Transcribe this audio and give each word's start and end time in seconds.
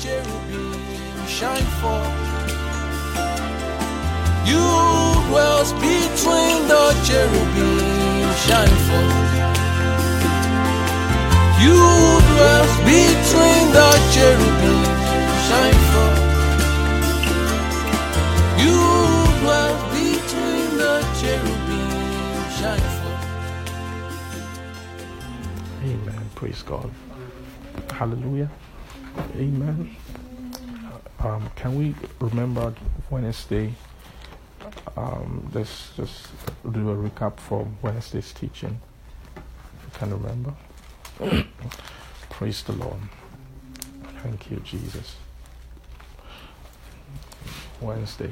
cherubim 0.00 0.74
shine 1.26 1.68
forth. 1.80 2.14
You 4.46 4.64
dwells 5.28 5.72
between 5.74 6.68
the 6.68 6.84
cherubim 7.04 8.34
shine 8.46 8.76
forth. 8.86 9.28
You 11.64 11.78
dwells 12.30 12.74
between 12.88 13.64
the 13.76 13.90
cherubim 14.14 14.84
shine 15.46 15.80
forth. 15.92 16.22
You 18.64 18.78
dwells 19.40 19.82
between 19.92 20.68
the 20.82 20.94
cherubim 21.20 21.90
shine 22.58 22.88
forth. 22.98 23.24
Amen. 25.84 26.24
Praise 26.34 26.62
God. 26.62 26.90
Hallelujah. 27.90 28.50
Amen. 29.18 29.96
Um, 31.20 31.50
can 31.56 31.76
we 31.76 31.94
remember 32.20 32.74
Wednesday? 33.10 33.74
Um, 34.96 35.50
let's 35.52 35.90
just 35.96 36.28
do 36.70 36.90
a 36.90 36.96
recap 36.96 37.38
from 37.38 37.76
Wednesday's 37.82 38.32
teaching. 38.32 38.80
If 39.36 39.84
you 39.84 39.98
can 39.98 40.10
remember. 40.10 40.54
Praise 42.30 42.62
the 42.62 42.72
Lord. 42.72 43.00
Thank 44.22 44.50
you, 44.50 44.58
Jesus. 44.58 45.16
Wednesday. 47.80 48.30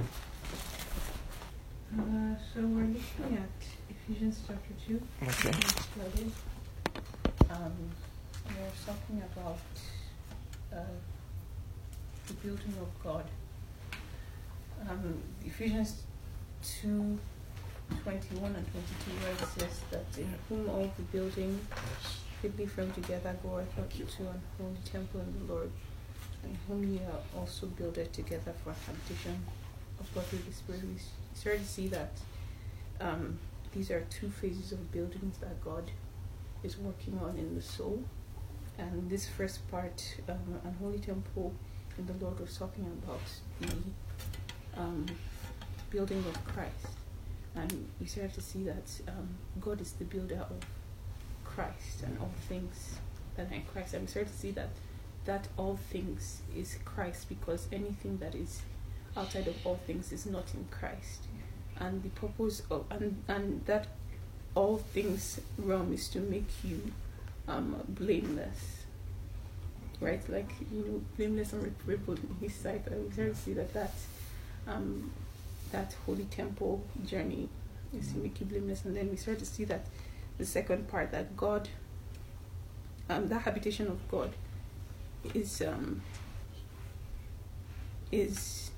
Uh, 1.96 2.34
so 2.52 2.60
we're 2.60 2.86
looking 2.86 3.38
at 3.38 3.50
Ephesians 3.90 4.40
chapter 4.46 4.72
2. 4.88 5.00
Okay. 5.22 5.56
Um, 7.50 7.72
we're 8.48 8.70
talking 8.84 9.22
about 9.32 9.58
uh, 10.72 10.96
the 12.26 12.34
building 12.34 12.74
of 12.80 13.02
God. 13.02 13.24
Um, 14.88 15.22
Ephesians 15.44 16.02
2 16.62 17.18
21 18.02 18.54
and 18.54 18.66
22, 18.72 19.10
where 19.22 19.32
it 19.32 19.38
says 19.38 19.80
that 19.90 20.20
in 20.20 20.28
whom 20.48 20.68
all 20.68 20.90
the 20.96 21.02
building 21.04 21.58
fitly 22.42 22.66
framed 22.66 22.94
together 22.94 23.36
goeth 23.42 23.78
up 23.78 23.90
to 23.90 24.02
an 24.02 24.40
holy 24.58 24.76
temple 24.84 25.20
in 25.20 25.46
the 25.46 25.52
Lord, 25.52 25.70
and 26.42 26.56
whom 26.66 26.92
ye 26.92 27.00
are 27.00 27.40
also 27.40 27.66
builded 27.66 28.12
together 28.12 28.52
for 28.62 28.70
a 28.70 28.74
habitation 28.86 29.44
of 30.00 30.12
God 30.14 30.24
with 30.32 30.46
the 30.46 30.52
Spirit. 30.52 30.82
We 30.82 31.00
start 31.34 31.58
to 31.58 31.64
see 31.64 31.88
that 31.88 32.12
um, 33.00 33.38
these 33.72 33.90
are 33.90 34.00
two 34.10 34.28
phases 34.28 34.72
of 34.72 34.92
buildings 34.92 35.38
that 35.38 35.62
God 35.64 35.90
is 36.62 36.78
working 36.78 37.18
on 37.22 37.36
in 37.36 37.54
the 37.54 37.62
soul. 37.62 38.04
And 38.78 39.08
this 39.08 39.28
first 39.28 39.68
part, 39.70 40.16
um, 40.28 40.74
holy 40.80 40.98
temple 40.98 41.54
and 41.96 42.06
the 42.06 42.24
Lord 42.24 42.40
was 42.40 42.56
talking 42.56 42.84
about 42.84 43.20
the 43.60 44.80
um, 44.80 45.06
building 45.90 46.18
of 46.18 46.44
Christ. 46.44 46.88
And 47.54 47.88
we 48.00 48.06
start 48.06 48.34
to 48.34 48.40
see 48.42 48.64
that 48.64 49.00
um, 49.08 49.28
God 49.60 49.80
is 49.80 49.92
the 49.92 50.04
builder 50.04 50.44
of 50.50 50.66
Christ 51.44 52.02
and 52.04 52.18
all 52.18 52.32
things 52.48 52.96
that 53.36 53.50
are 53.50 53.54
in 53.54 53.62
Christ. 53.72 53.94
And 53.94 54.02
we 54.02 54.08
start 54.08 54.26
to 54.26 54.32
see 54.32 54.50
that 54.52 54.68
that 55.24 55.48
all 55.56 55.76
things 55.90 56.42
is 56.56 56.78
Christ 56.84 57.28
because 57.28 57.66
anything 57.72 58.18
that 58.18 58.36
is 58.36 58.62
outside 59.16 59.48
of 59.48 59.56
all 59.66 59.74
things 59.86 60.12
is 60.12 60.24
not 60.24 60.44
in 60.54 60.66
Christ. 60.70 61.24
And 61.78 62.02
the 62.02 62.10
purpose 62.10 62.62
of 62.70 62.84
and, 62.90 63.22
and 63.26 63.64
that 63.66 63.88
all 64.54 64.78
things 64.78 65.40
realm 65.58 65.92
is 65.92 66.08
to 66.10 66.20
make 66.20 66.48
you 66.62 66.92
um, 67.48 67.82
blameless. 67.88 68.84
Right? 70.00 70.26
Like 70.28 70.50
you 70.72 70.84
know, 70.84 71.02
blameless 71.16 71.52
and 71.52 71.64
reprovable 71.64 72.18
in 72.18 72.36
his 72.40 72.54
sight. 72.54 72.86
And 72.86 73.06
we 73.06 73.12
start 73.12 73.34
to 73.34 73.40
see 73.40 73.52
that 73.54 73.72
that 73.72 73.92
um, 74.66 75.10
that 75.72 75.94
holy 76.04 76.24
temple 76.24 76.84
journey 77.04 77.48
is 77.96 78.14
you 78.14 78.30
blameless 78.46 78.84
and 78.84 78.96
then 78.96 79.10
we 79.10 79.16
start 79.16 79.38
to 79.38 79.46
see 79.46 79.64
that 79.64 79.86
the 80.38 80.44
second 80.44 80.88
part 80.88 81.10
that 81.12 81.36
God 81.36 81.68
um, 83.08 83.28
that 83.28 83.42
habitation 83.42 83.86
of 83.86 84.06
God 84.08 84.32
is 85.34 85.62
um, 85.62 86.02
is 88.10 88.70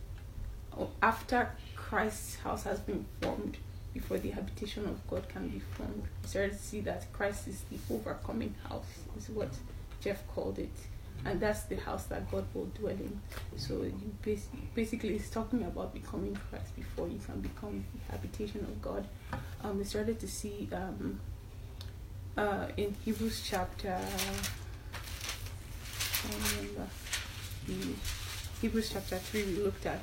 oh, 0.79 0.91
after 1.03 1.51
Christ's 1.75 2.37
house 2.37 2.65
has 2.65 2.81
been 2.81 3.07
formed 3.21 3.57
before 3.99 4.19
the 4.19 4.31
habitation 4.31 4.85
of 4.87 5.07
God 5.09 5.29
can 5.29 5.49
be 5.49 5.59
formed. 5.59 6.05
We 6.23 6.29
started 6.29 6.53
to 6.53 6.59
see 6.59 6.81
that 6.83 7.13
Christ 7.13 7.49
is 7.49 7.63
the 7.71 7.79
overcoming 7.93 8.55
house, 8.69 8.87
is 9.17 9.29
what 9.31 9.51
Jeff 10.01 10.27
called 10.29 10.59
it. 10.59 10.71
And 11.25 11.41
that's 11.41 11.65
the 11.65 11.75
house 11.77 12.05
that 12.05 12.31
God 12.31 12.45
will 12.55 12.67
dwell 12.67 12.93
in. 12.93 13.21
So 13.57 13.83
you 13.83 14.15
bas- 14.23 14.49
basically 14.75 15.17
it's 15.17 15.31
talking 15.31 15.65
about 15.65 15.93
becoming 15.93 16.39
Christ 16.49 16.77
before 16.77 17.09
you 17.09 17.19
can 17.27 17.41
become 17.41 17.85
the 17.93 18.13
habitation 18.13 18.61
of 18.61 18.81
God. 18.81 19.05
Um, 19.65 19.79
we 19.79 19.85
started 19.85 20.21
to 20.21 20.29
see 20.29 20.69
um, 20.73 21.21
uh, 22.37 22.69
in 22.77 22.95
Hebrews 23.05 23.43
chapter 23.45 23.99
I 26.25 26.31
remember 26.61 26.87
the 27.67 27.95
Hebrews 28.61 28.91
chapter 28.93 29.19
3 29.19 29.45
we 29.45 29.53
looked 29.63 29.87
at 29.87 30.03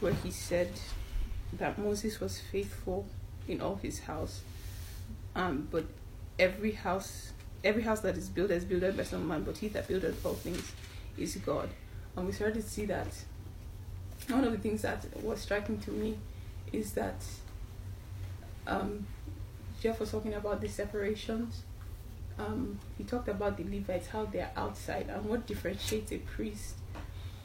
where 0.00 0.12
he 0.14 0.30
said 0.30 0.70
that 1.54 1.78
Moses 1.78 2.20
was 2.20 2.40
faithful 2.40 3.06
in 3.46 3.60
all 3.60 3.76
his 3.76 4.00
house. 4.00 4.42
Um, 5.34 5.68
but 5.70 5.84
every 6.38 6.72
house 6.72 7.32
every 7.64 7.82
house 7.82 8.00
that 8.00 8.16
is 8.16 8.28
built 8.28 8.50
is 8.50 8.64
built 8.64 8.96
by 8.96 9.04
some 9.04 9.28
man 9.28 9.44
but 9.44 9.56
he 9.56 9.68
that 9.68 9.86
buildeth 9.86 10.24
all 10.26 10.34
things 10.34 10.72
is 11.16 11.36
God. 11.36 11.68
And 12.16 12.26
we 12.26 12.32
started 12.32 12.62
to 12.62 12.68
see 12.68 12.86
that. 12.86 13.08
One 14.28 14.44
of 14.44 14.52
the 14.52 14.58
things 14.58 14.82
that 14.82 15.04
was 15.22 15.40
striking 15.40 15.78
to 15.80 15.90
me 15.90 16.16
is 16.72 16.92
that 16.92 17.24
um, 18.66 19.06
Jeff 19.80 19.98
was 19.98 20.10
talking 20.10 20.34
about 20.34 20.60
the 20.60 20.68
separations. 20.68 21.62
Um, 22.38 22.78
he 22.96 23.04
talked 23.04 23.28
about 23.28 23.56
the 23.56 23.64
Levites, 23.64 24.08
how 24.08 24.24
they 24.24 24.40
are 24.40 24.52
outside, 24.56 25.08
and 25.08 25.24
what 25.24 25.46
differentiates 25.46 26.12
a 26.12 26.18
priest 26.18 26.76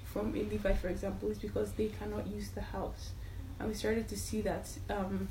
from 0.05 0.35
a 0.35 0.43
Levite, 0.43 0.77
for 0.77 0.87
example, 0.87 1.29
is 1.29 1.39
because 1.39 1.71
they 1.73 1.87
cannot 1.87 2.27
use 2.27 2.49
the 2.51 2.61
house. 2.61 3.11
And 3.59 3.69
we 3.69 3.73
started 3.73 4.07
to 4.09 4.17
see 4.17 4.41
that. 4.41 4.69
Um, 4.89 5.27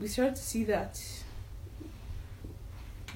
we 0.00 0.08
started 0.08 0.36
to 0.36 0.42
see 0.42 0.64
that 0.64 1.00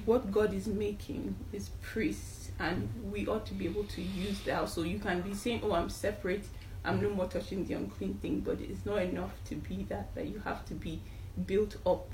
what 0.05 0.31
God 0.31 0.53
is 0.53 0.67
making 0.67 1.35
is 1.51 1.69
priests, 1.81 2.51
and 2.59 2.89
we 3.11 3.27
ought 3.27 3.45
to 3.47 3.53
be 3.53 3.65
able 3.65 3.85
to 3.85 4.01
use 4.01 4.41
that. 4.41 4.69
So 4.69 4.81
you 4.81 4.99
can 4.99 5.21
be 5.21 5.33
saying, 5.33 5.61
"Oh, 5.63 5.73
I'm 5.73 5.89
separate. 5.89 6.45
I'm 6.83 7.01
no 7.01 7.09
more 7.09 7.27
touching 7.27 7.65
the 7.65 7.73
unclean 7.73 8.15
thing," 8.15 8.41
but 8.41 8.59
it's 8.61 8.85
not 8.85 9.01
enough 9.01 9.33
to 9.45 9.55
be 9.55 9.83
that. 9.89 10.13
That 10.15 10.27
you 10.27 10.39
have 10.39 10.65
to 10.67 10.73
be 10.73 11.01
built 11.45 11.77
up. 11.85 12.09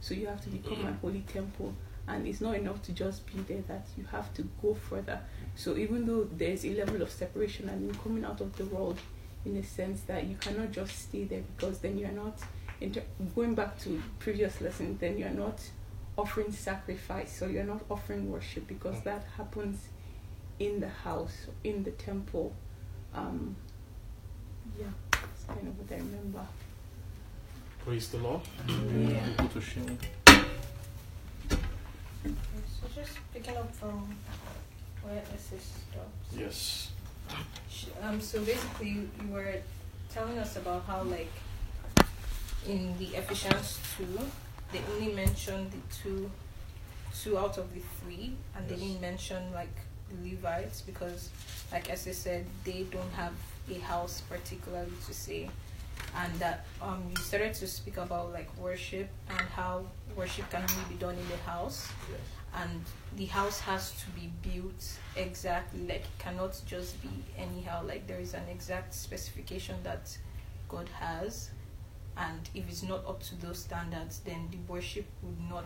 So 0.00 0.14
you 0.14 0.26
have 0.26 0.42
to 0.42 0.50
become 0.50 0.86
a 0.86 0.92
holy 1.00 1.22
temple 1.22 1.74
and 2.08 2.26
it's 2.26 2.40
not 2.40 2.54
enough 2.54 2.82
to 2.82 2.92
just 2.92 3.26
be 3.26 3.40
there 3.42 3.62
that 3.68 3.86
you 3.96 4.04
have 4.10 4.32
to 4.34 4.42
go 4.60 4.74
further 4.74 5.20
so 5.54 5.76
even 5.76 6.06
though 6.06 6.24
there's 6.36 6.64
a 6.64 6.70
level 6.74 7.00
of 7.02 7.10
separation 7.10 7.68
and 7.68 7.84
you're 7.84 8.02
coming 8.02 8.24
out 8.24 8.40
of 8.40 8.56
the 8.56 8.64
world 8.66 8.98
in 9.44 9.56
a 9.56 9.62
sense 9.62 10.02
that 10.02 10.24
you 10.26 10.36
cannot 10.36 10.70
just 10.72 10.96
stay 11.08 11.24
there 11.24 11.42
because 11.56 11.78
then 11.78 11.98
you're 11.98 12.10
not 12.10 12.38
inter- 12.80 13.02
going 13.34 13.54
back 13.54 13.78
to 13.80 14.00
previous 14.18 14.60
lessons 14.60 14.98
then 15.00 15.18
you're 15.18 15.30
not 15.30 15.60
offering 16.16 16.52
sacrifice 16.52 17.36
so 17.36 17.46
you're 17.46 17.64
not 17.64 17.82
offering 17.90 18.30
worship 18.30 18.66
because 18.66 19.00
that 19.02 19.24
happens 19.36 19.88
in 20.58 20.80
the 20.80 20.88
house 20.88 21.46
in 21.64 21.82
the 21.82 21.90
temple 21.92 22.52
um 23.14 23.56
yeah 24.78 24.86
that's 25.10 25.44
kind 25.44 25.66
of 25.66 25.78
what 25.78 25.90
i 25.90 25.96
remember 25.96 26.46
Praise 27.84 28.08
the 28.10 28.18
Lord. 28.18 28.40
Yeah. 28.68 29.26
Go 29.38 29.48
to 29.48 29.60
So 29.60 29.82
just 32.94 33.18
picking 33.34 33.56
up 33.56 33.74
from 33.74 34.14
where 35.02 35.20
Sis 35.36 35.64
stops. 35.90 36.38
Yes. 36.38 36.91
Um, 38.02 38.20
so 38.20 38.40
basically, 38.42 38.90
you 38.90 39.28
were 39.30 39.54
telling 40.12 40.38
us 40.38 40.56
about 40.56 40.84
how, 40.86 41.02
like, 41.02 41.30
in 42.66 42.96
the 42.98 43.16
Ephesians 43.16 43.78
2, 43.96 44.06
they 44.72 44.80
only 44.94 45.12
mentioned 45.12 45.70
the 45.70 45.94
two, 45.94 46.30
two 47.22 47.38
out 47.38 47.58
of 47.58 47.72
the 47.74 47.80
three, 48.00 48.34
and 48.56 48.68
they 48.68 48.76
didn't 48.76 49.00
mention, 49.00 49.52
like, 49.52 49.74
the 50.10 50.30
Levites 50.30 50.82
because, 50.82 51.30
like 51.70 51.88
as 51.90 52.06
I 52.06 52.12
said, 52.12 52.44
they 52.64 52.84
don't 52.90 53.12
have 53.12 53.32
a 53.70 53.78
house 53.78 54.22
particularly 54.28 54.90
to 55.06 55.14
say. 55.14 55.48
And 56.16 56.34
that 56.40 56.66
um, 56.80 57.04
you 57.08 57.16
started 57.16 57.54
to 57.54 57.66
speak 57.66 57.96
about, 57.96 58.32
like, 58.32 58.50
worship 58.58 59.08
and 59.30 59.40
how 59.54 59.84
worship 60.16 60.50
can 60.50 60.62
only 60.62 60.84
be 60.88 60.96
done 60.96 61.14
in 61.14 61.28
the 61.28 61.36
house 61.50 61.88
Yes. 62.10 62.20
And 62.54 62.84
the 63.16 63.26
house 63.26 63.60
has 63.60 63.92
to 63.92 64.10
be 64.10 64.30
built 64.42 64.98
exactly 65.16 65.80
like 65.80 66.02
it 66.02 66.18
cannot 66.18 66.60
just 66.66 67.00
be 67.02 67.08
anyhow 67.38 67.82
like 67.86 68.06
there 68.06 68.20
is 68.20 68.34
an 68.34 68.42
exact 68.50 68.94
specification 68.94 69.76
that 69.82 70.16
god 70.68 70.88
has 71.00 71.50
and 72.16 72.50
if 72.54 72.68
it's 72.68 72.82
not 72.82 73.04
up 73.06 73.22
to 73.22 73.34
those 73.40 73.58
standards 73.58 74.20
then 74.20 74.48
the 74.50 74.58
worship 74.70 75.06
would 75.22 75.40
not 75.48 75.64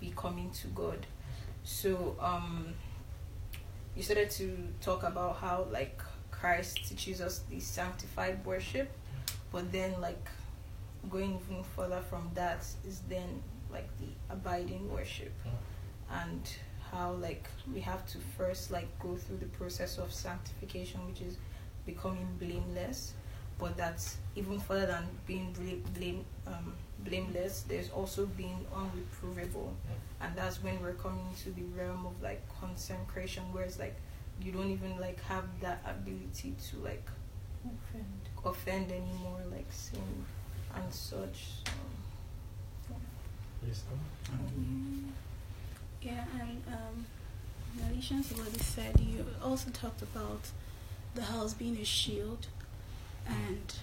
be 0.00 0.12
coming 0.16 0.50
to 0.50 0.66
god. 0.68 1.06
So 1.64 2.16
um 2.20 2.74
you 3.94 4.02
started 4.02 4.30
to 4.30 4.56
talk 4.80 5.02
about 5.02 5.36
how 5.36 5.66
like 5.70 6.00
Christ 6.30 6.88
teaches 6.88 7.20
us 7.20 7.42
the 7.50 7.60
sanctified 7.60 8.44
worship, 8.44 8.90
but 9.52 9.70
then 9.70 10.00
like 10.00 10.28
going 11.10 11.38
even 11.44 11.62
further 11.62 12.00
from 12.08 12.30
that 12.34 12.64
is 12.86 13.00
then 13.08 13.42
like 13.70 13.88
the 13.98 14.08
abiding 14.30 14.90
worship, 14.92 15.32
and 16.12 16.40
how 16.90 17.12
like 17.12 17.48
we 17.72 17.80
have 17.80 18.04
to 18.06 18.18
first 18.36 18.70
like 18.70 18.86
go 18.98 19.16
through 19.16 19.38
the 19.38 19.46
process 19.46 19.98
of 19.98 20.12
sanctification, 20.12 21.00
which 21.06 21.20
is 21.22 21.36
becoming 21.86 22.28
blameless, 22.38 23.14
but 23.58 23.76
that's 23.76 24.16
even 24.36 24.60
further 24.60 24.86
than 24.86 25.04
being 25.26 25.52
blame, 25.52 25.82
blame 25.94 26.24
um, 26.46 26.74
blameless. 27.00 27.62
There's 27.68 27.90
also 27.90 28.26
being 28.26 28.66
unreprovable, 28.74 29.70
and 30.20 30.36
that's 30.36 30.62
when 30.62 30.80
we're 30.82 30.92
coming 30.94 31.26
to 31.44 31.50
the 31.50 31.62
realm 31.76 32.06
of 32.06 32.20
like 32.22 32.42
consecration, 32.60 33.42
where 33.52 33.64
it's 33.64 33.78
like 33.78 33.96
you 34.40 34.52
don't 34.52 34.70
even 34.70 34.98
like 35.00 35.22
have 35.24 35.44
that 35.60 35.82
ability 35.86 36.54
to 36.70 36.76
like 36.84 37.06
Offend. 37.64 38.04
offend 38.44 38.90
anymore, 38.92 39.40
like 39.50 39.66
sin 39.72 40.00
and 40.74 40.92
such. 40.92 41.62
Um, 41.68 43.00
Yeah, 43.64 43.72
and 46.10 46.62
um, 46.68 47.06
in 47.78 47.92
addition 47.92 48.22
to 48.22 48.34
what 48.34 48.52
you 48.52 48.58
said, 48.58 48.98
you 49.00 49.24
also 49.42 49.70
talked 49.70 50.02
about 50.02 50.50
the 51.14 51.22
house 51.22 51.54
being 51.54 51.76
a 51.76 51.84
shield 51.84 52.46
and 53.26 53.74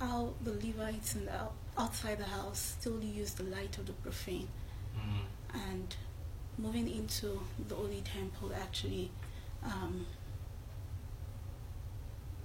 how 0.00 0.34
the 0.42 0.52
Levites 0.52 1.14
and 1.14 1.26
the 1.28 1.32
outside 1.78 2.18
the 2.18 2.24
house 2.24 2.76
still 2.78 3.02
use 3.02 3.32
the 3.34 3.42
light 3.44 3.78
of 3.78 3.86
the 3.86 3.92
profane. 3.92 4.48
And 5.52 5.94
moving 6.58 6.88
into 6.88 7.40
the 7.68 7.74
Holy 7.74 8.02
Temple 8.02 8.52
actually 8.54 9.10
um, 9.64 10.06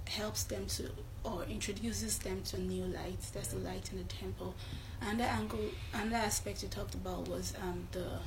helps 0.08 0.44
them 0.44 0.66
to 0.66 0.90
or 1.22 1.44
introduces 1.44 2.18
them 2.18 2.42
to 2.42 2.56
a 2.56 2.60
new 2.60 2.84
light. 2.84 3.20
That's 3.32 3.48
the 3.48 3.58
light 3.58 3.90
in 3.92 3.98
the 3.98 4.04
temple. 4.04 4.54
And 5.02 5.20
the 5.20 5.24
angle, 5.24 5.60
another 5.92 6.16
aspect 6.16 6.62
you 6.62 6.68
talked 6.68 6.94
about 6.94 7.28
was 7.28 7.54
um, 7.62 7.86
the 7.92 8.18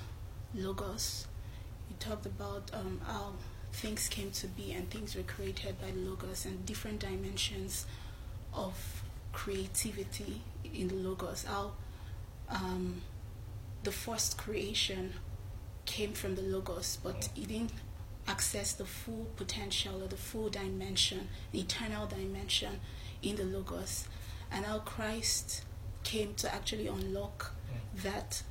logos. 0.56 1.28
You 1.90 1.96
talked 2.00 2.26
about 2.26 2.72
um, 2.74 3.02
how 3.06 3.34
things 3.72 4.08
came 4.08 4.32
to 4.32 4.48
be 4.48 4.72
and 4.72 4.90
things 4.90 5.16
were 5.16 5.24
created 5.24 5.82
by 5.82 5.92
logos 5.96 6.46
and 6.46 6.66
different 6.66 7.00
dimensions 7.00 7.86
of 8.54 9.04
creativity 9.32 10.42
in 10.74 10.88
the 10.88 10.96
logos. 10.96 11.44
How 11.44 11.72
um, 12.50 13.02
the 13.84 13.92
first 13.92 14.38
creation 14.38 15.14
came 15.86 16.14
from 16.14 16.36
the 16.36 16.42
logos, 16.42 16.98
but 17.04 17.30
it 17.36 17.48
didn't 17.48 17.72
access 18.28 18.74
the 18.74 18.86
full 18.86 19.28
potential 19.36 20.02
or 20.02 20.08
the 20.08 20.18
full 20.18 20.50
dimension, 20.50 21.28
the 21.52 21.60
eternal 21.60 22.08
dimension 22.08 22.80
in 23.22 23.36
the 23.36 23.44
logos, 23.44 24.08
and 24.52 24.66
how 24.66 24.80
Christ 24.80 25.64
came 26.04 26.36
to 26.36 26.54
actually 26.54 26.88
unlock 26.88 27.54
that 28.04 28.44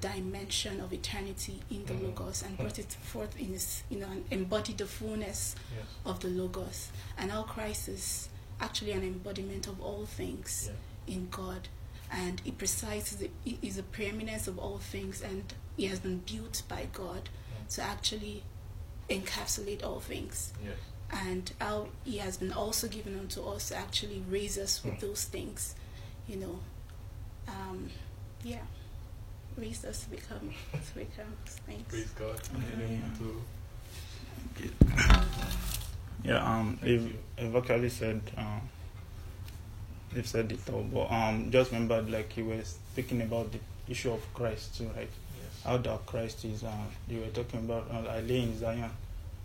dimension 0.00 0.80
of 0.80 0.92
eternity 0.92 1.60
in 1.70 1.84
the 1.86 1.94
Mhm. 1.94 2.02
logos 2.04 2.42
and 2.42 2.56
brought 2.56 2.78
it 2.78 2.92
forth 2.92 3.36
in 3.38 3.46
his 3.52 3.82
you 3.90 3.98
know 3.98 4.06
and 4.10 4.24
embodied 4.30 4.78
the 4.78 4.86
fullness 4.86 5.54
of 6.04 6.20
the 6.20 6.28
logos. 6.28 6.90
And 7.18 7.30
how 7.30 7.42
christ 7.44 7.88
is 7.88 8.28
actually 8.60 8.92
an 8.92 9.02
embodiment 9.02 9.66
of 9.66 9.80
all 9.80 10.06
things 10.06 10.70
in 11.06 11.28
god. 11.30 11.68
And 12.10 12.40
he 12.40 12.52
presides 12.52 13.16
he 13.44 13.58
is 13.62 13.76
the 13.76 13.82
preeminence 13.82 14.46
of 14.46 14.58
all 14.58 14.78
things 14.78 15.20
and 15.22 15.52
he 15.76 15.86
has 15.86 15.98
been 16.00 16.18
built 16.20 16.62
by 16.68 16.86
god 16.92 17.28
to 17.70 17.82
actually 17.82 18.42
encapsulate 19.08 19.82
all 19.84 20.00
things. 20.00 20.52
Yes. 20.64 20.76
and 21.08 21.52
how 21.60 21.86
he 22.04 22.18
has 22.18 22.36
been 22.36 22.52
also 22.52 22.88
given 22.88 23.16
unto 23.16 23.40
us 23.46 23.68
to 23.68 23.76
actually 23.76 24.20
raise 24.28 24.58
us 24.58 24.82
with 24.82 24.94
Mm. 24.94 25.00
those 25.00 25.24
things 25.24 25.76
you 26.26 26.34
know. 26.34 26.58
Um, 27.46 27.90
yeah 28.42 28.62
raised 29.56 29.84
us 29.86 30.04
to 30.04 30.10
become 30.10 30.50
to 30.72 30.94
become 30.94 31.26
things 31.66 31.82
Praise 31.88 32.10
God. 32.18 32.40
Hallelujah. 32.52 33.02
To- 33.18 33.42
Yeah, 36.24 36.42
um, 36.44 36.76
Thank 36.80 36.80
they've, 36.82 37.16
they've 37.36 37.56
actually 37.56 37.88
said, 37.90 38.20
um, 38.36 38.60
they've 40.12 40.26
said 40.26 40.50
it 40.50 40.58
all, 40.72 40.82
but 40.82 41.10
um, 41.10 41.50
just 41.50 41.70
remember, 41.72 42.02
like 42.02 42.32
he 42.32 42.42
was 42.42 42.78
speaking 42.92 43.22
about 43.22 43.52
the 43.52 43.58
issue 43.88 44.10
of 44.12 44.20
Christ 44.34 44.76
too, 44.76 44.86
right? 44.96 45.08
Yes. 45.08 45.62
How 45.64 45.76
that 45.76 46.06
Christ 46.06 46.44
is, 46.44 46.64
uh, 46.64 46.72
they 47.08 47.16
were 47.16 47.26
talking 47.28 47.60
about 47.60 47.86
uh, 47.92 48.08
I 48.10 48.20
lay 48.20 48.42
in 48.42 48.58
Zion 48.58 48.90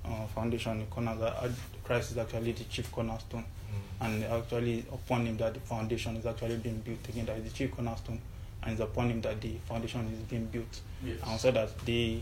uh, 0.05 0.25
foundation, 0.33 0.79
the 0.79 0.85
corner 0.85 1.15
that 1.17 1.33
uh, 1.43 1.49
Christ 1.83 2.11
is 2.11 2.17
actually 2.17 2.53
the 2.53 2.63
chief 2.65 2.91
cornerstone, 2.91 3.45
Mm. 3.71 4.05
and 4.05 4.23
actually 4.25 4.83
upon 4.91 5.25
him 5.27 5.37
that 5.37 5.53
the 5.53 5.59
foundation 5.61 6.17
is 6.17 6.25
actually 6.25 6.57
being 6.57 6.79
built 6.81 7.07
again, 7.07 7.25
that 7.27 7.37
is 7.37 7.43
the 7.45 7.49
chief 7.51 7.71
cornerstone, 7.71 8.19
and 8.63 8.71
it's 8.73 8.81
upon 8.81 9.09
him 9.09 9.21
that 9.21 9.41
the 9.41 9.55
foundation 9.67 10.07
is 10.13 10.19
being 10.29 10.45
built. 10.45 10.81
Yes. 11.03 11.17
and 11.25 11.39
so 11.39 11.51
that 11.51 11.77
the 11.85 12.21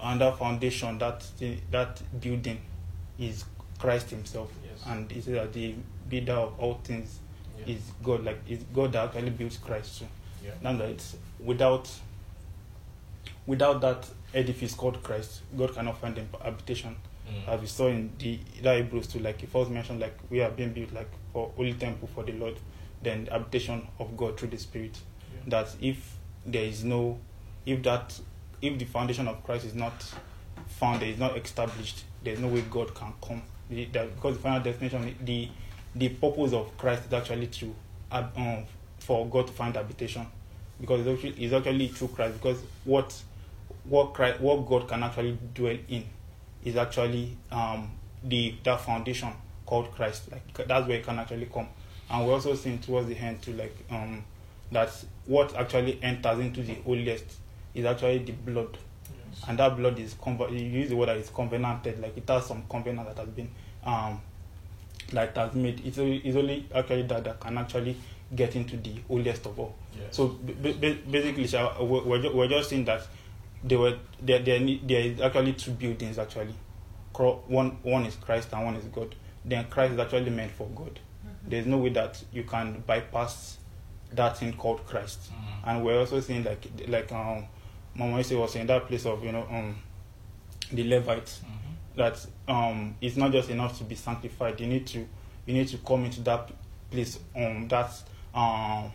under 0.00 0.32
foundation 0.32 0.98
that 0.98 1.24
the, 1.38 1.58
that 1.70 2.00
building 2.20 2.60
is 3.18 3.44
Christ 3.78 4.10
Himself, 4.10 4.50
Yes. 4.64 4.82
and 4.86 5.10
he 5.10 5.20
said 5.20 5.34
that 5.34 5.52
the 5.52 5.74
builder 6.08 6.32
of 6.32 6.58
all 6.58 6.80
things 6.84 7.18
Yeah. 7.58 7.74
is 7.74 7.80
God. 8.02 8.24
Like 8.24 8.38
it's 8.48 8.64
God 8.74 8.92
that 8.92 9.04
actually 9.08 9.30
builds 9.30 9.56
Christ 9.58 9.98
too. 10.00 10.06
Yeah. 10.44 10.52
Now 10.62 10.76
that 10.78 10.88
it's 10.90 11.16
without 11.40 11.90
without 13.46 13.80
that 13.80 14.06
edifice 14.34 14.74
called 14.74 15.02
Christ, 15.02 15.42
God 15.56 15.74
cannot 15.74 15.98
find 15.98 16.16
an 16.18 16.28
habitation. 16.42 16.96
Mm. 17.28 17.48
As 17.48 17.60
we 17.60 17.66
saw 17.66 17.86
in 17.88 18.10
the 18.18 18.38
that 18.62 18.76
Hebrews 18.76 19.08
too, 19.08 19.18
like 19.20 19.40
he 19.40 19.46
first 19.46 19.70
mentioned, 19.70 20.00
like 20.00 20.16
we 20.30 20.40
are 20.42 20.50
being 20.50 20.72
built 20.72 20.92
like 20.92 21.08
for 21.32 21.50
holy 21.56 21.74
temple 21.74 22.08
for 22.14 22.22
the 22.24 22.32
Lord, 22.32 22.56
then 23.02 23.24
the 23.24 23.30
habitation 23.32 23.86
of 23.98 24.16
God 24.16 24.38
through 24.38 24.48
the 24.50 24.58
Spirit. 24.58 24.96
That 25.46 25.74
if 25.80 26.16
there 26.44 26.64
is 26.64 26.84
no 26.84 27.18
if 27.64 27.82
that 27.82 28.18
if 28.62 28.78
the 28.78 28.84
foundation 28.84 29.28
of 29.28 29.42
Christ 29.44 29.66
is 29.66 29.74
not 29.74 29.92
found, 30.66 31.02
is 31.02 31.18
not 31.18 31.36
established, 31.36 32.04
there's 32.22 32.38
no 32.38 32.48
way 32.48 32.62
God 32.62 32.94
can 32.94 33.12
come. 33.22 33.42
Because 33.68 34.36
the 34.36 34.42
final 34.42 34.60
destination, 34.60 35.16
the 35.24 35.48
the 35.94 36.08
purpose 36.10 36.52
of 36.52 36.76
Christ 36.76 37.06
is 37.06 37.12
actually 37.12 37.46
to 37.48 37.74
um, 38.12 38.64
for 38.98 39.26
God 39.26 39.48
to 39.48 39.52
find 39.52 39.74
habitation, 39.74 40.26
because 40.80 41.06
it's 41.06 41.24
actually, 41.24 41.44
it's 41.44 41.52
actually 41.52 41.88
through 41.88 42.08
Christ. 42.08 42.34
Because 42.34 42.62
what 42.84 43.22
what 43.84 44.14
Christ, 44.14 44.40
what 44.40 44.66
God 44.66 44.88
can 44.88 45.02
actually 45.02 45.38
dwell 45.54 45.76
in 45.88 46.04
is 46.64 46.76
actually 46.76 47.36
um, 47.50 47.90
the 48.22 48.54
that 48.64 48.80
foundation 48.80 49.32
called 49.64 49.90
Christ. 49.92 50.30
Like 50.30 50.68
that's 50.68 50.86
where 50.86 50.98
it 50.98 51.04
can 51.04 51.18
actually 51.18 51.46
come. 51.46 51.68
And 52.08 52.26
we're 52.26 52.34
also 52.34 52.54
seeing 52.54 52.78
towards 52.78 53.08
the 53.08 53.16
end 53.16 53.42
to 53.42 53.52
like 53.52 53.76
um, 53.90 54.24
that 54.72 54.90
what 55.26 55.54
actually 55.56 55.98
enters 56.02 56.38
into 56.40 56.62
the 56.62 56.74
holiest 56.84 57.24
is 57.74 57.84
actually 57.84 58.18
the 58.18 58.32
blood, 58.32 58.76
Yes. 59.10 59.42
and 59.48 59.58
that 59.58 59.76
blood 59.76 59.98
is 59.98 60.14
conver- 60.14 60.50
you 60.50 60.64
use 60.64 60.88
the 60.88 60.96
word 60.96 61.08
that 61.08 61.16
is 61.18 61.28
covenanted, 61.30 62.00
like 62.00 62.16
it 62.16 62.28
has 62.28 62.46
some 62.46 62.62
covenant 62.70 63.08
that 63.08 63.18
has 63.18 63.28
been 63.34 63.48
um, 63.84 64.20
like 65.12 65.34
that's 65.34 65.54
made. 65.54 65.84
It's 65.86 65.98
only, 65.98 66.16
it's 66.18 66.36
only 66.36 66.66
actually 66.74 67.02
that 67.04 67.24
that 67.24 67.40
can 67.40 67.58
actually 67.58 67.96
get 68.34 68.56
into 68.56 68.76
the 68.76 68.94
holiest 69.08 69.46
of 69.46 69.58
all. 69.58 69.74
Yes. 69.96 70.16
So 70.16 70.28
ba- 70.28 70.74
ba- 70.74 70.98
basically, 71.10 71.46
sha- 71.46 71.80
we're, 71.82 72.20
ju- 72.22 72.32
we're 72.34 72.48
just 72.48 72.70
saying 72.70 72.84
that 72.86 73.06
there 73.62 73.78
were 73.78 73.96
there 74.20 74.40
there, 74.40 74.58
there 74.82 75.00
is 75.00 75.20
actually 75.20 75.52
two 75.54 75.72
buildings 75.72 76.18
actually. 76.18 76.54
One 77.16 77.78
one 77.82 78.04
is 78.04 78.16
Christ 78.16 78.48
and 78.52 78.64
one 78.64 78.76
is 78.76 78.84
God. 78.86 79.14
Then 79.44 79.64
Christ 79.70 79.94
is 79.94 79.98
actually 80.00 80.30
meant 80.30 80.52
for 80.52 80.66
God. 80.74 80.98
There's 81.48 81.66
no 81.66 81.78
way 81.78 81.90
that 81.90 82.22
you 82.32 82.42
can 82.42 82.82
bypass 82.86 83.58
that 84.12 84.36
thing 84.38 84.52
called 84.54 84.86
Christ. 84.86 85.30
Mm. 85.32 85.68
And 85.70 85.84
we're 85.84 85.98
also 85.98 86.20
seeing 86.20 86.44
like 86.44 86.64
like 86.88 87.10
um 87.12 87.46
Mama 87.94 88.18
Ise 88.18 88.32
was 88.32 88.52
saying 88.52 88.66
that 88.66 88.86
place 88.86 89.06
of 89.06 89.24
you 89.24 89.32
know 89.32 89.46
um 89.50 89.76
the 90.72 90.84
Levites 90.84 91.40
Mhm. 91.44 91.96
that 91.96 92.26
um 92.48 92.94
it's 93.00 93.16
not 93.16 93.32
just 93.32 93.50
enough 93.50 93.76
to 93.78 93.84
be 93.84 93.94
sanctified. 93.94 94.60
You 94.60 94.66
need 94.66 94.86
to 94.88 94.98
you 95.46 95.54
need 95.54 95.68
to 95.68 95.78
come 95.78 96.04
into 96.04 96.20
that 96.22 96.50
place 96.90 97.18
um 97.36 97.68
that 97.68 97.90
um 98.34 98.90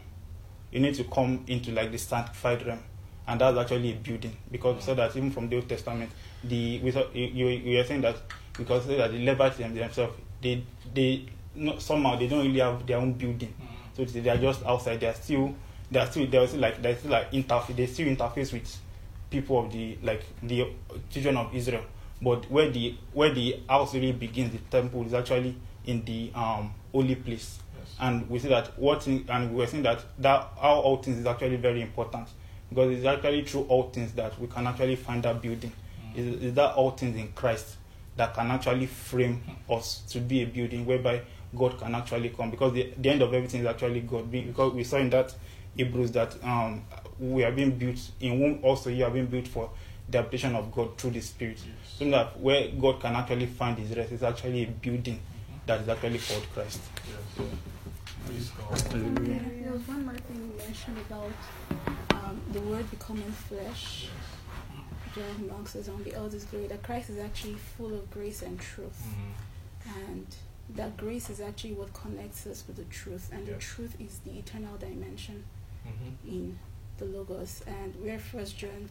you 0.71 0.79
need 0.79 0.95
to 0.95 1.03
come 1.05 1.43
into 1.47 1.71
like 1.71 1.91
the 1.91 1.97
sanctified 1.97 2.65
realm 2.65 2.79
and 3.27 3.39
that's 3.41 3.57
actually 3.57 3.91
a 3.91 3.95
building 3.95 4.35
because 4.51 4.75
we 4.75 4.81
saw 4.81 4.93
that 4.93 5.15
even 5.15 5.29
from 5.31 5.49
the 5.49 5.55
Old 5.57 5.67
Testament 5.67 6.09
the 6.43 6.79
we 6.79 6.91
saw 6.91 7.03
you 7.13 7.47
you, 7.47 7.77
were 7.77 7.83
saying 7.83 8.01
that 8.01 8.15
because 8.57 8.87
that 8.87 9.11
the 9.11 9.23
Levites 9.25 9.57
themselves 9.57 10.13
they 10.41 10.63
they 10.93 11.25
no, 11.55 11.77
somehow 11.79 12.15
they 12.15 12.27
don't 12.27 12.45
really 12.45 12.59
have 12.61 12.85
their 12.87 12.97
own 12.97 13.13
building 13.13 13.53
Mm. 13.61 13.67
So 13.95 14.03
they 14.05 14.29
are 14.29 14.37
just 14.37 14.63
outside. 14.65 14.99
They 14.99 15.07
are 15.07 15.13
still 15.13 15.53
they 15.89 15.99
are 15.99 16.05
still 16.09 16.27
they 16.27 16.37
are 16.37 16.47
still 16.47 16.59
like 16.59 16.81
they 16.81 16.91
are 16.91 16.95
still 16.95 17.11
like 17.11 17.31
interface 17.31 17.75
they 17.75 17.85
still 17.87 18.07
interface 18.15 18.53
with 18.53 18.77
people 19.29 19.59
of 19.59 19.71
the 19.71 19.97
like 20.03 20.23
the 20.43 20.67
children 21.09 21.37
of 21.37 21.53
Israel. 21.53 21.83
But 22.21 22.49
where 22.51 22.69
the 22.69 22.95
where 23.13 23.33
the 23.33 23.59
house 23.67 23.93
really 23.93 24.11
begins 24.11 24.51
the 24.51 24.59
temple 24.69 25.05
is 25.05 25.13
actually 25.13 25.55
in 25.85 26.03
the 26.05 26.31
um 26.35 26.73
holy 26.91 27.15
place. 27.15 27.59
Yes. 27.77 27.95
and 27.99 28.29
we 28.29 28.39
see 28.39 28.49
that 28.49 28.77
what 28.77 29.07
in, 29.07 29.25
and 29.29 29.51
we 29.51 29.57
were 29.57 29.67
saying 29.67 29.83
that 29.83 30.03
that 30.19 30.49
how 30.59 30.75
all 30.75 30.97
things 30.97 31.17
is 31.19 31.25
actually 31.25 31.55
very 31.57 31.81
important. 31.81 32.27
Because 32.69 32.97
it's 32.97 33.05
actually 33.05 33.43
through 33.43 33.63
all 33.63 33.89
things 33.89 34.13
that 34.13 34.39
we 34.39 34.47
can 34.47 34.65
actually 34.65 34.95
find 34.95 35.23
that 35.23 35.41
building. 35.41 35.73
Mm. 36.15 36.17
is, 36.17 36.43
is 36.43 36.53
that 36.53 36.73
all 36.75 36.91
things 36.91 37.17
in 37.17 37.29
Christ 37.33 37.75
that 38.15 38.33
can 38.33 38.51
actually 38.51 38.85
frame 38.85 39.41
us 39.69 40.01
to 40.09 40.19
be 40.19 40.43
a 40.43 40.45
building 40.45 40.85
whereby 40.85 41.21
God 41.55 41.77
can 41.79 41.95
actually 41.95 42.29
come 42.29 42.51
because 42.51 42.73
the, 42.73 42.93
the 42.97 43.09
end 43.09 43.21
of 43.21 43.33
everything 43.33 43.61
is 43.61 43.67
actually 43.67 44.01
God. 44.01 44.31
Because 44.31 44.73
we 44.73 44.83
saw 44.83 44.97
in 44.97 45.09
that 45.09 45.33
Hebrews 45.75 46.11
that 46.11 46.41
um, 46.43 46.83
we 47.19 47.43
are 47.43 47.51
being 47.51 47.71
built 47.77 47.99
in 48.19 48.37
whom 48.39 48.59
also 48.63 48.89
you 48.89 49.03
are 49.05 49.11
being 49.11 49.27
built 49.27 49.47
for 49.47 49.69
the 50.09 50.17
habitation 50.17 50.55
of 50.55 50.71
God 50.71 50.97
through 50.97 51.11
the 51.11 51.21
Spirit. 51.21 51.59
So 51.97 52.09
that 52.09 52.39
where 52.39 52.69
God 52.69 52.99
can 52.99 53.15
actually 53.15 53.45
find 53.45 53.77
His 53.77 53.95
rest 53.95 54.11
is 54.11 54.23
actually 54.23 54.63
a 54.63 54.67
building 54.67 55.19
that 55.65 55.81
is 55.81 55.89
actually 55.89 56.19
called 56.19 56.45
Christ. 56.53 56.81
There 58.25 59.71
was 59.71 59.87
one 59.87 60.05
more 60.05 60.15
thing 60.15 60.51
you 60.51 60.57
mentioned 60.57 60.97
about 61.09 61.31
um, 62.11 62.41
the 62.51 62.61
word 62.61 62.89
becoming 62.89 63.31
flesh. 63.31 64.07
John 65.15 65.47
Mark 65.49 65.67
says 65.67 65.89
on 65.89 66.03
the 66.03 66.13
eldest 66.13 66.49
glory 66.51 66.67
that 66.67 66.83
Christ 66.83 67.09
is 67.09 67.19
actually 67.19 67.55
full 67.55 67.93
of 67.93 68.09
grace 68.11 68.41
and 68.41 68.59
truth. 68.59 69.03
And 69.85 70.27
that 70.69 70.97
grace 70.97 71.29
is 71.29 71.41
actually 71.41 71.73
what 71.73 71.93
connects 71.93 72.45
us 72.47 72.63
with 72.67 72.77
the 72.77 72.85
truth. 72.85 73.29
And 73.33 73.45
the 73.45 73.53
truth 73.53 73.95
is 73.99 74.19
the 74.19 74.31
eternal 74.37 74.77
dimension 74.77 75.43
in 76.27 76.57
the 76.97 77.05
Logos. 77.05 77.61
And 77.67 77.95
where 78.01 78.19
First 78.19 78.57
John, 78.57 78.89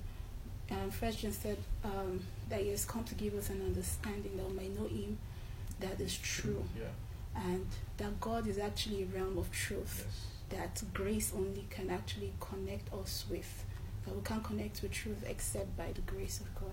um, 0.70 0.90
First 0.90 1.20
John 1.20 1.32
said 1.32 1.56
um, 1.84 2.20
that 2.48 2.60
he 2.60 2.68
has 2.70 2.84
come 2.84 3.04
to 3.04 3.14
give 3.14 3.34
us 3.34 3.50
an 3.50 3.62
understanding 3.62 4.36
that 4.36 4.46
we 4.48 4.54
may 4.54 4.68
know 4.68 4.86
him 4.86 5.18
that 5.80 6.00
is 6.00 6.16
true. 6.18 6.64
And 7.34 7.66
that 7.98 8.20
God 8.20 8.46
is 8.46 8.58
actually 8.58 9.04
a 9.04 9.06
realm 9.06 9.38
of 9.38 9.50
truth 9.52 10.06
that 10.50 10.82
grace 10.92 11.32
only 11.34 11.64
can 11.70 11.90
actually 11.90 12.32
connect 12.40 12.92
us 12.92 13.24
with. 13.30 13.64
That 14.04 14.14
we 14.14 14.22
can't 14.22 14.42
connect 14.42 14.82
with 14.82 14.92
truth 14.92 15.24
except 15.28 15.76
by 15.76 15.92
the 15.92 16.00
grace 16.02 16.40
of 16.40 16.52
God, 16.54 16.72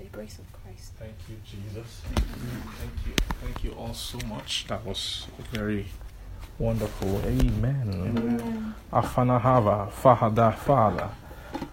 the 0.00 0.08
grace 0.16 0.38
of 0.38 0.46
Christ. 0.52 0.92
Thank 0.98 1.14
you, 1.28 1.36
Jesus. 1.44 2.00
Thank 2.04 3.06
you. 3.06 3.12
Thank 3.42 3.64
you 3.64 3.72
all 3.72 3.94
so 3.94 4.18
much. 4.26 4.66
That 4.68 4.84
was 4.84 5.26
very 5.52 5.86
wonderful. 6.58 7.20
Amen. 7.24 8.74
Afana 8.92 9.40
Hava, 9.40 9.90
Fahada, 9.92 10.54
Father. 10.56 11.10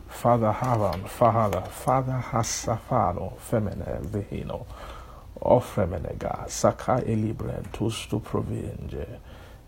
Father 0.09 0.51
Havan, 0.51 1.07
Father, 1.07 1.61
Father 1.61 2.23
Hasafano, 2.31 3.37
Femine, 3.37 4.01
Vihino, 4.01 4.65
Ofremenega, 5.39 6.49
Saka 6.49 7.03
Elibren, 7.05 7.63
Tustu 7.71 8.19
Provinge, 8.19 9.05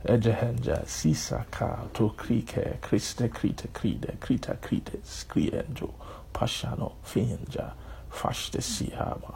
Ejehenja, 0.05 0.83
Sisaka, 0.87 1.93
To 1.93 2.09
Krike, 2.17 2.81
Christe 2.81 3.29
Krite 3.29 3.67
Kride, 3.71 4.19
Krita 4.19 4.57
Krite, 4.59 4.97
Skrienjo, 5.03 5.93
Pashano, 6.33 6.93
Finja, 7.05 7.73
Fashte 8.11 8.61
Sihama. 8.61 9.35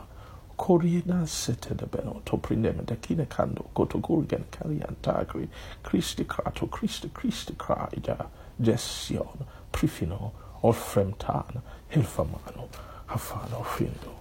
Sete 1.28 1.74
de 1.76 1.86
beno 1.86 2.22
to 2.26 2.38
prindem 2.38 2.86
de 2.86 2.96
kine 2.96 3.26
kando 3.26 3.66
koto 3.74 4.00
gurgen 4.00 4.46
karian 4.52 4.96
tagri 5.02 5.50
Christi 5.84 6.24
krato 6.26 6.70
Christi 6.70 7.10
Christi 7.10 7.54
kraija 7.54 8.28
gestion 8.62 9.46
prifino 9.74 10.32
or 10.62 10.74
fremtan 10.74 11.62
hilfamano 11.92 12.70
hafano 13.08 13.64
findo. 13.66 14.14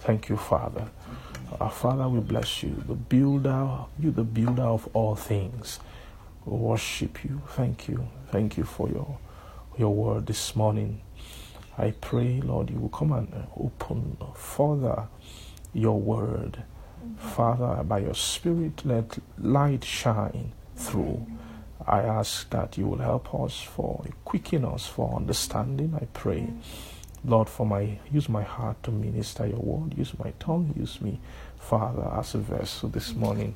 Thank 0.00 0.28
you, 0.28 0.36
Father. 0.36 0.88
Our 1.60 1.70
Father, 1.70 2.08
we 2.08 2.20
bless 2.20 2.62
you, 2.62 2.82
the 2.86 2.94
builder, 2.94 3.68
you 3.98 4.10
the 4.10 4.24
builder 4.24 4.64
of 4.64 4.88
all 4.94 5.14
things. 5.16 5.80
We 6.44 6.56
worship 6.58 7.24
you. 7.24 7.42
Thank 7.48 7.88
you. 7.88 8.08
Thank 8.30 8.58
you 8.58 8.64
for 8.64 8.88
your 8.88 9.18
your 9.78 9.94
word 9.94 10.26
this 10.26 10.54
morning. 10.56 11.00
I 11.78 11.90
pray, 12.00 12.40
Lord, 12.40 12.70
you 12.70 12.78
will 12.78 12.88
come 12.88 13.12
and 13.12 13.32
uh, 13.34 13.42
open 13.58 14.16
further 14.34 15.08
your 15.74 16.00
word. 16.00 16.62
Mm-hmm. 17.04 17.28
Father, 17.28 17.82
by 17.84 17.98
your 17.98 18.14
Spirit, 18.14 18.82
let 18.84 19.18
light 19.38 19.84
shine 19.84 20.52
through. 20.74 21.26
Mm-hmm. 21.26 21.36
I 21.86 22.02
ask 22.02 22.48
that 22.50 22.78
you 22.78 22.86
will 22.88 22.98
help 22.98 23.32
us 23.34 23.60
for 23.60 24.02
quicken 24.24 24.64
us 24.64 24.86
for 24.86 25.14
understanding. 25.14 25.94
I 26.00 26.06
pray, 26.06 26.40
mm-hmm. 26.40 27.30
Lord, 27.30 27.48
for 27.48 27.66
my 27.66 27.98
use 28.10 28.28
my 28.28 28.42
heart 28.42 28.82
to 28.84 28.90
minister 28.90 29.46
your 29.46 29.60
word. 29.60 29.96
Use 29.98 30.18
my 30.18 30.32
tongue. 30.38 30.72
Use 30.78 31.00
me, 31.02 31.20
Father, 31.58 32.10
as 32.18 32.34
a 32.34 32.38
vessel 32.38 32.88
this 32.88 33.14
morning. 33.14 33.54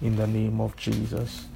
In 0.00 0.16
the 0.16 0.26
name 0.26 0.60
of 0.60 0.74
Jesus. 0.76 1.46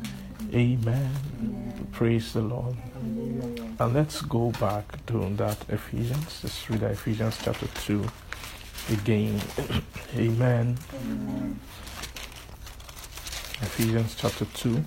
Amen. 0.55 1.89
Praise 1.93 2.33
the 2.35 2.43
Lord. 2.43 2.77
And 2.95 3.95
let's 3.95 4.21
go 4.23 4.51
back 4.61 5.05
to 5.07 5.29
that 5.37 5.57
Ephesians. 5.69 6.41
Let's 6.45 6.71
read 6.71 6.83
Ephesians 6.83 7.39
chapter 7.43 7.67
2 7.83 8.05
again. 8.93 9.41
Amen. 10.17 10.77
Ephesians 13.63 14.15
chapter 14.19 14.45
2. 14.45 14.85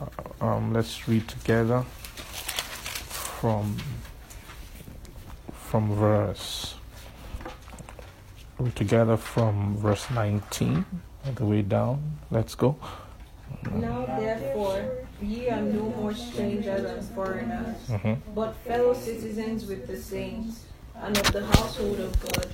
Uh, 0.00 0.06
Um, 0.44 0.72
let's 0.72 1.06
read 1.08 1.28
together 1.28 1.84
from 3.12 3.76
from 5.52 5.94
verse 5.94 6.74
together 8.74 9.16
from 9.16 9.76
verse 9.76 10.10
19 10.10 10.84
all 11.26 11.32
the 11.32 11.44
way 11.44 11.62
down. 11.62 12.18
Let's 12.30 12.54
go. 12.54 12.76
Now 13.70 14.06
therefore, 14.18 14.84
ye 15.22 15.48
are 15.48 15.60
no 15.62 15.84
more 15.96 16.14
strangers 16.14 16.84
and 16.84 17.02
foreigners, 17.14 17.76
Mhm. 17.88 18.18
but 18.34 18.56
fellow 18.66 18.92
citizens 18.94 19.66
with 19.66 19.86
the 19.86 19.96
saints, 19.96 20.64
and 20.96 21.16
of 21.16 21.32
the 21.32 21.44
household 21.46 22.00
of 22.00 22.20
God, 22.20 22.46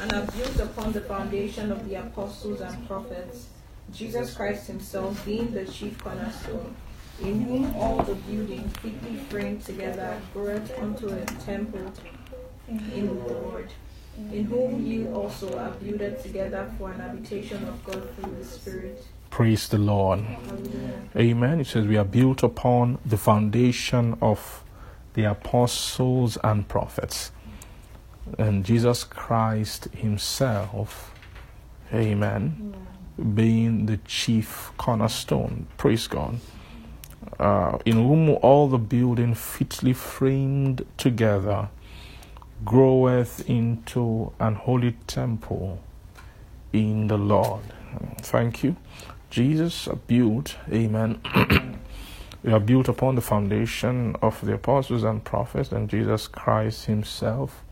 and 0.00 0.12
are 0.12 0.26
built 0.26 0.58
upon 0.60 0.92
the 0.92 1.00
foundation 1.00 1.70
of 1.72 1.88
the 1.88 1.94
apostles 1.96 2.60
and 2.60 2.86
prophets, 2.86 3.46
Jesus 3.92 4.34
Christ 4.34 4.66
himself 4.66 5.24
being 5.24 5.52
the 5.52 5.64
chief 5.64 5.98
cornerstone, 6.02 6.74
in 7.20 7.40
whom 7.42 7.74
all 7.76 8.02
the 8.02 8.14
building 8.14 8.68
fitly 8.80 9.16
framed 9.28 9.64
together 9.64 10.20
groweth 10.34 10.70
unto 10.78 11.08
a 11.08 11.24
temple 11.24 11.92
in 12.68 13.06
the 13.06 13.32
Lord, 13.32 13.68
in 14.32 14.44
whom 14.44 14.84
ye 14.84 15.06
also 15.08 15.56
are 15.58 15.70
builded 15.70 16.22
together 16.22 16.70
for 16.78 16.90
an 16.92 17.00
habitation 17.00 17.66
of 17.66 17.82
God 17.84 18.08
through 18.16 18.34
the 18.38 18.44
Spirit. 18.44 19.04
Praise 19.30 19.68
the 19.68 19.78
Lord. 19.78 20.24
Amen. 21.16 21.60
It 21.60 21.66
says 21.68 21.86
we 21.86 21.96
are 21.96 22.04
built 22.04 22.42
upon 22.42 22.98
the 23.06 23.16
foundation 23.16 24.16
of 24.20 24.64
the 25.14 25.24
apostles 25.24 26.38
and 26.44 26.66
prophets. 26.68 27.32
And 28.38 28.64
Jesus 28.64 29.04
Christ 29.04 29.86
Himself, 29.94 31.12
Amen, 31.92 32.74
being 33.34 33.86
the 33.86 33.98
chief 33.98 34.72
cornerstone. 34.76 35.66
Praise 35.76 36.06
God. 36.06 36.40
Uh, 37.38 37.78
in 37.84 37.96
whom 37.96 38.30
all 38.42 38.68
the 38.68 38.78
building 38.78 39.34
fitly 39.34 39.92
framed 39.92 40.84
together 40.96 41.68
groweth 42.64 43.48
into 43.48 44.32
an 44.40 44.54
holy 44.54 44.92
temple 45.06 45.80
in 46.72 47.06
the 47.08 47.18
Lord. 47.18 47.62
Thank 48.22 48.64
you. 48.64 48.76
Jesus 49.30 49.86
are 49.88 49.96
built, 49.96 50.56
amen. 50.72 51.20
we 52.42 52.52
are 52.52 52.60
built 52.60 52.88
upon 52.88 53.14
the 53.14 53.20
foundation 53.20 54.16
of 54.22 54.40
the 54.44 54.54
apostles 54.54 55.04
and 55.04 55.22
prophets 55.22 55.70
and 55.70 55.88
Jesus 55.88 56.26
Christ 56.26 56.86
Himself. 56.86 57.62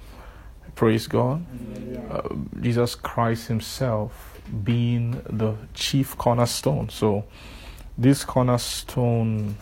Praise 0.75 1.07
God. 1.07 1.47
Uh, 2.11 2.29
Jesus 2.61 2.95
Christ 2.95 3.49
Himself 3.49 4.39
being 4.63 5.23
the 5.31 5.55
chief 5.73 6.17
cornerstone. 6.19 6.91
So, 6.91 7.25
this 7.97 8.25
cornerstone 8.25 9.57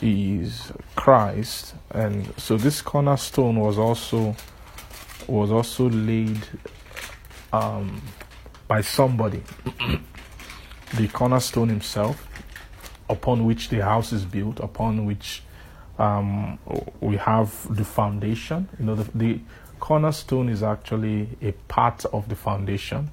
is 0.00 0.72
Christ, 0.94 1.74
and 1.90 2.32
so 2.38 2.56
this 2.56 2.80
cornerstone 2.80 3.56
was 3.56 3.78
also 3.78 4.36
was 5.26 5.50
also 5.50 5.88
laid 5.90 6.46
um, 7.52 8.00
by 8.68 8.80
somebody. 8.80 9.42
the 10.96 11.08
cornerstone 11.08 11.68
himself, 11.68 12.28
upon 13.08 13.44
which 13.44 13.68
the 13.68 13.82
house 13.84 14.12
is 14.12 14.24
built, 14.24 14.60
upon 14.60 15.04
which 15.04 15.42
um, 15.98 16.58
we 17.00 17.16
have 17.16 17.74
the 17.74 17.84
foundation. 17.84 18.68
You 18.78 18.86
know, 18.86 18.94
the, 18.94 19.10
the 19.16 19.40
cornerstone 19.80 20.48
is 20.48 20.62
actually 20.62 21.28
a 21.42 21.52
part 21.68 22.04
of 22.06 22.28
the 22.28 22.36
foundation, 22.36 23.10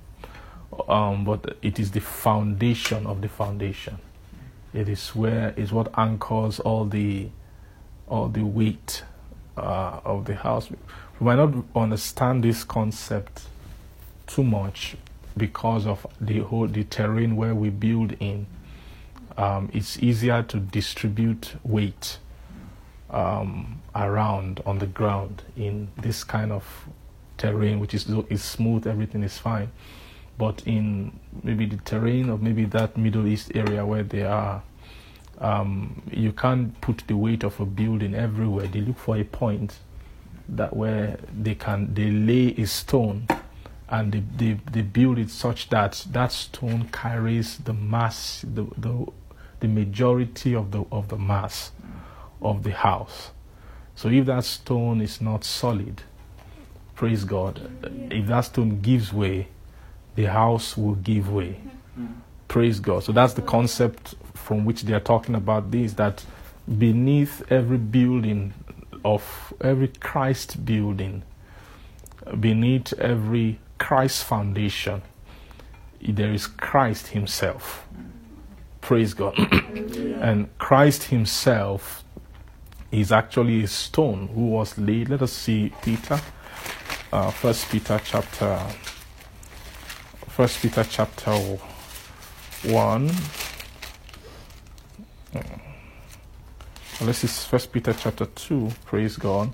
um, 0.88 1.26
but 1.26 1.58
it 1.62 1.80
is 1.80 1.92
the 1.92 2.02
foundation 2.02 3.06
of 3.06 3.22
the 3.22 3.28
foundation. 3.30 3.98
It 4.74 4.88
is 4.88 5.10
where 5.10 5.54
is 5.58 5.72
what 5.72 5.90
anchors 5.98 6.60
all 6.60 6.86
the 6.86 7.30
all 8.08 8.30
the 8.30 8.44
weight 8.44 9.04
uh, 9.58 10.00
of 10.04 10.26
the 10.26 10.36
house. 10.36 10.70
We 10.70 11.26
might 11.26 11.36
not 11.36 11.54
understand 11.76 12.44
this 12.44 12.64
concept 12.64 13.44
too 14.28 14.44
much 14.44 14.96
because 15.38 15.86
of 15.86 16.06
the 16.20 16.40
whole 16.40 16.68
the 16.68 16.84
terrain 16.84 17.36
where 17.36 17.56
we 17.56 17.70
build 17.70 18.14
in. 18.20 18.48
Um, 19.38 19.70
it's 19.74 19.98
easier 20.00 20.44
to 20.44 20.60
distribute 20.60 21.56
weight 21.64 22.18
um, 23.10 23.82
around 23.96 24.62
on 24.66 24.80
the 24.80 24.88
ground 24.88 25.44
in 25.56 25.90
this 25.98 26.24
kind 26.24 26.52
of 26.52 26.66
terrain, 27.38 27.80
which 27.80 27.94
is 27.94 28.10
is 28.30 28.44
smooth, 28.44 28.88
everything 28.88 29.24
is 29.24 29.38
fine. 29.38 29.72
But 30.38 30.66
in 30.66 31.20
maybe 31.44 31.66
the 31.66 31.78
terrain 31.78 32.30
of 32.30 32.42
maybe 32.42 32.66
that 32.66 32.98
Middle 32.98 33.28
East 33.28 33.52
area 33.56 33.86
where 33.86 34.04
they 34.04 34.24
are, 34.24 34.64
um, 35.40 36.02
you 36.12 36.32
can't 36.32 36.80
put 36.82 37.04
the 37.08 37.16
weight 37.16 37.44
of 37.44 37.60
a 37.60 37.66
building 37.66 38.14
everywhere. 38.16 38.68
They 38.68 38.82
look 38.82 38.98
for 38.98 39.18
a 39.18 39.24
point 39.24 39.80
that 40.50 40.76
where 40.76 41.18
they 41.38 41.56
can 41.56 41.94
they 41.94 42.12
lay 42.12 42.54
a 42.58 42.66
stone 42.68 43.28
and 43.92 44.14
they, 44.14 44.24
they, 44.38 44.60
they 44.72 44.82
build 44.82 45.20
it 45.20 45.30
such 45.30 45.70
that 45.70 46.06
that 46.12 46.32
stone 46.32 46.90
carries 46.92 47.58
the 47.58 47.74
mass 47.74 48.44
the, 48.48 48.64
the 48.78 49.06
the 49.60 49.68
majority 49.68 50.56
of 50.56 50.72
the 50.72 50.84
of 50.92 51.10
the 51.10 51.18
mass 51.18 51.72
of 52.42 52.64
the 52.64 52.72
house. 52.72 53.32
So 53.96 54.10
if 54.10 54.26
that 54.26 54.46
stone 54.46 55.02
is 55.02 55.22
not 55.22 55.44
solid, 55.44 56.02
praise 56.96 57.26
God, 57.26 57.60
if 58.10 58.28
that 58.28 58.42
stone 58.42 58.82
gives 58.82 59.14
way, 59.14 59.50
the 60.16 60.26
house 60.26 60.78
will 60.78 60.96
give 60.96 61.32
way. 61.32 61.58
Praise 62.48 62.80
God. 62.80 63.04
So 63.04 63.12
that's 63.12 63.34
the 63.34 63.42
concept 63.44 64.16
from 64.34 64.66
which 64.66 64.84
they 64.84 64.94
are 64.94 65.00
talking 65.02 65.36
about 65.36 65.72
this 65.72 65.94
that 65.94 66.26
beneath 66.78 67.44
every 67.52 67.78
building 67.78 68.54
of 69.06 69.54
every 69.62 69.90
Christ 69.90 70.66
building, 70.66 71.24
beneath 72.40 72.94
every 72.94 73.60
Christ 73.82 74.26
foundation, 74.26 75.02
there 76.02 76.32
is 76.32 76.46
Christ 76.46 77.08
Himself. 77.08 77.88
Praise 78.80 79.16
God. 79.16 79.36
and 80.22 80.56
Christ 80.60 81.06
Himself 81.06 82.04
is 82.92 83.12
actually 83.12 83.64
a 83.64 83.68
stone 83.68 84.30
who 84.36 84.50
was 84.50 84.78
laid. 84.78 85.10
Let 85.10 85.24
us 85.24 85.34
see 85.34 85.74
Peter, 85.82 86.22
uh, 87.12 87.32
First 87.32 87.70
Peter 87.72 88.00
chapter, 88.06 88.60
First 90.28 90.62
Peter 90.62 90.84
chapter 90.84 91.34
one. 92.64 93.10
This 97.02 97.24
is 97.24 97.46
First 97.46 97.72
Peter 97.74 97.94
chapter 97.94 98.28
two. 98.28 98.70
Praise 98.86 99.18
God. 99.18 99.52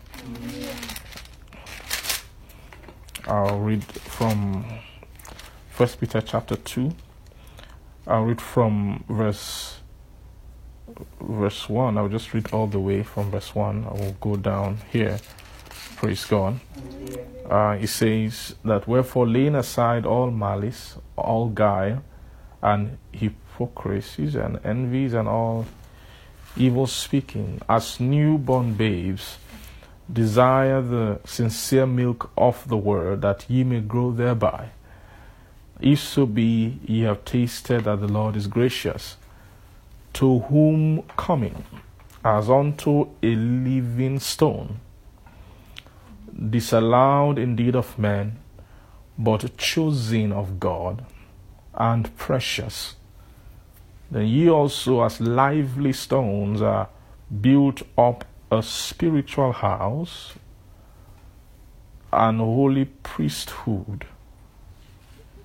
I'll 3.28 3.60
read 3.60 3.84
from 3.84 4.66
First 5.70 6.00
Peter 6.00 6.22
chapter 6.22 6.56
two. 6.56 6.94
I'll 8.08 8.24
read 8.24 8.40
from 8.40 9.04
verse 9.10 9.82
verse 11.20 11.68
one. 11.68 11.98
I'll 11.98 12.08
just 12.08 12.34
read 12.34 12.54
all 12.54 12.68
the 12.68 12.80
way 12.80 13.04
from 13.04 13.32
verse 13.32 13.54
one. 13.54 13.86
I 13.86 13.92
will 13.92 14.16
go 14.22 14.38
down 14.38 14.78
here. 14.94 15.20
Praise 15.98 16.24
God. 16.24 16.62
Uh, 17.50 17.78
it 17.82 17.88
says 17.88 18.56
that 18.64 18.88
wherefore 18.88 19.28
laying 19.28 19.56
aside 19.56 20.06
all 20.06 20.32
malice, 20.32 20.96
all 21.18 21.50
guile, 21.50 22.04
and 22.62 22.98
hypocrisies 23.12 24.36
and 24.36 24.58
envies 24.64 25.14
and 25.14 25.28
all 25.28 25.66
evil 26.56 26.88
speaking, 26.88 27.62
as 27.68 28.00
newborn 28.00 28.74
babes, 28.74 29.38
desire 30.12 30.82
the 30.82 31.20
sincere 31.26 31.86
milk 31.86 32.32
of 32.38 32.68
the 32.68 32.78
word, 32.78 33.22
that 33.22 33.46
ye 33.50 33.64
may 33.64 33.82
grow 33.82 34.12
thereby. 34.12 34.70
If 35.80 36.00
so 36.00 36.26
be 36.26 36.80
ye 36.86 37.02
have 37.02 37.26
tasted 37.26 37.84
that 37.84 38.00
the 38.00 38.08
Lord 38.08 38.36
is 38.36 38.48
gracious, 38.48 39.18
to 40.14 40.40
whom 40.40 41.04
coming 41.18 41.64
as 42.24 42.50
unto 42.50 43.10
a 43.22 43.36
living 43.36 44.20
stone, 44.20 44.80
disallowed 46.50 47.38
indeed 47.38 47.76
of 47.76 48.00
men, 48.00 48.40
but 49.18 49.58
chosen 49.58 50.32
of 50.32 50.60
God, 50.60 51.06
and 51.74 52.16
precious. 52.18 52.96
Then 54.10 54.28
ye 54.28 54.50
also, 54.50 55.04
as 55.04 55.20
lively 55.20 55.94
stones, 55.94 56.62
are 56.62 56.90
built 57.42 57.82
up 57.98 58.26
a 58.52 58.64
spiritual 58.64 59.52
house, 59.52 60.34
an 62.14 62.38
holy 62.38 62.86
priesthood, 62.86 64.06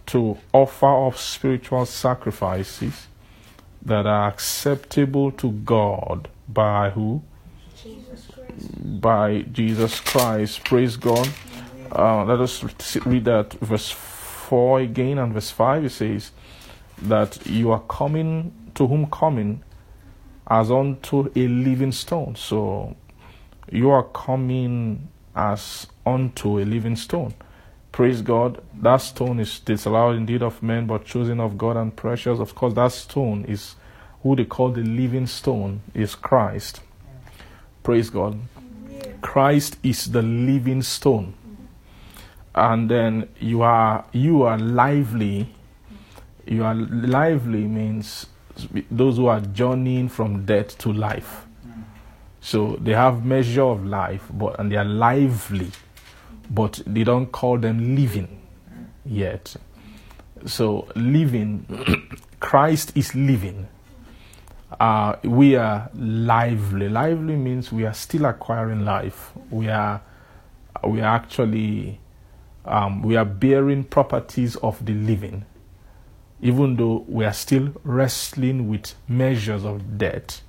to 0.07 0.39
offer 0.53 1.07
up 1.09 1.17
spiritual 1.17 1.87
sacrifices 1.87 3.07
that 3.85 4.07
are 4.07 4.29
acceptable 4.29 5.33
to 5.33 5.51
God 5.51 6.29
by 6.49 6.91
who? 6.91 7.23
By 8.85 9.43
Jesus 9.53 10.01
Christ. 10.01 10.65
Praise 10.65 10.97
God. 10.97 11.29
Uh, 11.91 12.25
let 12.25 12.41
us 12.41 12.63
read 13.05 13.25
that 13.25 13.53
verse 13.55 13.91
4 13.91 14.81
again 14.81 15.19
and 15.19 15.33
verse 15.33 15.51
5. 15.51 15.85
It 15.87 15.91
says, 15.91 16.31
That 16.99 17.47
you 17.47 17.71
are 17.73 17.81
coming, 17.81 18.53
to 18.75 18.87
whom 18.87 19.07
coming, 19.11 19.63
as 20.53 20.71
unto 20.71 21.31
a 21.35 21.49
living 21.49 21.93
stone. 21.93 22.37
So 22.37 22.95
you 23.71 23.89
are 23.89 24.03
coming 24.03 25.09
as 25.35 25.87
unto 26.05 26.59
a 26.59 26.65
living 26.65 26.97
stone. 26.97 27.33
Praise 27.91 28.21
God. 28.21 28.63
That 28.83 28.99
stone 28.99 29.41
is 29.41 29.61
disallowed 29.61 30.17
indeed 30.17 30.43
of 30.43 30.63
men, 30.63 30.87
but 30.87 31.07
chosen 31.07 31.41
of 31.41 31.57
God 31.57 31.79
and 31.79 31.97
precious. 31.97 32.39
Of 32.39 32.55
course, 32.55 32.75
that 32.75 32.93
stone 32.93 33.47
is 33.47 33.77
who 34.23 34.37
they 34.37 34.45
call 34.45 34.69
the 34.71 34.83
living 34.83 35.27
stone, 35.27 35.81
is 35.95 36.15
Christ. 36.15 36.83
Praise 37.83 38.11
God. 38.11 38.39
Christ 39.23 39.79
is 39.83 40.11
the 40.13 40.21
living 40.21 40.83
stone. 40.83 41.33
And 42.55 42.91
then 42.91 43.31
you 43.41 43.63
are 43.63 44.05
you 44.13 44.43
are 44.43 44.59
lively. 44.59 45.49
You 46.47 46.65
are 46.65 46.75
lively 46.75 47.67
means 47.67 48.27
those 48.91 49.17
who 49.17 49.27
are 49.27 49.41
journeying 49.41 50.09
from 50.09 50.45
death 50.45 50.77
to 50.79 50.93
life. 50.93 51.47
So 52.41 52.77
they 52.81 52.93
have 52.93 53.25
measure 53.25 53.63
of 53.63 53.85
life, 53.87 54.25
but 54.33 54.59
and 54.59 54.71
they 54.71 54.77
are 54.77 54.85
lively, 54.85 55.71
but 56.51 56.81
they 56.87 57.05
don't 57.05 57.31
call 57.31 57.59
them 57.59 57.95
living 57.95 58.43
yet. 59.05 59.55
So 60.47 60.89
living, 60.97 61.67
Christ 62.41 62.97
is 62.97 63.15
living. 63.15 63.69
Uh, 64.81 65.17
we 65.23 65.55
are 65.55 65.89
lively. 65.95 66.89
Lively 66.89 67.37
means 67.37 67.71
we 67.71 67.85
are 67.85 67.95
still 67.95 68.25
acquiring 68.25 68.85
life. 68.85 69.31
We 69.51 69.69
are, 69.69 70.01
we 70.85 71.01
are 71.01 71.15
actually, 71.15 72.01
um, 72.65 73.03
we 73.03 73.17
are 73.17 73.25
bearing 73.25 73.85
properties 73.85 74.57
of 74.57 74.85
the 74.85 74.95
living, 74.95 75.45
even 76.43 76.77
though 76.77 77.05
we 77.09 77.25
are 77.25 77.33
still 77.33 77.73
wrestling 77.85 78.69
with 78.69 78.95
measures 79.09 79.65
of 79.65 79.97
debt, 79.97 80.43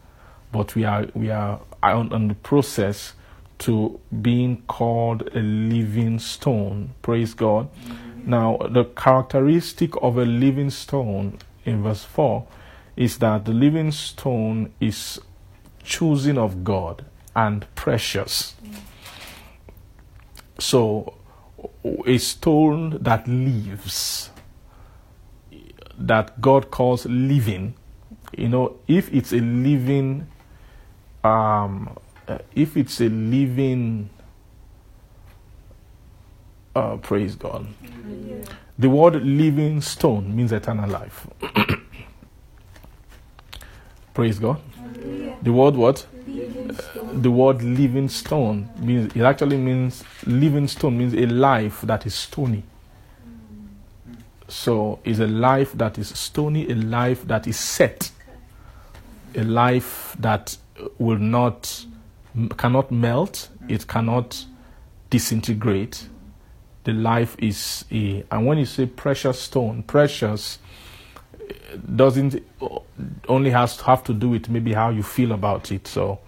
But 0.51 0.75
we 0.75 0.85
are, 0.85 1.07
we 1.15 1.31
are 1.31 1.61
on, 1.81 2.13
on 2.13 2.27
the 2.27 2.35
process 2.35 3.13
to 3.59 3.99
being 4.21 4.61
called 4.67 5.29
a 5.35 5.39
living 5.39 6.19
stone. 6.19 6.93
Praise 7.01 7.33
God. 7.33 7.69
Mm-hmm. 7.73 8.29
Now, 8.29 8.57
the 8.69 8.85
characteristic 8.85 9.95
of 10.01 10.17
a 10.17 10.25
living 10.25 10.69
stone 10.69 11.39
in 11.65 11.81
verse 11.83 12.03
4 12.03 12.45
is 12.95 13.17
that 13.17 13.45
the 13.45 13.51
living 13.51 13.91
stone 13.91 14.71
is 14.79 15.19
choosing 15.83 16.37
of 16.37 16.63
God 16.63 17.03
and 17.35 17.65
precious. 17.75 18.55
Mm. 18.63 18.75
So, 20.59 21.15
a 22.05 22.17
stone 22.19 22.99
that 23.01 23.27
lives, 23.27 24.29
that 25.97 26.39
God 26.41 26.71
calls 26.71 27.05
living, 27.05 27.75
you 28.37 28.49
know, 28.49 28.77
if 28.87 29.13
it's 29.13 29.31
a 29.31 29.39
living, 29.39 30.27
um, 31.23 31.97
uh, 32.27 32.39
if 32.55 32.77
it's 32.77 32.99
a 33.01 33.09
living, 33.09 34.09
uh, 36.75 36.97
praise 36.97 37.35
God. 37.35 37.67
The 38.77 38.89
word 38.89 39.23
living 39.23 39.81
stone 39.81 40.35
means 40.35 40.51
eternal 40.51 40.89
life. 40.89 41.27
praise 44.13 44.39
God. 44.39 44.59
The 45.43 45.51
word 45.51 45.75
what? 45.75 46.07
the 47.13 47.29
word 47.29 47.61
living 47.61 48.09
stone 48.09 48.69
means 48.79 49.15
it 49.15 49.21
actually 49.21 49.57
means 49.57 50.03
living 50.25 50.67
stone 50.67 50.97
means 50.97 51.13
a 51.13 51.25
life 51.27 51.81
that 51.81 52.05
is 52.05 52.15
stony. 52.15 52.63
So 54.53 54.99
it's 55.03 55.19
a 55.19 55.25
life 55.27 55.73
that 55.73 55.97
is 55.97 56.09
stony, 56.09 56.69
a 56.69 56.75
life 56.75 57.27
that 57.27 57.47
is 57.47 57.57
set, 57.57 58.11
a 59.35 59.43
life 59.43 60.15
that 60.19 60.55
will 60.99 61.17
not 61.17 61.85
cannot 62.57 62.91
melt, 62.91 63.49
it 63.67 63.87
cannot 63.87 64.45
disintegrate. 65.09 66.07
The 66.83 66.93
life 66.93 67.35
is 67.39 67.83
a 67.91 68.23
and 68.31 68.45
when 68.45 68.59
you 68.59 68.65
say 68.65 68.85
precious 68.85 69.39
stone, 69.39 69.81
precious 69.83 70.59
eh, 71.49 71.53
doesn't 71.95 72.35
eh, 72.35 72.67
only 73.27 73.49
has 73.49 73.81
have 73.81 74.03
to 74.03 74.13
do 74.13 74.29
with 74.29 74.49
maybe 74.49 74.71
how 74.73 74.91
you 74.91 75.01
feel 75.01 75.31
about 75.31 75.71
it. 75.71 75.87
So 75.87 76.19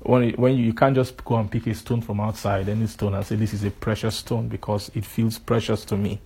when 0.00 0.24
it, 0.24 0.38
when 0.38 0.56
you, 0.58 0.66
you 0.66 0.74
can't 0.74 0.94
just 0.94 1.24
go 1.24 1.36
and 1.36 1.50
pick 1.50 1.66
a 1.66 1.74
stone 1.74 2.02
from 2.02 2.20
outside, 2.20 2.68
any 2.68 2.86
stone, 2.86 3.14
and 3.14 3.24
say 3.24 3.36
this 3.36 3.54
is 3.54 3.64
a 3.64 3.70
precious 3.70 4.16
stone 4.16 4.48
because 4.48 4.90
it 4.94 5.06
feels 5.06 5.38
precious 5.38 5.86
to 5.86 5.96
me. 5.96 6.20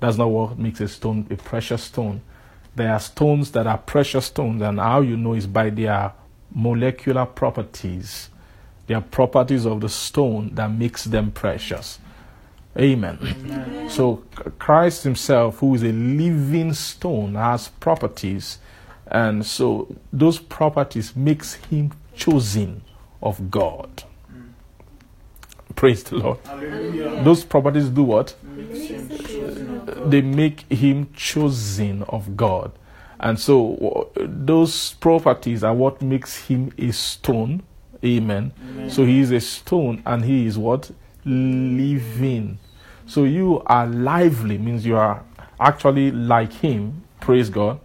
That's 0.00 0.16
not 0.16 0.30
what 0.30 0.58
makes 0.58 0.80
a 0.80 0.88
stone 0.88 1.26
a 1.30 1.36
precious 1.36 1.84
stone. 1.84 2.22
There 2.74 2.92
are 2.92 3.00
stones 3.00 3.50
that 3.52 3.66
are 3.66 3.78
precious 3.78 4.26
stones, 4.26 4.62
and 4.62 4.78
how 4.78 5.00
you 5.02 5.16
know 5.16 5.34
is 5.34 5.46
by 5.46 5.70
their 5.70 6.12
molecular 6.54 7.26
properties. 7.26 8.30
They 8.86 8.94
are 8.94 9.02
properties 9.02 9.66
of 9.66 9.80
the 9.80 9.88
stone 9.88 10.54
that 10.54 10.70
makes 10.70 11.04
them 11.04 11.30
precious. 11.30 11.98
Amen. 12.78 13.88
So 13.90 14.24
Christ 14.58 15.04
Himself, 15.04 15.58
who 15.58 15.74
is 15.74 15.82
a 15.82 15.92
living 15.92 16.72
stone, 16.72 17.34
has 17.34 17.68
properties, 17.68 18.58
and 19.06 19.44
so 19.44 19.94
those 20.12 20.38
properties 20.38 21.14
makes 21.16 21.54
Him 21.54 21.92
chosen 22.14 22.82
of 23.22 23.50
God. 23.50 24.04
Mm. 24.32 24.50
Praise 25.74 26.04
the 26.04 26.16
Lord. 26.16 26.38
Those 27.24 27.44
properties 27.44 27.88
do 27.88 28.04
what? 28.04 28.34
They 30.10 30.22
make 30.22 30.70
Him 30.72 31.12
chosen 31.14 32.02
of 32.04 32.36
God. 32.36 32.72
And 33.20 33.38
so 33.38 34.10
those 34.16 34.94
properties 34.94 35.62
are 35.62 35.74
what 35.74 36.00
makes 36.00 36.46
him 36.46 36.72
a 36.78 36.90
stone. 36.90 37.62
Amen. 38.02 38.52
So 38.88 39.04
he 39.04 39.20
is 39.20 39.30
a 39.30 39.40
stone 39.40 40.02
and 40.06 40.24
he 40.24 40.46
is 40.46 40.56
what? 40.56 40.90
Living. 41.26 42.58
So 43.04 43.24
you 43.24 43.62
are 43.66 43.86
lively, 43.86 44.56
means 44.56 44.86
you 44.86 44.96
are 44.96 45.22
actually 45.60 46.10
like 46.10 46.50
him. 46.50 47.04
Praise 47.20 47.50
God. 47.50 47.78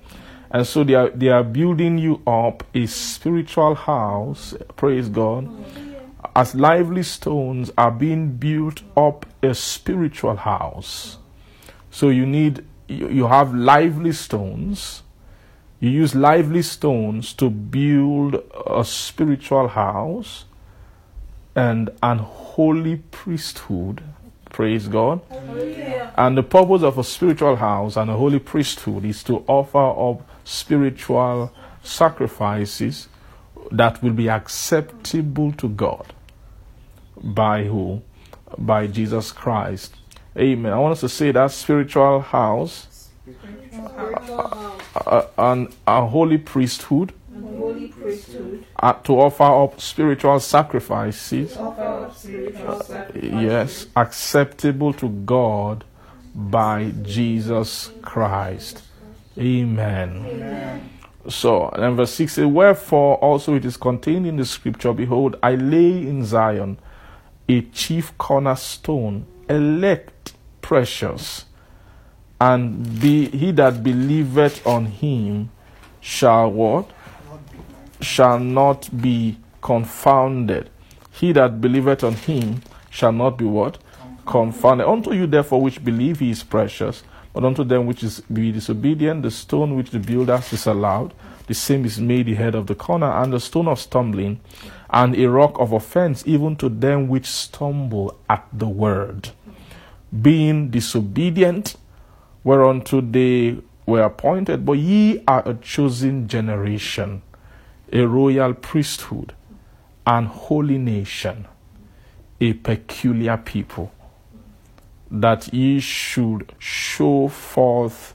And 0.51 0.65
so 0.65 0.85
they 0.85 0.93
are 0.93 1.09
they 1.09 1.27
are 1.27 1.43
building 1.43 1.97
you 1.97 2.21
up 2.25 2.63
a 2.73 2.85
spiritual 2.85 3.75
house. 3.75 4.53
Praise 4.77 5.09
God. 5.09 5.49
As 6.33 6.55
lively 6.55 7.03
stones 7.03 7.71
are 7.77 7.91
being 7.91 8.37
built 8.37 8.83
up 8.95 9.25
a 9.43 9.53
spiritual 9.53 10.37
house. 10.37 11.17
So 11.95 12.09
you 12.09 12.25
need 12.25 12.65
you, 12.89 13.25
have 13.27 13.55
lively 13.55 14.11
stones. 14.11 15.01
You 15.79 15.89
use 15.89 16.13
lively 16.13 16.61
stones 16.61 17.31
to 17.35 17.49
build 17.49 18.43
a 18.67 18.83
spiritual 18.83 19.69
house 19.69 20.43
and 21.55 21.89
an 22.03 22.17
holy 22.17 22.97
priesthood. 22.97 24.03
Praise 24.49 24.89
God. 24.89 25.21
And 26.17 26.37
the 26.37 26.43
purpose 26.43 26.83
of 26.83 26.97
a 26.97 27.03
spiritual 27.05 27.55
house 27.55 27.95
and 27.95 28.11
a 28.11 28.17
holy 28.17 28.39
priesthood 28.39 29.05
is 29.05 29.23
to 29.23 29.45
offer 29.47 29.77
up 30.09 30.27
spiritual 30.43 31.53
sacrifices 31.81 33.07
that 33.71 34.03
will 34.03 34.11
be 34.11 34.29
acceptable 34.29 35.53
to 35.53 35.69
God. 35.69 36.13
By 37.23 37.63
who? 37.63 38.01
By 38.57 38.87
Jesus 38.87 39.31
Christ. 39.31 39.95
Amen. 40.37 40.73
I 40.73 40.77
want 40.77 40.93
us 40.93 40.99
to 41.01 41.09
say 41.09 41.31
that 41.31 41.51
spiritual 41.51 42.19
house 42.21 43.09
uh, 45.05 45.23
and 45.37 45.73
a 45.87 46.05
holy 46.05 46.37
priesthood 46.37 47.13
Holy 47.43 47.87
priesthood, 47.87 48.65
uh, 48.77 48.93
to 48.93 49.19
offer 49.19 49.43
up 49.43 49.81
spiritual 49.81 50.39
sacrifices, 50.39 51.57
up 51.57 52.15
spiritual 52.15 52.79
sacrifice. 52.81 53.41
yes, 53.41 53.87
acceptable 53.95 54.93
to 54.93 55.09
God 55.09 55.83
by 56.33 56.91
Jesus 57.01 57.91
Christ. 58.01 58.83
Amen. 59.37 60.89
So, 61.27 61.69
and 61.69 61.97
verse 61.97 62.11
6 62.13 62.33
says, 62.33 62.45
Wherefore 62.45 63.17
also 63.17 63.55
it 63.55 63.65
is 63.65 63.77
contained 63.77 64.27
in 64.27 64.37
the 64.37 64.45
scripture, 64.45 64.93
Behold, 64.93 65.37
I 65.41 65.55
lay 65.55 65.89
in 66.07 66.23
Zion 66.23 66.77
a 67.49 67.61
chief 67.61 68.17
cornerstone, 68.17 69.25
elect, 69.49 70.11
precious, 70.65 71.45
and 72.41 72.99
be, 72.99 73.27
he 73.29 73.51
that 73.51 73.83
believeth 73.83 74.65
on 74.65 74.87
him 74.87 75.51
shall 76.01 76.51
what? 76.51 76.89
Shall 78.01 78.39
not 78.39 78.89
be 78.99 79.37
confounded. 79.61 80.71
He 81.11 81.33
that 81.33 81.61
believeth 81.61 82.03
on 82.03 82.15
him 82.15 82.63
shall 82.89 83.11
not 83.11 83.37
be 83.37 83.45
what? 83.45 83.77
Confounded. 84.25 84.87
Unto 84.87 85.13
you 85.13 85.27
therefore 85.27 85.61
which 85.61 85.85
believe 85.85 86.19
he 86.19 86.31
is 86.31 86.41
precious, 86.41 87.03
but 87.31 87.43
unto 87.43 87.63
them 87.63 87.85
which 87.85 88.03
is 88.03 88.21
be 88.21 88.51
disobedient, 88.51 89.21
the 89.21 89.29
stone 89.29 89.75
which 89.75 89.91
the 89.91 89.99
builders 89.99 90.49
disallowed, 90.49 91.13
the 91.45 91.53
same 91.53 91.85
is 91.85 91.99
made 91.99 92.25
the 92.25 92.33
head 92.33 92.55
of 92.55 92.65
the 92.65 92.73
corner, 92.73 93.11
and 93.21 93.31
the 93.31 93.39
stone 93.39 93.67
of 93.67 93.79
stumbling, 93.79 94.39
and 94.89 95.15
a 95.15 95.29
rock 95.29 95.59
of 95.59 95.73
offense, 95.73 96.23
even 96.25 96.55
to 96.55 96.69
them 96.69 97.07
which 97.07 97.27
stumble 97.27 98.17
at 98.27 98.47
the 98.51 98.67
word. 98.67 99.29
Being 100.21 100.69
disobedient, 100.69 101.75
whereunto 102.43 103.01
they 103.01 103.57
were 103.85 104.03
appointed, 104.03 104.65
but 104.65 104.73
ye 104.73 105.23
are 105.27 105.47
a 105.47 105.55
chosen 105.55 106.27
generation, 106.27 107.21
a 107.91 108.01
royal 108.05 108.53
priesthood, 108.53 109.33
an 110.05 110.25
holy 110.25 110.77
nation, 110.77 111.47
a 112.39 112.53
peculiar 112.53 113.37
people, 113.37 113.91
that 115.09 115.53
ye 115.53 115.79
should 115.79 116.53
show 116.59 117.27
forth 117.27 118.13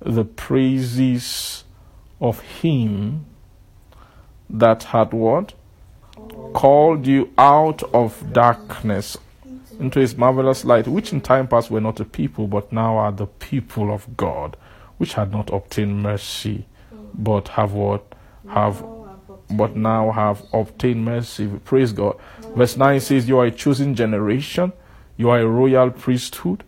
the 0.00 0.24
praises 0.24 1.64
of 2.20 2.40
him 2.40 3.24
that 4.50 4.84
had 4.84 5.12
what? 5.12 5.54
Called 6.52 7.06
you 7.06 7.32
out 7.36 7.82
of 7.94 8.32
darkness 8.32 9.16
into 9.78 10.00
his 10.00 10.16
marvelous 10.16 10.64
light, 10.64 10.86
which 10.88 11.12
in 11.12 11.20
time 11.20 11.48
past 11.48 11.70
were 11.70 11.80
not 11.80 12.00
a 12.00 12.04
people, 12.04 12.46
but 12.46 12.72
now 12.72 12.96
are 12.96 13.12
the 13.12 13.26
people 13.26 13.92
of 13.92 14.16
God, 14.16 14.56
which 14.98 15.14
had 15.14 15.32
not 15.32 15.52
obtained 15.52 16.02
mercy, 16.02 16.66
but 17.14 17.48
have 17.48 17.72
what? 17.72 18.14
Have 18.48 18.84
but 19.50 19.76
now 19.76 20.10
have 20.10 20.42
obtained 20.52 21.04
mercy. 21.04 21.46
Praise 21.64 21.92
God. 21.92 22.18
Verse 22.56 22.76
9 22.76 23.00
says, 23.00 23.28
You 23.28 23.38
are 23.38 23.46
a 23.46 23.50
chosen 23.50 23.94
generation, 23.94 24.72
you 25.16 25.30
are 25.30 25.40
a 25.40 25.46
royal 25.46 25.90
priesthood, 25.90 26.64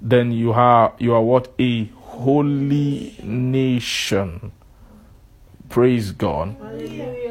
then 0.00 0.32
you 0.32 0.52
are 0.52 0.94
you 0.98 1.14
are 1.14 1.22
what? 1.22 1.52
A 1.58 1.84
holy 1.84 3.16
nation. 3.22 4.52
Praise 5.68 6.12
God. 6.12 6.56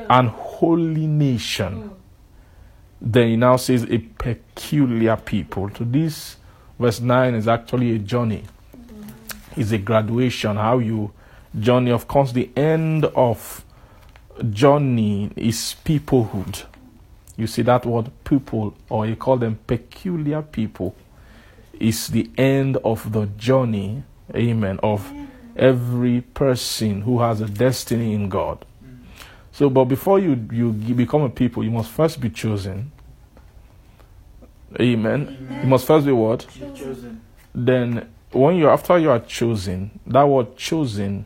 An 0.10 0.28
holy 0.28 1.08
nation. 1.08 1.92
Then 3.00 3.28
he 3.30 3.36
now 3.36 3.58
says 3.58 3.84
a 3.90 3.98
peculiar 3.98 5.18
people. 5.18 5.70
To 5.72 5.86
this, 5.86 6.38
verse 6.80 7.00
9 7.00 7.36
is 7.36 7.48
actually 7.48 7.96
a 7.96 8.00
journey. 8.00 8.44
It's 9.56 9.72
a 9.72 9.78
graduation, 9.78 10.58
how 10.58 10.80
you 10.80 11.12
journey. 11.60 11.92
Of 11.92 12.08
course, 12.08 12.32
the 12.32 12.50
end 12.56 13.06
of 13.06 13.64
journey 14.52 15.32
is 15.36 15.76
peoplehood. 15.84 16.66
You 17.36 17.48
see 17.48 17.62
that 17.64 17.86
word 17.86 18.12
people, 18.24 18.76
or 18.90 19.06
you 19.06 19.16
call 19.16 19.38
them 19.38 19.60
peculiar 19.68 20.42
people, 20.42 20.96
is 21.80 22.08
the 22.08 22.30
end 22.38 22.78
of 22.78 23.12
the 23.12 23.28
journey, 23.28 24.04
amen, 24.36 24.80
of 24.82 25.12
every 25.56 26.22
person 26.22 27.02
who 27.02 27.20
has 27.22 27.42
a 27.42 27.46
destiny 27.46 28.14
in 28.14 28.30
God. 28.30 28.66
So, 29.58 29.72
but 29.72 29.86
before 29.86 30.20
you, 30.20 30.40
you 30.52 30.72
become 30.72 31.24
a 31.24 31.30
people, 31.32 31.64
you 31.64 31.72
must 31.72 31.90
first 31.90 32.22
be 32.22 32.30
chosen. 32.30 32.92
Amen. 34.80 35.60
You 35.64 35.68
must 35.68 35.88
first 35.88 36.06
be 36.06 36.12
what? 36.12 36.46
chosen. 36.76 37.22
Then, 37.56 38.08
when 38.34 38.58
you 38.58 38.70
after 38.70 39.00
you 39.00 39.10
are 39.10 39.20
chosen, 39.20 40.00
that 40.06 40.22
word 40.22 40.56
chosen, 40.58 41.26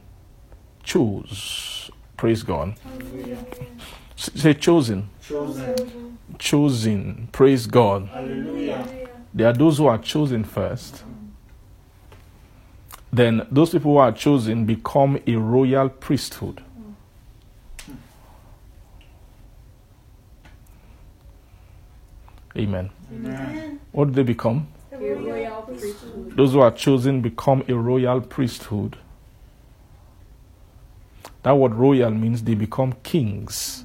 choose. 0.82 1.92
Praise 2.16 2.42
God. 2.42 2.76
S- 4.18 4.30
Say 4.34 4.54
chosen. 4.54 5.10
Chosen. 5.22 6.18
Chosen. 6.40 7.28
Praise 7.34 7.68
God. 7.68 8.08
Hallelujah. 8.08 9.10
There 9.34 9.48
are 9.48 9.54
those 9.54 9.78
who 9.78 9.88
are 9.88 9.98
chosen 9.98 10.46
first. 10.46 11.04
Then 13.12 13.46
those 13.52 13.72
people 13.72 13.92
who 13.92 13.98
are 13.98 14.14
chosen 14.14 14.64
become 14.64 15.20
a 15.28 15.36
royal 15.36 15.90
priesthood. 15.90 16.64
Amen. 22.58 22.90
Amen. 23.12 23.80
What 23.92 24.10
do 24.10 24.14
they 24.14 24.24
become? 24.24 24.68
Royal. 24.92 25.70
Those 26.36 26.54
who 26.54 26.60
are 26.60 26.72
chosen 26.72 27.22
become 27.22 27.64
a 27.68 27.74
royal 27.74 28.22
priesthood. 28.22 28.98
That 31.44 31.54
word 31.54 31.74
royal 31.74 32.12
means 32.12 32.44
they 32.44 32.56
become 32.56 32.94
kings. 33.04 33.84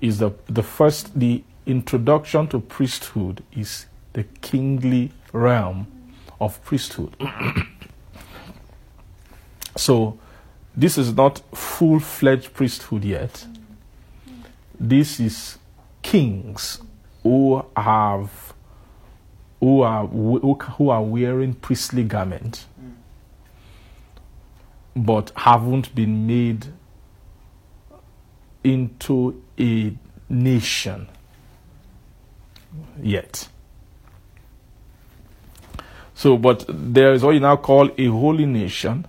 Is 0.00 0.18
the 0.18 0.32
the 0.46 0.62
first 0.62 1.18
the 1.18 1.42
introduction 1.66 2.48
to 2.48 2.60
priesthood 2.60 3.42
is 3.52 3.86
the 4.12 4.24
kingly 4.40 5.12
realm 5.32 5.86
of 6.40 6.62
priesthood. 6.64 7.16
so 9.76 10.18
this 10.76 10.96
is 10.96 11.14
not 11.14 11.42
full 11.54 12.00
fledged 12.00 12.54
priesthood 12.54 13.04
yet. 13.04 13.46
this 14.80 15.20
is 15.20 15.58
kings 16.02 16.80
who 17.22 17.64
have 17.76 18.54
who 19.60 19.82
are 19.82 20.06
who, 20.06 20.88
are 20.88 21.02
wearing 21.02 21.54
priestly 21.54 22.02
garment 22.02 22.66
but 24.96 25.32
haven't 25.36 25.94
been 25.94 26.26
made 26.26 26.66
into 28.64 29.42
a 29.58 29.94
nation 30.28 31.08
yet. 33.02 33.48
So, 36.14 36.36
but 36.36 36.64
there 36.68 37.14
is 37.14 37.22
what 37.22 37.32
you 37.32 37.40
now 37.40 37.56
call 37.56 37.90
a 37.96 38.06
holy 38.06 38.44
nation, 38.44 39.06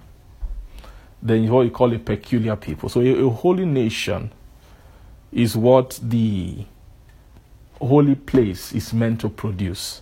then 1.22 1.50
what 1.50 1.64
you 1.64 1.72
call 1.72 1.94
a 1.94 2.00
peculiar 2.00 2.56
people. 2.56 2.88
So, 2.88 3.02
a, 3.02 3.26
a 3.26 3.30
holy 3.30 3.66
nation 3.66 4.32
is 5.32 5.58
what 5.58 6.00
the 6.02 6.66
holy 7.82 8.16
place 8.16 8.74
is 8.74 8.94
meant 8.94 9.20
to 9.22 9.30
produce. 9.30 10.02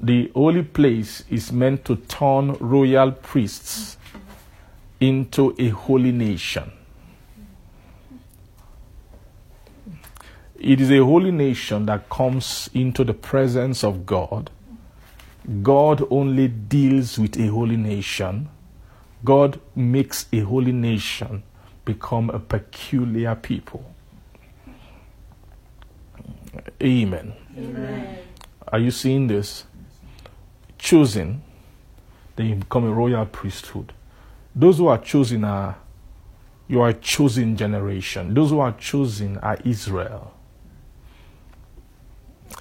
The 0.00 0.30
holy 0.34 0.62
place 0.62 1.24
is 1.28 1.52
meant 1.52 1.84
to 1.84 1.96
turn 1.96 2.52
royal 2.54 3.12
priests 3.12 3.98
into 4.98 5.54
a 5.58 5.68
holy 5.68 6.12
nation. 6.12 6.72
It 10.58 10.80
is 10.80 10.90
a 10.90 10.98
holy 10.98 11.30
nation 11.30 11.86
that 11.86 12.08
comes 12.08 12.70
into 12.74 13.04
the 13.04 13.14
presence 13.14 13.84
of 13.84 14.06
God. 14.06 14.50
God 15.62 16.06
only 16.10 16.48
deals 16.48 17.18
with 17.18 17.38
a 17.38 17.46
holy 17.46 17.76
nation. 17.76 18.48
God 19.24 19.60
makes 19.74 20.26
a 20.32 20.40
holy 20.40 20.72
nation 20.72 21.42
become 21.84 22.30
a 22.30 22.38
peculiar 22.38 23.34
people. 23.34 23.89
Amen. 26.82 27.34
Amen. 27.56 28.18
Are 28.68 28.78
you 28.78 28.90
seeing 28.90 29.26
this? 29.26 29.64
Chosen, 30.78 31.42
then 32.36 32.46
you 32.46 32.54
become 32.56 32.84
a 32.84 32.92
royal 32.92 33.26
priesthood. 33.26 33.92
Those 34.54 34.78
who 34.78 34.86
are 34.88 34.98
chosen 34.98 35.44
are 35.44 35.76
you 36.68 36.80
are 36.80 36.90
a 36.90 36.94
chosen 36.94 37.56
generation. 37.56 38.32
Those 38.32 38.50
who 38.50 38.60
are 38.60 38.72
chosen 38.72 39.38
are 39.38 39.58
Israel. 39.64 40.32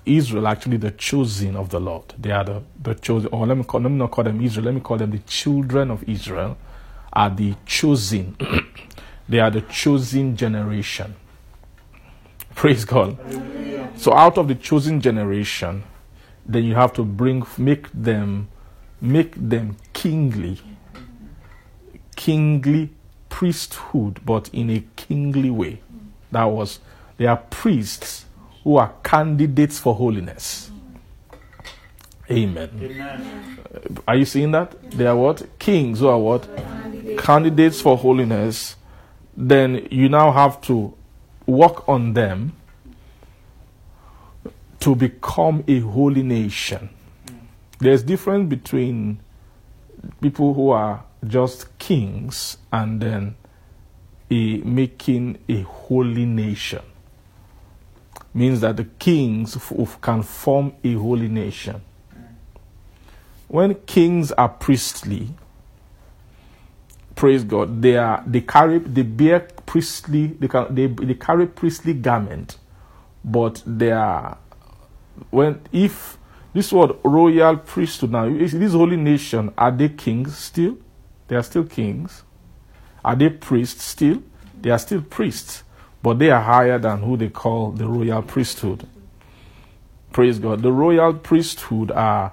Israel 0.06 0.48
actually 0.48 0.78
the 0.78 0.92
chosen 0.92 1.56
of 1.56 1.70
the 1.70 1.80
Lord. 1.80 2.16
They 2.18 2.32
are 2.32 2.44
the, 2.44 2.64
the 2.82 2.96
chosen 2.96 3.30
or 3.32 3.46
let 3.46 3.58
me 3.58 3.64
call 3.64 3.82
let 3.82 3.92
me 3.92 3.98
not 3.98 4.12
call 4.12 4.24
them 4.24 4.42
Israel, 4.42 4.66
let 4.66 4.74
me 4.74 4.82
call 4.82 4.98
them 4.98 5.12
the 5.12 5.20
children 5.20 5.92
of 5.92 6.08
Israel 6.10 6.58
are 7.14 7.30
the 7.30 7.56
chosen. 7.66 8.36
they 9.30 9.40
are 9.40 9.52
the 9.52 9.62
chosen 9.62 10.36
generation. 10.36 11.16
Praise 12.60 12.84
God. 12.84 13.18
So 13.96 14.14
out 14.14 14.38
of 14.38 14.50
the 14.50 14.56
chosen 14.56 15.00
generation, 15.00 15.82
then 16.46 16.66
you 16.66 16.76
have 16.76 16.92
to 16.96 17.06
bring 17.06 17.46
make 17.58 17.88
them 17.94 18.50
make 19.00 19.34
them 19.38 19.78
kingly. 19.94 20.60
Kingly 22.18 22.90
priesthood 23.30 24.20
but 24.26 24.50
in 24.52 24.70
a 24.70 24.84
kingly 24.98 25.50
way. 25.50 25.82
That 26.34 26.44
was 26.44 26.82
they 27.16 27.28
are 27.28 27.38
priests 27.38 28.26
who 28.66 28.76
are 28.76 28.94
candidates 29.06 29.80
for 29.80 29.96
holiness. 29.96 30.70
Amen, 32.30 33.58
are 34.06 34.18
you 34.18 34.26
seeing 34.26 34.52
that? 34.52 34.92
They 34.92 35.08
are 35.08 35.16
what? 35.16 35.48
Kings 35.60 36.02
who 36.02 36.10
are 36.10 36.20
what? 36.20 36.46
Candidates 37.20 37.80
for 37.80 37.98
holiness. 37.98 38.76
Then 39.38 39.88
you 39.90 40.10
now 40.10 40.34
have 40.34 40.60
to 40.64 40.94
work 41.50 41.88
on 41.90 42.14
them 42.14 42.54
to 44.80 44.96
become 44.96 45.64
a 45.68 45.80
holy 45.80 46.24
nation. 46.24 46.90
There's 47.80 48.04
difference 48.04 48.50
between 48.50 49.20
people 50.22 50.54
who 50.54 50.70
are 50.70 51.04
just 51.28 51.78
kings 51.80 52.58
and 52.72 53.02
then 53.02 53.36
a 54.32 54.58
making 54.60 55.40
a 55.50 55.62
holy 55.62 56.26
nation. 56.26 56.82
Means 58.34 58.62
that 58.62 58.78
the 58.78 58.86
kings 58.86 59.56
f- 59.56 60.00
can 60.02 60.22
form 60.24 60.74
a 60.84 60.94
holy 60.94 61.28
nation. 61.28 61.82
When 63.48 63.74
kings 63.86 64.32
are 64.34 64.50
priestly, 64.50 65.30
praise 67.20 67.44
God, 67.44 67.82
they 67.82 67.98
are 67.98 68.24
they 68.26 68.40
carry 68.40 68.80
they 68.80 69.02
bear 69.02 69.42
priestly 69.66 70.28
they 70.28 70.48
can 70.48 70.74
they, 70.74 70.88
they 70.88 71.16
carry 71.16 71.48
priestly 71.48 71.94
garment, 71.94 72.58
but 73.26 73.62
they 73.66 73.92
are 73.92 74.38
when 75.30 75.60
if 75.74 76.18
this 76.54 76.72
word 76.72 76.96
royal 77.04 77.58
priesthood 77.58 78.12
now 78.12 78.24
is 78.24 78.54
this 78.54 78.72
holy 78.72 78.96
nation 78.96 79.54
are 79.58 79.70
they 79.70 79.90
kings 79.90 80.38
still? 80.38 80.78
They 81.28 81.36
are 81.36 81.44
still 81.44 81.66
kings. 81.66 82.24
Are 83.04 83.18
they 83.18 83.30
priests 83.30 83.84
still? 83.84 84.24
They 84.62 84.70
are 84.70 84.80
still 84.80 85.02
priests 85.02 85.64
but 86.02 86.20
they 86.20 86.30
are 86.30 86.42
higher 86.42 86.80
than 86.80 87.00
who 87.00 87.18
they 87.18 87.28
call 87.28 87.72
the 87.72 87.86
royal 87.86 88.22
priesthood. 88.22 88.88
Praise 90.14 90.40
god. 90.40 90.62
The 90.62 90.72
royal 90.72 91.16
priesthood 91.16 91.92
are 91.92 92.32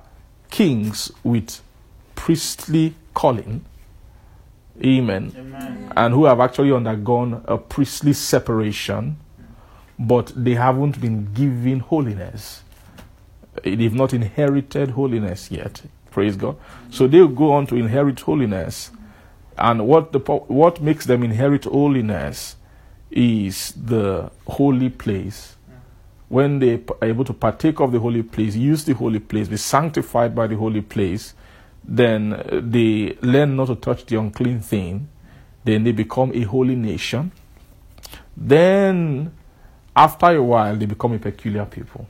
kings 0.49 1.11
with 1.25 1.61
priestly 2.15 2.95
calling 3.15 3.65
amen, 4.85 5.33
Amen. 5.37 5.93
and 5.97 6.15
who 6.15 6.25
have 6.25 6.41
actually 6.41 6.73
undergone 6.73 7.43
a 7.47 7.57
priestly 7.59 8.13
separation 8.13 9.17
but 9.99 10.33
they 10.37 10.55
haven't 10.55 11.01
been 11.01 11.33
given 11.33 11.81
holiness 11.81 12.63
they've 13.63 13.95
not 13.95 14.13
inherited 14.13 14.91
holiness 14.91 15.51
yet. 15.51 15.83
Praise 16.11 16.37
God. 16.37 16.57
So 16.91 17.07
they'll 17.07 17.29
go 17.29 17.53
on 17.53 17.67
to 17.69 17.77
inherit 17.77 18.21
holiness. 18.21 18.91
And 19.59 19.87
what 19.87 20.13
the 20.13 20.19
what 20.19 20.81
makes 20.81 21.07
them 21.07 21.23
inherit 21.23 21.65
holiness 21.65 22.57
is 23.11 23.73
the 23.73 24.31
holy 24.47 24.91
place. 24.91 25.57
When 26.29 26.59
they 26.59 26.75
are 26.75 27.09
able 27.09 27.25
to 27.25 27.33
partake 27.33 27.81
of 27.81 27.93
the 27.93 28.01
holy 28.01 28.23
place, 28.23 28.57
use 28.57 28.85
the 28.85 28.95
holy 28.95 29.21
place, 29.21 29.49
be 29.49 29.57
sanctified 29.57 30.35
by 30.35 30.49
the 30.49 30.57
holy 30.57 30.81
place, 30.81 31.35
then 31.87 32.43
they 32.71 33.17
learn 33.23 33.57
not 33.57 33.67
to 33.69 33.77
touch 33.77 34.07
the 34.07 34.19
unclean 34.19 34.61
thing. 34.61 35.09
Then 35.65 35.85
they 35.85 35.93
become 35.93 36.33
a 36.35 36.43
holy 36.43 36.77
nation. 36.77 37.33
Then, 38.37 39.33
after 39.95 40.27
a 40.37 40.43
while, 40.43 40.77
they 40.77 40.87
become 40.87 41.15
a 41.15 41.19
peculiar 41.19 41.65
people 41.65 42.07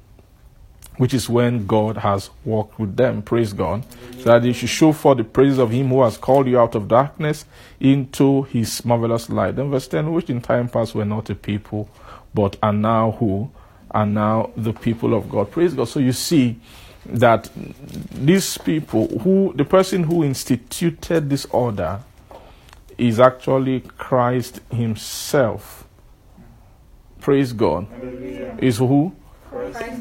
which 0.97 1.13
is 1.13 1.29
when 1.29 1.67
God 1.67 1.99
has 1.99 2.31
walked 2.45 2.79
with 2.79 2.97
them. 2.97 3.23
Praise 3.23 3.53
God. 3.53 3.85
So 4.19 4.25
that 4.25 4.43
they 4.43 4.53
should 4.53 4.69
show 4.69 4.93
forth 4.93 5.19
the 5.19 5.25
praise 5.25 5.59
of 5.59 5.71
Him 5.71 5.89
who 5.89 6.03
has 6.03 6.17
called 6.17 6.47
you 6.47 6.59
out 6.59 6.75
of 6.75 6.89
darkness 6.89 7.45
into 7.81 8.43
His 8.45 8.85
marvelous 8.85 9.29
light. 9.29 9.57
Then 9.57 9.71
verse 9.71 9.89
10, 9.89 10.13
which 10.13 10.31
in 10.31 10.41
time 10.41 10.69
past 10.69 10.95
were 10.95 11.05
not 11.05 11.31
a 11.31 11.35
people, 11.35 11.89
but 12.35 12.57
are 12.63 12.73
now 12.73 13.13
who? 13.13 13.51
Are 13.91 14.07
now 14.07 14.51
the 14.57 14.73
people 14.73 15.15
of 15.15 15.29
God. 15.29 15.51
Praise 15.51 15.75
God. 15.75 15.89
So 15.89 16.01
you 16.01 16.13
see 16.13 16.59
that 17.09 17.51
these 18.11 18.59
people 18.59 19.07
who, 19.21 19.53
the 19.57 19.65
person 19.65 20.05
who 20.05 20.25
instituted 20.25 21.31
this 21.31 21.45
order 21.47 22.01
is 22.99 23.21
actually 23.21 23.81
Christ 23.99 24.61
Himself. 24.71 25.87
Praise 27.21 27.53
God. 27.53 27.87
Is 28.59 28.79
who? 28.79 29.15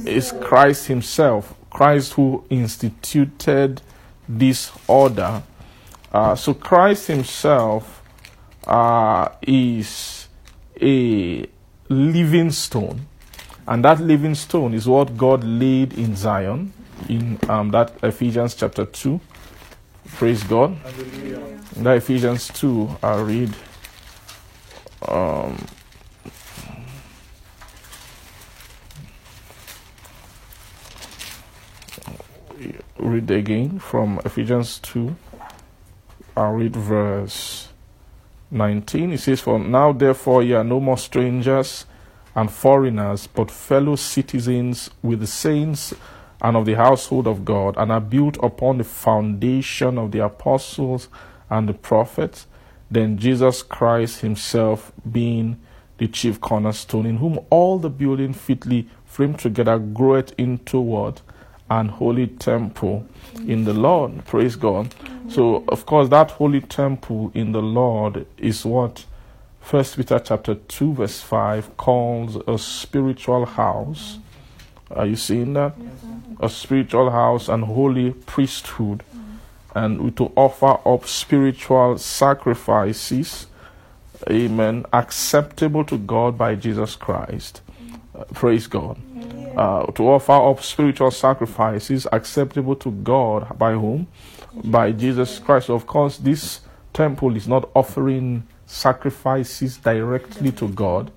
is 0.05 0.33
Christ 0.41 0.87
Himself, 0.87 1.53
Christ 1.69 2.13
who 2.13 2.43
instituted 2.49 3.81
this 4.27 4.71
order. 4.87 5.41
Uh, 6.11 6.35
so 6.35 6.53
Christ 6.53 7.07
Himself 7.07 8.03
uh, 8.65 9.29
is 9.41 10.27
a 10.81 11.45
living 11.89 12.51
stone, 12.51 13.05
and 13.67 13.83
that 13.83 13.99
living 13.99 14.35
stone 14.35 14.73
is 14.73 14.87
what 14.87 15.17
God 15.17 15.43
laid 15.43 15.93
in 15.93 16.15
Zion 16.15 16.73
in 17.09 17.39
um, 17.49 17.71
that 17.71 17.93
Ephesians 18.03 18.55
chapter 18.55 18.85
2. 18.85 19.19
Praise 20.15 20.43
God. 20.43 20.77
In 21.75 21.83
that 21.83 21.97
Ephesians 21.97 22.47
2, 22.49 22.97
I 23.03 23.21
read. 23.21 23.53
Um, 25.07 25.65
read 32.97 33.29
again 33.31 33.79
from 33.79 34.19
Ephesians 34.25 34.79
2. 34.79 35.15
I'll 36.37 36.53
read 36.53 36.75
verse 36.75 37.69
19. 38.51 39.13
It 39.13 39.19
says, 39.19 39.41
For 39.41 39.59
now, 39.59 39.91
therefore, 39.91 40.43
ye 40.43 40.53
are 40.53 40.63
no 40.63 40.79
more 40.79 40.97
strangers 40.97 41.85
and 42.35 42.51
foreigners, 42.51 43.27
but 43.27 43.49
fellow 43.49 43.95
citizens 43.95 44.89
with 45.01 45.21
the 45.21 45.27
saints 45.27 45.93
and 46.45 46.55
of 46.55 46.65
the 46.65 46.75
household 46.75 47.25
of 47.25 47.43
God, 47.43 47.75
and 47.75 47.91
are 47.91 47.99
built 47.99 48.37
upon 48.43 48.77
the 48.77 48.83
foundation 48.83 49.97
of 49.97 50.11
the 50.11 50.23
apostles 50.23 51.09
and 51.49 51.67
the 51.67 51.73
prophets, 51.73 52.45
then 52.91 53.17
Jesus 53.17 53.63
Christ 53.63 54.21
Himself 54.21 54.91
being 55.11 55.59
the 55.97 56.07
chief 56.07 56.39
cornerstone, 56.39 57.07
in 57.07 57.17
whom 57.17 57.39
all 57.49 57.79
the 57.79 57.89
building 57.89 58.31
fitly 58.31 58.87
framed 59.05 59.39
together 59.39 59.79
groweth 59.79 60.33
into 60.37 60.79
what? 60.79 61.21
An 61.67 61.89
holy 61.89 62.27
temple 62.27 63.07
in 63.47 63.65
the 63.65 63.73
Lord. 63.73 64.23
Praise 64.25 64.55
God. 64.55 64.93
So, 65.27 65.63
of 65.67 65.87
course, 65.87 66.09
that 66.09 66.29
holy 66.29 66.61
temple 66.61 67.31
in 67.33 67.53
the 67.53 67.61
Lord 67.61 68.27
is 68.37 68.63
what 68.63 69.05
First 69.61 69.97
Peter 69.97 70.19
chapter 70.19 70.53
two 70.53 70.93
verse 70.93 71.21
five 71.21 71.75
calls 71.75 72.35
a 72.47 72.59
spiritual 72.59 73.47
house. 73.47 74.19
Are 74.91 75.07
you 75.07 75.15
seeing 75.15 75.53
that? 75.53 75.73
A 76.39 76.49
spiritual 76.49 77.11
house 77.11 77.47
and 77.47 77.63
holy 77.63 78.11
priesthood, 78.11 79.03
and 79.73 80.15
to 80.17 80.31
offer 80.35 80.77
up 80.87 81.07
spiritual 81.07 81.97
sacrifices 81.97 83.47
Amen. 84.29 84.85
Acceptable 84.93 85.83
to 85.85 85.97
God 85.97 86.37
by 86.37 86.55
Jesus 86.55 86.95
Christ. 86.95 87.61
Uh, 88.15 88.23
praise 88.33 88.67
God. 88.67 88.97
Uh, 89.55 89.85
to 89.91 90.09
offer 90.09 90.33
up 90.33 90.61
spiritual 90.63 91.11
sacrifices 91.11 92.07
acceptable 92.11 92.75
to 92.77 92.91
God 92.91 93.57
by 93.57 93.73
whom? 93.73 94.07
By 94.63 94.91
Jesus 94.91 95.39
Christ. 95.39 95.69
Of 95.69 95.85
course, 95.85 96.17
this 96.17 96.61
temple 96.93 97.35
is 97.35 97.47
not 97.47 97.69
offering 97.75 98.47
sacrifices 98.65 99.77
directly 99.77 100.51
to 100.53 100.69
God. 100.69 101.11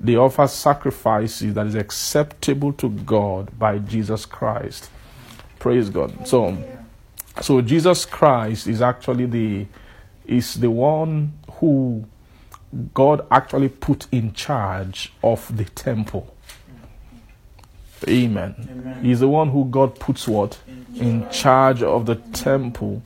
They 0.00 0.16
offer 0.16 0.46
sacrifices 0.46 1.52
that 1.54 1.66
is 1.66 1.74
acceptable 1.74 2.72
to 2.74 2.88
God 2.88 3.56
by 3.58 3.78
Jesus 3.78 4.24
Christ. 4.24 4.90
Praise 5.58 5.90
God. 5.90 6.26
So, 6.26 6.56
so 7.42 7.60
Jesus 7.60 8.06
Christ 8.06 8.66
is 8.66 8.80
actually 8.80 9.26
the 9.26 9.66
is 10.26 10.54
the 10.54 10.70
one 10.70 11.32
who 11.54 12.06
God 12.94 13.26
actually 13.30 13.68
put 13.68 14.06
in 14.12 14.32
charge 14.32 15.12
of 15.22 15.54
the 15.56 15.64
temple. 15.64 16.34
Amen. 18.08 18.54
Amen. 18.70 19.04
He's 19.04 19.20
the 19.20 19.28
one 19.28 19.50
who 19.50 19.66
God 19.66 19.98
puts 19.98 20.26
what? 20.26 20.58
In 20.94 21.28
charge 21.30 21.82
of 21.82 22.06
the 22.06 22.14
temple. 22.14 23.02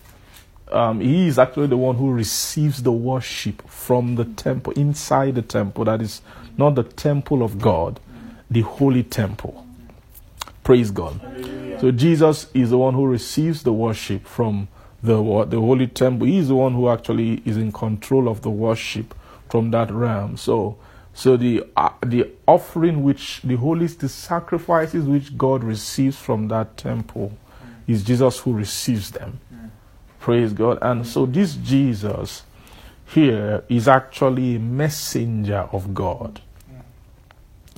Um, 0.70 1.00
he 1.00 1.26
is 1.26 1.38
actually 1.38 1.66
the 1.68 1.76
one 1.76 1.96
who 1.96 2.12
receives 2.12 2.82
the 2.82 2.92
worship 2.92 3.66
from 3.68 4.16
the 4.16 4.24
temple, 4.24 4.72
inside 4.74 5.34
the 5.34 5.42
temple. 5.42 5.84
That 5.84 6.00
is 6.02 6.20
not 6.56 6.74
the 6.74 6.84
temple 6.84 7.42
of 7.42 7.58
God, 7.58 8.00
the 8.50 8.62
holy 8.62 9.02
temple. 9.02 9.66
Praise 10.62 10.90
God. 10.90 11.20
So 11.80 11.90
Jesus 11.90 12.46
is 12.54 12.70
the 12.70 12.78
one 12.78 12.94
who 12.94 13.06
receives 13.06 13.62
the 13.62 13.72
worship 13.72 14.26
from 14.26 14.68
the 15.02 15.16
the 15.44 15.60
holy 15.60 15.86
temple. 15.86 16.26
He 16.26 16.38
is 16.38 16.48
the 16.48 16.54
one 16.54 16.72
who 16.72 16.88
actually 16.88 17.42
is 17.44 17.56
in 17.56 17.72
control 17.72 18.28
of 18.28 18.42
the 18.42 18.50
worship 18.50 19.14
from 19.50 19.70
that 19.72 19.90
realm. 19.90 20.36
So, 20.36 20.78
so 21.12 21.36
the 21.36 21.64
uh, 21.76 21.90
the 22.04 22.30
offering 22.46 23.02
which 23.02 23.42
the 23.42 23.56
holy 23.56 23.86
the 23.86 24.08
sacrifices 24.08 25.04
which 25.04 25.36
God 25.36 25.62
receives 25.62 26.16
from 26.16 26.48
that 26.48 26.76
temple 26.76 27.36
is 27.86 28.02
Jesus 28.02 28.38
who 28.38 28.54
receives 28.54 29.10
them. 29.10 29.40
Praise 30.20 30.54
God. 30.54 30.78
And 30.80 31.06
so 31.06 31.26
this 31.26 31.54
Jesus 31.56 32.44
here 33.06 33.64
is 33.68 33.88
actually 33.88 34.56
a 34.56 34.58
messenger 34.58 35.68
of 35.72 35.94
God. 35.94 36.40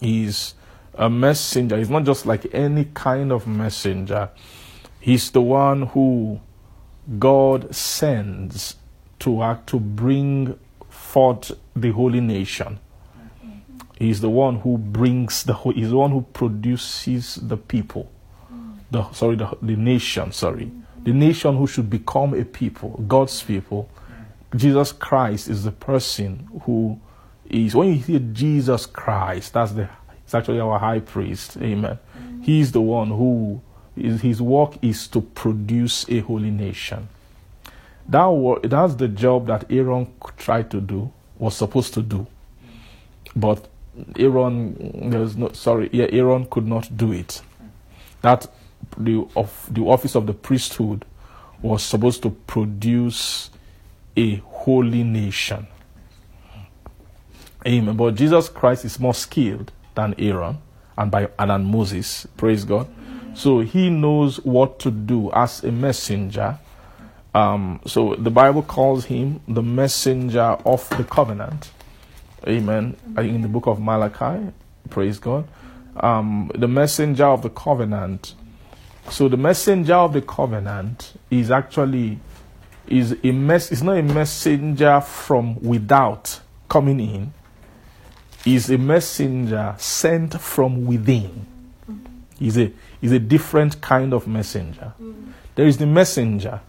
He's 0.01 0.55
a 0.95 1.11
messenger. 1.11 1.77
He's 1.77 1.91
not 1.91 2.05
just 2.05 2.27
like 2.27 2.47
any 2.55 2.87
kind 2.95 3.33
of 3.33 3.47
messenger. 3.47 4.31
He's 5.01 5.31
the 5.31 5.43
one 5.43 5.83
who 5.89 6.41
God 7.19 7.75
sends 7.75 8.77
to 9.21 9.43
act 9.43 9.69
to 9.69 9.81
bring 9.81 10.59
forth 10.89 11.53
the 11.75 11.91
holy 11.91 12.21
nation. 12.21 12.79
He's 13.99 14.21
the 14.21 14.31
one 14.31 14.57
who 14.57 14.77
brings 14.77 15.45
the 15.45 15.55
ho- 15.55 15.71
he's 15.71 15.91
the 15.91 15.97
one 15.97 16.11
who 16.11 16.23
produces 16.23 17.37
the 17.37 17.57
people. 17.57 18.11
The 18.91 19.11
sorry, 19.13 19.37
the, 19.37 19.57
the 19.63 19.77
nation, 19.77 20.33
sorry. 20.33 20.71
The 21.03 21.13
nation 21.13 21.57
who 21.57 21.67
should 21.67 21.89
become 21.89 22.35
a 22.35 22.45
people, 22.45 23.03
God's 23.09 23.43
people. 23.43 23.89
Jesus 24.57 24.93
Christ 24.93 25.49
is 25.49 25.65
the 25.65 25.73
person 25.73 26.49
who 26.63 27.01
is 27.49 27.75
when 27.75 27.89
you 27.89 27.95
hear 27.95 28.19
Jesus 28.19 28.87
Christ, 28.87 29.53
that's 29.53 29.73
the 29.73 29.89
it's 30.25 30.35
actually 30.35 30.59
our 30.59 30.79
high 30.79 30.99
priest. 30.99 31.57
Amen. 31.59 31.99
Mm. 32.19 32.45
He's 32.45 32.73
the 32.73 32.81
one 32.81 33.09
who 33.09 33.63
is, 33.97 34.21
his 34.23 34.43
work 34.43 34.75
is 34.83 35.07
to 35.09 35.21
produce 35.21 36.05
a 36.09 36.19
holy 36.21 36.51
nation. 36.51 37.09
That 38.09 38.27
work, 38.27 38.65
that's 38.65 38.97
the 38.97 39.07
job 39.07 39.47
that 39.47 39.71
Aaron 39.71 40.13
tried 40.37 40.71
to 40.73 40.81
do, 40.81 41.13
was 41.39 41.57
supposed 41.57 41.95
to 41.95 42.03
do. 42.03 42.27
But 43.37 43.69
Aaron, 44.19 45.11
there's 45.11 45.37
no 45.37 45.53
sorry, 45.53 45.91
yeah, 45.93 46.07
Aaron 46.11 46.47
could 46.47 46.67
not 46.67 46.97
do 46.97 47.13
it. 47.13 47.41
That 48.23 48.49
the 48.97 49.27
of 49.37 49.69
the 49.71 49.83
office 49.83 50.15
of 50.15 50.27
the 50.27 50.35
priesthood 50.35 51.05
was 51.63 51.83
supposed 51.83 52.23
to 52.23 52.31
produce 52.31 53.51
a 54.17 54.37
holy 54.37 55.05
nation. 55.05 55.67
Amen. 57.67 57.97
But 57.97 58.15
Jesus 58.15 58.49
Christ 58.49 58.85
is 58.85 59.01
more 59.01 59.15
skilled 59.15 59.73
than 59.95 60.15
Aaron 60.19 60.59
and 60.97 61.11
by 61.11 61.29
and 61.39 61.51
than 61.51 61.65
Moses. 61.65 62.27
Praise 62.37 62.65
God. 62.65 62.89
So 63.35 63.61
he 63.61 63.91
knows 63.91 64.37
what 64.45 64.79
to 64.81 64.91
do 64.91 65.31
as 65.33 65.63
a 65.63 65.71
messenger. 65.71 66.59
Um, 67.35 67.81
so 67.87 68.15
the 68.15 68.31
Bible 68.31 68.63
calls 68.63 69.05
him 69.07 69.41
the 69.47 69.63
messenger 69.63 70.57
of 70.65 70.89
the 70.97 71.05
covenant. 71.05 71.71
Amen. 72.49 72.97
In 73.19 73.43
the 73.43 73.49
book 73.49 73.67
of 73.67 73.81
Malachi. 73.81 74.53
Praise 74.89 75.19
God. 75.19 75.47
Um, 75.97 76.51
the 76.55 76.69
messenger 76.69 77.27
of 77.27 77.43
the 77.43 77.51
covenant. 77.51 78.35
So 79.11 79.29
the 79.29 79.37
messenger 79.37 79.95
of 79.95 80.13
the 80.13 80.23
covenant 80.23 81.13
is 81.31 81.51
actually 81.51 82.21
is 82.89 83.17
a 83.23 83.33
mess. 83.33 83.73
It's 83.73 83.83
not 83.83 83.99
a 83.99 84.03
messenger 84.03 85.01
from 85.01 85.61
without 85.61 86.41
coming 86.69 87.01
in. 87.01 87.33
Is 88.45 88.71
a 88.71 88.79
messenger 88.79 89.75
sent 89.79 90.41
from 90.41 90.87
within. 90.87 91.47
Is 92.41 92.59
a 92.59 92.73
is 93.03 93.13
a 93.13 93.19
different 93.19 93.81
kind 93.81 94.13
of 94.13 94.27
messenger. 94.27 94.93
There 95.55 95.67
is 95.67 95.79
the 95.79 95.87
messenger. 95.87 96.61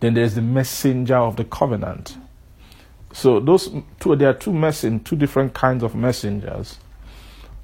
Then 0.00 0.14
there 0.14 0.24
is 0.24 0.34
the 0.34 0.42
messenger 0.42 1.16
of 1.16 1.36
the 1.36 1.44
covenant. 1.44 2.16
So 3.12 3.40
those 3.40 3.70
two 3.98 4.16
there 4.16 4.30
are 4.30 4.34
two 4.34 4.52
messen 4.52 5.04
two 5.04 5.16
different 5.16 5.54
kinds 5.54 5.82
of 5.82 5.94
messengers. 5.94 6.78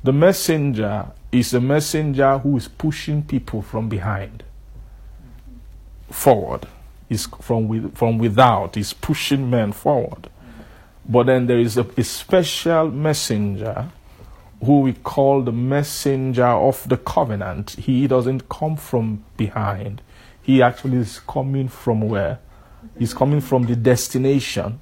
The 0.02 0.12
messenger 0.12 1.06
is 1.32 1.52
a 1.52 1.60
messenger 1.60 2.38
who 2.38 2.56
is 2.56 2.68
pushing 2.68 3.22
people 3.22 3.62
from 3.62 3.88
behind 3.88 4.44
forward. 6.10 6.66
Is 7.08 7.26
from 7.40 7.68
with, 7.68 7.96
from 7.96 8.18
without. 8.18 8.76
Is 8.76 8.92
pushing 8.92 9.48
men 9.48 9.72
forward. 9.72 10.28
But 11.08 11.26
then 11.26 11.46
there 11.46 11.58
is 11.58 11.76
a, 11.76 11.86
a 11.96 12.02
special 12.02 12.90
messenger 12.90 13.88
who 14.64 14.80
we 14.80 14.92
call 14.92 15.42
the 15.42 15.52
messenger 15.52 16.46
of 16.46 16.88
the 16.88 16.96
covenant. 16.96 17.70
He 17.72 18.06
doesn't 18.06 18.48
come 18.48 18.76
from 18.76 19.24
behind. 19.36 20.02
He 20.42 20.62
actually 20.62 20.98
is 20.98 21.20
coming 21.20 21.68
from 21.68 22.08
where? 22.08 22.38
He's 22.98 23.12
coming 23.12 23.40
from 23.40 23.66
the 23.66 23.76
destination. 23.76 24.78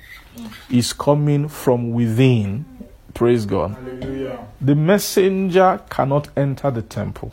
He's 0.69 0.93
coming 0.93 1.49
from 1.49 1.93
within. 1.93 2.65
Praise 3.13 3.47
God. 3.47 3.75
Hallelujah. 3.75 4.47
The 4.61 4.75
messenger 4.75 5.81
cannot 5.89 6.29
enter 6.37 6.71
the 6.71 6.83
temple. 6.83 7.33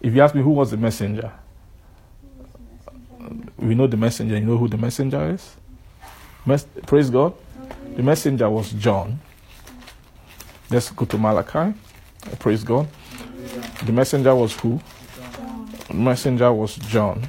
If 0.00 0.14
you 0.14 0.20
ask 0.20 0.34
me 0.34 0.42
who 0.42 0.50
was 0.50 0.70
the 0.70 0.76
messenger, 0.76 1.32
we 3.64 3.74
know 3.74 3.86
the 3.86 3.96
messenger. 3.96 4.34
You 4.38 4.44
know 4.44 4.56
who 4.58 4.68
the 4.68 4.76
messenger 4.76 5.30
is? 5.30 5.56
Mes- 6.46 6.66
praise 6.86 7.10
God. 7.10 7.34
The 7.96 8.02
messenger 8.02 8.50
was 8.50 8.72
John. 8.72 9.18
Let's 10.70 10.90
go 10.90 11.04
to 11.06 11.18
Malachi. 11.18 11.74
Praise 12.38 12.62
God. 12.62 12.86
The 13.84 13.92
messenger 13.92 14.34
was 14.34 14.54
who? 14.56 14.80
The 15.88 15.94
messenger 15.94 16.52
was 16.52 16.76
John. 16.76 17.26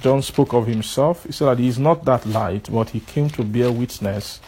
John 0.00 0.22
spoke 0.22 0.52
of 0.52 0.66
himself. 0.66 1.24
He 1.24 1.32
said 1.32 1.46
that 1.46 1.58
he 1.58 1.68
is 1.68 1.78
not 1.78 2.04
that 2.04 2.26
light, 2.26 2.68
but 2.70 2.90
he 2.90 3.00
came 3.00 3.28
to 3.30 3.42
bear 3.42 3.72
witness. 3.72 4.40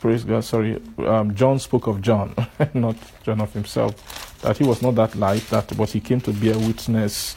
Praise 0.00 0.24
God. 0.24 0.44
Sorry. 0.44 0.80
Um, 0.98 1.34
John 1.34 1.58
spoke 1.58 1.86
of 1.86 2.00
John, 2.02 2.34
not 2.74 2.96
John 3.22 3.40
of 3.40 3.52
himself. 3.52 4.40
That 4.42 4.58
he 4.58 4.64
was 4.64 4.82
not 4.82 4.94
that 4.96 5.14
light, 5.14 5.42
that 5.50 5.76
but 5.76 5.90
he 5.90 6.00
came 6.00 6.20
to 6.22 6.32
bear 6.32 6.58
witness 6.58 7.36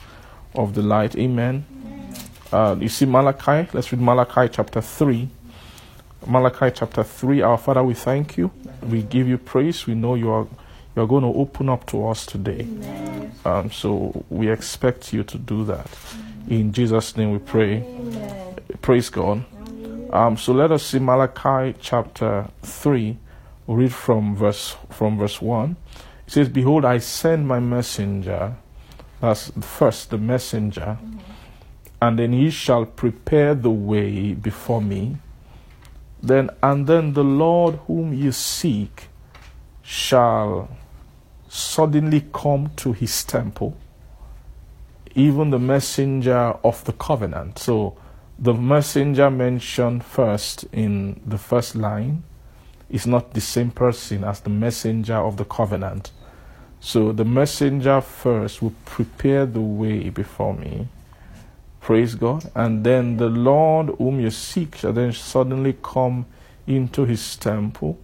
of 0.53 0.73
the 0.73 0.81
light. 0.81 1.15
Amen. 1.15 1.65
Uh, 2.55 2.73
you 2.79 2.87
see 2.87 3.05
Malachi? 3.05 3.69
Let's 3.73 3.91
read 3.91 3.99
Malachi 3.99 4.47
chapter 4.49 4.79
3. 4.79 5.27
Malachi 6.25 6.71
chapter 6.73 7.03
3. 7.03 7.41
Our 7.41 7.57
Father, 7.57 7.83
we 7.83 7.93
thank 7.93 8.37
you. 8.37 8.49
We 8.81 9.03
give 9.03 9.27
you 9.27 9.37
praise. 9.37 9.85
We 9.85 9.93
know 9.93 10.15
you 10.15 10.31
are 10.31 10.47
you 10.95 11.01
are 11.01 11.05
going 11.05 11.23
to 11.23 11.37
open 11.37 11.67
up 11.67 11.85
to 11.87 12.07
us 12.07 12.25
today. 12.25 12.65
Um, 13.43 13.69
so 13.71 14.23
we 14.29 14.49
expect 14.49 15.11
you 15.11 15.25
to 15.25 15.37
do 15.37 15.65
that. 15.65 15.85
In 16.47 16.71
Jesus' 16.71 17.17
name 17.17 17.33
we 17.33 17.39
pray. 17.39 17.83
Praise 18.81 19.09
God. 19.09 19.43
Um, 20.13 20.37
so 20.37 20.53
let 20.53 20.71
us 20.71 20.83
see 20.83 20.99
Malachi 20.99 21.77
chapter 21.81 22.47
3. 22.63 23.17
We'll 23.67 23.75
read 23.75 23.93
from 23.93 24.33
verse, 24.33 24.77
from 24.91 25.17
verse 25.17 25.41
1. 25.41 25.75
It 26.25 26.31
says, 26.31 26.47
Behold, 26.47 26.85
I 26.85 26.99
send 26.99 27.49
my 27.49 27.59
messenger. 27.59 28.55
That's 29.19 29.51
first 29.59 30.09
the 30.09 30.17
messenger. 30.17 30.97
And 32.01 32.19
then 32.19 32.33
he 32.33 32.49
shall 32.49 32.85
prepare 32.85 33.55
the 33.55 33.71
way 33.71 34.33
before 34.33 34.81
me. 34.81 35.17
Then, 36.21 36.49
and 36.61 36.87
then 36.87 37.13
the 37.13 37.23
Lord 37.23 37.75
whom 37.87 38.13
you 38.13 38.31
seek 38.31 39.09
shall 39.81 40.69
suddenly 41.47 42.25
come 42.33 42.71
to 42.75 42.91
his 42.91 43.23
temple, 43.23 43.77
even 45.13 45.51
the 45.51 45.59
messenger 45.59 46.55
of 46.63 46.83
the 46.85 46.93
covenant. 46.93 47.59
So, 47.59 47.95
the 48.37 48.53
messenger 48.53 49.29
mentioned 49.29 50.03
first 50.03 50.65
in 50.73 51.21
the 51.25 51.37
first 51.37 51.75
line 51.75 52.23
is 52.89 53.07
not 53.07 53.33
the 53.33 53.41
same 53.41 53.71
person 53.71 54.23
as 54.23 54.41
the 54.41 54.49
messenger 54.49 55.15
of 55.15 55.37
the 55.37 55.45
covenant. 55.45 56.11
So, 56.81 57.11
the 57.11 57.25
messenger 57.25 58.01
first 58.01 58.61
will 58.61 58.73
prepare 58.83 59.45
the 59.45 59.61
way 59.61 60.09
before 60.09 60.53
me. 60.53 60.87
Praise 61.85 62.15
God. 62.15 62.51
And 62.55 62.83
then 62.83 63.17
the 63.17 63.29
Lord 63.29 63.89
whom 63.99 64.19
you 64.19 64.31
seek 64.31 64.75
shall 64.75 64.91
then 64.91 65.13
suddenly 65.13 65.77
come 65.83 66.25
into 66.65 67.05
his 67.05 67.37
temple 67.37 67.99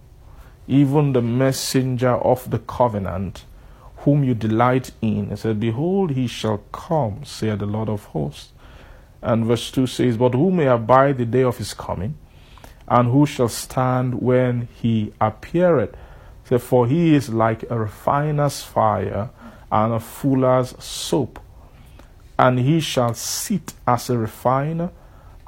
even 0.68 1.12
the 1.12 1.20
messenger 1.22 2.12
of 2.12 2.48
the 2.50 2.58
covenant, 2.60 3.44
whom 3.98 4.22
you 4.22 4.34
delight 4.34 4.92
in. 5.02 5.30
He 5.30 5.36
said, 5.36 5.58
Behold, 5.58 6.12
he 6.12 6.28
shall 6.28 6.58
come, 6.70 7.24
saith 7.24 7.58
the 7.58 7.66
Lord 7.66 7.88
of 7.88 8.04
hosts. 8.06 8.52
And 9.20 9.44
verse 9.44 9.70
2 9.72 9.88
says, 9.88 10.16
But 10.16 10.34
who 10.34 10.52
may 10.52 10.66
abide 10.66 11.18
the 11.18 11.26
day 11.26 11.42
of 11.42 11.58
his 11.58 11.74
coming? 11.74 12.16
And 12.86 13.10
who 13.10 13.26
shall 13.26 13.48
stand 13.48 14.22
when 14.22 14.68
he 14.80 15.12
appeareth? 15.20 15.96
For 16.44 16.86
he 16.86 17.14
is 17.14 17.30
like 17.30 17.64
a 17.70 17.78
refiner's 17.78 18.62
fire 18.62 19.30
and 19.70 19.92
a 19.92 20.00
fuller's 20.00 20.74
soap. 20.78 21.38
And 22.42 22.58
he 22.58 22.80
shall 22.80 23.14
sit 23.14 23.72
as 23.86 24.10
a 24.10 24.18
refiner 24.18 24.90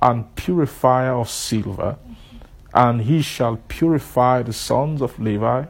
and 0.01 0.35
purifier 0.37 1.13
of 1.13 1.29
silver 1.29 1.97
and 2.75 3.03
he 3.03 3.23
shall 3.23 3.57
purify 3.69 4.43
the 4.43 4.53
sons 4.53 5.01
of 5.01 5.19
Levi, 5.19 5.65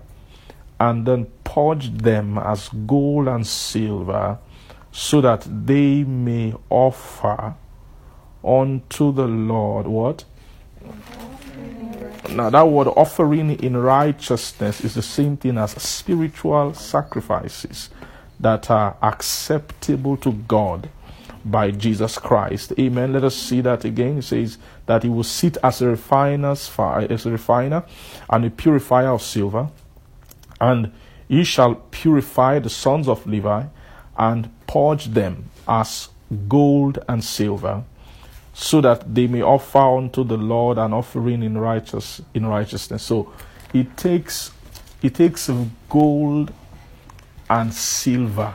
and 0.81 1.07
then 1.07 1.27
purge 1.45 1.91
them 1.99 2.39
as 2.39 2.71
gold 2.87 3.29
and 3.29 3.47
silver, 3.47 4.39
so 4.91 5.21
that 5.21 5.47
they 5.67 6.03
may 6.03 6.55
offer 6.71 7.55
unto 8.43 9.13
the 9.13 9.27
Lord 9.27 9.87
what? 9.87 10.25
Now, 12.31 12.49
that 12.49 12.67
word 12.67 12.89
offering 12.89 13.51
in 13.51 13.77
righteousness 13.77 14.81
is 14.83 14.95
the 14.95 15.03
same 15.03 15.37
thing 15.37 15.59
as 15.59 15.73
spiritual 15.73 16.73
sacrifices 16.73 17.91
that 18.41 18.71
are 18.71 18.97
acceptable 19.03 20.17
to 20.19 20.33
God 20.33 20.89
by 21.45 21.71
Jesus 21.71 22.19
Christ. 22.19 22.73
Amen. 22.79 23.13
Let 23.13 23.25
us 23.25 23.37
see 23.37 23.61
that 23.61 23.85
again. 23.85 24.19
It 24.19 24.23
says 24.23 24.59
that 24.87 25.03
he 25.03 25.09
will 25.09 25.25
sit 25.25 25.57
as 25.63 25.83
a 25.83 25.89
refiner's 25.89 26.69
fire, 26.69 27.07
as 27.11 27.27
a 27.27 27.31
refiner 27.31 27.85
and 28.31 28.45
a 28.45 28.51
purifier 28.51 29.09
of 29.09 29.23
silver, 29.23 29.69
and 30.61 30.93
he 31.29 31.45
shall 31.45 31.75
purify 31.75 32.59
the 32.59 32.71
sons 32.71 33.09
of 33.09 33.27
Levi 33.27 33.65
and 34.17 34.51
purge 34.67 35.07
them 35.07 35.51
as 35.69 36.09
gold 36.49 36.99
and 37.09 37.23
silver, 37.23 37.85
so 38.53 38.81
that 38.81 39.15
they 39.15 39.27
may 39.27 39.43
offer 39.43 39.97
unto 39.99 40.25
the 40.25 40.37
Lord 40.37 40.79
an 40.79 40.93
offering 40.93 41.43
in 41.43 41.59
righteous 41.59 42.23
in 42.33 42.47
righteousness. 42.47 43.03
So 43.03 43.33
it 43.73 43.97
takes 43.97 44.53
it 45.03 45.15
takes 45.15 45.51
gold 45.89 46.53
and 47.51 47.75
silver 47.75 48.55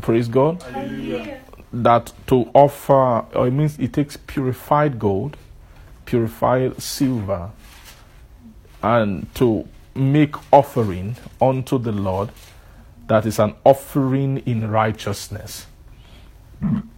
Praise 0.00 0.28
God. 0.28 0.62
Hallelujah. 0.62 1.40
That 1.72 2.12
to 2.28 2.50
offer, 2.54 3.26
or 3.34 3.48
it 3.48 3.50
means 3.50 3.78
it 3.78 3.92
takes 3.92 4.16
purified 4.16 4.98
gold, 4.98 5.36
purified 6.06 6.80
silver, 6.80 7.50
and 8.82 9.32
to 9.34 9.68
make 9.94 10.34
offering 10.52 11.16
unto 11.40 11.78
the 11.78 11.92
Lord 11.92 12.30
that 13.08 13.26
is 13.26 13.38
an 13.38 13.54
offering 13.64 14.38
in 14.46 14.70
righteousness. 14.70 15.66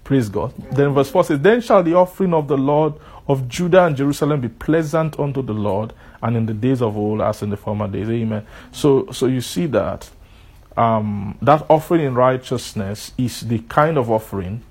Praise 0.04 0.28
God. 0.28 0.52
Then 0.72 0.92
verse 0.92 1.10
4 1.10 1.24
says, 1.24 1.40
Then 1.40 1.60
shall 1.60 1.82
the 1.82 1.94
offering 1.94 2.34
of 2.34 2.48
the 2.48 2.58
Lord 2.58 2.94
of 3.28 3.48
Judah 3.48 3.86
and 3.86 3.96
Jerusalem 3.96 4.40
be 4.40 4.48
pleasant 4.48 5.18
unto 5.20 5.40
the 5.40 5.52
Lord, 5.52 5.92
and 6.22 6.36
in 6.36 6.46
the 6.46 6.54
days 6.54 6.82
of 6.82 6.96
old 6.96 7.20
as 7.20 7.42
in 7.42 7.50
the 7.50 7.56
former 7.56 7.86
days. 7.86 8.08
Amen. 8.08 8.46
So 8.72 9.10
so 9.12 9.26
you 9.26 9.40
see 9.40 9.66
that 9.66 10.10
um, 10.76 11.36
that 11.42 11.64
offering 11.68 12.02
in 12.02 12.14
righteousness 12.14 13.12
is 13.18 13.40
the 13.40 13.58
kind 13.60 13.98
of 13.98 14.10
offering 14.10 14.62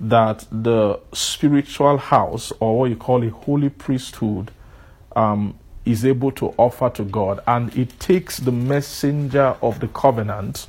that 0.00 0.46
the 0.50 0.98
spiritual 1.12 1.96
house, 1.96 2.52
or 2.58 2.80
what 2.80 2.90
you 2.90 2.96
call 2.96 3.22
a 3.22 3.28
holy 3.30 3.68
priesthood, 3.68 4.50
um, 5.14 5.58
is 5.84 6.04
able 6.04 6.32
to 6.32 6.48
offer 6.58 6.90
to 6.90 7.04
God. 7.04 7.40
And 7.46 7.76
it 7.76 7.98
takes 8.00 8.38
the 8.38 8.52
messenger 8.52 9.56
of 9.62 9.80
the 9.80 9.88
covenant, 9.88 10.66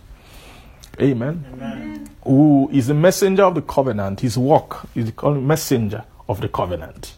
amen, 1.01 1.45
Amen. 1.53 2.09
who 2.23 2.69
is 2.71 2.87
the 2.87 2.93
messenger 2.93 3.43
of 3.43 3.55
the 3.55 3.61
covenant. 3.61 4.19
His 4.21 4.37
work 4.37 4.87
is 4.95 5.11
called 5.11 5.41
messenger 5.41 6.03
of 6.29 6.41
the 6.41 6.49
covenant. 6.49 7.15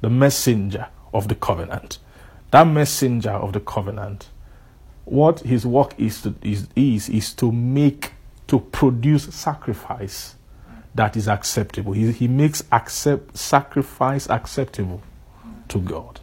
The 0.00 0.10
messenger 0.10 0.86
of 1.12 1.28
the 1.28 1.34
covenant. 1.34 1.98
That 2.52 2.64
messenger 2.64 3.30
of 3.30 3.52
the 3.52 3.60
covenant 3.60 4.28
what 5.06 5.38
his 5.40 5.64
work 5.64 5.94
is 5.98 6.20
to, 6.22 6.34
is, 6.42 6.66
is 6.74 7.08
is 7.08 7.32
to 7.32 7.50
make 7.52 8.12
to 8.48 8.58
produce 8.58 9.32
sacrifice 9.34 10.34
that 10.94 11.16
is 11.16 11.28
acceptable. 11.28 11.92
He, 11.92 12.10
he 12.10 12.28
makes 12.28 12.64
accept 12.72 13.36
sacrifice 13.36 14.28
acceptable 14.28 15.00
to 15.68 15.78
God. 15.78 16.20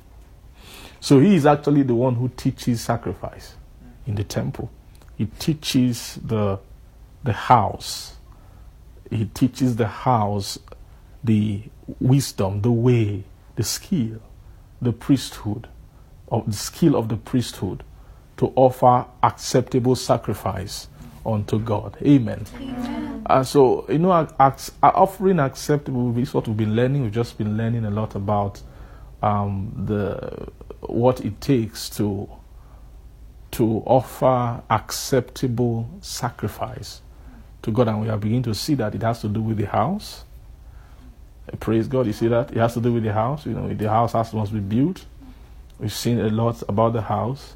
So 0.99 1.19
he 1.19 1.35
is 1.35 1.45
actually 1.45 1.83
the 1.83 1.95
one 1.95 2.15
who 2.15 2.29
teaches 2.29 2.81
sacrifice 2.81 3.55
in 4.05 4.15
the 4.15 4.23
temple. 4.23 4.69
He 5.17 5.25
teaches 5.27 6.19
the 6.21 6.59
the 7.23 7.33
house. 7.33 8.17
He 9.09 9.25
teaches 9.25 9.77
the 9.77 9.87
house 9.87 10.59
the 11.23 11.63
wisdom, 12.01 12.61
the 12.63 12.71
way, 12.71 13.23
the 13.55 13.63
skill, 13.63 14.19
the 14.81 14.91
priesthood, 14.91 15.69
of 16.27 16.45
the 16.47 16.57
skill 16.57 16.97
of 16.97 17.07
the 17.07 17.15
priesthood 17.15 17.81
to 18.37 18.51
offer 18.55 19.05
acceptable 19.21 19.95
sacrifice 19.95 20.87
unto 21.25 21.59
God. 21.59 21.97
Amen. 22.01 22.45
Uh, 23.25 23.43
so, 23.43 23.85
you 23.89 23.99
know, 23.99 24.11
our 24.11 24.55
offering 24.81 25.39
acceptable 25.39 26.17
is 26.17 26.33
what 26.33 26.47
we've 26.47 26.57
been 26.57 26.75
learning. 26.75 27.03
We've 27.03 27.11
just 27.11 27.37
been 27.37 27.57
learning 27.57 27.85
a 27.85 27.89
lot 27.91 28.15
about 28.15 28.61
um, 29.21 29.71
the 29.85 30.49
what 30.81 31.21
it 31.23 31.39
takes 31.39 31.89
to 31.91 32.29
to 33.51 33.83
offer 33.85 34.61
acceptable 34.69 35.89
sacrifice 36.01 37.01
to 37.61 37.71
God, 37.71 37.87
and 37.87 38.01
we 38.01 38.09
are 38.09 38.17
beginning 38.17 38.43
to 38.43 38.55
see 38.55 38.73
that 38.75 38.93
it 38.95 39.03
has 39.03 39.21
to 39.21 39.29
do 39.29 39.41
with 39.41 39.57
the 39.57 39.67
house. 39.67 40.25
Praise 41.59 41.87
God! 41.87 42.07
You 42.07 42.13
see 42.13 42.27
that 42.27 42.51
it 42.51 42.57
has 42.57 42.73
to 42.73 42.81
do 42.81 42.91
with 42.91 43.03
the 43.03 43.13
house. 43.13 43.45
You 43.45 43.53
know, 43.53 43.73
the 43.73 43.89
house 43.89 44.13
has 44.13 44.33
must 44.33 44.53
be 44.53 44.59
built. 44.59 45.05
We've 45.79 45.93
seen 45.93 46.19
a 46.19 46.29
lot 46.29 46.61
about 46.67 46.93
the 46.93 47.01
house 47.01 47.55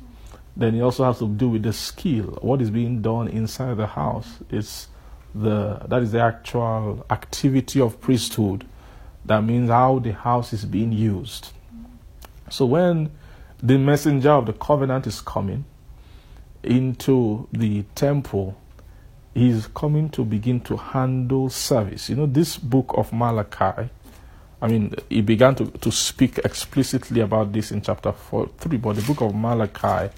then 0.57 0.73
it 0.73 0.81
also 0.81 1.03
has 1.05 1.19
to 1.19 1.27
do 1.27 1.49
with 1.49 1.63
the 1.63 1.71
skill. 1.71 2.39
What 2.41 2.61
is 2.61 2.71
being 2.71 3.01
done 3.03 3.27
inside 3.27 3.77
the 3.77 3.85
house 3.85 4.27
is 4.49 4.87
the 5.35 5.79
that 5.87 6.01
is 6.01 6.11
the 6.11 6.19
actual 6.19 7.05
activity 7.11 7.79
of 7.79 8.01
priesthood. 8.01 8.65
That 9.25 9.43
means 9.43 9.69
how 9.69 9.99
the 9.99 10.13
house 10.13 10.53
is 10.53 10.65
being 10.65 10.91
used. 10.91 11.49
So 12.49 12.65
when 12.65 13.11
the 13.61 13.77
messenger 13.77 14.31
of 14.31 14.47
the 14.47 14.53
covenant 14.53 15.05
is 15.05 15.21
coming 15.21 15.65
into 16.63 17.47
the 17.51 17.83
temple, 17.93 18.57
he's 19.35 19.67
coming 19.67 20.09
to 20.09 20.25
begin 20.25 20.59
to 20.61 20.77
handle 20.77 21.49
service. 21.49 22.09
You 22.09 22.15
know, 22.15 22.25
this 22.25 22.57
book 22.57 22.93
of 22.95 23.13
Malachi 23.13 23.89
I 24.61 24.67
mean, 24.67 24.93
he 25.09 25.21
began 25.21 25.55
to, 25.55 25.65
to 25.65 25.91
speak 25.91 26.39
explicitly 26.39 27.21
about 27.21 27.53
this 27.53 27.71
in 27.71 27.81
chapter 27.81 28.11
four, 28.11 28.49
3, 28.57 28.77
but 28.77 28.95
the 28.95 29.01
book 29.03 29.21
of 29.21 29.35
Malachi 29.35 30.11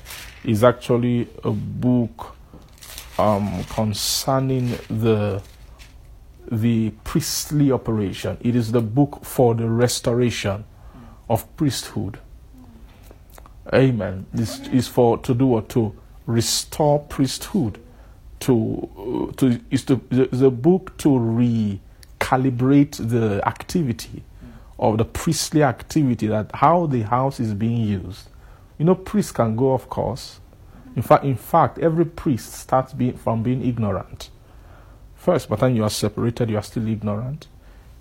is 0.45 0.63
actually 0.63 1.27
a 1.43 1.51
book 1.51 2.35
um, 3.17 3.63
concerning 3.65 4.69
the, 4.89 5.41
the 6.49 6.91
priestly 7.03 7.69
operation. 7.71 8.37
It 8.39 8.55
is 8.55 8.71
the 8.71 8.81
book 8.81 9.19
for 9.23 9.53
the 9.55 9.69
restoration 9.69 10.63
of 11.29 11.55
priesthood. 11.57 12.19
Amen. 13.73 14.25
This 14.33 14.59
is 14.69 14.87
for 14.87 15.17
to 15.19 15.33
do 15.33 15.47
or 15.49 15.61
to 15.63 15.93
restore 16.25 16.99
priesthood. 16.99 17.79
To 18.41 19.33
to 19.35 19.59
is 19.69 19.85
is 20.09 20.41
a 20.41 20.49
book 20.49 20.95
to 20.99 21.09
recalibrate 21.09 21.79
the 23.09 23.45
activity 23.45 24.23
of 24.80 24.97
the 24.97 25.05
priestly 25.05 25.61
activity 25.61 26.27
that 26.27 26.49
how 26.55 26.86
the 26.86 27.01
house 27.01 27.39
is 27.39 27.53
being 27.53 27.82
used. 27.82 28.30
You 28.77 28.86
know, 28.86 28.95
priests 28.95 29.34
can 29.34 29.55
go 29.55 29.73
off 29.73 29.89
course. 29.89 30.39
In 30.95 31.01
fact, 31.01 31.25
in 31.25 31.36
fact, 31.36 31.77
every 31.80 32.05
priest 32.05 32.53
starts 32.53 32.93
being, 32.93 33.17
from 33.17 33.43
being 33.43 33.63
ignorant. 33.63 34.30
First, 35.15 35.49
by 35.49 35.57
the 35.57 35.59
time 35.61 35.75
you 35.75 35.84
are 35.84 35.89
separated, 35.89 36.49
you 36.49 36.57
are 36.57 36.63
still 36.63 36.88
ignorant. 36.88 37.47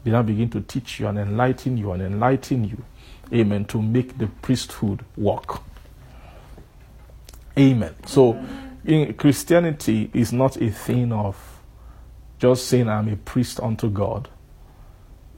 They 0.04 0.12
now 0.12 0.22
begin 0.22 0.48
to 0.50 0.60
teach 0.60 1.00
you 1.00 1.08
and 1.08 1.18
enlighten 1.18 1.76
you 1.76 1.90
and 1.90 2.00
enlighten 2.00 2.64
you. 2.64 2.84
Amen. 3.32 3.64
To 3.66 3.82
make 3.82 4.16
the 4.16 4.28
priesthood 4.28 5.04
work. 5.16 5.60
Amen. 7.58 7.94
So, 8.06 8.42
in 8.84 9.12
Christianity 9.14 10.10
is 10.14 10.32
not 10.32 10.56
a 10.62 10.70
thing 10.70 11.12
of 11.12 11.60
just 12.38 12.68
saying 12.68 12.88
I'm 12.88 13.08
a 13.08 13.16
priest 13.16 13.58
unto 13.58 13.90
God. 13.90 14.28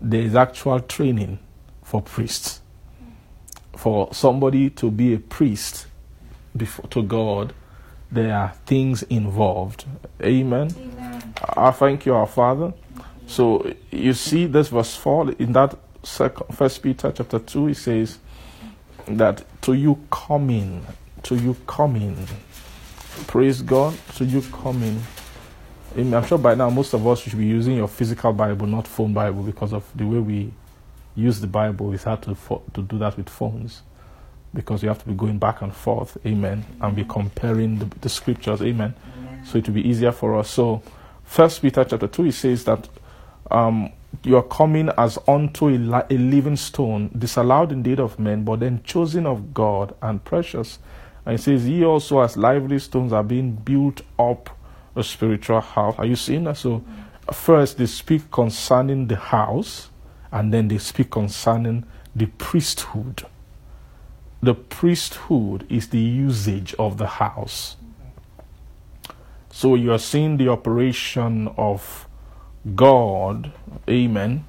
There 0.01 0.22
is 0.22 0.34
actual 0.34 0.80
training 0.80 1.38
for 1.82 2.01
priests. 2.03 2.61
For 3.76 4.12
somebody 4.12 4.70
to 4.70 4.90
be 4.90 5.14
a 5.14 5.18
priest 5.18 5.86
before 6.57 6.86
to 6.88 7.03
God, 7.03 7.55
there 8.11 8.34
are 8.34 8.53
things 8.66 9.03
involved. 9.05 9.84
Amen. 10.22 10.74
Amen. 10.76 11.34
I 11.57 11.70
thank 11.70 12.07
you, 12.07 12.14
our 12.14 12.26
Father. 12.26 12.72
So 13.26 13.72
you 13.90 14.12
see 14.14 14.46
this 14.46 14.68
verse 14.68 14.96
four 14.96 15.30
in 15.32 15.53
that 15.53 15.78
second, 16.03 16.57
First 16.57 16.82
Peter 16.82 17.12
chapter 17.12 17.38
two. 17.38 17.68
It 17.68 17.76
says 17.76 18.18
that 19.07 19.44
to 19.62 19.74
you 19.74 19.98
coming, 20.11 20.84
to 21.22 21.36
you 21.36 21.57
coming, 21.66 22.26
praise 23.26 23.62
God, 23.62 23.96
to 24.16 24.24
you 24.24 24.42
coming. 24.42 25.01
I'm 25.97 26.24
sure 26.24 26.38
by 26.38 26.55
now 26.55 26.70
most 26.70 26.95
of 26.95 27.07
us 27.07 27.20
should 27.20 27.36
be 27.36 27.47
using 27.47 27.76
your 27.76 27.88
physical 27.88 28.32
Bible, 28.32 28.66
not 28.66 28.86
phone 28.86 29.12
Bible, 29.12 29.43
because 29.43 29.72
of 29.72 29.84
the 29.95 30.07
way 30.07 30.18
we 30.18 30.53
use 31.16 31.41
the 31.41 31.49
Bible. 31.49 31.93
It's 31.93 32.05
hard 32.05 32.22
to 32.22 32.34
fo- 32.34 32.62
to 32.74 32.82
do 32.82 32.99
that 32.99 33.16
with 33.16 33.28
phones 33.28 33.82
because 34.55 34.82
you 34.82 34.88
have 34.88 34.99
to 35.01 35.07
be 35.07 35.14
going 35.14 35.38
back 35.38 35.62
and 35.62 35.74
forth. 35.74 36.16
Amen. 36.24 36.64
And 36.80 36.95
be 36.95 37.05
comparing 37.05 37.78
the, 37.78 37.86
the 38.03 38.09
scriptures. 38.09 38.62
Amen. 38.62 38.95
So 39.45 39.59
it 39.59 39.66
will 39.66 39.74
be 39.74 39.88
easier 39.88 40.12
for 40.12 40.36
us. 40.38 40.51
So, 40.51 40.82
First 41.24 41.62
Peter 41.62 41.84
chapter 41.84 42.07
two, 42.09 42.26
it 42.26 42.32
says 42.32 42.64
that 42.64 42.88
um, 43.51 43.93
you 44.24 44.36
are 44.36 44.43
coming 44.43 44.91
as 44.99 45.18
unto 45.26 45.68
a, 45.68 45.78
li- 45.78 46.03
a 46.11 46.18
living 46.18 46.57
stone, 46.57 47.11
disallowed 47.16 47.72
indeed 47.72 48.01
of 48.01 48.18
men, 48.18 48.45
but 48.45 48.61
then 48.61 48.82
chosen 48.84 49.26
of 49.26 49.53
God 49.55 49.95
and 50.03 50.22
precious. 50.24 50.78
And 51.26 51.34
it 51.36 51.43
says, 51.43 51.68
Ye 51.68 51.84
also 51.84 52.20
as 52.20 52.36
lively 52.36 52.78
stones 52.78 53.12
are 53.12 53.22
being 53.24 53.53
built 53.53 54.03
up 54.18 54.57
a 54.97 55.03
spiritual 55.03 55.61
house. 55.61 55.95
Are 55.99 56.07
you 56.07 56.16
seeing 56.16 56.45
that? 56.45 56.57
So, 56.57 56.84
first 57.32 57.78
they 57.78 57.86
speak 57.86 58.30
concerning 58.30 59.07
the 59.07 59.16
house, 59.16 59.91
and 60.32 60.53
then 60.53 60.68
they 60.68 60.78
speak 60.78 61.11
concerning 61.11 61.84
the 62.14 62.26
priesthood. 62.26 63.26
The 64.43 64.55
priesthood 64.55 65.66
is 65.68 65.88
the 65.88 66.01
usage 66.01 66.74
of 66.78 66.97
the 66.97 67.07
house. 67.07 67.76
So 69.51 69.74
you 69.74 69.93
are 69.93 69.99
seeing 69.99 70.36
the 70.38 70.49
operation 70.49 71.49
of 71.59 72.09
God, 72.74 73.53
amen, 73.88 74.45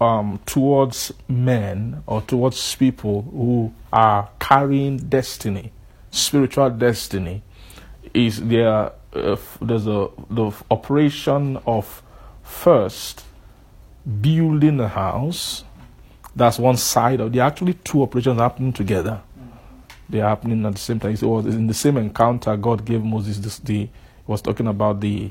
um, 0.00 0.40
towards 0.46 1.12
men 1.28 2.02
or 2.06 2.22
towards 2.22 2.74
people 2.76 3.22
who 3.22 3.74
are 3.92 4.30
carrying 4.38 4.96
destiny, 4.96 5.72
spiritual 6.10 6.70
destiny. 6.70 7.42
Is 8.14 8.40
there? 8.42 8.92
Uh, 9.12 9.36
there's 9.60 9.86
a 9.86 10.08
the 10.30 10.52
operation 10.70 11.56
of 11.66 12.02
first 12.42 13.24
building 14.20 14.80
a 14.80 14.88
house. 14.88 15.64
That's 16.36 16.58
one 16.58 16.76
side 16.76 17.20
of. 17.20 17.36
Are 17.36 17.40
actually 17.40 17.74
two 17.74 18.02
operations 18.02 18.38
happening 18.38 18.72
together. 18.72 19.20
They 20.08 20.20
are 20.20 20.28
happening 20.28 20.64
at 20.64 20.72
the 20.72 20.78
same 20.78 21.00
time. 21.00 21.12
It 21.12 21.22
was 21.22 21.46
in 21.46 21.66
the 21.66 21.74
same 21.74 21.96
encounter 21.96 22.56
God 22.56 22.84
gave 22.84 23.02
Moses. 23.02 23.38
This, 23.38 23.58
the 23.58 23.88
was 24.26 24.42
talking 24.42 24.68
about 24.68 25.00
the 25.00 25.30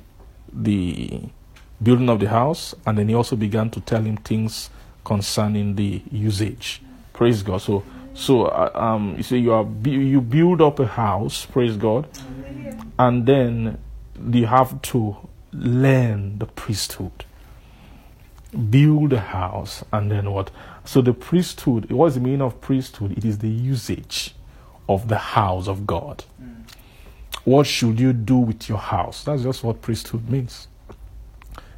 the 0.52 1.22
building 1.82 2.10
of 2.10 2.20
the 2.20 2.28
house, 2.28 2.76
and 2.86 2.98
then 2.98 3.08
he 3.08 3.16
also 3.16 3.36
began 3.36 3.70
to 3.70 3.80
tell 3.82 4.02
him 4.02 4.18
things 4.18 4.70
concerning 5.06 5.76
the 5.76 6.02
usage. 6.12 6.82
Praise 7.14 7.44
God. 7.44 7.62
So, 7.62 7.84
so 8.20 8.48
uh, 8.48 8.70
um, 8.74 9.16
you 9.16 9.24
say 9.24 9.38
you 9.38 9.54
are 9.54 9.66
you 9.86 10.20
build 10.20 10.62
up 10.62 10.80
a 10.80 10.86
house. 10.86 11.46
Praise 11.46 11.78
God, 11.78 12.06
and 13.00 13.26
then 13.26 13.78
you 14.30 14.46
have 14.46 14.82
to 14.82 15.16
learn 15.54 16.38
the 16.38 16.46
priesthood. 16.46 17.24
Build 18.70 19.14
a 19.14 19.22
house, 19.22 19.86
and 19.94 20.12
then 20.12 20.32
what? 20.32 20.52
So 20.84 21.02
the 21.02 21.14
priesthood. 21.14 21.90
What 21.92 22.08
is 22.08 22.16
the 22.16 22.20
meaning 22.20 22.42
of 22.42 22.60
priesthood? 22.60 23.18
It 23.18 23.24
is 23.24 23.38
the 23.38 23.48
usage 23.48 24.36
of 24.90 25.08
the 25.08 25.18
house 25.18 25.70
of 25.70 25.88
God. 25.88 26.26
What 27.46 27.68
should 27.68 28.02
you 28.02 28.12
do 28.12 28.36
with 28.36 28.68
your 28.68 28.80
house? 28.80 29.24
That's 29.24 29.44
just 29.44 29.64
what 29.64 29.82
priesthood 29.82 30.30
means. 30.30 30.68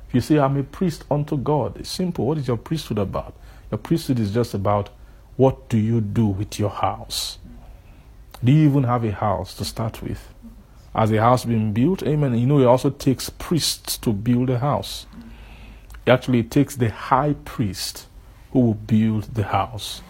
If 0.07 0.15
you 0.15 0.21
say, 0.21 0.39
I'm 0.39 0.57
a 0.57 0.63
priest 0.63 1.03
unto 1.11 1.37
God, 1.37 1.77
it's 1.77 1.89
simple. 1.89 2.25
What 2.25 2.39
is 2.39 2.47
your 2.47 2.57
priesthood 2.57 2.97
about? 2.97 3.35
Your 3.69 3.77
priesthood 3.77 4.17
is 4.19 4.33
just 4.33 4.55
about 4.55 4.89
what 5.37 5.69
do 5.69 5.77
you 5.77 6.01
do 6.01 6.25
with 6.25 6.59
your 6.59 6.69
house? 6.69 7.37
Do 8.43 8.51
you 8.51 8.67
even 8.67 8.83
have 8.83 9.03
a 9.03 9.11
house 9.11 9.53
to 9.55 9.65
start 9.65 10.01
with? 10.01 10.27
Has 10.95 11.11
a 11.11 11.21
house 11.21 11.45
been 11.45 11.71
built? 11.73 12.03
Amen. 12.03 12.37
You 12.37 12.45
know, 12.45 12.59
it 12.59 12.65
also 12.65 12.89
takes 12.89 13.29
priests 13.29 13.97
to 13.99 14.11
build 14.11 14.49
a 14.49 14.59
house. 14.59 15.05
Actually, 16.05 16.39
it 16.39 16.51
takes 16.51 16.75
the 16.75 16.89
high 16.89 17.35
priest 17.45 18.07
who 18.51 18.59
will 18.59 18.73
build 18.73 19.23
the 19.35 19.43
house. 19.43 20.01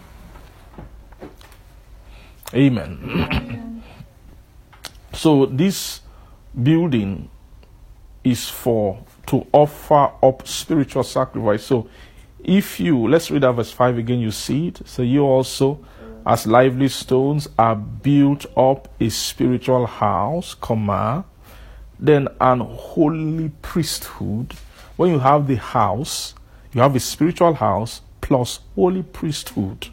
Amen. 2.54 3.82
so, 5.12 5.46
this 5.46 6.00
building 6.60 7.30
is 8.24 8.48
for 8.48 9.04
to 9.26 9.46
offer 9.52 10.10
up 10.22 10.46
spiritual 10.46 11.04
sacrifice. 11.04 11.64
So, 11.64 11.88
if 12.42 12.80
you 12.80 13.08
let's 13.08 13.30
read 13.30 13.42
that 13.42 13.52
verse 13.52 13.70
5 13.70 13.98
again, 13.98 14.20
you 14.20 14.30
see 14.30 14.68
it. 14.68 14.86
So, 14.86 15.02
you 15.02 15.22
also, 15.22 15.84
as 16.26 16.46
lively 16.46 16.88
stones, 16.88 17.48
are 17.58 17.76
built 17.76 18.46
up 18.56 18.88
a 19.00 19.08
spiritual 19.08 19.86
house, 19.86 20.54
comma, 20.54 21.24
then 21.98 22.28
an 22.40 22.60
holy 22.60 23.50
priesthood. 23.62 24.54
When 24.96 25.10
you 25.10 25.18
have 25.20 25.46
the 25.46 25.56
house, 25.56 26.34
you 26.72 26.80
have 26.80 26.96
a 26.96 27.00
spiritual 27.00 27.54
house 27.54 28.00
plus 28.20 28.60
holy 28.74 29.02
priesthood 29.02 29.88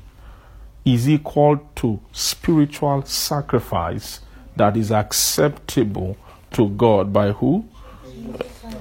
is 0.86 1.10
equal 1.10 1.58
to 1.76 2.00
spiritual 2.12 3.04
sacrifice 3.06 4.22
that 4.56 4.76
is 4.76 4.92
acceptable 4.92 6.18
to 6.52 6.70
God 6.70 7.14
by 7.14 7.32
who? 7.32 7.66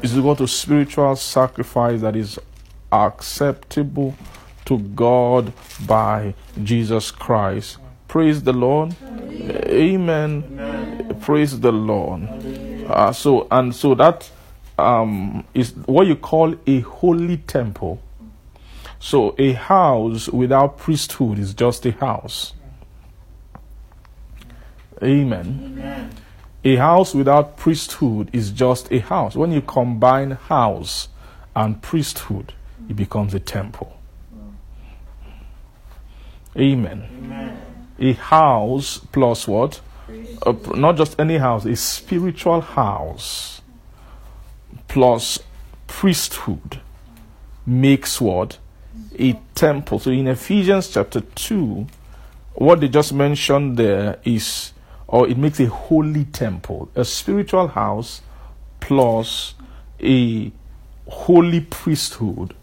Is 0.03 0.16
equal 0.16 0.37
to 0.37 0.47
spiritual 0.47 1.16
sacrifice 1.16 2.01
that 2.01 2.16
is 2.16 2.39
acceptable 2.93 4.14
to 4.64 4.78
God 4.78 5.53
by 5.86 6.34
Jesus 6.62 7.11
Christ. 7.11 7.78
Praise 8.07 8.43
the 8.43 8.53
Lord. 8.53 8.95
Amen. 9.66 11.16
Praise 11.20 11.61
the 11.61 11.72
Lord. 11.72 12.28
Uh, 12.89 13.12
so 13.12 13.47
and 13.51 13.74
so 13.74 13.95
that 13.95 14.30
um, 14.78 15.45
is 15.55 15.72
what 15.86 16.07
you 16.07 16.16
call 16.16 16.55
a 16.66 16.80
holy 16.80 17.39
temple. 17.39 18.01
So 19.01 19.34
a 19.39 19.53
house 19.53 20.28
without 20.28 20.78
priesthood 20.78 21.39
is 21.39 21.55
just 21.55 21.86
a 21.86 21.93
house. 21.93 22.55
Amen. 25.03 26.11
A 26.64 26.76
house 26.76 27.14
without 27.14 27.57
priesthood 27.57 28.30
is 28.32 28.51
just 28.51 28.91
a 28.91 28.99
house. 28.99 29.36
When 29.36 29.53
you 29.53 29.62
combine 29.62 30.32
house 30.32 31.09
and 31.55 31.80
priesthood, 31.80 32.53
it 32.89 32.97
becomes 32.97 33.34
a 33.34 33.41
temple. 33.41 33.99
Amen. 36.57 37.59
A 37.99 38.12
house 38.14 38.99
plus 39.12 39.47
what? 39.47 39.80
A, 40.47 40.53
not 40.74 40.97
just 40.97 41.18
any 41.20 41.36
house, 41.36 41.64
a 41.64 41.76
spiritual 41.76 42.61
house 42.61 43.61
plus 44.89 45.39
priesthood 45.86 46.80
makes 47.66 48.20
what? 48.20 48.59
A 49.18 49.34
temple. 49.55 49.99
So 49.99 50.11
in 50.11 50.26
Ephesians 50.26 50.89
chapter 50.89 51.20
2, 51.20 51.86
what 52.55 52.80
they 52.80 52.89
just 52.89 53.12
mentioned 53.12 53.76
there 53.76 54.18
is, 54.24 54.72
or 55.07 55.28
it 55.28 55.36
makes 55.36 55.61
a 55.61 55.66
holy 55.66 56.24
temple, 56.24 56.89
a 56.95 57.05
spiritual 57.05 57.68
house 57.68 58.22
plus 58.80 59.55
a 60.01 60.51
holy 61.07 61.61
priesthood 61.61 62.55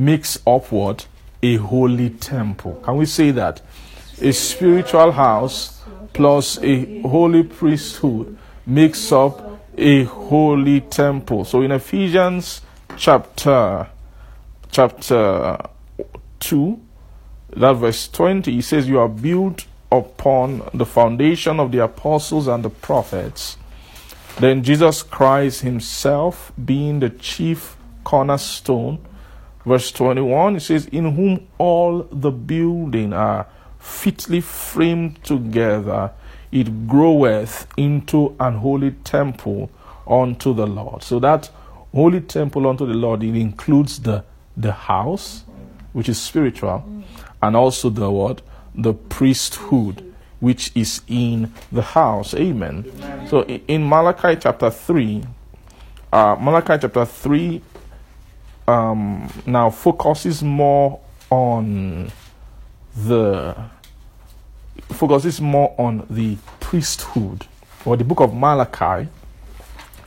makes 0.00 0.38
up 0.46 0.72
what? 0.72 1.06
A 1.42 1.56
holy 1.56 2.10
temple. 2.10 2.80
Can 2.84 2.96
we 2.96 3.06
say 3.06 3.30
that? 3.32 3.62
A 4.20 4.32
spiritual 4.32 5.12
house 5.12 5.82
plus 6.12 6.58
a 6.62 7.00
holy 7.02 7.42
priesthood 7.42 8.36
makes 8.66 9.12
up 9.12 9.60
a 9.76 10.04
holy 10.04 10.80
temple. 10.80 11.44
So 11.44 11.62
in 11.62 11.72
Ephesians 11.72 12.60
chapter 12.96 13.88
chapter 14.70 15.58
2 16.40 16.80
That 17.56 17.72
verse 17.74 18.08
20, 18.08 18.52
he 18.52 18.62
says, 18.62 18.88
You 18.88 19.00
are 19.00 19.08
built 19.08 19.66
upon 19.90 20.68
the 20.72 20.86
foundation 20.86 21.58
of 21.58 21.72
the 21.72 21.82
apostles 21.82 22.46
and 22.46 22.64
the 22.64 22.70
prophets. 22.70 23.56
Then 24.38 24.62
Jesus 24.62 25.02
Christ 25.02 25.62
himself 25.62 26.52
being 26.64 27.00
the 27.00 27.10
chief 27.10 27.76
cornerstone. 28.04 29.04
Verse 29.70 29.92
21, 29.92 30.56
it 30.56 30.60
says, 30.62 30.86
In 30.86 31.14
whom 31.14 31.46
all 31.56 32.02
the 32.10 32.32
building 32.32 33.12
are 33.12 33.46
fitly 33.78 34.40
framed 34.40 35.22
together, 35.22 36.10
it 36.50 36.88
groweth 36.88 37.68
into 37.76 38.34
an 38.40 38.56
holy 38.56 38.90
temple 38.90 39.70
unto 40.08 40.52
the 40.52 40.66
Lord. 40.66 41.04
So 41.04 41.20
that 41.20 41.50
holy 41.94 42.20
temple 42.20 42.66
unto 42.66 42.84
the 42.84 42.94
Lord, 42.94 43.22
it 43.22 43.36
includes 43.36 44.00
the, 44.00 44.24
the 44.56 44.72
house, 44.72 45.44
which 45.92 46.08
is 46.08 46.20
spiritual, 46.20 47.04
and 47.40 47.54
also 47.54 47.90
the 47.90 48.10
what? 48.10 48.42
The 48.74 48.92
priesthood, 48.92 50.12
which 50.40 50.72
is 50.74 51.00
in 51.06 51.52
the 51.70 51.82
house. 51.82 52.34
Amen. 52.34 52.90
So 53.28 53.44
in 53.44 53.88
Malachi 53.88 54.34
chapter 54.34 54.68
3, 54.68 55.22
uh, 56.12 56.36
Malachi 56.40 56.76
chapter 56.80 57.04
3 57.04 57.62
um, 58.70 59.28
now 59.46 59.70
focuses 59.70 60.42
more 60.42 61.00
on 61.30 62.10
the 62.96 63.56
focuses 64.88 65.40
more 65.40 65.74
on 65.78 66.06
the 66.10 66.36
priesthood. 66.60 67.46
Or 67.84 67.96
the 67.96 68.04
book 68.04 68.20
of 68.20 68.34
Malachi 68.34 69.08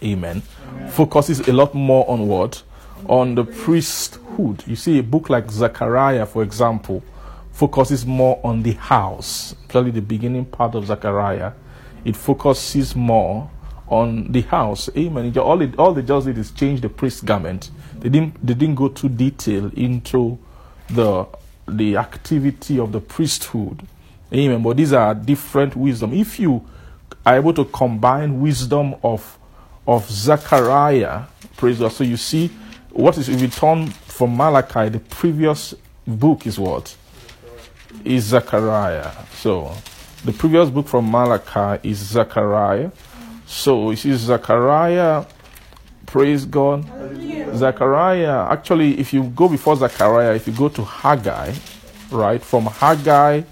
amen, 0.03 0.41
focuses 0.89 1.39
a 1.47 1.53
lot 1.53 1.73
more 1.73 2.09
on 2.09 2.27
what? 2.27 2.63
On 3.07 3.35
the 3.35 3.43
priesthood. 3.43 4.63
You 4.67 4.75
see 4.75 4.99
a 4.99 5.03
book 5.03 5.29
like 5.29 5.49
Zechariah 5.49 6.25
for 6.25 6.43
example 6.43 7.03
focuses 7.51 8.05
more 8.05 8.39
on 8.43 8.63
the 8.63 8.73
house. 8.73 9.55
Especially 9.65 9.91
the 9.91 10.01
beginning 10.01 10.45
part 10.45 10.75
of 10.75 10.85
Zechariah 10.87 11.53
it 12.05 12.15
focuses 12.15 12.95
more 12.95 13.49
on 13.87 14.31
the 14.31 14.41
house. 14.41 14.89
Amen. 14.97 15.37
All, 15.37 15.61
it, 15.61 15.77
all 15.77 15.93
they 15.93 16.01
just 16.01 16.25
did 16.25 16.37
is 16.37 16.51
change 16.51 16.81
the 16.81 16.89
priest 16.89 17.25
garment 17.25 17.69
they 18.03 18.09
didn't 18.09 18.45
they 18.45 18.53
didn't 18.53 18.75
go 18.75 18.89
too 18.89 19.07
detail 19.09 19.71
into 19.75 20.37
the 20.89 21.25
the 21.67 21.95
activity 21.95 22.77
of 22.77 22.91
the 22.91 22.99
priesthood. 22.99 23.87
Amen. 24.33 24.61
But 24.61 24.77
these 24.77 24.91
are 24.91 25.15
different 25.15 25.75
wisdom. 25.75 26.13
If 26.13 26.37
you 26.39 26.67
are 27.25 27.37
able 27.37 27.53
to 27.53 27.63
combine 27.65 28.41
wisdom 28.41 28.95
of 29.03 29.39
of 29.87 30.09
Zechariah 30.09 31.23
praise 31.55 31.79
God. 31.79 31.93
So 31.93 32.03
you 32.03 32.17
see 32.17 32.49
what 32.91 33.17
is 33.17 33.29
if 33.29 33.41
you 33.41 33.47
turn 33.47 33.87
from 33.87 34.35
Malachi 34.35 34.89
the 34.89 34.99
previous 34.99 35.73
book 36.05 36.45
is 36.45 36.59
what? 36.59 36.93
Is 38.03 38.25
Zechariah. 38.25 39.11
So 39.35 39.73
the 40.25 40.33
previous 40.33 40.69
book 40.69 40.89
from 40.89 41.09
Malachi 41.09 41.87
is 41.89 41.99
Zechariah. 41.99 42.91
So 43.45 43.91
you 43.91 43.95
see 43.95 44.13
Zechariah 44.13 45.25
praise 46.05 46.45
God 46.45 46.85
Zechariah, 47.55 48.47
actually, 48.49 48.99
if 48.99 49.13
you 49.13 49.23
go 49.23 49.47
before 49.47 49.75
Zechariah, 49.75 50.33
if 50.33 50.47
you 50.47 50.53
go 50.53 50.69
to 50.69 50.83
Haggai, 50.83 51.53
right, 52.09 52.41
from 52.41 52.65
Haggai, 52.65 53.43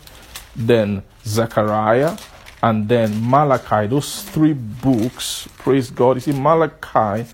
then 0.56 1.04
Zechariah, 1.24 2.18
and 2.64 2.88
then 2.88 3.12
Malachi, 3.30 3.88
those 3.88 4.24
three 4.24 4.54
books, 4.54 5.47
praise 5.58 5.89
God. 5.89 6.18
You 6.18 6.22
see, 6.22 6.32
Malachi 6.34 7.30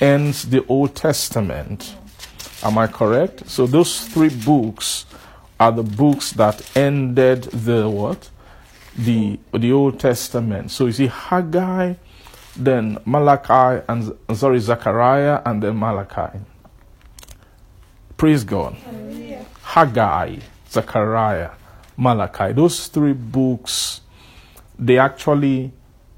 ends 0.00 0.44
the 0.44 0.64
Old 0.66 0.94
Testament. 0.94 1.96
Am 2.62 2.78
I 2.78 2.86
correct? 2.86 3.48
So 3.48 3.66
those 3.66 4.06
three 4.08 4.30
books 4.30 5.06
are 5.58 5.72
the 5.72 5.82
books 5.82 6.32
that 6.32 6.76
ended 6.76 7.44
the 7.44 7.88
what? 7.88 8.30
The 8.96 9.38
the 9.52 9.72
Old 9.72 9.98
Testament. 9.98 10.70
So 10.70 10.86
you 10.86 10.92
see, 10.92 11.06
Haggai, 11.06 11.94
then 12.56 12.98
Malachi, 13.04 13.84
and 13.88 14.12
sorry, 14.36 14.60
Zechariah, 14.60 15.42
and 15.44 15.62
then 15.62 15.78
Malachi. 15.78 16.38
Praise 18.16 18.44
God. 18.44 18.76
Haggai, 19.62 20.36
Zechariah, 20.70 21.50
Malachi. 21.96 22.52
Those 22.52 22.88
three 22.88 23.14
books, 23.14 24.00
they 24.78 24.98
actually 24.98 25.72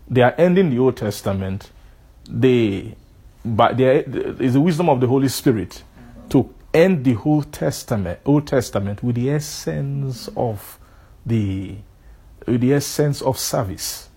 they 0.09 0.23
are 0.23 0.35
ending 0.37 0.71
the 0.71 0.79
Old 0.79 0.97
Testament. 0.97 1.71
They, 2.29 2.95
but 3.45 3.77
there 3.77 4.03
is 4.03 4.55
the 4.55 4.61
wisdom 4.61 4.89
of 4.89 5.01
the 5.01 5.07
Holy 5.07 5.29
Spirit 5.29 5.83
to 6.31 6.53
end 6.73 7.05
the 7.05 7.15
whole 7.15 7.43
Testament, 7.43 8.19
Old 8.25 8.47
Testament, 8.47 9.03
with 9.03 9.17
the 9.17 9.31
essence 9.31 10.29
of 10.37 10.79
the 11.25 11.77
with 12.47 12.61
the 12.61 12.75
essence 12.75 13.23
of 13.23 13.39
service. 13.39 14.09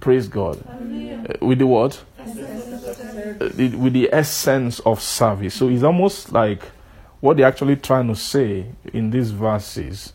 Praise 0.00 0.28
God. 0.28 0.62
Uh, 0.68 1.44
With 1.44 1.58
the 1.58 1.66
what? 1.66 2.02
Uh, 2.18 2.24
with 3.76 3.92
the 3.92 4.08
essence 4.12 4.80
of 4.80 5.00
service. 5.00 5.54
So 5.54 5.68
it's 5.68 5.82
almost 5.82 6.32
like 6.32 6.62
what 7.20 7.36
they're 7.36 7.46
actually 7.46 7.76
trying 7.76 8.08
to 8.08 8.14
say 8.14 8.66
in 8.92 9.10
these 9.10 9.30
verses 9.30 10.12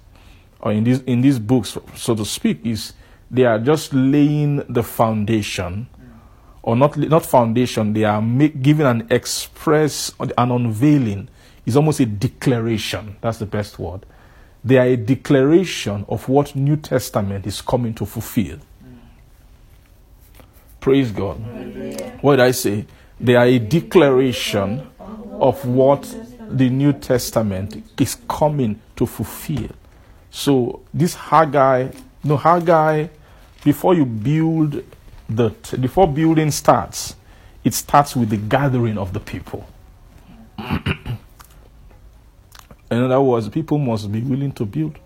or 0.59 0.71
in 0.71 0.84
these 0.84 1.01
in 1.01 1.21
these 1.21 1.39
books, 1.39 1.77
so 1.95 2.15
to 2.15 2.25
speak, 2.25 2.65
is 2.65 2.93
they 3.29 3.43
are 3.43 3.59
just 3.59 3.93
laying 3.93 4.63
the 4.71 4.84
foundation, 4.84 5.88
or 6.61 6.75
not 6.75 6.97
not 6.97 7.25
foundation. 7.25 7.93
They 7.93 8.05
are 8.05 8.21
make, 8.21 8.61
giving 8.61 8.86
an 8.86 9.07
express, 9.09 10.13
an 10.19 10.51
unveiling. 10.51 11.27
It's 11.65 11.75
almost 11.75 11.99
a 11.99 12.05
declaration. 12.05 13.17
That's 13.21 13.39
the 13.39 13.45
best 13.45 13.79
word. 13.79 14.05
They 14.63 14.77
are 14.77 14.86
a 14.86 14.95
declaration 14.95 16.05
of 16.07 16.29
what 16.29 16.55
New 16.55 16.77
Testament 16.77 17.45
is 17.45 17.61
coming 17.61 17.93
to 17.95 18.05
fulfill. 18.05 18.59
Praise 20.84 21.13
God. 21.13 21.38
What 22.19 22.36
did 22.36 22.43
I 22.43 22.51
say? 22.51 22.86
They 23.17 23.36
are 23.36 23.45
a 23.45 23.57
declaration 23.57 24.86
of 25.39 25.65
what 25.65 26.03
the 26.49 26.69
New 26.69 26.91
Testament 26.91 27.81
is 27.97 28.17
coming 28.27 28.81
to 28.97 29.05
fulfill. 29.05 29.69
So 30.29 30.81
this 30.93 31.15
Haggai, 31.15 31.89
no 32.25 32.36
Haggai, 32.36 33.07
before 33.63 33.93
you 33.95 34.05
build 34.05 34.84
the 35.29 35.51
before 35.79 36.05
building 36.11 36.51
starts, 36.51 37.15
it 37.63 37.73
starts 37.73 38.13
with 38.17 38.29
the 38.29 38.36
gathering 38.36 38.97
of 38.97 39.13
the 39.13 39.21
people. 39.21 39.65
In 40.59 40.75
other 42.91 43.21
words, 43.21 43.47
people 43.47 43.77
must 43.77 44.11
be 44.11 44.19
willing 44.19 44.51
to 44.51 44.65
build. 44.65 44.99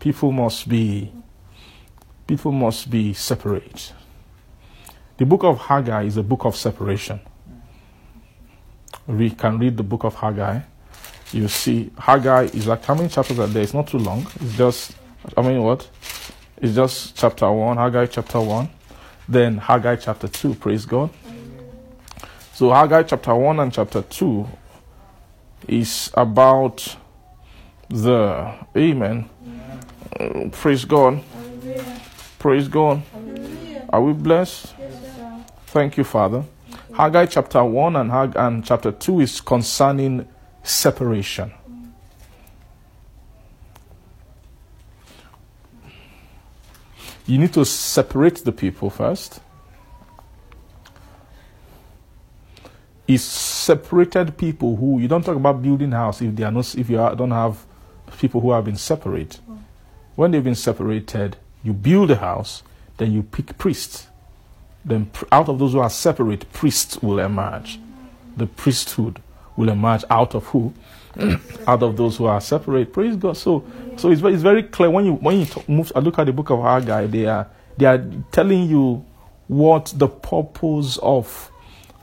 People 0.00 0.32
must 0.32 0.68
be 0.68 1.12
people 2.26 2.50
must 2.50 2.90
be 2.90 3.12
separate. 3.14 3.92
The 5.18 5.24
book 5.24 5.44
of 5.44 5.58
Haggai 5.58 6.02
is 6.02 6.18
a 6.18 6.22
book 6.22 6.44
of 6.44 6.54
separation. 6.54 7.20
We 9.06 9.30
can 9.30 9.58
read 9.58 9.76
the 9.78 9.82
book 9.82 10.04
of 10.04 10.14
Haggai. 10.14 10.60
You 11.32 11.48
see, 11.48 11.90
Haggai 11.98 12.44
is 12.52 12.66
like 12.66 12.84
how 12.84 12.94
many 12.94 13.08
chapters 13.08 13.38
are 13.38 13.46
there? 13.46 13.62
It's 13.62 13.72
not 13.72 13.88
too 13.88 13.98
long. 13.98 14.26
It's 14.40 14.56
just, 14.56 14.94
I 15.36 15.42
mean, 15.42 15.62
what? 15.62 15.88
It's 16.58 16.74
just 16.74 17.16
chapter 17.16 17.50
1, 17.50 17.76
Haggai 17.78 18.06
chapter 18.06 18.40
1. 18.40 18.68
Then 19.28 19.58
Haggai 19.58 19.96
chapter 19.96 20.28
2, 20.28 20.54
praise 20.54 20.84
God. 20.84 21.10
So, 22.52 22.70
Haggai 22.70 23.02
chapter 23.04 23.34
1 23.34 23.58
and 23.58 23.72
chapter 23.72 24.02
2 24.02 24.46
is 25.68 26.10
about 26.14 26.96
the, 27.88 28.54
amen. 28.76 29.30
Praise 30.52 30.84
God. 30.84 31.22
Praise 32.38 32.68
God. 32.68 33.02
Are 33.88 34.02
we 34.02 34.12
blessed? 34.12 34.75
Thank 35.76 35.98
you, 35.98 36.04
Father. 36.04 36.42
Haggai 36.94 37.26
chapter 37.26 37.62
1 37.62 37.96
and, 37.96 38.10
Hag- 38.10 38.34
and 38.34 38.64
chapter 38.64 38.90
2 38.90 39.20
is 39.20 39.42
concerning 39.42 40.26
separation. 40.62 41.52
You 47.26 47.36
need 47.36 47.52
to 47.52 47.66
separate 47.66 48.36
the 48.36 48.52
people 48.52 48.88
first. 48.88 49.40
It's 53.06 53.22
separated 53.22 54.38
people 54.38 54.76
who 54.76 54.98
you 54.98 55.08
don't 55.08 55.26
talk 55.26 55.36
about 55.36 55.60
building 55.62 55.92
house 55.92 56.22
if 56.22 56.34
they 56.34 56.44
are 56.44 56.50
not 56.50 56.74
if 56.74 56.88
you 56.88 56.98
are, 56.98 57.14
don't 57.14 57.32
have 57.32 57.66
people 58.16 58.40
who 58.40 58.52
have 58.52 58.64
been 58.64 58.76
separated. 58.76 59.40
When 60.14 60.30
they've 60.30 60.42
been 60.42 60.54
separated, 60.54 61.36
you 61.62 61.74
build 61.74 62.10
a 62.12 62.16
house, 62.16 62.62
then 62.96 63.12
you 63.12 63.22
pick 63.22 63.58
priests. 63.58 64.06
Then 64.86 65.10
out 65.32 65.48
of 65.48 65.58
those 65.58 65.72
who 65.72 65.80
are 65.80 65.90
separate, 65.90 66.50
priests 66.52 67.02
will 67.02 67.18
emerge. 67.18 67.80
The 68.36 68.46
priesthood 68.46 69.20
will 69.56 69.68
emerge 69.68 70.04
out 70.08 70.34
of 70.34 70.46
who? 70.46 70.72
out 71.66 71.82
of 71.82 71.96
those 71.96 72.16
who 72.16 72.26
are 72.26 72.40
separate. 72.40 72.92
Praise 72.92 73.16
God. 73.16 73.36
So, 73.36 73.64
so 73.96 74.10
it's 74.10 74.20
very, 74.20 74.34
it's 74.34 74.42
very 74.42 74.62
clear 74.62 74.90
when 74.90 75.04
you 75.06 75.14
when 75.14 75.40
you 75.40 75.46
talk, 75.46 75.68
move. 75.68 75.90
I 75.96 75.98
look 75.98 76.18
at 76.18 76.26
the 76.26 76.32
book 76.32 76.50
of 76.50 76.60
Haggai. 76.60 77.06
They 77.06 77.26
are 77.26 77.48
they 77.76 77.86
are 77.86 78.04
telling 78.30 78.68
you 78.68 79.04
what 79.48 79.92
the 79.96 80.08
purpose 80.08 80.98
of 81.02 81.50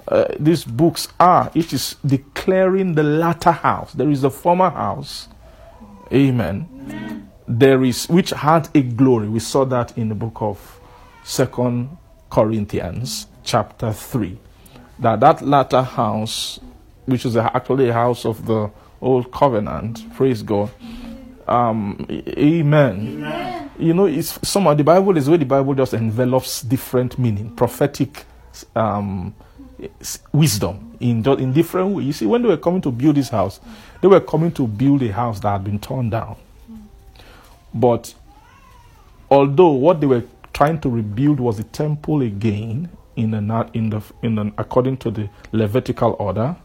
uh, 0.09 0.25
these 0.39 0.65
books 0.65 1.07
are. 1.19 1.51
It 1.55 1.71
is 1.71 1.95
declaring 2.05 2.95
the 2.95 3.03
latter 3.03 3.51
house. 3.51 3.93
There 3.93 4.09
is 4.09 4.21
the 4.21 4.31
former 4.31 4.69
house. 4.71 5.29
Amen. 6.11 7.29
There 7.47 7.84
is 7.84 8.09
which 8.09 8.31
had 8.31 8.67
a 8.75 8.81
glory. 8.81 9.29
We 9.29 9.39
saw 9.39 9.63
that 9.65 9.97
in 9.97 10.09
the 10.09 10.15
book 10.15 10.38
of 10.41 10.79
Second 11.23 11.97
Corinthians, 12.34 13.27
chapter 13.43 13.93
three. 13.93 14.39
That 14.99 15.21
that 15.21 15.43
latter 15.43 15.84
house, 15.84 16.59
which 17.05 17.25
is 17.27 17.38
actually 17.38 17.89
a 17.89 17.93
house 17.93 18.25
of 18.25 18.47
the 18.47 18.71
old 19.01 19.31
covenant. 19.31 20.03
Praise 20.15 20.41
God. 20.43 20.71
Um, 21.47 22.07
a- 22.09 22.41
amen. 22.43 23.69
You 23.77 23.93
know, 23.93 24.07
it's 24.07 24.39
some 24.47 24.67
of 24.67 24.77
the 24.79 24.84
Bible 24.84 25.15
is 25.17 25.29
where 25.29 25.38
the 25.38 25.45
Bible 25.45 25.75
just 25.75 25.93
envelops 25.93 26.63
different 26.63 27.19
meaning, 27.19 27.55
prophetic 27.55 28.25
um, 28.75 29.36
wisdom 30.34 30.97
in 31.01 31.23
in 31.39 31.53
different 31.53 31.95
ways. 31.95 32.07
You 32.07 32.13
see, 32.13 32.25
when 32.25 32.41
they 32.41 32.49
were 32.49 32.57
coming 32.57 32.81
to 32.81 32.91
build 32.91 33.15
this 33.17 33.29
house, 33.29 33.59
they 34.01 34.07
were 34.09 34.21
coming 34.21 34.51
to 34.53 34.67
build 34.67 35.03
a 35.03 35.13
house 35.13 35.39
that 35.41 35.51
had 35.51 35.63
been 35.65 35.79
torn 35.79 36.09
down. 36.09 36.38
But 37.73 38.15
although 39.31 39.71
what 39.71 40.01
they 40.01 40.07
were 40.07 40.23
trying 40.54 40.80
to 40.82 40.89
rebuild 40.89 41.39
was 41.39 41.58
the 41.58 41.64
temple 41.64 42.22
again 42.22 42.89
in 43.16 43.34
an, 43.34 43.51
in 43.74 43.89
the 43.89 44.01
in 44.22 44.38
an, 44.38 44.54
according 44.58 44.97
to 44.97 45.12
the 45.12 45.30
Levitical 45.51 46.16
order, 46.20 46.56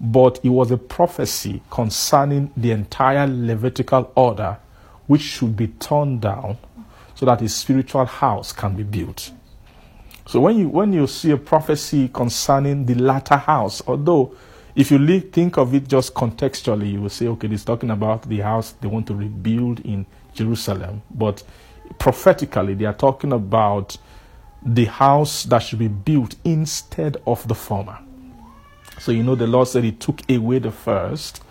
but 0.00 0.40
it 0.44 0.48
was 0.48 0.70
a 0.70 0.76
prophecy 0.76 1.62
concerning 1.70 2.50
the 2.56 2.70
entire 2.70 3.26
Levitical 3.26 4.10
order, 4.14 4.58
which 5.06 5.22
should 5.22 5.56
be 5.56 5.68
torn 5.68 6.18
down, 6.18 6.56
so 7.14 7.26
that 7.26 7.42
a 7.42 7.48
spiritual 7.48 8.04
house 8.04 8.52
can 8.52 8.74
be 8.74 8.82
built. 8.82 9.32
So 10.26 10.40
when 10.40 10.58
you 10.58 10.68
when 10.68 10.92
you 10.92 11.06
see 11.06 11.30
a 11.30 11.36
prophecy 11.36 12.08
concerning 12.08 12.86
the 12.86 12.94
latter 12.94 13.36
house, 13.36 13.82
although 13.86 14.34
if 14.74 14.90
you 14.92 14.98
li- 14.98 15.20
think 15.20 15.56
of 15.56 15.74
it 15.74 15.88
just 15.88 16.14
contextually, 16.14 16.92
you 16.92 17.00
will 17.00 17.08
say, 17.08 17.26
okay, 17.28 17.48
it's 17.48 17.64
talking 17.64 17.90
about 17.90 18.28
the 18.28 18.38
house 18.40 18.72
they 18.80 18.86
want 18.86 19.06
to 19.08 19.14
rebuild 19.14 19.80
in 19.80 20.06
Jerusalem. 20.34 21.02
But 21.10 21.42
prophetically, 21.98 22.74
they 22.74 22.84
are 22.84 22.94
talking 22.94 23.32
about 23.32 23.96
the 24.64 24.86
house 24.86 25.44
that 25.44 25.60
should 25.60 25.78
be 25.78 25.88
built 25.88 26.34
instead 26.44 27.16
of 27.26 27.46
the 27.48 27.54
former. 27.54 27.98
So 28.98 29.12
you 29.12 29.22
know 29.22 29.34
the 29.34 29.46
Lord 29.46 29.68
said 29.68 29.84
he 29.84 29.92
took 29.92 30.28
away 30.30 30.58
the 30.58 30.72
first 30.72 31.42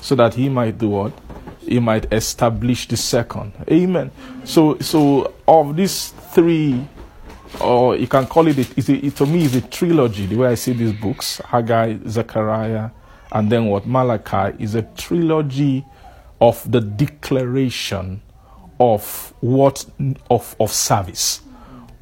so 0.00 0.14
that 0.14 0.34
he 0.34 0.48
might 0.48 0.78
do 0.78 0.88
what? 0.88 1.12
He 1.60 1.78
might 1.78 2.10
establish 2.12 2.88
the 2.88 2.96
second. 2.96 3.52
Amen. 3.70 4.10
So 4.44 4.78
so 4.78 5.34
of 5.46 5.76
these 5.76 6.08
three 6.32 6.86
or 7.60 7.96
you 7.96 8.06
can 8.06 8.26
call 8.26 8.46
it, 8.46 8.56
a, 8.58 8.60
it's 8.76 8.88
it 8.88 9.16
to 9.16 9.26
me 9.26 9.44
is 9.44 9.54
a 9.56 9.60
trilogy 9.60 10.26
the 10.26 10.36
way 10.36 10.48
I 10.48 10.54
see 10.54 10.72
these 10.72 10.92
books 10.92 11.38
Haggai, 11.44 11.98
Zechariah, 12.08 12.90
and 13.32 13.50
then 13.50 13.66
what 13.66 13.86
Malachi 13.86 14.56
is 14.62 14.74
a 14.74 14.82
trilogy 14.82 15.84
of 16.40 16.70
the 16.70 16.80
declaration 16.80 18.22
of 18.80 19.34
what 19.40 19.84
of 20.30 20.56
of 20.58 20.72
service 20.72 21.42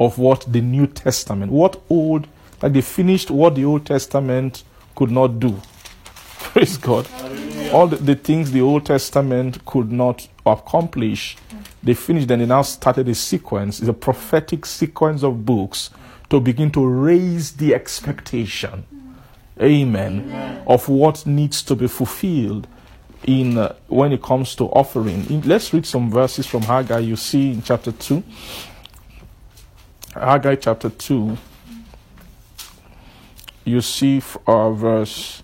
of 0.00 0.16
what 0.16 0.44
the 0.50 0.60
New 0.60 0.86
Testament 0.86 1.52
what 1.52 1.80
old 1.90 2.28
like 2.62 2.72
they 2.72 2.80
finished 2.80 3.30
what 3.30 3.56
the 3.56 3.64
Old 3.64 3.84
Testament 3.86 4.64
could 4.96 5.10
not 5.10 5.38
do. 5.38 5.60
Praise 6.38 6.76
God. 6.76 7.06
All 7.72 7.86
the, 7.86 7.96
the 7.96 8.14
things 8.16 8.50
the 8.50 8.60
Old 8.62 8.86
Testament 8.86 9.64
could 9.64 9.92
not 9.92 10.26
accomplish 10.46 11.36
they 11.82 11.94
finished 11.94 12.30
and 12.30 12.42
they 12.42 12.46
now 12.46 12.62
started 12.62 13.08
a 13.08 13.14
sequence 13.14 13.78
it's 13.80 13.88
a 13.88 13.92
prophetic 13.92 14.66
sequence 14.66 15.22
of 15.22 15.44
books 15.44 15.90
to 16.30 16.40
begin 16.40 16.70
to 16.72 16.86
raise 16.86 17.52
the 17.52 17.74
expectation. 17.74 18.84
Amen, 19.60 20.62
of 20.66 20.88
what 20.88 21.26
needs 21.26 21.62
to 21.64 21.74
be 21.74 21.88
fulfilled 21.88 22.68
in 23.26 23.58
uh, 23.58 23.74
when 23.88 24.12
it 24.12 24.22
comes 24.22 24.54
to 24.56 24.64
offering. 24.66 25.26
In- 25.30 25.42
let's 25.42 25.72
read 25.74 25.86
some 25.86 26.10
verses 26.10 26.46
from 26.46 26.62
haggai. 26.62 27.00
You 27.00 27.16
see 27.16 27.52
in 27.52 27.62
chapter 27.62 27.92
2 27.92 28.22
haggai 30.14 30.56
chapter 30.56 30.90
2 30.90 31.38
you 33.64 33.80
see 33.80 34.22
uh, 34.46 34.72
verse. 34.72 35.42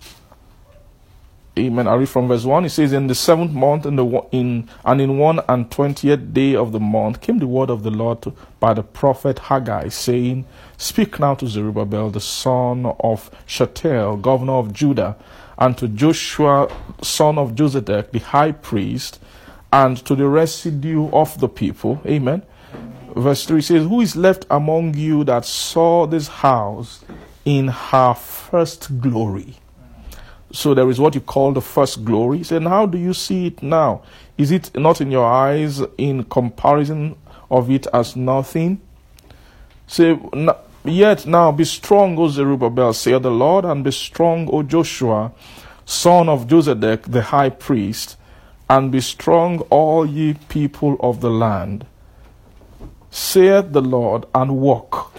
Amen. 1.59 1.87
I 1.87 1.95
read 1.95 2.09
from 2.09 2.27
verse 2.29 2.45
one. 2.45 2.65
It 2.65 2.71
says, 2.71 2.93
"In 2.93 3.07
the 3.07 3.15
seventh 3.15 3.51
month, 3.53 3.85
in 3.85 3.95
the 3.97 4.05
in 4.31 4.69
and 4.85 5.01
in 5.01 5.19
one 5.19 5.39
and 5.49 5.71
twentieth 5.71 6.33
day 6.33 6.55
of 6.55 6.71
the 6.73 6.79
month, 6.81 7.21
came 7.21 7.39
the 7.39 7.47
word 7.47 7.69
of 7.69 7.83
the 7.83 7.91
Lord 7.91 8.23
to, 8.23 8.33
by 8.59 8.73
the 8.73 8.83
prophet 8.83 9.39
Haggai, 9.39 9.89
saying, 9.89 10.45
Speak 10.77 11.19
now 11.19 11.35
to 11.35 11.47
Zerubbabel, 11.47 12.09
the 12.11 12.21
son 12.21 12.87
of 13.01 13.31
Shealtiel, 13.45 14.17
governor 14.17 14.53
of 14.53 14.73
Judah, 14.73 15.15
and 15.57 15.77
to 15.77 15.87
Joshua, 15.87 16.67
son 17.01 17.37
of 17.37 17.55
Josedech, 17.55 18.11
the 18.11 18.19
high 18.19 18.51
priest, 18.51 19.19
and 19.71 19.97
to 20.05 20.15
the 20.15 20.27
residue 20.27 21.09
of 21.11 21.39
the 21.39 21.49
people." 21.49 21.99
Amen. 22.05 22.43
Verse 23.15 23.45
3 23.45 23.61
says, 23.61 23.83
Who 23.87 24.01
is 24.01 24.17
left 24.17 24.45
among 24.51 24.95
you 24.95 25.23
that 25.23 25.45
saw 25.45 26.05
this 26.05 26.27
house 26.27 27.03
in 27.45 27.69
her 27.69 28.13
first 28.13 28.99
glory? 28.99 29.55
So 30.51 30.73
there 30.73 30.89
is 30.89 30.99
what 30.99 31.15
you 31.15 31.21
call 31.21 31.53
the 31.53 31.61
first 31.61 32.03
glory. 32.03 32.43
And 32.51 32.67
how 32.67 32.85
do 32.85 32.97
you 32.97 33.13
see 33.13 33.47
it 33.47 33.63
now? 33.63 34.01
Is 34.37 34.51
it 34.51 34.69
not 34.75 34.99
in 34.99 35.11
your 35.11 35.25
eyes 35.25 35.81
in 35.97 36.25
comparison 36.25 37.15
of 37.49 37.69
it 37.71 37.87
as 37.93 38.17
nothing? 38.17 38.81
Say, 39.87 40.19
"N- 40.33 40.49
yet 40.87 41.25
now 41.25 41.51
be 41.51 41.63
strong, 41.65 42.17
O 42.17 42.27
Zerubbabel, 42.27 42.93
saith 42.93 43.23
the 43.23 43.31
Lord, 43.31 43.65
and 43.65 43.83
be 43.83 43.91
strong, 43.91 44.49
O 44.51 44.63
Joshua, 44.63 45.31
son 45.85 46.29
of 46.29 46.47
Josedech, 46.47 47.03
the 47.11 47.21
high 47.21 47.49
priest, 47.49 48.17
and 48.69 48.91
be 48.91 49.01
strong, 49.01 49.59
all 49.69 50.05
ye 50.05 50.33
people 50.49 50.97
of 50.99 51.21
the 51.21 51.29
land, 51.29 51.85
saith 53.11 53.71
the 53.71 53.81
Lord, 53.81 54.25
and 54.33 54.57
walk. 54.57 55.13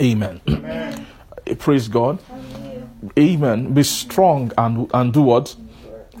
Amen. 0.00 0.40
Praise 1.58 1.88
God. 1.88 2.18
Amen. 3.18 3.74
Be 3.74 3.82
strong 3.82 4.52
and 4.56 4.90
and 4.94 5.12
do 5.12 5.22
what? 5.22 5.56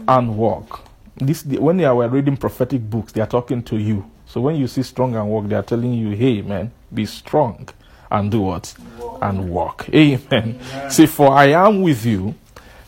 And 0.08 0.36
walk. 0.36 0.84
This 1.16 1.44
when 1.44 1.76
they 1.76 1.84
are 1.84 2.08
reading 2.08 2.36
prophetic 2.36 2.88
books, 2.88 3.12
they 3.12 3.20
are 3.20 3.26
talking 3.26 3.62
to 3.64 3.76
you. 3.76 4.10
So 4.26 4.40
when 4.40 4.56
you 4.56 4.66
see 4.66 4.82
strong 4.82 5.14
and 5.14 5.28
walk, 5.28 5.48
they 5.48 5.56
are 5.56 5.62
telling 5.62 5.94
you, 5.94 6.10
"Hey, 6.16 6.42
man, 6.42 6.72
be 6.92 7.06
strong 7.06 7.68
and 8.10 8.30
do 8.30 8.40
what? 8.40 8.74
And 9.22 9.50
walk." 9.50 9.88
Amen. 9.94 10.58
Say, 10.88 11.06
"For 11.06 11.32
I 11.32 11.46
am 11.52 11.82
with 11.82 12.04
you," 12.04 12.34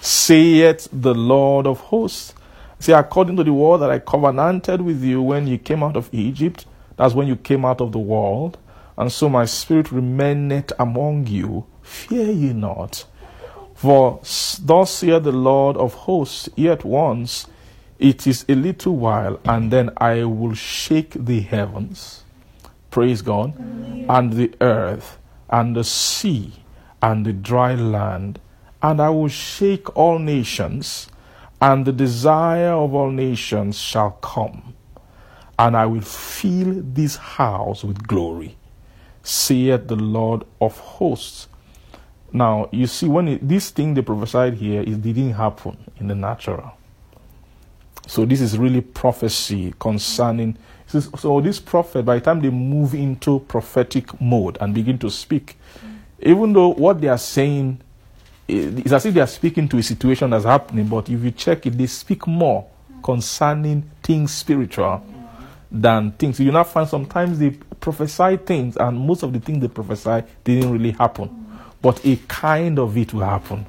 saith 0.01 0.89
the 0.93 1.15
Lord 1.15 1.67
of 1.67 1.81
hosts. 1.81 2.35
Say, 2.79 2.93
according 2.93 3.37
to 3.37 3.45
the 3.45 3.53
word 3.53 3.79
that 3.79 3.91
I 3.93 4.01
covenanted 4.01 4.81
with 4.81 5.05
you 5.05 5.23
when 5.23 5.47
you 5.47 5.57
came 5.57 5.85
out 5.85 5.97
of 5.97 6.09
Egypt, 6.11 6.67
that's 6.97 7.15
when 7.15 7.29
you 7.29 7.37
came 7.37 7.65
out 7.65 7.81
of 7.81 7.93
the 7.93 7.99
world, 8.01 8.59
and 8.99 9.13
so 9.13 9.29
my 9.29 9.45
spirit 9.45 9.93
remaineth 9.93 10.73
among 10.81 11.29
you. 11.29 11.65
Fear 11.83 12.33
ye 12.33 12.53
not. 12.53 13.05
For 13.75 14.19
thus 14.65 14.91
saith 14.91 15.23
the 15.23 15.31
Lord 15.31 15.77
of 15.77 15.95
hosts, 15.95 16.49
yet 16.57 16.85
once 16.85 17.47
it 18.01 18.27
is 18.27 18.45
a 18.49 18.55
little 18.57 18.97
while, 18.97 19.39
and 19.45 19.71
then 19.71 19.91
I 19.97 20.25
will 20.25 20.55
shake 20.55 21.13
the 21.15 21.41
heavens, 21.41 22.22
praise 22.93 23.23
God, 23.23 23.59
and 24.09 24.35
the 24.35 24.55
earth, 24.61 25.19
and 25.51 25.75
the 25.75 25.83
sea, 25.83 26.53
and 27.03 27.27
the 27.27 27.33
dry 27.33 27.75
land, 27.75 28.39
and 28.83 29.01
I 29.01 29.11
will 29.11 29.29
shake 29.29 29.97
all 29.97 30.21
nations, 30.21 31.09
and 31.61 31.85
the 31.85 31.93
desire 31.93 32.73
of 32.73 32.95
all 32.95 33.11
nations 33.11 33.79
shall 33.79 34.13
come, 34.13 34.75
and 35.59 35.77
I 35.77 35.87
will 35.87 36.03
fill 36.03 36.83
this 36.83 37.17
house 37.17 37.83
with 37.83 38.07
glory, 38.07 38.57
saith 39.23 39.89
the 39.89 39.97
Lord 39.97 40.45
of 40.61 40.79
hosts. 40.79 41.49
Now, 42.33 42.69
you 42.73 42.87
see, 42.87 43.07
when 43.07 43.29
it, 43.29 43.49
this 43.49 43.71
thing 43.71 43.95
they 43.95 44.03
prophesied 44.03 44.55
here, 44.55 44.83
it 44.83 45.03
didn't 45.03 45.33
happen 45.33 45.77
in 45.99 46.09
the 46.09 46.15
natural. 46.15 46.73
So, 48.07 48.25
this 48.25 48.41
is 48.41 48.59
really 48.59 48.81
prophecy 48.81 49.73
concerning. 49.79 50.59
So, 51.01 51.41
this 51.41 51.59
prophet, 51.61 52.05
by 52.05 52.17
the 52.17 52.21
time 52.21 52.41
they 52.41 52.51
move 52.51 52.95
into 52.95 53.41
prophetic 53.41 54.21
mode 54.21 54.59
and 54.61 54.75
begin 54.75 54.99
to 54.99 55.11
speak, 55.11 55.57
even 56.21 56.53
though 56.53 56.69
what 56.69 57.01
they 57.01 57.09
are 57.09 57.19
saying 57.19 57.81
eh, 58.49 58.83
is 58.85 58.93
as 58.93 59.07
if 59.07 59.15
they 59.15 59.21
are 59.21 59.27
speaking 59.27 59.69
to 59.69 59.79
a 59.79 59.83
situation 59.83 60.31
that's 60.31 60.45
happening, 60.45 60.87
but 60.87 61.09
if 61.09 61.23
you 61.23 61.31
check 61.31 61.67
it, 61.67 61.77
they 61.77 61.87
speak 61.87 62.27
more 62.27 62.67
concerning 63.03 63.91
things 64.03 64.33
spiritual 64.33 65.05
than 65.71 66.13
things. 66.13 66.39
You 66.39 66.53
now 66.53 66.65
find 66.65 66.89
sometimes 66.89 67.39
they 67.39 67.51
prophesy 67.51 68.37
things, 68.37 68.77
and 68.77 68.99
most 68.99 69.23
of 69.23 69.33
the 69.33 69.41
things 69.41 69.61
they 69.61 69.69
prophesy 69.69 70.25
didn't 70.45 70.71
really 70.71 70.93
happen 70.93 71.43
but 71.83 72.07
a 72.07 72.17
kind 72.29 72.79
of 72.79 72.97
it 72.97 73.13
will 73.13 73.25
happen. 73.25 73.67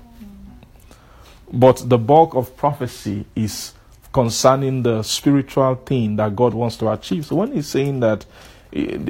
But 1.51 1.83
the 1.89 1.97
bulk 1.97 2.35
of 2.35 2.55
prophecy 2.55 3.25
is 3.35 3.73
concerning 4.13 4.83
the 4.83 5.03
spiritual 5.03 5.75
thing 5.75 6.15
that 6.17 6.35
God 6.35 6.53
wants 6.53 6.77
to 6.77 6.91
achieve. 6.91 7.25
So 7.25 7.35
when 7.35 7.51
he's 7.51 7.67
saying 7.67 7.99
that 8.01 8.25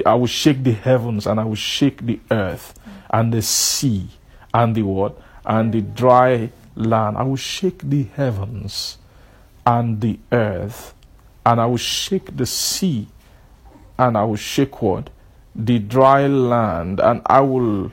I 0.04 0.14
will 0.14 0.26
shake 0.26 0.64
the 0.64 0.72
heavens 0.72 1.26
and 1.26 1.38
I 1.38 1.44
will 1.44 1.54
shake 1.54 2.04
the 2.04 2.18
earth 2.30 2.78
and 3.10 3.32
the 3.32 3.42
sea 3.42 4.08
and 4.52 4.74
the 4.74 4.82
what? 4.82 5.20
And 5.46 5.72
the 5.72 5.82
dry 5.82 6.50
land. 6.74 7.16
I 7.16 7.22
will 7.22 7.36
shake 7.36 7.82
the 7.88 8.04
heavens 8.14 8.98
and 9.66 10.00
the 10.00 10.18
earth, 10.30 10.94
and 11.46 11.60
I 11.60 11.66
will 11.66 11.76
shake 11.78 12.36
the 12.36 12.46
sea, 12.46 13.08
and 13.98 14.16
I 14.16 14.24
will 14.24 14.36
shake 14.36 14.82
what? 14.82 15.10
The 15.54 15.78
dry 15.78 16.26
land, 16.26 17.00
and 17.00 17.22
I 17.26 17.40
will 17.40 17.92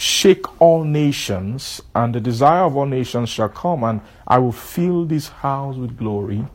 shake 0.00 0.62
all 0.62 0.82
nations, 0.82 1.82
and 1.94 2.14
the 2.14 2.20
desire 2.20 2.62
of 2.62 2.74
all 2.74 2.86
nations 2.86 3.28
shall 3.28 3.50
come, 3.50 3.84
and 3.84 4.00
I 4.26 4.38
will 4.38 4.50
fill 4.50 5.04
this 5.04 5.28
house 5.28 5.76
with 5.76 5.98
glory, 5.98 6.46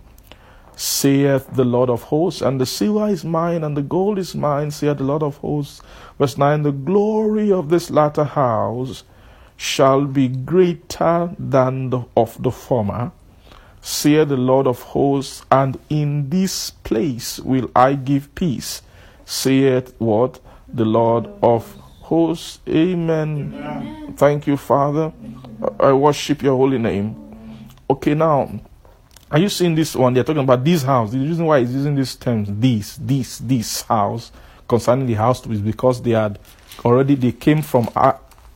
saith 0.76 1.48
the 1.54 1.64
Lord 1.64 1.92
of 1.92 2.02
hosts. 2.02 2.42
And 2.42 2.60
the 2.60 2.66
silver 2.66 3.08
is 3.08 3.24
mine, 3.24 3.64
and 3.64 3.78
the 3.78 3.84
gold 3.84 4.18
is 4.18 4.34
mine, 4.34 4.72
saith 4.72 4.98
the 4.98 5.04
Lord 5.04 5.22
of 5.22 5.38
hosts. 5.38 5.84
Verse 6.18 6.40
9 6.40 6.64
The 6.64 6.72
glory 6.72 7.52
of 7.52 7.70
this 7.70 7.92
latter 7.92 8.24
house 8.24 9.04
shall 9.56 10.06
be 10.06 10.28
greater 10.28 11.30
than 11.38 11.92
the, 11.92 12.02
of 12.18 12.42
the 12.42 12.52
former, 12.52 13.12
saith 13.80 14.30
the 14.30 14.38
Lord 14.38 14.66
of 14.66 14.82
hosts, 14.82 15.46
and 15.52 15.78
in 15.92 16.32
this 16.32 16.72
place 16.72 17.40
will 17.40 17.70
I 17.76 17.94
give 17.94 18.34
peace, 18.34 18.82
saith 19.24 19.94
what? 20.00 20.40
The 20.68 20.86
Lord 20.86 21.30
of 21.44 21.85
hosts. 22.06 22.60
Amen. 22.68 24.14
Thank 24.16 24.48
you, 24.48 24.58
Father. 24.58 25.12
I 25.80 25.92
worship 25.94 26.42
your 26.42 26.56
holy 26.56 26.78
name. 26.78 27.16
Okay, 27.90 28.14
now, 28.14 28.50
are 29.32 29.40
you 29.40 29.50
seeing 29.50 29.76
this 29.76 29.96
one? 29.96 30.14
They're 30.14 30.24
talking 30.24 30.44
about 30.44 30.64
this 30.64 30.84
house. 30.84 31.12
The 31.12 31.20
reason 31.20 31.46
why 31.46 31.60
he's 31.60 31.74
using 31.74 31.96
these 31.96 32.16
terms, 32.16 32.50
this, 32.52 32.98
this, 33.02 33.40
this 33.40 33.82
house, 33.84 34.32
concerning 34.68 35.08
the 35.08 35.14
house 35.14 35.46
is 35.48 35.62
because 35.62 36.02
they 36.02 36.12
had 36.12 36.40
already 36.84 37.16
they 37.16 37.32
came 37.32 37.62
from 37.62 37.90
uh, 37.96 38.14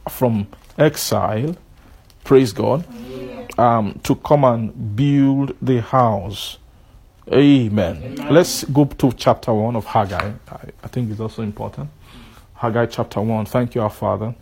from 0.09 0.47
exile, 0.77 1.55
praise 2.23 2.51
God, 2.53 2.85
um, 3.59 3.99
to 4.03 4.15
come 4.15 4.43
and 4.43 4.95
build 4.95 5.55
the 5.61 5.81
house. 5.81 6.57
Amen. 7.31 8.15
Let's 8.29 8.63
go 8.63 8.85
to 8.85 9.11
chapter 9.11 9.53
1 9.53 9.75
of 9.75 9.85
Haggai. 9.85 10.31
I, 10.51 10.59
I 10.83 10.87
think 10.87 11.11
it's 11.11 11.19
also 11.19 11.43
important. 11.43 11.89
Haggai 12.59 12.87
chapter 12.87 13.21
1. 13.21 13.45
Thank 13.45 13.73
you, 13.73 13.81
our 13.81 13.89
Father. 13.89 14.35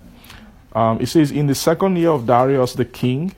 Um, 0.74 1.00
it 1.00 1.06
says, 1.06 1.30
In 1.30 1.46
the 1.46 1.54
second 1.54 1.98
year 1.98 2.10
of 2.10 2.26
Darius 2.26 2.74
the 2.74 2.84
king, 2.84 3.36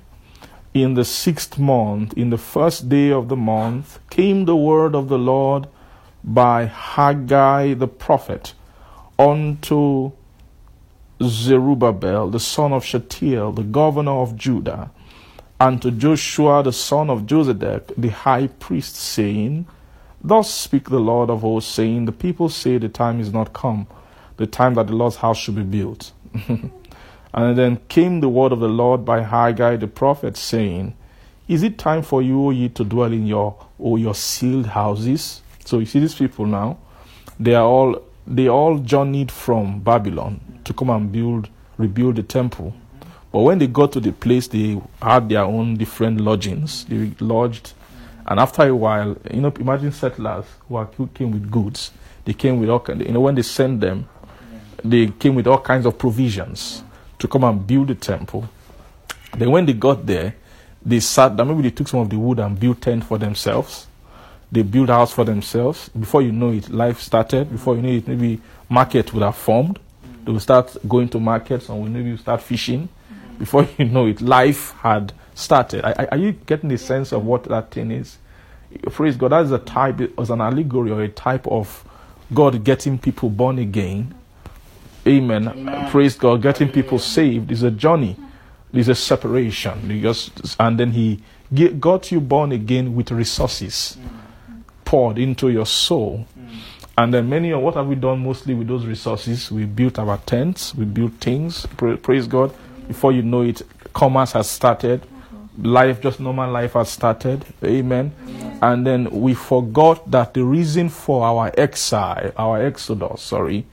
in 0.73 0.93
the 0.93 1.03
sixth 1.03 1.59
month, 1.59 2.13
in 2.13 2.29
the 2.29 2.37
first 2.37 2.87
day 2.87 3.11
of 3.11 3.27
the 3.27 3.35
month, 3.35 3.99
came 4.09 4.45
the 4.45 4.55
word 4.55 4.95
of 4.95 5.09
the 5.09 5.17
Lord 5.17 5.67
by 6.23 6.63
Haggai 6.63 7.73
the 7.73 7.89
prophet 7.89 8.53
unto 9.17 10.13
Zerubbabel, 11.21 12.29
the 12.29 12.39
son 12.39 12.71
of 12.71 12.85
Shealtiel, 12.85 13.51
the 13.51 13.63
governor 13.63 14.21
of 14.21 14.37
Judah, 14.37 14.91
and 15.59 15.81
to 15.81 15.91
Joshua, 15.91 16.63
the 16.63 16.71
son 16.71 17.09
of 17.09 17.23
Josedech, 17.23 17.93
the 17.97 18.07
high 18.07 18.47
priest, 18.47 18.95
saying, 18.95 19.67
Thus 20.23 20.49
speak 20.53 20.89
the 20.89 21.01
Lord 21.01 21.29
of 21.29 21.41
hosts, 21.41 21.73
saying, 21.73 22.05
The 22.05 22.13
people 22.13 22.47
say 22.47 22.77
the 22.77 22.87
time 22.87 23.19
is 23.19 23.33
not 23.33 23.51
come, 23.51 23.85
the 24.39 24.47
time 24.47 24.73
that 24.75 24.87
the 24.87 24.95
Lord's 24.95 25.17
house 25.17 25.37
should 25.37 25.55
be 25.55 25.63
built. 25.63 26.13
and 26.47 27.57
then 27.57 27.77
came 27.89 28.21
the 28.21 28.29
word 28.29 28.53
of 28.53 28.61
the 28.61 28.69
Lord 28.69 29.03
by 29.03 29.21
Haggai 29.21 29.75
the 29.75 29.87
prophet, 29.87 30.37
saying, 30.37 30.95
Is 31.49 31.61
it 31.61 31.77
time 31.77 32.01
for 32.01 32.21
you, 32.21 32.45
O 32.45 32.49
ye, 32.51 32.69
to 32.69 32.85
dwell 32.85 33.11
in 33.11 33.27
your 33.27 33.55
or 33.77 33.99
your 33.99 34.13
cieled 34.13 34.67
houses? 34.67 35.41
So 35.65 35.79
you 35.79 35.85
see 35.85 35.99
these 35.99 36.15
people 36.15 36.45
now, 36.45 36.77
they 37.37 37.53
are 37.53 37.65
all 37.65 38.01
they 38.25 38.47
all 38.47 38.77
journeyed 38.79 39.29
from 39.31 39.81
Babylon 39.81 40.39
to 40.63 40.73
come 40.73 40.89
and 40.89 41.11
build 41.11 41.49
rebuild 41.77 42.15
the 42.15 42.23
temple. 42.23 42.73
But 43.33 43.41
when 43.41 43.59
they 43.59 43.67
got 43.67 43.91
to 43.91 43.99
the 43.99 44.13
place, 44.13 44.47
they 44.47 44.81
had 45.01 45.27
their 45.27 45.43
own 45.43 45.75
different 45.75 46.21
lodgings. 46.21 46.85
They 46.85 47.11
lodged, 47.19 47.73
and 48.25 48.39
after 48.39 48.63
a 48.67 48.75
while, 48.75 49.17
you 49.31 49.41
know, 49.41 49.53
imagine 49.59 49.91
settlers 49.91 50.45
who, 50.67 50.77
are, 50.77 50.85
who 50.95 51.07
came 51.07 51.31
with 51.31 51.51
goods. 51.51 51.91
They 52.25 52.33
came 52.33 52.59
with 52.59 52.69
all 52.69 52.79
kind. 52.79 53.01
You 53.01 53.11
know, 53.11 53.21
when 53.21 53.35
they 53.35 53.41
sent 53.41 53.81
them, 53.81 54.07
they 54.83 55.07
came 55.07 55.35
with 55.35 55.47
all 55.47 55.59
kinds 55.59 55.85
of 55.85 55.97
provisions 55.97 56.83
to 57.19 57.27
come 57.27 57.43
and 57.43 57.65
build 57.65 57.87
the 57.87 57.95
temple. 57.95 58.47
Then 59.37 59.51
when 59.51 59.65
they 59.65 59.73
got 59.73 60.05
there, 60.05 60.35
they 60.83 60.99
sat 60.99 61.35
down. 61.35 61.49
Maybe 61.49 61.63
they 61.63 61.75
took 61.75 61.87
some 61.87 61.99
of 61.99 62.09
the 62.09 62.17
wood 62.17 62.39
and 62.39 62.59
built 62.59 62.81
tent 62.81 63.03
for 63.03 63.17
themselves. 63.17 63.87
They 64.51 64.63
built 64.63 64.89
a 64.89 64.93
house 64.93 65.13
for 65.13 65.23
themselves. 65.23 65.89
Before 65.89 66.21
you 66.21 66.31
know 66.31 66.51
it, 66.51 66.69
life 66.69 66.99
started. 66.99 67.51
Before 67.51 67.75
you 67.75 67.81
know 67.81 67.89
it, 67.89 68.07
maybe 68.07 68.41
market 68.69 69.13
would 69.13 69.23
have 69.23 69.35
formed. 69.35 69.79
They 70.25 70.31
would 70.31 70.41
start 70.41 70.75
going 70.87 71.09
to 71.09 71.19
markets 71.19 71.69
and 71.69 71.93
maybe 71.93 72.17
start 72.17 72.41
fishing. 72.41 72.89
Before 73.37 73.67
you 73.77 73.85
know 73.85 74.07
it, 74.07 74.21
life 74.21 74.71
had 74.79 75.13
started. 75.35 75.85
Are, 75.85 76.07
are 76.11 76.17
you 76.17 76.31
getting 76.31 76.69
the 76.69 76.77
sense 76.77 77.11
of 77.11 77.25
what 77.25 77.43
that 77.45 77.71
thing 77.71 77.91
is? 77.91 78.17
Praise 78.91 79.15
God. 79.17 79.31
That 79.31 79.45
is 79.45 79.51
a 79.51 79.59
type, 79.59 80.01
as 80.19 80.29
an 80.29 80.41
allegory 80.41 80.91
or 80.91 81.01
a 81.01 81.09
type 81.09 81.47
of 81.47 81.83
God 82.33 82.63
getting 82.63 82.97
people 82.97 83.29
born 83.29 83.59
again. 83.59 84.13
Amen. 85.09 85.47
Amen. 85.47 85.89
Praise 85.89 86.15
God. 86.15 86.41
Getting 86.41 86.69
people 86.69 86.99
saved 86.99 87.51
is 87.51 87.63
a 87.63 87.71
journey. 87.71 88.15
It's 88.71 88.87
a 88.89 88.95
separation. 88.95 90.01
Just, 90.01 90.55
and 90.59 90.79
then 90.79 90.91
He 90.91 91.19
got 91.79 92.11
you 92.11 92.21
born 92.21 92.51
again 92.51 92.95
with 92.95 93.11
resources 93.11 93.97
poured 94.85 95.17
into 95.19 95.49
your 95.49 95.65
soul. 95.65 96.25
And 96.97 97.13
then 97.13 97.29
many 97.29 97.51
of 97.51 97.61
what 97.61 97.75
have 97.75 97.87
we 97.87 97.95
done 97.95 98.19
mostly 98.23 98.53
with 98.53 98.67
those 98.67 98.85
resources? 98.85 99.51
We 99.51 99.65
built 99.65 99.97
our 99.99 100.17
tents, 100.25 100.75
we 100.75 100.85
built 100.85 101.13
things. 101.13 101.65
Pra- 101.77 101.97
praise 101.97 102.27
God. 102.27 102.53
Before 102.87 103.11
you 103.11 103.21
know 103.21 103.41
it, 103.41 103.61
commerce 103.93 104.33
has 104.33 104.49
started. 104.49 105.05
Life, 105.57 106.01
just 106.01 106.19
normal 106.19 106.51
life 106.51 106.73
has 106.73 106.89
started. 106.89 107.45
Amen. 107.63 108.13
And 108.61 108.85
then 108.85 109.09
we 109.11 109.33
forgot 109.33 110.09
that 110.11 110.33
the 110.33 110.43
reason 110.43 110.89
for 110.89 111.23
our 111.25 111.51
exile, 111.57 112.31
our 112.37 112.61
exodus, 112.65 113.21
sorry, 113.21 113.65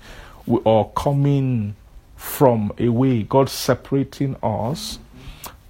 are 0.64 0.88
coming 0.97 1.74
from 2.16 2.72
away, 2.78 3.22
God 3.22 3.49
separating 3.49 4.36
us. 4.42 4.99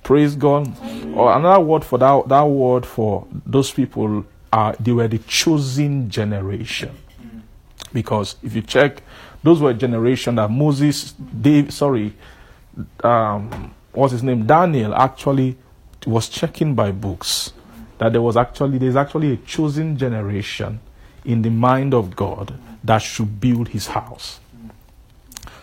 Praise 0.03 0.37
God. 0.37 0.73
Or 1.15 1.37
another 1.37 1.61
word 1.61 1.85
for 1.85 1.99
that, 1.99 2.29
that 2.29 2.43
word 2.43 2.87
for 2.87 3.27
those 3.45 3.71
people 3.71 4.25
are 4.53 4.75
they 4.79 4.93
were 4.93 5.09
the 5.09 5.19
chosen 5.19 6.09
generation. 6.09 6.97
Because 7.93 8.37
if 8.43 8.55
you 8.55 8.63
check, 8.63 9.03
those 9.43 9.61
were 9.61 9.71
a 9.71 9.75
generation 9.75 10.37
that 10.37 10.51
Moses, 10.51 11.13
Dave, 11.13 11.73
sorry, 11.73 12.15
um, 13.03 13.75
what's 13.93 14.13
his 14.13 14.23
name? 14.23 14.47
Daniel 14.47 14.95
actually 14.95 15.57
was 16.07 16.29
checking 16.29 16.75
by 16.75 16.93
books 16.93 17.53
that 17.99 18.13
there 18.13 18.23
was 18.23 18.37
actually 18.37 18.79
there's 18.79 18.97
actually 18.97 19.33
a 19.33 19.37
chosen 19.39 19.97
generation 19.97 20.81
in 21.25 21.43
the 21.43 21.51
mind 21.51 21.95
of 21.95 22.15
God 22.15 22.55
that 22.85 22.99
should 22.99 23.41
build 23.41 23.69
his 23.69 23.89
house. 23.89 24.39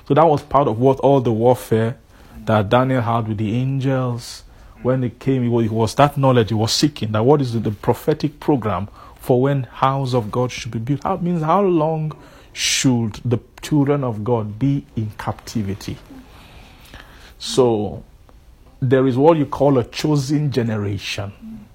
So 0.08 0.14
that 0.14 0.26
was 0.26 0.42
part 0.42 0.68
of 0.68 0.80
what 0.80 1.00
all 1.00 1.22
the 1.22 1.32
warfare 1.32 1.98
that 2.46 2.70
Daniel 2.70 3.02
had 3.02 3.28
with 3.28 3.38
the 3.38 3.56
angels 3.56 4.44
when 4.82 5.10
came. 5.12 5.44
It 5.44 5.50
was, 5.50 5.66
it 5.66 5.72
was 5.72 5.96
that 5.96 6.18
knowledge 6.18 6.50
he 6.50 6.56
was 6.56 6.74
seeking. 6.74 7.12
That 7.14 7.24
what 7.24 7.42
is 7.42 7.60
the 7.60 7.72
prophetic 7.72 8.40
program 8.40 8.90
for 9.16 9.42
when 9.42 9.64
house 9.64 10.14
of 10.14 10.32
God 10.32 10.52
should 10.52 10.72
be 10.72 10.80
built? 10.80 11.02
That 11.02 11.24
means 11.24 11.42
how 11.42 11.62
long 11.62 12.18
should 12.52 13.20
the 13.24 13.40
children 13.62 14.04
of 14.04 14.24
God 14.24 14.60
be 14.60 14.86
in 14.96 15.12
captivity? 15.18 15.98
So 17.40 18.04
there 18.82 19.08
is 19.08 19.18
what 19.18 19.38
you 19.38 19.46
call 19.46 19.78
a 19.78 19.86
chosen 19.86 20.52
generation. 20.52 21.66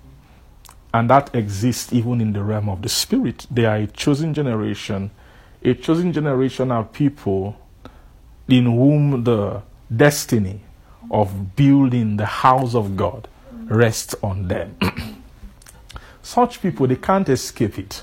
And 0.93 1.09
that 1.11 1.35
exists 1.35 1.93
even 1.93 2.21
in 2.21 2.33
the 2.33 2.43
realm 2.43 2.69
of 2.69 2.83
the 2.83 2.89
spirit. 2.89 3.47
They 3.51 3.65
are 3.65 3.77
a 3.77 3.87
chosen 3.87 4.35
generation. 4.35 5.11
A 5.63 5.75
chosen 5.75 6.13
generation 6.13 6.71
are 6.71 6.85
people 6.85 7.57
in 8.49 8.65
whom 8.65 9.25
the 9.25 9.63
destiny 9.95 10.61
of 11.11 11.55
building 11.57 12.17
the 12.17 12.27
house 12.27 12.75
of 12.75 12.97
God 12.97 13.29
rests 13.65 14.15
on 14.23 14.49
them. 14.49 14.77
Such 16.23 16.61
people, 16.61 16.87
they 16.87 16.97
can't 16.97 17.29
escape 17.29 17.79
it. 17.79 18.03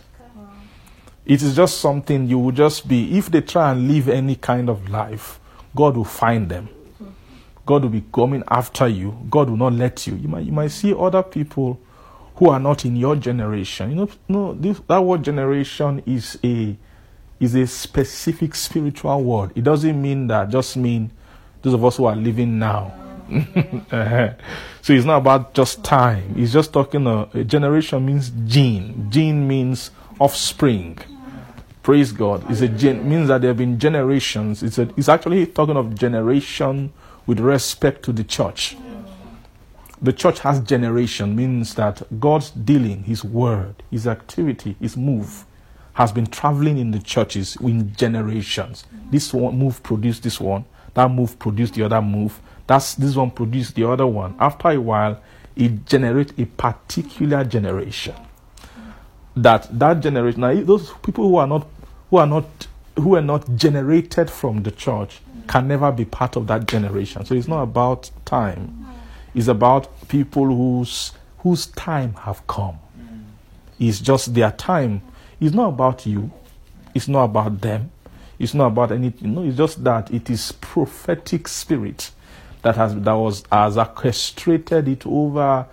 It 1.25 1.41
is 1.41 1.55
just 1.55 1.79
something 1.79 2.27
you 2.27 2.37
will 2.37 2.51
just 2.51 2.87
be, 2.87 3.17
if 3.17 3.31
they 3.31 3.41
try 3.41 3.71
and 3.71 3.87
live 3.87 4.09
any 4.09 4.35
kind 4.35 4.69
of 4.69 4.89
life, 4.89 5.39
God 5.75 5.97
will 5.97 6.03
find 6.03 6.49
them. 6.49 6.69
God 7.65 7.81
will 7.81 7.89
be 7.89 8.03
coming 8.13 8.43
after 8.47 8.87
you. 8.87 9.17
God 9.29 9.49
will 9.49 9.57
not 9.57 9.73
let 9.73 10.05
you. 10.05 10.15
You 10.15 10.27
might, 10.27 10.45
you 10.45 10.51
might 10.51 10.69
see 10.69 10.93
other 10.93 11.23
people 11.23 11.79
who 12.35 12.49
are 12.49 12.59
not 12.59 12.85
in 12.85 12.95
your 12.95 13.15
generation. 13.15 13.89
You 13.89 13.95
know, 13.95 14.09
no, 14.27 14.53
this, 14.53 14.79
that 14.87 15.03
word 15.03 15.23
generation 15.23 16.03
is 16.05 16.37
a 16.43 16.75
is 17.39 17.55
a 17.55 17.67
specific 17.67 18.55
spiritual 18.55 19.23
word. 19.23 19.51
It 19.55 19.63
doesn't 19.63 20.01
mean 20.01 20.27
that 20.27 20.49
just 20.49 20.77
mean 20.77 21.11
those 21.61 21.73
of 21.73 21.83
us 21.83 21.97
who 21.97 22.05
are 22.05 22.15
living 22.15 22.59
now. 22.59 22.93
Uh-huh. 23.91 24.33
so 24.83 24.93
it's 24.93 25.05
not 25.05 25.17
about 25.17 25.53
just 25.55 25.83
time. 25.83 26.35
It's 26.37 26.53
just 26.53 26.71
talking. 26.71 27.07
Uh, 27.07 27.27
a 27.33 27.43
generation 27.43 28.05
means 28.05 28.31
gene. 28.45 29.07
Gene 29.09 29.47
means 29.47 29.89
offspring. 30.19 30.99
Praise 31.81 32.11
God. 32.11 32.49
It's 32.51 32.61
a 32.61 32.67
gen- 32.67 33.07
means 33.09 33.29
that 33.29 33.41
there 33.41 33.49
have 33.49 33.57
been 33.57 33.79
generations. 33.79 34.61
It's, 34.61 34.77
a, 34.77 34.89
it's 34.95 35.09
actually 35.09 35.45
talking 35.47 35.75
of 35.75 35.95
generation 35.95 36.93
with 37.25 37.39
respect 37.39 38.03
to 38.03 38.11
the 38.11 38.23
church. 38.23 38.77
The 40.01 40.13
church 40.13 40.39
has 40.39 40.59
generation, 40.59 41.35
means 41.35 41.73
that 41.75 42.03
God's 42.19 42.51
dealing, 42.51 43.03
His 43.03 43.23
word, 43.23 43.81
His 43.89 44.07
activity, 44.07 44.75
His 44.79 44.95
move 44.95 45.45
has 45.95 46.11
been 46.11 46.27
traveling 46.27 46.77
in 46.77 46.91
the 46.91 46.99
churches 46.99 47.57
in 47.57 47.93
generations. 47.95 48.85
This 49.09 49.33
one 49.33 49.57
move 49.57 49.81
produced 49.81 50.23
this 50.23 50.39
one, 50.39 50.65
that 50.93 51.09
move 51.09 51.37
produced 51.39 51.73
the 51.73 51.83
other 51.83 52.01
move, 52.01 52.39
that's 52.67 52.95
this 52.95 53.15
one 53.15 53.31
produced 53.31 53.75
the 53.75 53.89
other 53.89 54.07
one. 54.07 54.35
After 54.39 54.69
a 54.69 54.79
while, 54.79 55.21
it 55.55 55.85
generates 55.85 56.33
a 56.37 56.45
particular 56.45 57.43
generation. 57.43 58.15
That 59.35 59.67
that 59.77 59.99
generation, 60.01 60.41
now 60.41 60.53
those 60.63 60.91
people 61.03 61.27
who 61.29 61.37
are 61.37 61.47
not 61.47 61.67
who 62.09 62.17
are 62.17 62.27
not 62.27 62.67
who 62.97 63.15
are 63.15 63.21
not 63.21 63.55
generated 63.55 64.29
from 64.29 64.63
the 64.63 64.71
church 64.71 65.19
can 65.47 65.67
never 65.67 65.91
be 65.91 66.05
part 66.05 66.35
of 66.35 66.47
that 66.47 66.67
generation. 66.67 67.25
So 67.25 67.35
it's 67.35 67.47
not 67.47 67.61
about 67.61 68.09
time. 68.25 68.85
It's 69.33 69.47
about 69.47 70.07
people 70.07 70.45
whose 70.45 71.11
whose 71.39 71.67
time 71.67 72.13
have 72.15 72.45
come. 72.47 72.79
It's 73.79 73.99
just 73.99 74.33
their 74.33 74.51
time. 74.51 75.01
It's 75.39 75.53
not 75.53 75.69
about 75.69 76.05
you. 76.05 76.31
It's 76.93 77.07
not 77.07 77.25
about 77.25 77.61
them. 77.61 77.91
It's 78.39 78.53
not 78.53 78.67
about 78.67 78.91
anything. 78.91 79.33
No, 79.33 79.43
it's 79.43 79.57
just 79.57 79.83
that 79.83 80.11
it 80.11 80.29
is 80.29 80.51
prophetic 80.53 81.47
spirit 81.47 82.11
that 82.61 82.75
has 82.75 82.95
that 82.95 83.13
was 83.13 83.43
has 83.51 83.77
orchestrated 83.77 84.87
it 84.87 85.05
over. 85.05 85.67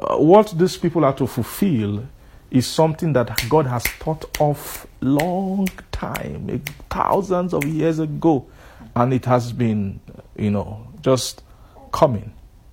Uh, 0.00 0.16
what 0.16 0.52
these 0.56 0.76
people 0.76 1.04
are 1.04 1.14
to 1.14 1.26
fulfill 1.26 2.06
is 2.50 2.66
something 2.66 3.12
that 3.12 3.44
God 3.48 3.66
has 3.66 3.86
thought 3.86 4.24
of 4.40 4.86
long 5.00 5.68
time, 5.92 6.62
thousands 6.88 7.52
of 7.52 7.64
years 7.64 7.98
ago, 7.98 8.46
and 8.96 9.12
it 9.12 9.26
has 9.26 9.52
been, 9.52 10.00
you 10.36 10.50
know, 10.50 10.86
just 11.02 11.42
coming. 11.92 12.32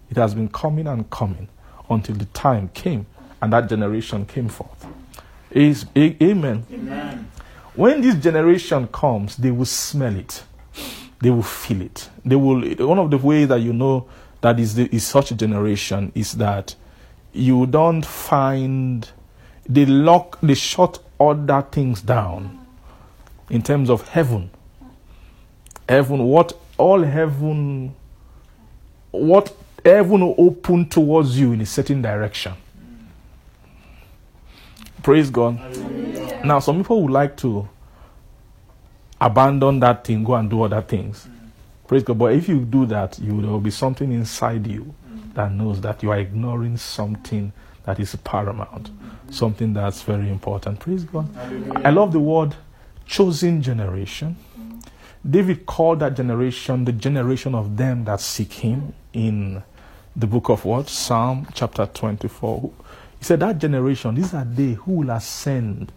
It 0.10 0.18
has 0.18 0.34
been 0.34 0.48
coming 0.50 0.88
and 0.88 1.10
coming 1.10 1.50
until 1.89 2.16
the 2.16 2.26
time 2.26 2.70
came 2.70 3.06
and 3.41 3.52
that 3.54 3.68
generation 3.70 4.26
came 4.26 4.48
forth. 4.48 4.88
Is 5.56 5.86
a- 5.95 6.22
amen. 6.22 6.66
Amen. 6.72 7.32
When 7.76 8.01
this 8.01 8.16
generation 8.16 8.88
comes, 8.88 9.38
they 9.38 9.51
will 9.51 9.66
smell 9.66 10.16
it. 10.16 10.43
They 11.22 11.30
will 11.30 11.43
feel 11.43 11.82
it. 11.82 12.10
They 12.26 12.36
will. 12.36 12.62
One 12.88 12.99
of 12.99 13.10
the 13.10 13.18
ways 13.18 13.47
that 13.47 13.62
you 13.62 13.72
know 13.74 14.06
that 14.41 14.60
is 14.60 14.76
the, 14.76 14.93
is 14.93 15.06
such 15.08 15.32
a 15.32 15.36
generation 15.36 16.12
is 16.14 16.34
that 16.34 16.76
you 17.34 17.66
don't 17.68 18.06
find 18.06 19.10
they 19.68 19.86
lock 19.86 20.38
they 20.41 20.53
shut 20.53 20.99
other 21.20 21.66
things 21.72 22.01
down 22.01 22.60
in 23.49 23.62
terms 23.64 23.89
of 23.89 24.08
heaven. 24.10 24.49
Heaven, 25.88 26.24
what 26.24 26.53
all 26.78 27.01
heaven, 27.01 27.95
what 29.12 29.56
heaven 29.86 30.20
will 30.22 30.36
open 30.38 30.89
towards 30.89 31.39
you 31.39 31.53
in 31.53 31.62
a 31.62 31.66
certain 31.66 32.01
direction. 32.01 32.53
Praise 35.06 35.30
God. 35.30 35.60
Now, 36.43 36.58
some 36.58 36.78
people 36.80 37.03
would 37.03 37.12
like 37.12 37.38
to 37.38 37.70
abandon 39.22 39.80
that 39.82 40.03
thing, 40.03 40.24
go 40.24 40.34
and 40.34 40.49
do 40.49 40.64
other 40.64 40.82
things. 40.82 41.28
Praise 41.88 42.01
God. 42.01 42.18
But 42.18 42.34
if 42.34 42.49
you 42.49 42.62
do 42.62 42.88
that, 42.88 43.20
you 43.20 43.39
there 43.39 43.51
will 43.51 43.60
be 43.60 43.70
something 43.70 44.12
inside 44.12 44.66
you 44.66 44.95
that 45.36 45.51
knows 45.51 45.80
that 45.82 46.01
you 46.01 46.10
are 46.10 46.18
ignoring 46.18 46.78
something 46.78 47.53
that 47.84 47.99
is 47.99 48.16
paramount, 48.16 48.89
something 49.30 49.74
that's 49.74 50.01
very 50.01 50.28
important. 50.28 50.80
Praise 50.80 51.03
God. 51.03 51.30
I 51.86 51.91
love 51.91 52.12
the 52.12 52.20
word 52.20 52.56
chosen 53.06 53.62
generation. 53.62 54.36
David 55.24 55.68
called 55.68 55.99
that 55.99 56.16
generation 56.16 56.84
the 56.84 56.91
generation 56.91 57.53
of 57.53 57.78
them 57.78 58.06
that 58.06 58.22
seek 58.22 58.53
him 58.53 58.95
in 59.14 59.62
the 60.16 60.26
book 60.26 60.49
of 60.49 60.66
what? 60.66 60.89
Psalm 60.89 61.47
chapter 61.53 61.86
24. 61.86 62.72
He 63.20 63.26
said, 63.26 63.39
That 63.41 63.59
generation, 63.59 64.16
these 64.16 64.34
are 64.34 64.45
they 64.45 64.74
who 64.74 64.93
will 64.93 65.09
ascend 65.11 65.91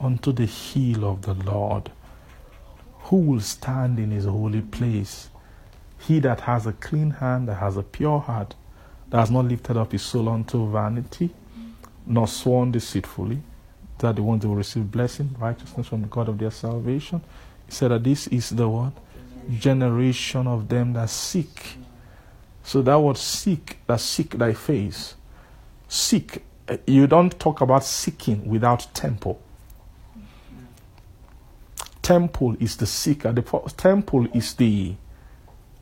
unto 0.00 0.32
the 0.32 0.46
hill 0.46 1.04
of 1.04 1.22
the 1.22 1.34
Lord, 1.34 1.90
who 3.04 3.16
will 3.16 3.40
stand 3.40 3.98
in 3.98 4.10
his 4.10 4.24
holy 4.24 4.62
place. 4.62 5.30
He 6.00 6.18
that 6.20 6.40
has 6.42 6.66
a 6.66 6.72
clean 6.72 7.10
hand, 7.10 7.48
that 7.48 7.56
has 7.56 7.76
a 7.76 7.82
pure 7.82 8.20
heart, 8.20 8.54
that 9.10 9.20
has 9.20 9.30
not 9.30 9.44
lifted 9.46 9.76
up 9.76 9.92
his 9.92 10.02
soul 10.02 10.28
unto 10.28 10.68
vanity, 10.70 11.30
nor 12.06 12.26
sworn 12.26 12.72
deceitfully, 12.72 13.40
that 13.98 14.16
the 14.16 14.22
ones 14.22 14.42
who 14.42 14.48
will 14.50 14.56
receive 14.56 14.90
blessing, 14.90 15.34
righteousness 15.38 15.86
from 15.86 16.02
the 16.02 16.08
God 16.08 16.28
of 16.28 16.38
their 16.38 16.50
salvation. 16.50 17.20
He 17.66 17.72
said 17.72 17.92
that 17.92 18.02
this 18.02 18.26
is 18.28 18.50
the 18.50 18.68
what? 18.68 18.92
Generation 19.58 20.46
of 20.48 20.68
them 20.68 20.92
that 20.94 21.10
seek. 21.10 21.76
So 22.64 22.82
that 22.82 22.98
word 22.98 23.16
seek, 23.16 23.78
that 23.86 24.00
seek 24.00 24.30
thy 24.38 24.52
face. 24.52 25.14
Seek. 25.88 26.42
You 26.86 27.06
don't 27.06 27.38
talk 27.38 27.60
about 27.60 27.84
seeking 27.84 28.48
without 28.48 28.86
temple. 28.94 29.40
Temple 32.00 32.56
is 32.60 32.76
the 32.76 32.86
seeker. 32.86 33.32
The 33.32 33.42
temple 33.76 34.26
is 34.34 34.54
the 34.54 34.94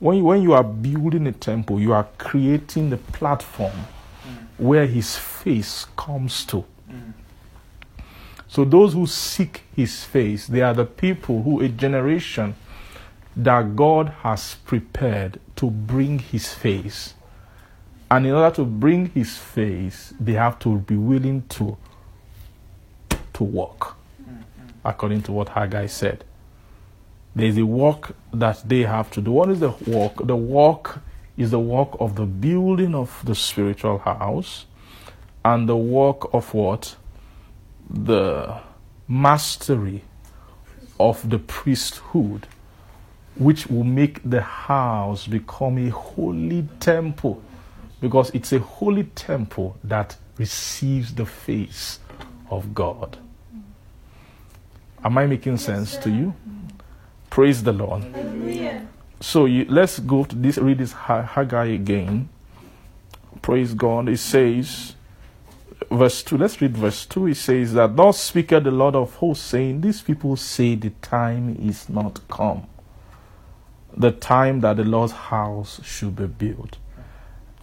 when 0.01 0.17
you, 0.17 0.23
when 0.23 0.41
you 0.41 0.53
are 0.53 0.63
building 0.63 1.27
a 1.27 1.31
temple, 1.31 1.79
you 1.79 1.93
are 1.93 2.07
creating 2.17 2.89
the 2.89 2.97
platform 2.97 3.71
mm. 3.71 4.47
where 4.57 4.87
his 4.87 5.15
face 5.15 5.85
comes 5.95 6.43
to. 6.45 6.65
Mm. 6.89 7.13
So 8.47 8.65
those 8.65 8.93
who 8.93 9.05
seek 9.05 9.61
his 9.75 10.03
face, 10.03 10.47
they 10.47 10.61
are 10.61 10.73
the 10.73 10.85
people 10.85 11.43
who 11.43 11.61
a 11.61 11.69
generation 11.69 12.55
that 13.35 13.75
God 13.75 14.09
has 14.23 14.55
prepared 14.65 15.39
to 15.57 15.69
bring 15.69 16.17
his 16.17 16.51
face. 16.51 17.13
And 18.11 18.27
in 18.27 18.33
order 18.33 18.53
to 18.57 18.65
bring 18.65 19.09
his 19.11 19.37
face, 19.37 20.13
they 20.19 20.33
have 20.33 20.59
to 20.59 20.79
be 20.79 20.97
willing 20.97 21.43
to 21.47 21.77
to 23.31 23.43
walk. 23.45 23.95
Mm-hmm. 24.21 24.67
According 24.83 25.21
to 25.23 25.31
what 25.31 25.47
Haggai 25.47 25.85
said. 25.85 26.25
There 27.33 27.47
is 27.47 27.57
a 27.57 27.65
work 27.65 28.13
that 28.33 28.67
they 28.67 28.81
have 28.81 29.09
to 29.11 29.21
do. 29.21 29.31
What 29.31 29.49
is 29.49 29.61
the 29.61 29.69
work? 29.87 30.27
The 30.27 30.35
work 30.35 30.99
is 31.37 31.51
the 31.51 31.59
work 31.59 31.95
of 32.01 32.17
the 32.17 32.25
building 32.25 32.93
of 32.93 33.21
the 33.23 33.33
spiritual 33.33 33.99
house 33.99 34.65
and 35.45 35.69
the 35.69 35.77
work 35.77 36.33
of 36.33 36.53
what? 36.53 36.97
The 37.89 38.59
mastery 39.07 40.03
of 40.99 41.29
the 41.29 41.39
priesthood, 41.39 42.45
which 43.35 43.67
will 43.67 43.85
make 43.85 44.19
the 44.29 44.41
house 44.41 45.27
become 45.27 45.77
a 45.77 45.89
holy 45.91 46.67
temple 46.81 47.41
because 48.01 48.31
it's 48.31 48.51
a 48.51 48.59
holy 48.59 49.03
temple 49.03 49.77
that 49.83 50.17
receives 50.37 51.13
the 51.13 51.25
face 51.25 51.99
of 52.49 52.73
God. 52.73 53.17
Am 55.03 55.17
I 55.17 55.27
making 55.27 55.57
sense 55.57 55.97
to 55.97 56.09
you? 56.09 56.33
Praise 57.29 57.63
the 57.63 57.71
Lord. 57.71 58.03
So 59.19 59.45
you, 59.45 59.65
let's 59.69 59.99
go 59.99 60.23
to 60.25 60.35
this, 60.35 60.57
read 60.57 60.79
this 60.79 60.93
Haggai 60.93 61.65
again. 61.67 62.27
Praise 63.41 63.73
God. 63.73 64.09
It 64.09 64.17
says, 64.17 64.95
verse 65.89 66.23
2, 66.23 66.37
let's 66.37 66.59
read 66.59 66.75
verse 66.75 67.05
2. 67.05 67.27
It 67.27 67.35
says 67.35 67.73
that, 67.73 67.95
Thus 67.95 68.19
speaketh 68.19 68.63
the 68.63 68.71
Lord 68.71 68.95
of 68.95 69.15
hosts, 69.15 69.45
saying, 69.45 69.81
These 69.81 70.01
people 70.01 70.35
say 70.35 70.75
the 70.75 70.89
time 71.01 71.55
is 71.61 71.87
not 71.87 72.19
come, 72.27 72.67
the 73.95 74.11
time 74.11 74.61
that 74.61 74.77
the 74.77 74.83
Lord's 74.83 75.13
house 75.13 75.79
should 75.83 76.15
be 76.15 76.27
built. 76.27 76.77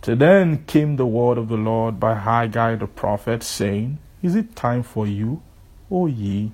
So 0.09 0.15
then 0.15 0.65
came 0.65 0.97
the 0.97 1.05
word 1.05 1.37
of 1.37 1.49
the 1.49 1.59
Lord 1.59 2.01
by 2.01 2.15
Haggai 2.15 2.77
the 2.77 2.87
prophet, 2.87 3.43
saying, 3.43 3.99
Is 4.23 4.37
it 4.37 4.57
time 4.57 4.83
for 4.83 5.07
you, 5.07 5.43
O 5.91 6.07
ye, 6.07 6.53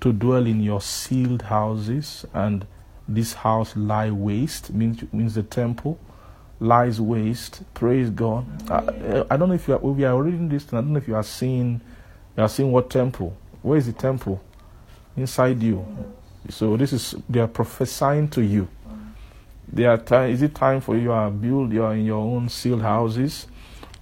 to 0.00 0.12
dwell 0.12 0.48
in 0.48 0.60
your 0.60 0.80
cieled 0.80 1.42
houses, 1.42 2.26
and 2.34 2.66
this 3.06 3.34
house 3.34 3.76
lie 3.76 4.10
waste? 4.10 4.74
Means 4.74 5.00
means 5.12 5.36
the 5.36 5.44
temple 5.44 5.96
lies 6.58 7.00
waste. 7.00 7.62
Praise 7.72 8.10
God. 8.10 8.46
I, 8.68 9.26
I 9.30 9.36
don't 9.36 9.50
know 9.50 9.54
if 9.54 9.68
you 9.68 9.74
are, 9.74 9.92
if 9.92 10.04
are 10.04 10.20
reading 10.20 10.48
this. 10.48 10.66
I 10.72 10.78
don't 10.78 10.92
know 10.92 10.98
if 10.98 11.06
you 11.06 11.14
are 11.14 11.22
seeing 11.22 11.80
you 12.36 12.42
are 12.42 12.48
seeing 12.48 12.72
what 12.72 12.90
temple. 12.90 13.36
Where 13.62 13.78
is 13.78 13.86
the 13.86 13.92
temple? 13.92 14.42
Inside 15.16 15.62
you. 15.62 15.86
So 16.50 16.76
this 16.76 16.92
is 16.92 17.14
they 17.28 17.38
are 17.38 17.46
prophesying 17.46 18.26
to 18.30 18.42
you. 18.42 18.66
They 19.72 19.84
are 19.86 19.96
ti- 19.96 20.32
is 20.32 20.42
it 20.42 20.54
time 20.54 20.80
for 20.80 20.96
you 20.96 21.12
are 21.12 21.30
build 21.30 21.72
you 21.72 21.82
are 21.84 21.94
in 21.94 22.04
your 22.04 22.18
own 22.20 22.48
cieled 22.48 22.82
houses, 22.82 23.46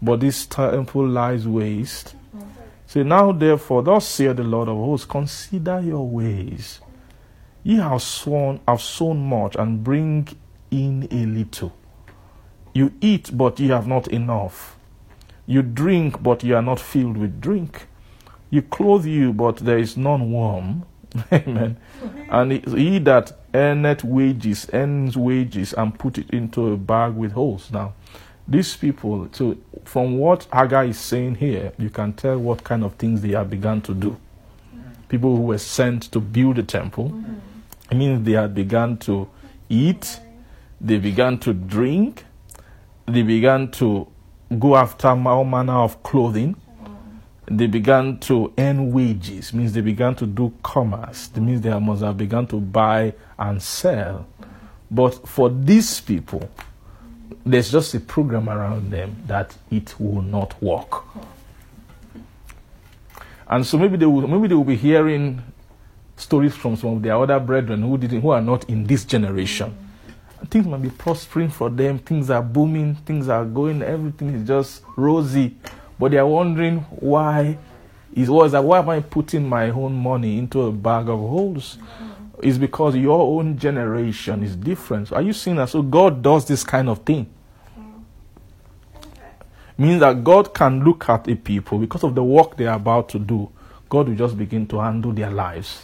but 0.03 0.21
this 0.21 0.47
temple 0.47 1.07
lies 1.07 1.47
waste. 1.47 2.17
Mm-hmm. 2.37 2.47
Say 2.87 3.03
now 3.05 3.31
therefore, 3.33 3.83
thus 3.83 4.09
saith 4.09 4.37
the 4.37 4.43
Lord 4.43 4.69
of 4.69 4.77
hosts, 4.77 5.07
consider 5.07 5.81
your 5.81 6.09
ways. 6.09 6.81
Ye 7.63 7.77
have 7.77 8.03
sworn 8.03 8.61
have 8.67 8.81
sown 8.81 9.29
much 9.29 9.55
and 9.57 9.85
bring 9.85 10.27
in 10.71 11.07
a 11.11 11.27
little. 11.27 11.73
You 12.73 12.93
eat, 13.01 13.31
but 13.37 13.61
ye 13.61 13.69
have 13.69 13.87
not 13.87 14.09
enough. 14.09 14.77
You 15.47 15.63
drink, 15.63 16.23
but 16.23 16.43
ye 16.43 16.53
are 16.53 16.63
not 16.63 16.81
filled 16.81 17.17
with 17.17 17.41
drink. 17.41 17.87
You 18.51 18.63
clothe 18.63 19.07
you, 19.07 19.33
but 19.33 19.59
there 19.59 19.79
is 19.79 19.97
none 19.97 20.31
warm. 20.31 20.85
Amen. 21.33 21.77
And 22.29 22.53
he, 22.53 22.99
that 23.01 23.33
earneth 23.53 24.05
wages, 24.05 24.69
earns 24.73 25.17
wages, 25.17 25.73
and 25.73 25.99
put 25.99 26.19
it 26.19 26.31
into 26.31 26.73
a 26.73 26.77
bag 26.77 27.15
with 27.15 27.33
holes. 27.33 27.71
Now, 27.73 27.95
these 28.47 28.77
people, 28.77 29.29
so 29.33 29.57
from 29.85 30.19
what 30.19 30.47
Haggai 30.53 30.87
is 30.87 30.99
saying 30.99 31.37
here, 31.37 31.73
you 31.79 31.91
can 31.91 32.13
tell 32.13 32.39
what 32.39 32.65
kind 32.65 32.85
of 32.85 32.95
things 32.95 33.23
they 33.23 33.31
have 33.31 33.51
begun 33.51 33.81
to 33.83 33.95
do. 33.95 34.17
People 35.09 35.37
who 35.37 35.43
were 35.43 35.59
sent 35.59 36.05
to 36.13 36.21
build 36.21 36.57
the 36.57 36.63
temple, 36.63 37.13
means 37.93 38.25
they 38.25 38.33
had 38.33 38.55
begun 38.55 38.97
to 38.99 39.29
eat, 39.69 40.21
they 40.81 40.99
began 40.99 41.39
to 41.39 41.53
drink, 41.53 42.25
they 43.07 43.23
began 43.23 43.71
to 43.73 44.07
go 44.59 44.77
after 44.77 45.09
all 45.09 45.45
manner 45.45 45.75
of 45.75 46.03
clothing. 46.03 46.57
They 47.51 47.67
began 47.67 48.19
to 48.21 48.53
earn 48.57 48.93
wages, 48.93 49.53
means 49.53 49.73
they 49.73 49.81
began 49.81 50.15
to 50.17 50.27
do 50.27 50.55
commerce. 50.63 51.27
That 51.27 51.41
means 51.41 51.61
they 51.61 51.77
must 51.77 52.03
have 52.03 52.17
begun 52.17 52.47
to 52.47 52.61
buy 52.61 53.13
and 53.37 53.61
sell. 53.61 54.29
But 54.89 55.27
for 55.29 55.51
these 55.51 56.01
people, 56.01 56.49
there's 57.45 57.73
just 57.73 57.93
a 57.95 58.01
program 58.01 58.49
around 58.49 58.93
them 58.93 59.17
that 59.27 59.57
it 59.69 59.99
will 59.99 60.23
not 60.23 60.61
work. 60.63 61.05
And 63.49 63.67
so 63.67 63.79
maybe 63.79 63.97
they 63.97 64.07
will 64.07 64.29
maybe 64.29 64.47
they 64.47 64.55
will 64.55 64.63
be 64.63 64.77
hearing 64.77 65.43
stories 66.17 66.55
from 66.55 66.77
some 66.77 66.91
of 66.91 67.03
their 67.03 67.17
other 67.17 67.41
brethren 67.41 67.83
who 67.83 67.99
didn't 67.99 68.21
who 68.21 68.31
are 68.31 68.41
not 68.41 68.69
in 68.71 68.85
this 68.85 69.05
generation. 69.05 69.77
Things 70.49 70.67
might 70.67 70.83
be 70.83 70.91
prospering 70.91 71.51
for 71.51 71.69
them, 71.69 71.99
things 71.99 72.31
are 72.31 72.43
booming, 72.43 72.95
things 72.95 73.29
are 73.29 73.45
going, 73.45 73.83
everything 73.83 74.35
is 74.35 74.47
just 74.47 74.83
rosy. 74.97 75.57
But 76.01 76.13
they 76.13 76.17
are 76.19 76.27
wondering 76.27 76.79
why 76.99 77.59
is 78.15 78.31
was 78.31 78.53
that 78.53 78.65
why 78.65 78.79
am 78.79 78.89
I 78.89 79.01
putting 79.01 79.47
my 79.47 79.69
own 79.69 79.95
money 79.95 80.39
into 80.39 80.63
a 80.63 80.73
bag 80.73 81.11
of 81.11 81.19
holes? 81.21 81.77
It's 82.43 82.57
because 82.57 82.97
your 82.97 83.21
own 83.21 83.59
generation 83.59 84.43
is 84.43 84.57
different. 84.57 85.13
Are 85.13 85.21
you 85.21 85.35
seeing 85.35 85.57
that? 85.57 85.69
So 85.69 85.83
God 85.83 86.23
does 86.23 86.47
this 86.47 86.65
kind 86.65 86.89
of 86.89 87.01
thing. 87.01 87.27
Means 89.77 90.01
that 90.01 90.25
God 90.25 90.55
can 90.55 90.83
look 90.85 91.07
at 91.09 91.29
a 91.29 91.37
people 91.37 91.79
because 91.79 92.03
of 92.03 92.15
the 92.15 92.25
work 92.25 92.57
they 92.57 92.67
are 92.67 92.77
about 92.77 93.11
to 93.11 93.19
do. 93.19 93.51
God 93.91 94.09
will 94.09 94.17
just 94.17 94.39
begin 94.39 94.67
to 94.69 94.81
handle 94.81 95.13
their 95.13 95.31
lives. 95.31 95.83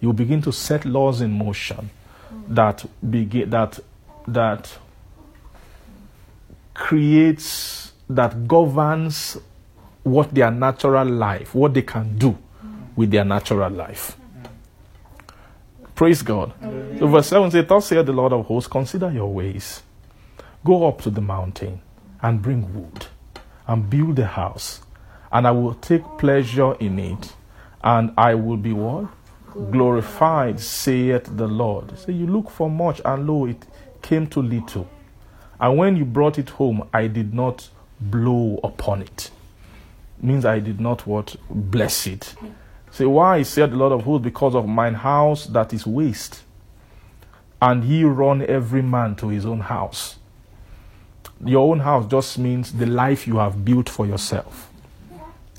He 0.00 0.06
will 0.06 0.14
begin 0.14 0.40
to 0.42 0.52
set 0.52 0.86
laws 0.86 1.20
in 1.20 1.30
motion 1.32 1.90
that 2.48 2.86
begin 3.10 3.50
that 3.50 3.78
that 4.26 4.78
creates 6.72 7.92
that 8.08 8.48
governs 8.48 9.36
what 10.08 10.34
their 10.34 10.50
natural 10.50 11.06
life, 11.06 11.54
what 11.54 11.74
they 11.74 11.82
can 11.82 12.16
do 12.18 12.36
with 12.96 13.10
their 13.10 13.24
natural 13.24 13.70
life. 13.70 14.16
Praise 15.94 16.22
God. 16.22 16.52
So 16.98 17.06
verse 17.08 17.26
7 17.28 17.50
says, 17.50 17.66
Thus 17.66 17.86
saith 17.86 18.06
the 18.06 18.12
Lord 18.12 18.32
of 18.32 18.46
hosts, 18.46 18.68
consider 18.68 19.10
your 19.10 19.32
ways. 19.32 19.82
Go 20.64 20.86
up 20.86 21.00
to 21.02 21.10
the 21.10 21.20
mountain 21.20 21.80
and 22.22 22.42
bring 22.42 22.72
wood 22.74 23.06
and 23.66 23.88
build 23.90 24.18
a 24.18 24.26
house, 24.26 24.80
and 25.30 25.46
I 25.46 25.50
will 25.50 25.74
take 25.74 26.02
pleasure 26.18 26.74
in 26.74 26.98
it, 26.98 27.34
and 27.82 28.12
I 28.16 28.34
will 28.34 28.56
be 28.56 28.72
what? 28.72 29.06
Glorified, 29.70 30.60
saith 30.60 31.36
the 31.36 31.46
Lord. 31.46 31.98
So 31.98 32.12
you 32.12 32.26
look 32.26 32.50
for 32.50 32.70
much, 32.70 33.00
and 33.04 33.26
lo, 33.26 33.46
it 33.46 33.66
came 34.00 34.26
to 34.28 34.40
little. 34.40 34.88
And 35.60 35.76
when 35.76 35.96
you 35.96 36.04
brought 36.04 36.38
it 36.38 36.50
home, 36.50 36.88
I 36.92 37.08
did 37.08 37.34
not 37.34 37.68
blow 38.00 38.60
upon 38.62 39.02
it. 39.02 39.30
Means 40.20 40.44
I 40.44 40.58
did 40.58 40.80
not 40.80 41.06
what? 41.06 41.36
Bless 41.48 42.06
it. 42.06 42.34
Say, 42.90 43.06
why? 43.06 43.42
said 43.42 43.70
the 43.72 43.76
Lord 43.76 43.92
of 43.92 44.02
hosts, 44.02 44.24
because 44.24 44.54
of 44.54 44.66
mine 44.66 44.94
house 44.94 45.46
that 45.46 45.72
is 45.72 45.86
waste. 45.86 46.42
And 47.60 47.84
he 47.84 48.04
run 48.04 48.42
every 48.42 48.82
man 48.82 49.16
to 49.16 49.28
his 49.28 49.44
own 49.44 49.60
house. 49.60 50.16
Your 51.44 51.70
own 51.70 51.80
house 51.80 52.06
just 52.10 52.38
means 52.38 52.72
the 52.72 52.86
life 52.86 53.26
you 53.26 53.36
have 53.36 53.64
built 53.64 53.88
for 53.88 54.06
yourself. 54.06 54.70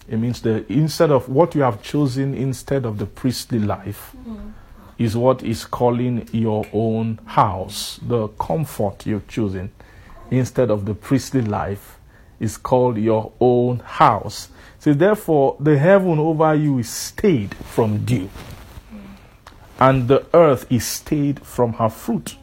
It 0.10 0.18
means 0.18 0.42
the 0.42 0.66
instead 0.72 1.12
of 1.12 1.30
what 1.30 1.54
you 1.56 1.62
have 1.62 1.82
chosen 1.84 2.34
instead 2.34 2.86
of 2.86 2.98
the 2.98 3.06
priestly 3.06 3.60
life 3.60 4.16
is 4.98 5.16
what 5.16 5.44
is 5.44 5.66
calling 5.66 6.28
your 6.34 6.66
own 6.74 7.20
house. 7.26 8.00
The 8.02 8.28
comfort 8.30 9.06
you've 9.06 9.28
chosen 9.28 9.72
instead 10.32 10.72
of 10.72 10.86
the 10.86 10.96
priestly 10.96 11.42
life 11.42 11.99
is 12.40 12.58
called 12.58 12.98
your 12.98 13.32
own 13.40 13.80
house. 13.80 14.50
So 14.80 14.94
therefore, 14.94 15.58
the 15.60 15.78
heaven 15.78 16.20
over 16.20 16.56
you 16.56 16.80
is 16.80 16.90
stayed 16.90 17.54
from 17.56 18.06
dew, 18.06 18.30
and 19.80 20.08
the 20.08 20.26
earth 20.34 20.66
is 20.72 20.86
stayed 20.86 21.46
from 21.46 21.74
her 21.74 21.90
fruit. 21.90 22.36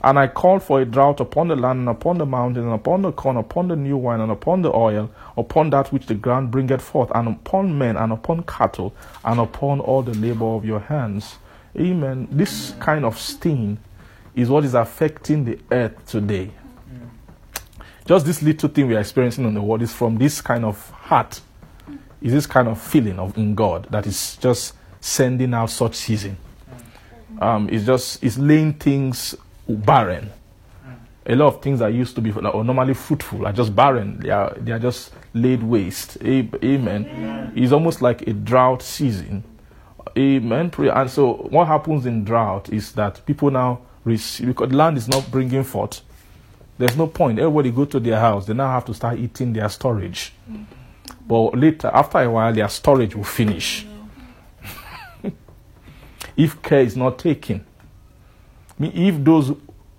And 0.00 0.16
I 0.18 0.28
called 0.28 0.62
for 0.62 0.80
a 0.80 0.84
drought 0.84 1.20
upon 1.20 1.48
the 1.48 1.56
land, 1.56 1.80
and 1.80 1.88
upon 1.88 2.18
the 2.18 2.26
mountain, 2.26 2.62
and 2.62 2.72
upon 2.72 3.02
the 3.02 3.10
corn, 3.10 3.36
upon 3.36 3.68
the 3.68 3.76
new 3.76 3.96
wine, 3.96 4.20
and 4.20 4.30
upon 4.30 4.62
the 4.62 4.72
oil, 4.72 5.10
upon 5.36 5.70
that 5.70 5.92
which 5.92 6.06
the 6.06 6.14
ground 6.14 6.50
bringeth 6.52 6.80
forth, 6.80 7.10
and 7.14 7.28
upon 7.28 7.76
men, 7.76 7.96
and 7.96 8.12
upon 8.12 8.44
cattle, 8.44 8.94
and 9.24 9.40
upon 9.40 9.80
all 9.80 10.02
the 10.02 10.14
labor 10.14 10.44
of 10.46 10.64
your 10.64 10.80
hands. 10.80 11.38
Amen. 11.76 12.28
This 12.30 12.74
kind 12.78 13.04
of 13.04 13.18
stain 13.18 13.78
is 14.36 14.48
what 14.48 14.64
is 14.64 14.74
affecting 14.74 15.44
the 15.44 15.58
earth 15.72 16.06
today. 16.06 16.52
Just 18.08 18.24
this 18.24 18.40
little 18.40 18.70
thing 18.70 18.88
we 18.88 18.96
are 18.96 19.00
experiencing 19.00 19.44
on 19.44 19.52
the 19.52 19.60
world 19.60 19.82
is 19.82 19.92
from 19.92 20.16
this 20.16 20.40
kind 20.40 20.64
of 20.64 20.88
heart, 20.92 21.42
is 22.22 22.32
this 22.32 22.46
kind 22.46 22.66
of 22.66 22.80
feeling 22.80 23.18
of 23.18 23.36
in 23.36 23.54
God 23.54 23.86
that 23.90 24.06
is 24.06 24.38
just 24.38 24.72
sending 24.98 25.52
out 25.52 25.68
such 25.68 25.94
season. 25.94 26.38
Um, 27.38 27.68
it's 27.68 27.84
just 27.84 28.24
it's 28.24 28.38
laying 28.38 28.72
things 28.72 29.34
barren. 29.68 30.30
A 31.26 31.34
lot 31.34 31.48
of 31.48 31.60
things 31.60 31.80
that 31.80 31.92
used 31.92 32.14
to 32.14 32.22
be 32.22 32.32
or 32.32 32.64
normally 32.64 32.94
fruitful 32.94 33.46
are 33.46 33.52
just 33.52 33.76
barren. 33.76 34.20
They 34.20 34.30
are 34.30 34.56
they 34.58 34.72
are 34.72 34.78
just 34.78 35.12
laid 35.34 35.62
waste. 35.62 36.16
Amen. 36.24 37.52
It's 37.54 37.72
almost 37.72 38.00
like 38.00 38.22
a 38.22 38.32
drought 38.32 38.80
season. 38.80 39.44
Amen. 40.16 40.72
And 40.78 41.10
so 41.10 41.34
what 41.50 41.66
happens 41.66 42.06
in 42.06 42.24
drought 42.24 42.72
is 42.72 42.92
that 42.92 43.26
people 43.26 43.50
now 43.50 43.80
receive 44.04 44.46
because 44.46 44.72
land 44.72 44.96
is 44.96 45.08
not 45.08 45.30
bringing 45.30 45.62
forth. 45.62 46.00
There's 46.78 46.96
no 46.96 47.08
point. 47.08 47.40
Everybody 47.40 47.72
go 47.72 47.84
to 47.86 47.98
their 48.00 48.18
house. 48.18 48.46
They 48.46 48.54
now 48.54 48.70
have 48.70 48.84
to 48.86 48.94
start 48.94 49.18
eating 49.18 49.52
their 49.52 49.68
storage. 49.68 50.32
But 51.26 51.58
later, 51.58 51.88
after 51.92 52.18
a 52.18 52.30
while, 52.30 52.52
their 52.52 52.68
storage 52.68 53.14
will 53.14 53.24
finish. 53.24 53.84
if 56.36 56.62
care 56.62 56.80
is 56.80 56.96
not 56.96 57.18
taken. 57.18 57.66
I 58.78 58.82
mean, 58.82 58.92
if 58.94 59.24
those 59.24 59.52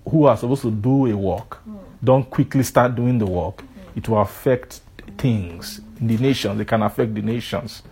who 0.09 0.25
are 0.25 0.37
supposed 0.37 0.61
to 0.61 0.71
do 0.71 1.07
a 1.07 1.15
work 1.15 1.59
don't 2.01 2.27
quickly 2.29 2.63
start 2.63 2.95
doing 2.95 3.17
the 3.19 3.25
work, 3.25 3.61
it 3.95 4.07
will 4.07 4.21
affect 4.21 4.79
things 5.17 5.81
in 5.99 6.07
the 6.07 6.17
nations. 6.17 6.59
It 6.61 6.65
can 6.65 6.81
affect 6.81 7.13
the 7.13 7.21
nations. 7.21 7.83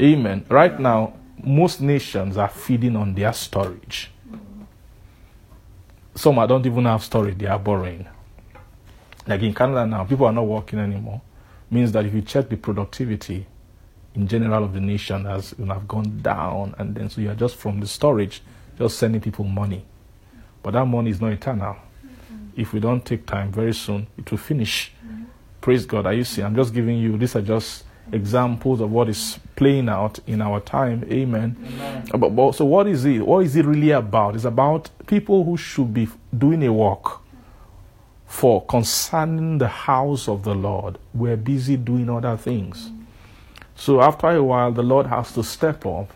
Amen. 0.00 0.44
Right 0.50 0.78
now, 0.78 1.14
most 1.42 1.80
nations 1.80 2.36
are 2.36 2.48
feeding 2.48 2.96
on 2.96 3.14
their 3.14 3.32
storage. 3.32 4.10
Some 6.16 6.38
are- 6.38 6.46
don't 6.48 6.64
even 6.66 6.86
have 6.86 7.04
storage, 7.04 7.38
they 7.38 7.46
are 7.46 7.58
borrowing. 7.58 8.06
Like 9.26 9.42
in 9.42 9.54
Canada 9.54 9.86
now, 9.86 10.04
people 10.04 10.26
are 10.26 10.32
not 10.32 10.46
working 10.46 10.78
anymore. 10.78 11.20
Means 11.70 11.92
that 11.92 12.06
if 12.06 12.14
you 12.14 12.22
check 12.22 12.48
the 12.48 12.56
productivity 12.56 13.46
in 14.14 14.26
general 14.26 14.64
of 14.64 14.72
the 14.72 14.80
nation 14.80 15.24
has 15.26 15.54
you 15.58 15.66
know, 15.66 15.74
have 15.74 15.86
gone 15.86 16.20
down, 16.22 16.74
and 16.78 16.94
then 16.94 17.10
so 17.10 17.20
you 17.20 17.30
are 17.30 17.34
just 17.34 17.56
from 17.56 17.80
the 17.80 17.86
storage, 17.86 18.42
just 18.78 18.98
sending 18.98 19.20
people 19.20 19.44
money. 19.44 19.84
But 20.62 20.72
that 20.72 20.86
money 20.86 21.10
is 21.10 21.20
not 21.20 21.32
eternal. 21.32 21.74
Mm-hmm. 21.76 22.60
If 22.60 22.72
we 22.72 22.80
don't 22.80 23.04
take 23.04 23.26
time, 23.26 23.52
very 23.52 23.74
soon 23.74 24.06
it 24.16 24.30
will 24.30 24.38
finish. 24.38 24.92
Mm-hmm. 25.06 25.24
Praise 25.60 25.84
God. 25.86 26.06
Are 26.06 26.14
you 26.14 26.24
seeing? 26.24 26.46
I'm 26.46 26.56
just 26.56 26.72
giving 26.72 26.96
you, 26.98 27.18
these 27.18 27.36
are 27.36 27.42
just 27.42 27.84
examples 28.12 28.80
of 28.80 28.90
what 28.90 29.08
is 29.08 29.38
playing 29.56 29.88
out 29.88 30.18
in 30.26 30.40
our 30.40 30.60
time. 30.60 31.04
Amen. 31.10 31.56
But, 32.12 32.30
but 32.30 32.52
so 32.52 32.64
what 32.64 32.86
is 32.86 33.04
it? 33.04 33.26
What 33.26 33.44
is 33.44 33.56
it 33.56 33.64
really 33.64 33.90
about? 33.90 34.34
It's 34.34 34.44
about 34.44 34.90
people 35.06 35.44
who 35.44 35.56
should 35.56 35.92
be 35.92 36.08
doing 36.36 36.64
a 36.64 36.72
work 36.72 37.20
for 38.26 38.64
concerning 38.66 39.58
the 39.58 39.68
house 39.68 40.28
of 40.28 40.42
the 40.42 40.54
Lord. 40.54 40.98
We're 41.14 41.36
busy 41.36 41.76
doing 41.76 42.10
other 42.10 42.36
things. 42.36 42.90
So 43.74 44.00
after 44.00 44.28
a 44.28 44.42
while, 44.42 44.72
the 44.72 44.82
Lord 44.82 45.06
has 45.06 45.32
to 45.32 45.44
step 45.44 45.84
up 45.86 46.12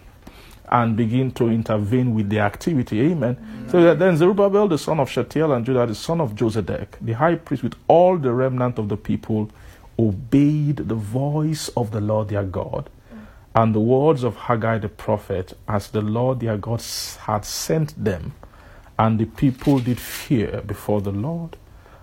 and 0.70 0.96
begin 0.96 1.32
to 1.32 1.48
intervene 1.48 2.14
with 2.14 2.28
the 2.30 2.38
activity. 2.38 3.00
Amen. 3.00 3.66
So 3.70 3.82
that 3.82 3.98
then 3.98 4.16
Zerubbabel, 4.16 4.68
the 4.68 4.78
son 4.78 5.00
of 5.00 5.10
Shealtiel, 5.10 5.52
and 5.52 5.66
Judah, 5.66 5.86
the 5.86 5.94
son 5.94 6.20
of 6.20 6.34
Josedech, 6.34 6.88
the 7.00 7.12
high 7.12 7.34
priest, 7.34 7.62
with 7.62 7.74
all 7.88 8.16
the 8.16 8.32
remnant 8.32 8.78
of 8.78 8.88
the 8.88 8.96
people, 8.96 9.50
obeyed 10.08 10.76
the 10.76 10.94
voice 10.94 11.68
of 11.76 11.90
the 11.90 12.00
Lord 12.00 12.28
their 12.28 12.44
God 12.44 12.90
and 13.54 13.74
the 13.74 13.80
words 13.80 14.22
of 14.22 14.36
Haggai 14.36 14.78
the 14.78 14.88
prophet, 14.88 15.56
as 15.66 15.88
the 15.88 16.00
Lord 16.00 16.40
their 16.40 16.56
God 16.56 16.82
had 17.22 17.44
sent 17.44 18.02
them. 18.02 18.34
And 18.98 19.18
the 19.18 19.24
people 19.24 19.80
did 19.80 19.98
fear 19.98 20.62
before 20.64 21.00
the 21.00 21.10
Lord. 21.10 21.56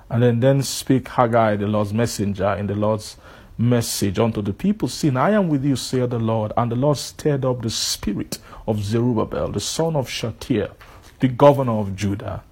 And 0.10 0.24
then, 0.24 0.40
then 0.40 0.64
speak 0.64 1.08
Haggai, 1.08 1.56
the 1.56 1.68
Lord's 1.68 1.94
messenger, 1.94 2.54
in 2.54 2.68
the 2.68 2.76
Lord's 2.76 3.18
message 3.58 4.20
unto 4.20 4.42
the 4.42 4.52
people, 4.54 4.88
saying, 4.88 5.16
I 5.16 5.32
am 5.32 5.48
with 5.48 5.64
you, 5.64 5.76
saith 5.76 6.10
the 6.10 6.20
Lord. 6.20 6.52
And 6.58 6.72
the 6.72 6.76
Lord 6.76 6.98
stirred 6.98 7.46
up 7.46 7.62
the 7.62 7.70
spirit 7.70 8.40
of 8.68 8.84
Zerubbabel, 8.84 9.52
the 9.52 9.60
son 9.60 9.96
of 9.96 10.10
Shealtiel, 10.10 10.76
the 11.20 11.28
governor 11.30 11.80
of 11.80 11.96
Judah, 11.96 12.44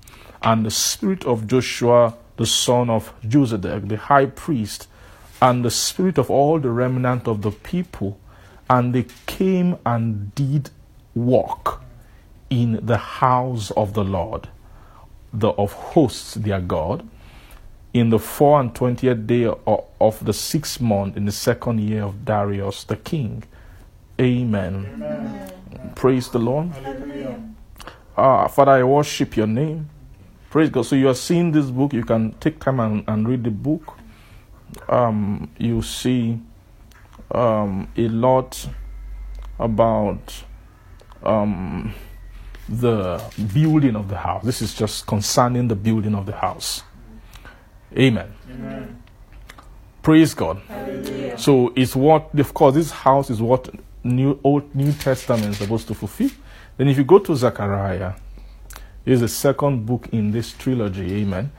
and 0.41 0.65
the 0.65 0.71
spirit 0.71 1.25
of 1.25 1.47
Joshua, 1.47 2.15
the 2.37 2.45
son 2.45 2.89
of 2.89 3.13
Josedech, 3.23 3.89
the 3.89 3.97
high 3.97 4.27
priest, 4.27 4.87
and 5.41 5.65
the 5.65 5.71
spirit 5.71 6.17
of 6.17 6.29
all 6.31 6.59
the 6.59 6.69
remnant 6.69 7.27
of 7.27 7.41
the 7.41 7.51
people. 7.51 8.19
And 8.69 8.95
they 8.95 9.05
came 9.27 9.77
and 9.85 10.33
did 10.33 10.71
walk 11.13 11.83
in 12.49 12.79
the 12.85 12.97
house 12.97 13.71
of 13.71 13.93
the 13.93 14.03
Lord, 14.03 14.49
the 15.31 15.49
of 15.49 15.73
hosts 15.73 16.33
their 16.35 16.61
God, 16.61 17.07
in 17.93 18.09
the 18.09 18.19
four 18.19 18.59
and 18.59 18.73
twentieth 18.73 19.27
day 19.27 19.45
of, 19.45 20.25
the 20.25 20.33
sixth 20.33 20.81
month 20.81 21.15
in 21.15 21.25
the 21.25 21.31
second 21.31 21.79
year 21.79 22.03
of 22.03 22.25
Darius 22.25 22.83
the 22.83 22.95
king. 22.95 23.43
Amen. 24.19 25.51
Praise 25.95 26.29
the 26.29 26.39
Lord. 26.39 26.71
Ah, 28.17 28.47
Father, 28.47 28.71
I 28.71 28.83
worship 28.83 29.37
your 29.37 29.47
name. 29.47 29.89
Praise 30.49 30.69
God. 30.69 30.85
So 30.85 30.95
you 30.95 31.09
are 31.09 31.15
seeing 31.15 31.51
this 31.51 31.67
book. 31.67 31.93
You 31.93 32.03
can 32.03 32.31
take 32.39 32.59
time 32.59 32.79
and, 32.79 33.03
and 33.07 33.27
read 33.27 33.43
the 33.43 33.51
book. 33.51 33.97
Um, 34.89 35.51
you 35.57 35.81
see 35.81 36.39
um, 37.31 37.87
a 37.95 38.07
lot 38.07 38.67
about 39.59 40.43
um, 41.23 41.93
the 42.67 43.21
building 43.53 43.95
of 43.95 44.09
the 44.09 44.17
house. 44.17 44.43
This 44.43 44.61
is 44.61 44.73
just 44.73 45.07
concerning 45.07 45.67
the 45.67 45.75
building 45.75 46.15
of 46.15 46.25
the 46.25 46.35
house. 46.35 46.83
Amen. 47.97 48.33
Praise 50.01 50.33
God. 50.33 50.61
So 51.37 51.73
it's 51.75 51.95
what, 51.95 52.33
of 52.37 52.53
course, 52.53 52.75
this 52.75 52.91
house 52.91 53.29
is 53.29 53.41
what 53.41 53.69
New 54.03 54.39
Old 54.43 54.75
New 54.75 54.91
Testament 54.93 55.45
is 55.45 55.57
supposed 55.57 55.87
to 55.87 55.93
fulfill. 55.93 56.29
Then 56.77 56.89
if 56.89 56.97
you 56.97 57.03
go 57.03 57.19
to 57.19 57.35
Zechariah, 57.35 58.13
is 59.05 59.21
the 59.21 59.27
second 59.27 59.85
book 59.85 60.07
in 60.11 60.31
this 60.31 60.53
trilogy. 60.53 61.21
Amen. 61.21 61.51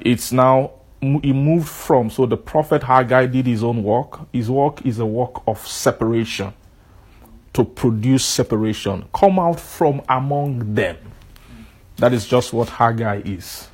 It's 0.00 0.32
now 0.32 0.72
he 1.02 1.32
moved 1.32 1.68
from 1.68 2.10
so 2.10 2.26
the 2.26 2.36
prophet 2.36 2.84
Haggai 2.84 3.26
did 3.26 3.46
his 3.46 3.64
own 3.64 3.82
work. 3.82 4.20
His 4.32 4.48
work 4.48 4.86
is 4.86 5.00
a 5.00 5.06
work 5.06 5.42
of 5.48 5.66
separation 5.66 6.54
to 7.54 7.64
produce 7.64 8.24
separation. 8.24 9.04
Come 9.12 9.40
out 9.40 9.58
from 9.58 10.00
among 10.08 10.74
them. 10.74 10.96
That 11.96 12.12
is 12.12 12.26
just 12.26 12.52
what 12.52 12.68
Haggai 12.68 13.22
is. 13.24 13.68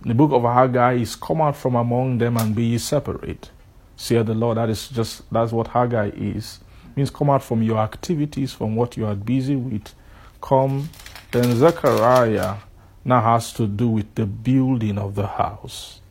The 0.00 0.14
book 0.14 0.32
of 0.32 0.42
Haggai 0.42 0.94
is 0.94 1.14
come 1.14 1.42
out 1.42 1.56
from 1.56 1.76
among 1.76 2.18
them 2.18 2.38
and 2.38 2.54
be 2.54 2.78
separate. 2.78 3.50
Say 3.96 4.20
the 4.22 4.34
Lord. 4.34 4.56
That 4.56 4.70
is 4.70 4.88
just 4.88 5.30
that's 5.30 5.52
what 5.52 5.68
Haggai 5.68 6.12
is. 6.14 6.60
Means 6.96 7.10
come 7.10 7.30
out 7.30 7.42
from 7.44 7.62
your 7.62 7.78
activities, 7.78 8.52
from 8.52 8.74
what 8.74 8.96
you 8.96 9.06
are 9.06 9.14
busy 9.14 9.56
with. 9.56 9.94
Come. 10.40 10.88
Then 11.30 11.56
Zechariah 11.56 12.56
now 13.04 13.20
has 13.20 13.52
to 13.54 13.66
do 13.66 13.88
with 13.88 14.14
the 14.14 14.26
building 14.26 14.98
of 14.98 15.14
the 15.14 15.26
house. 15.26 16.01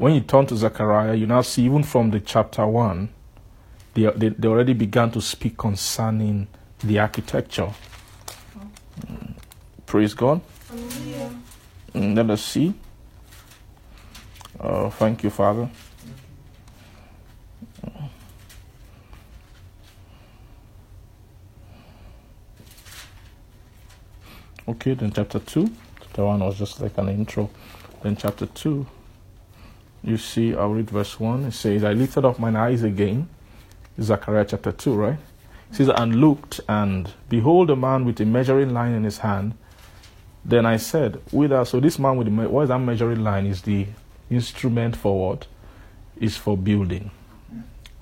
When 0.00 0.14
you 0.14 0.22
turn 0.22 0.46
to 0.46 0.56
Zechariah, 0.56 1.14
you 1.14 1.26
now 1.26 1.42
see 1.42 1.64
even 1.66 1.82
from 1.82 2.10
the 2.10 2.20
chapter 2.20 2.66
one, 2.66 3.10
they, 3.92 4.04
they, 4.16 4.30
they 4.30 4.48
already 4.48 4.72
began 4.72 5.10
to 5.10 5.20
speak 5.20 5.58
concerning 5.58 6.48
the 6.82 6.98
architecture. 7.00 7.70
Mm. 9.06 9.34
Praise 9.84 10.14
God. 10.14 10.40
Mm, 11.92 12.16
Let 12.16 12.30
us 12.30 12.42
see. 12.42 12.72
Oh, 14.58 14.88
thank 14.88 15.22
you, 15.22 15.28
Father. 15.28 15.68
Okay, 24.66 24.94
then 24.94 25.12
chapter 25.12 25.40
2. 25.40 25.70
Chapter 26.00 26.24
1 26.24 26.40
was 26.40 26.58
just 26.58 26.80
like 26.80 26.96
an 26.96 27.10
intro. 27.10 27.50
Then 28.02 28.16
chapter 28.16 28.46
2, 28.46 28.86
you 30.02 30.16
see, 30.16 30.54
I'll 30.54 30.70
read 30.70 30.90
verse 30.90 31.20
1. 31.20 31.44
It 31.44 31.52
says, 31.52 31.84
I 31.84 31.92
lifted 31.92 32.24
up 32.24 32.38
mine 32.38 32.56
eyes 32.56 32.82
again. 32.82 33.28
Zechariah 34.00 34.46
chapter 34.46 34.72
2, 34.72 34.94
right? 34.94 35.18
It 35.70 35.76
says, 35.76 35.90
And 35.94 36.16
looked, 36.20 36.60
and 36.68 37.12
behold, 37.28 37.70
a 37.70 37.76
man 37.76 38.04
with 38.04 38.20
a 38.20 38.24
measuring 38.24 38.72
line 38.72 38.92
in 38.92 39.04
his 39.04 39.18
hand. 39.18 39.54
Then 40.44 40.64
I 40.64 40.78
said, 40.78 41.20
Whither? 41.32 41.64
So 41.64 41.80
this 41.80 41.98
man 41.98 42.16
with 42.16 42.34
the, 42.34 42.48
what 42.48 42.62
is 42.62 42.68
that 42.70 42.78
measuring 42.78 43.22
line? 43.22 43.46
Is 43.46 43.62
the 43.62 43.86
instrument 44.30 44.96
for 44.96 45.28
what? 45.30 45.46
Is 46.18 46.36
for 46.36 46.56
building. 46.56 47.10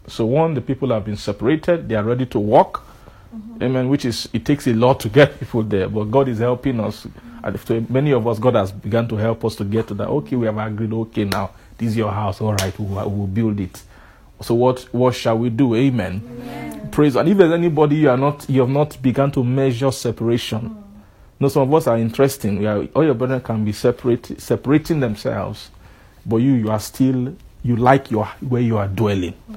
So 0.06 0.24
one, 0.24 0.54
the 0.54 0.60
people 0.60 0.90
have 0.90 1.04
been 1.04 1.16
separated, 1.16 1.88
they 1.88 1.94
are 1.94 2.04
ready 2.04 2.26
to 2.26 2.38
walk. 2.38 2.86
Mm-hmm. 3.34 3.62
Amen. 3.62 3.88
Which 3.88 4.04
is 4.04 4.28
it 4.32 4.44
takes 4.46 4.66
a 4.66 4.72
lot 4.72 5.00
to 5.00 5.08
get 5.08 5.38
people 5.40 5.62
there, 5.62 5.88
but 5.88 6.04
God 6.04 6.28
is 6.28 6.38
helping 6.38 6.80
us. 6.80 7.06
And 7.42 7.60
to 7.66 7.86
many 7.88 8.12
of 8.12 8.26
us, 8.26 8.38
God 8.38 8.54
has 8.54 8.72
begun 8.72 9.06
to 9.08 9.16
help 9.16 9.44
us 9.44 9.54
to 9.56 9.64
get 9.64 9.88
to 9.88 9.94
that. 9.94 10.08
Okay, 10.08 10.36
we 10.36 10.46
have 10.46 10.56
agreed. 10.58 10.92
Okay, 10.92 11.24
now 11.24 11.50
this 11.78 11.90
is 11.90 11.96
your 11.96 12.12
house. 12.12 12.40
All 12.40 12.54
right, 12.54 12.78
we'll, 12.78 13.08
we'll 13.10 13.26
build 13.26 13.60
it. 13.60 13.82
So 14.42 14.54
what 14.54 14.82
what 14.92 15.14
shall 15.14 15.38
we 15.38 15.50
do? 15.50 15.74
Amen. 15.74 16.88
Praise. 16.92 17.16
And 17.16 17.28
if 17.28 17.38
there's 17.38 17.52
anybody 17.52 17.96
you 17.96 18.10
are 18.10 18.16
not, 18.16 18.48
you 18.48 18.60
have 18.60 18.70
not 18.70 19.00
begun 19.02 19.30
to 19.32 19.44
measure 19.44 19.90
separation. 19.92 20.60
Hmm. 20.60 20.82
No, 21.40 21.48
some 21.48 21.62
of 21.62 21.74
us 21.74 21.86
are 21.86 21.98
interesting. 21.98 22.58
We 22.58 22.66
are, 22.66 22.84
all 22.94 23.04
your 23.04 23.14
brethren 23.14 23.40
can 23.40 23.64
be 23.64 23.72
separate, 23.72 24.40
separating 24.40 25.00
themselves, 25.00 25.70
but 26.26 26.36
you 26.38 26.52
you 26.54 26.70
are 26.70 26.80
still 26.80 27.34
you 27.62 27.76
like 27.76 28.10
your 28.10 28.26
where 28.40 28.62
you 28.62 28.78
are 28.78 28.88
dwelling. 28.88 29.32
Hmm. 29.32 29.54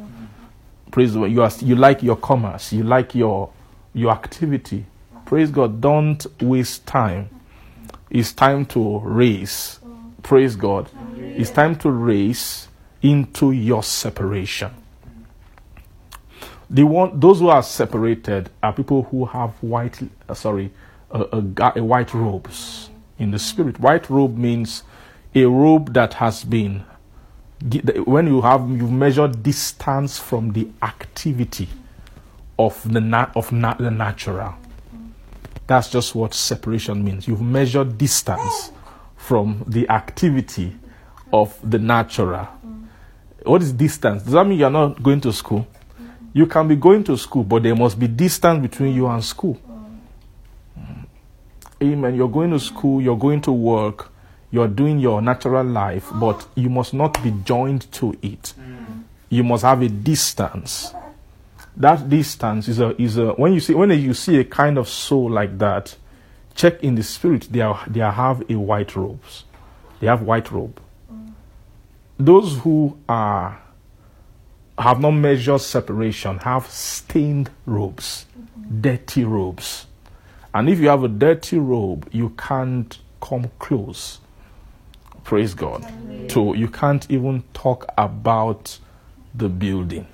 Praise 0.91 1.13
God. 1.13 1.25
You 1.31 1.43
are 1.43 1.51
you 1.61 1.75
like 1.75 2.03
your 2.03 2.17
commerce. 2.17 2.73
You 2.73 2.83
like 2.83 3.15
your 3.15 3.51
your 3.93 4.11
activity. 4.11 4.85
Praise 5.25 5.51
God. 5.51 5.81
Don't 5.81 6.25
waste 6.41 6.85
time. 6.87 7.29
It's 8.09 8.33
time 8.33 8.65
to 8.67 8.99
race. 8.99 9.80
Praise 10.23 10.55
God. 10.55 10.89
It's 11.17 11.49
time 11.51 11.75
to 11.77 11.91
race 11.91 12.67
into 13.01 13.51
your 13.51 13.83
separation. 13.83 14.71
The 16.69 16.83
one, 16.83 17.19
those 17.19 17.39
who 17.39 17.49
are 17.49 17.63
separated 17.63 18.49
are 18.63 18.73
people 18.73 19.03
who 19.03 19.25
have 19.25 19.51
white, 19.61 19.99
uh, 20.29 20.33
sorry, 20.33 20.71
ga- 21.53 21.73
a 21.75 21.83
white 21.83 22.13
robes 22.13 22.89
in 23.19 23.31
the 23.31 23.39
spirit. 23.39 23.79
White 23.79 24.09
robe 24.09 24.37
means 24.37 24.83
a 25.35 25.45
robe 25.45 25.93
that 25.93 26.15
has 26.15 26.43
been 26.43 26.83
when 28.05 28.27
you 28.27 28.41
have 28.41 28.69
you 28.69 28.87
measure 28.87 29.27
distance 29.27 30.17
from 30.17 30.53
the 30.53 30.67
activity 30.81 31.69
of 32.57 32.91
the 32.91 33.01
na- 33.01 33.29
of 33.35 33.51
na- 33.51 33.75
the 33.75 33.91
natural. 33.91 34.55
That's 35.67 35.89
just 35.89 36.15
what 36.15 36.33
separation 36.33 37.03
means. 37.03 37.27
You've 37.27 37.41
measured 37.41 37.97
distance 37.97 38.71
from 39.21 39.63
the 39.67 39.87
activity 39.87 40.75
of 41.31 41.57
the 41.63 41.77
natural. 41.77 42.47
What 43.43 43.61
is 43.61 43.71
distance? 43.71 44.23
Does 44.23 44.33
that 44.33 44.45
mean 44.45 44.59
you're 44.59 44.69
not 44.69 45.01
going 45.01 45.21
to 45.21 45.31
school? 45.31 45.67
You 46.33 46.47
can 46.47 46.67
be 46.67 46.75
going 46.75 47.03
to 47.05 47.15
school, 47.17 47.43
but 47.43 47.63
there 47.63 47.75
must 47.75 47.99
be 47.99 48.07
distance 48.07 48.61
between 48.61 48.95
you 48.95 49.07
and 49.07 49.23
school. 49.23 49.59
Mm. 50.77 51.05
Amen. 51.83 52.15
You're 52.15 52.29
going 52.29 52.49
to 52.51 52.59
school, 52.59 53.01
you're 53.01 53.17
going 53.17 53.41
to 53.41 53.51
work, 53.51 54.11
you're 54.49 54.67
doing 54.67 54.99
your 54.99 55.21
natural 55.21 55.65
life, 55.65 56.09
but 56.15 56.47
you 56.55 56.69
must 56.69 56.93
not 56.93 57.21
be 57.23 57.31
joined 57.43 57.91
to 57.93 58.17
it. 58.21 58.53
Mm. 58.59 59.03
You 59.29 59.43
must 59.43 59.63
have 59.63 59.81
a 59.81 59.89
distance. 59.89 60.93
That 61.77 62.09
distance 62.09 62.67
is 62.67 62.79
a 62.79 62.99
is 63.01 63.17
a 63.17 63.33
when 63.33 63.53
you 63.53 63.59
see 63.59 63.73
when 63.75 63.91
you 63.91 64.13
see 64.13 64.39
a 64.39 64.43
kind 64.43 64.77
of 64.77 64.89
soul 64.89 65.29
like 65.29 65.57
that, 65.59 65.95
check 66.55 66.83
in 66.83 66.95
the 66.95 67.03
spirit. 67.03 67.47
They 67.51 67.61
are 67.61 67.83
they 67.87 67.99
have 67.99 68.49
a 68.49 68.55
white 68.55 68.95
robes. 68.95 69.45
They 69.99 70.07
have 70.07 70.21
white 70.21 70.51
robe. 70.51 70.81
Those 72.17 72.57
who 72.59 72.97
are 73.09 73.61
have 74.77 74.99
not 74.99 75.11
measured 75.11 75.61
separation 75.61 76.39
have 76.39 76.67
stained 76.67 77.49
robes, 77.65 78.25
dirty 78.81 79.23
robes. 79.23 79.85
And 80.53 80.69
if 80.69 80.79
you 80.79 80.89
have 80.89 81.03
a 81.03 81.07
dirty 81.07 81.59
robe, 81.59 82.09
you 82.11 82.29
can't 82.31 82.97
come 83.21 83.49
close. 83.59 84.19
Praise 85.23 85.53
God. 85.53 85.85
So 86.29 86.53
you 86.53 86.67
can't 86.67 87.09
even 87.09 87.43
talk 87.53 87.85
about 87.97 88.77
the 89.33 89.49
building. 89.49 90.07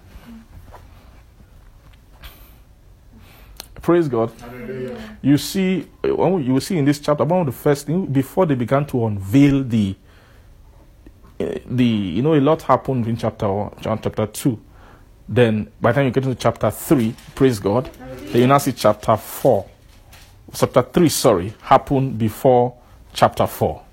Praise 3.87 4.09
God. 4.09 4.33
You 5.21 5.37
see, 5.37 5.87
uh, 6.03 6.35
you 6.35 6.59
see 6.59 6.77
in 6.77 6.83
this 6.83 6.99
chapter, 6.99 7.23
one 7.23 7.39
of 7.39 7.45
the 7.45 7.53
first 7.53 7.85
things 7.85 8.09
before 8.09 8.45
they 8.45 8.53
began 8.53 8.85
to 8.87 9.05
unveil 9.05 9.63
the 9.63 9.95
uh, 11.39 11.45
the 11.65 11.85
you 11.85 12.21
know 12.21 12.33
a 12.35 12.41
lot 12.41 12.61
happened 12.63 13.07
in 13.07 13.15
chapter 13.15 13.47
one, 13.47 13.73
chapter 13.81 14.25
two. 14.27 14.59
Then 15.29 15.71
by 15.79 15.93
the 15.93 15.95
time 15.95 16.05
you 16.07 16.11
get 16.11 16.25
into 16.25 16.35
chapter 16.35 16.69
three, 16.69 17.15
praise 17.33 17.59
God, 17.59 17.89
then 18.33 18.41
you 18.41 18.47
now 18.47 18.57
see 18.57 18.73
chapter 18.73 19.15
four. 19.15 19.65
Chapter 20.53 20.81
three, 20.81 21.07
sorry, 21.07 21.53
happened 21.61 22.17
before 22.17 22.75
chapter 23.13 23.47
four. 23.47 23.83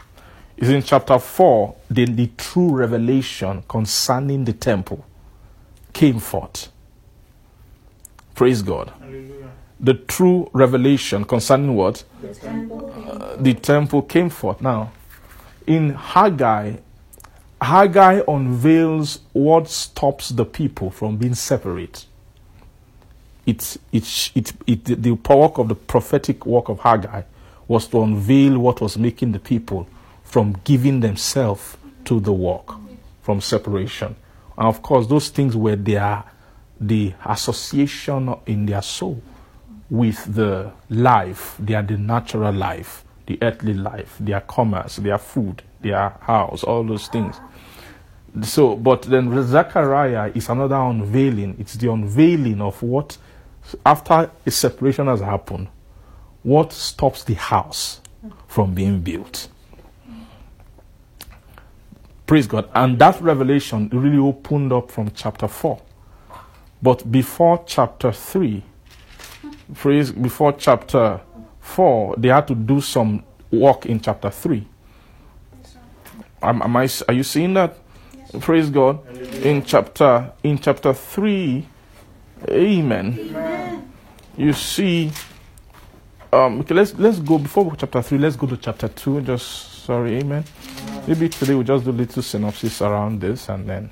is 0.56 0.70
in 0.70 0.82
chapter 0.82 1.20
4, 1.20 1.72
then 1.88 2.16
the 2.16 2.32
true 2.36 2.74
revelation 2.74 3.62
concerning 3.68 4.44
the 4.44 4.52
temple 4.54 5.04
came 5.92 6.18
forth. 6.18 6.72
Praise 8.34 8.60
God. 8.60 8.92
Hallelujah. 8.98 9.52
The 9.85 9.94
true 9.94 10.48
revelation 10.55 11.24
concerning 11.24 11.77
what? 11.77 12.05
The 12.23 12.35
temple 12.35 12.90
Uh, 13.06 13.36
the 13.36 13.55
temple 13.55 14.02
came 14.02 14.31
forth. 14.31 14.62
Now, 14.62 14.93
in 15.66 15.90
Haggai, 15.90 16.77
Haggai 17.61 18.23
unveils 18.27 19.20
what 19.35 19.69
stops 19.69 20.31
the 20.31 20.44
people 20.44 20.90
from 20.90 21.19
being 21.19 21.35
separate. 21.35 22.06
It's, 23.44 23.78
it's, 23.93 24.31
it, 24.35 24.52
it, 24.66 24.85
the, 24.86 24.94
the 24.94 25.11
work 25.12 25.59
of 25.59 25.69
the 25.69 25.74
prophetic 25.74 26.47
work 26.47 26.70
of 26.70 26.81
Haggai 26.81 27.23
was 27.69 27.86
to 27.89 28.02
unveil 28.02 28.59
what 28.59 28.81
was 28.81 28.97
making 28.97 29.32
the 29.32 29.39
people 29.39 29.86
from 30.23 30.56
giving 30.65 31.01
themselves 31.01 31.77
to 32.06 32.20
the 32.20 32.32
work, 32.32 32.73
from 33.23 33.43
separation. 33.43 34.16
And 34.56 34.66
of 34.66 34.81
course, 34.81 35.06
those 35.06 35.28
things 35.28 35.55
were 35.55 35.77
their, 35.77 36.24
the 36.81 37.12
association 37.27 38.35
in 38.47 38.65
their 38.66 38.82
soul 38.82 39.20
with 39.90 40.35
the 40.35 40.73
life, 40.90 41.56
their 41.59 41.82
the 41.82 41.97
natural 41.97 42.52
life, 42.52 43.05
the 43.27 43.39
earthly 43.43 43.74
life, 43.74 44.16
their 44.20 44.40
commerce, 44.40 44.97
their 44.97 45.19
food, 45.19 45.62
their 45.81 46.11
house, 46.20 46.65
all 46.65 46.85
those 46.85 47.09
things. 47.09 47.40
So, 48.43 48.74
but 48.77 49.02
then 49.02 49.31
Zechariah 49.47 50.32
is 50.35 50.48
another 50.48 50.77
unveiling. 50.77 51.56
It's 51.59 51.74
the 51.74 51.93
unveiling 51.93 52.61
of 52.61 52.82
what, 52.82 53.16
after 53.86 54.31
a 54.44 54.51
separation 54.51 55.06
has 55.06 55.20
happened, 55.20 55.69
what 56.43 56.73
stops 56.73 57.24
the 57.24 57.35
house 57.35 58.01
from 58.48 58.74
being 58.74 59.01
built. 59.01 59.48
Praise 62.27 62.47
God. 62.47 62.69
And 62.74 62.98
that 62.98 63.20
revelation 63.20 63.89
really 63.93 64.19
opened 64.19 64.73
up 64.73 64.90
from 64.90 65.11
chapter 65.11 65.47
4. 65.47 65.81
But 66.82 67.11
before 67.11 67.62
chapter 67.66 68.12
3, 68.12 68.62
praise 69.73 70.12
before 70.12 70.53
chapter 70.53 71.20
4 71.61 72.16
they 72.19 72.28
had 72.28 72.47
to 72.47 72.55
do 72.55 72.81
some 72.81 73.24
work 73.51 73.86
in 73.86 74.01
chapter 74.01 74.31
3 74.31 74.66
am, 76.45 76.62
am 76.62 76.77
I, 76.77 76.89
are 77.09 77.15
you 77.15 77.23
seeing 77.23 77.55
that? 77.55 77.77
Praise 78.41 78.69
god. 78.70 78.99
In 79.45 79.62
chapter 79.65 80.32
in 80.43 80.59
chapter 80.59 80.93
3 80.93 81.66
amen, 82.51 83.85
you 84.36 84.53
see 84.53 85.11
um 86.32 86.61
okay 86.61 86.74
let's 86.74 86.95
let's 86.99 87.20
go 87.20 87.39
before 87.39 87.74
chapter 87.77 88.03
3 88.03 88.19
let's 88.19 88.36
go 88.36 88.47
to 88.47 88.57
chapter 88.57 88.89
2 88.89 89.20
just 89.23 89.85
sorry 89.85 90.19
amen. 90.19 90.45
Maybe 91.07 91.28
today 91.28 91.55
we'll 91.55 91.65
just 91.65 91.85
do 91.85 91.91
a 91.91 91.93
little 91.93 92.23
synopsis 92.23 92.82
around 92.82 93.20
this 93.20 93.49
and 93.49 93.69
then 93.69 93.91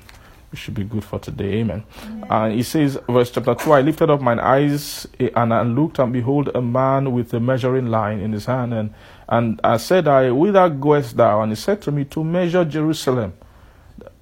should 0.57 0.73
be 0.73 0.83
good 0.83 1.03
for 1.03 1.19
today. 1.19 1.59
Amen. 1.59 1.83
And 2.29 2.53
he 2.53 2.63
says, 2.63 2.97
verse 3.09 3.31
chapter 3.31 3.55
2 3.55 3.71
I 3.71 3.81
lifted 3.81 4.09
up 4.09 4.21
mine 4.21 4.39
eyes 4.39 5.07
eh, 5.19 5.29
and 5.35 5.53
I 5.53 5.63
looked, 5.63 5.99
and 5.99 6.13
behold, 6.13 6.49
a 6.55 6.61
man 6.61 7.11
with 7.11 7.33
a 7.33 7.39
measuring 7.39 7.87
line 7.87 8.19
in 8.19 8.31
his 8.31 8.45
hand. 8.45 8.73
And, 8.73 8.93
and 9.27 9.59
I 9.63 9.77
said, 9.77 10.07
I, 10.07 10.31
Whither 10.31 10.69
goest 10.69 11.17
thou? 11.17 11.41
And 11.41 11.51
he 11.51 11.55
said 11.55 11.81
to 11.83 11.91
me, 11.91 12.05
To 12.05 12.23
measure 12.23 12.65
Jerusalem, 12.65 13.33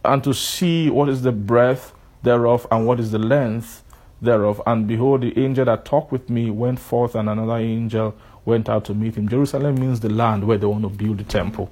and 0.04 0.24
to 0.24 0.34
see 0.34 0.90
what 0.90 1.10
is 1.10 1.22
the 1.22 1.32
breadth 1.32 1.94
thereof, 2.24 2.68
and 2.72 2.86
what 2.86 3.00
is 3.00 3.12
the 3.12 3.20
length 3.20 3.84
thereof. 4.22 4.62
And 4.66 4.88
behold, 4.88 5.22
the 5.22 5.38
angel 5.38 5.66
that 5.66 5.86
talked 5.86 6.12
with 6.12 6.30
me 6.30 6.50
went 6.52 6.80
forth, 6.80 7.16
and 7.16 7.30
another 7.30 7.58
angel 7.58 8.16
went 8.46 8.70
out 8.70 8.86
to 8.86 8.94
meet 8.94 9.16
him. 9.16 9.28
Jerusalem 9.28 9.76
means 9.76 10.00
the 10.00 10.10
land 10.10 10.46
where 10.46 10.58
they 10.58 10.66
want 10.66 10.84
to 10.84 10.90
build 10.90 11.18
the 11.20 11.24
temple. 11.24 11.70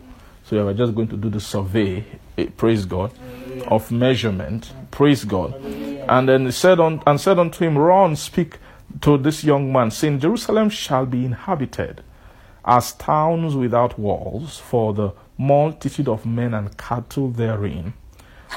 So 0.49 0.65
we're 0.65 0.73
just 0.73 0.95
going 0.95 1.09
to 1.09 1.15
do 1.15 1.29
the 1.29 1.39
survey, 1.39 2.03
eh, 2.35 2.47
praise 2.57 2.83
God, 2.83 3.11
of 3.67 3.91
measurement, 3.91 4.73
praise 4.89 5.23
God. 5.23 5.53
And 5.63 6.27
then 6.27 6.47
he 6.47 6.51
said 6.51 6.79
on, 6.79 7.03
and 7.05 7.21
said 7.21 7.37
unto 7.37 7.63
him, 7.63 7.77
Run, 7.77 8.15
speak 8.15 8.57
to 9.01 9.19
this 9.19 9.43
young 9.43 9.71
man, 9.71 9.91
saying, 9.91 10.21
Jerusalem 10.21 10.71
shall 10.71 11.05
be 11.05 11.23
inhabited 11.23 12.01
as 12.65 12.93
towns 12.93 13.55
without 13.55 13.99
walls, 13.99 14.57
for 14.57 14.91
the 14.91 15.11
multitude 15.37 16.07
of 16.07 16.25
men 16.25 16.55
and 16.55 16.75
cattle 16.75 17.29
therein. 17.29 17.93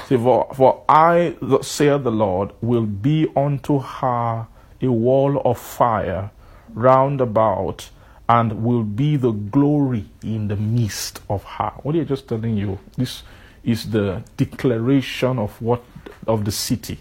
Say, 0.07 0.17
for, 0.17 0.51
for 0.55 0.83
I, 0.89 1.35
saith 1.61 2.03
the 2.03 2.11
Lord, 2.11 2.53
will 2.59 2.87
be 2.87 3.27
unto 3.35 3.77
her 3.77 4.47
a 4.81 4.87
wall 4.91 5.39
of 5.45 5.59
fire 5.59 6.31
round 6.73 7.21
about, 7.21 7.91
and 8.29 8.63
will 8.63 8.83
be 8.83 9.15
the 9.17 9.31
glory 9.31 10.05
in 10.23 10.47
the 10.47 10.55
midst 10.55 11.21
of 11.29 11.43
her. 11.43 11.71
What 11.83 11.95
are 11.95 11.99
you 11.99 12.05
just 12.05 12.27
telling 12.27 12.57
you? 12.57 12.79
This 12.97 13.23
is 13.63 13.89
the 13.91 14.23
declaration 14.37 15.39
of 15.39 15.61
what 15.61 15.83
of 16.27 16.45
the 16.45 16.51
city 16.51 16.99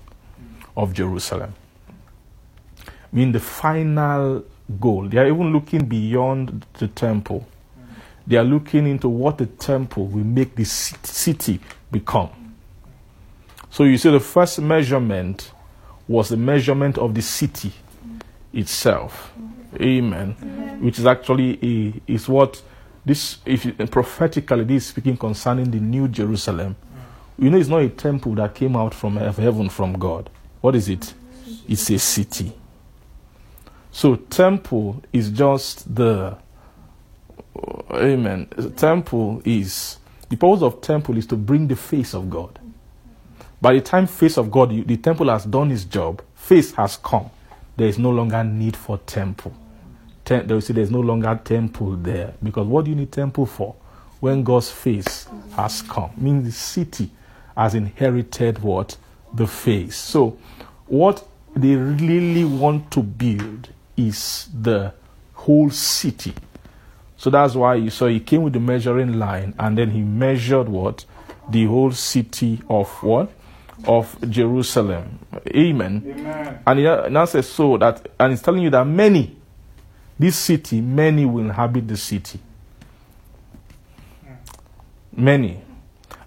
of 0.77 0.93
Jerusalem. 0.93 1.55
I 2.89 3.17
mean 3.17 3.33
the 3.33 3.41
final 3.41 4.45
goal. 4.81 5.09
They 5.09 5.19
are 5.19 5.27
even 5.27 5.53
looking 5.53 5.87
beyond 5.87 6.67
the 6.75 6.89
temple. 6.89 7.47
They 8.27 8.37
are 8.37 8.45
looking 8.45 8.87
into 8.87 9.09
what 9.09 9.39
the 9.39 9.47
temple 9.47 10.07
will 10.07 10.25
make 10.25 10.55
the 10.55 10.65
city 10.65 11.61
become. 11.91 12.31
So 13.71 13.85
you 13.85 13.99
see, 13.99 14.11
the 14.11 14.21
first 14.21 14.61
measurement 14.61 15.51
was 16.07 16.29
the 16.29 16.37
measurement 16.37 16.99
of 16.99 17.15
the 17.15 17.23
city 17.23 17.73
itself. 18.53 19.33
Amen. 19.81 20.33
Which 20.81 20.99
is 20.99 21.07
actually 21.07 21.59
a, 21.63 22.13
is 22.13 22.29
what 22.29 22.63
this 23.05 23.39
if 23.47 23.65
you, 23.65 23.73
prophetically 23.73 24.65
this 24.65 24.85
is 24.85 24.89
speaking 24.91 25.17
concerning 25.17 25.71
the 25.71 25.81
new 25.81 26.09
Jerusalem. 26.09 26.77
You 27.39 27.51
know, 27.51 27.59
it's 27.59 27.69
not 27.69 27.83
a 27.83 27.89
temple 27.89 28.35
that 28.37 28.55
came 28.55 28.77
out 28.77 28.95
from 28.95 29.17
heaven 29.17 29.69
from 29.69 29.95
God. 29.95 30.31
What 30.61 30.77
is 30.77 30.89
it? 30.89 31.15
It's 31.69 31.91
a 31.91 31.99
city. 31.99 32.53
So 33.91 34.17
temple 34.17 35.03
is 35.13 35.31
just 35.31 35.95
the 35.95 36.37
Amen. 37.93 38.47
Temple 38.77 39.43
is 39.45 39.99
the 40.29 40.37
purpose 40.37 40.63
of 40.63 40.81
temple 40.81 41.19
is 41.19 41.27
to 41.27 41.37
bring 41.37 41.69
the 41.69 41.77
face 41.77 42.15
of 42.15 42.31
God. 42.31 42.59
By 43.61 43.75
the 43.75 43.81
time 43.81 44.07
face 44.07 44.39
of 44.39 44.51
God, 44.51 44.71
the 44.87 44.97
temple 44.97 45.29
has 45.29 45.45
done 45.45 45.71
its 45.71 45.85
job, 45.85 46.23
face 46.35 46.73
has 46.73 46.97
come. 46.97 47.31
There 47.77 47.87
is 47.87 47.99
no 47.99 48.11
longer 48.11 48.43
need 48.43 48.77
for 48.77 48.99
temple. 48.99 49.53
They 50.41 50.55
will 50.55 50.61
say 50.61 50.75
there's 50.75 50.91
no 50.91 51.01
longer 51.01 51.39
temple 51.45 51.97
there 51.97 52.35
because 52.43 52.67
what 52.67 52.85
do 52.85 52.91
you 52.91 52.97
need 52.97 53.13
temple 53.13 53.47
for? 53.47 53.75
When 54.21 54.45
God's 54.45 54.71
face 54.71 55.27
has 55.57 55.83
come, 55.83 56.13
means 56.17 56.47
the 56.47 56.53
city 56.53 57.11
has 57.57 57.75
inherited 57.75 58.61
what 58.61 58.97
the 59.35 59.47
face. 59.47 59.97
So, 59.97 60.39
what 60.87 61.27
they 61.55 61.75
really 61.75 62.45
want 62.45 62.91
to 62.93 63.03
build 63.03 63.69
is 63.97 64.49
the 64.59 64.95
whole 65.35 65.71
city. 65.71 66.35
So 67.17 67.31
that's 67.31 67.55
why 67.55 67.77
you 67.77 67.91
saw 67.91 68.09
he 68.09 68.21
came 68.21 68.43
with 68.43 68.53
the 68.53 68.61
measuring 68.61 69.19
line 69.19 69.55
and 69.59 69.77
then 69.77 69.91
he 69.91 70.01
measured 70.01 70.69
what? 70.69 71.05
The 71.49 71.67
whole 71.67 71.93
city 71.93 72.61
of 72.69 72.89
what? 73.03 73.31
Of 73.85 74.17
Jerusalem. 74.29 75.19
Amen. 75.49 76.03
Amen. 76.07 76.63
And 76.67 76.79
he 76.79 76.85
now 76.85 77.25
says 77.25 77.49
so 77.49 77.77
that, 77.79 78.09
and 78.19 78.33
he's 78.33 78.43
telling 78.43 78.63
you 78.63 78.71
that 78.71 78.87
many, 78.87 79.37
this 80.19 80.37
city, 80.37 80.81
many 80.81 81.27
will 81.27 81.45
inhabit 81.45 81.89
the 81.89 81.97
city. 81.97 82.41
Many. 85.17 85.63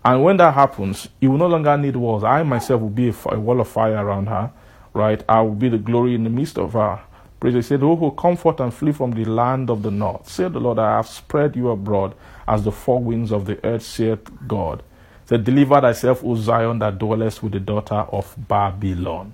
And 0.04 0.24
when 0.24 0.38
that 0.38 0.54
happens, 0.54 1.10
you 1.20 1.32
will 1.32 1.40
no 1.40 1.48
longer 1.48 1.78
need 1.78 1.96
walls. 1.96 2.24
I 2.24 2.44
myself 2.44 2.82
will 2.82 2.90
be 2.90 3.10
a, 3.10 3.40
wall 3.40 3.62
of 3.62 3.68
fire 3.68 4.06
around 4.06 4.28
her, 4.28 4.52
right? 4.94 5.24
I 5.30 5.42
will 5.42 5.56
be 5.56 5.70
the 5.70 5.80
glory 5.80 6.16
in 6.16 6.24
the 6.24 6.30
midst 6.30 6.58
of 6.60 6.74
her. 6.74 7.02
Praise. 7.40 7.56
He 7.56 7.62
said, 7.64 7.84
Oh, 7.84 7.96
who 7.96 8.12
come 8.12 8.38
forth 8.38 8.60
and 8.60 8.74
flee 8.74 8.92
from 8.92 9.12
the 9.12 9.26
land 9.26 9.70
of 9.70 9.84
the 9.84 9.92
north. 9.92 10.30
Say 10.30 10.48
the 10.50 10.60
Lord, 10.60 10.80
I 10.80 10.98
have 10.98 11.08
spread 11.08 11.56
you 11.56 11.70
abroad 11.70 12.16
as 12.48 12.64
the 12.64 12.72
four 12.72 13.04
winds 13.04 13.32
of 13.32 13.46
the 13.46 13.64
earth, 13.66 13.84
saith 13.84 14.30
God. 14.48 14.84
Said, 15.26 15.44
Deliver 15.44 15.82
thyself, 15.82 16.24
O 16.24 16.36
Zion, 16.36 16.80
that 16.80 17.00
dwellest 17.00 17.44
with 17.44 17.54
the 17.54 17.60
daughter 17.60 17.96
of 17.96 18.36
Babylon. 18.38 19.34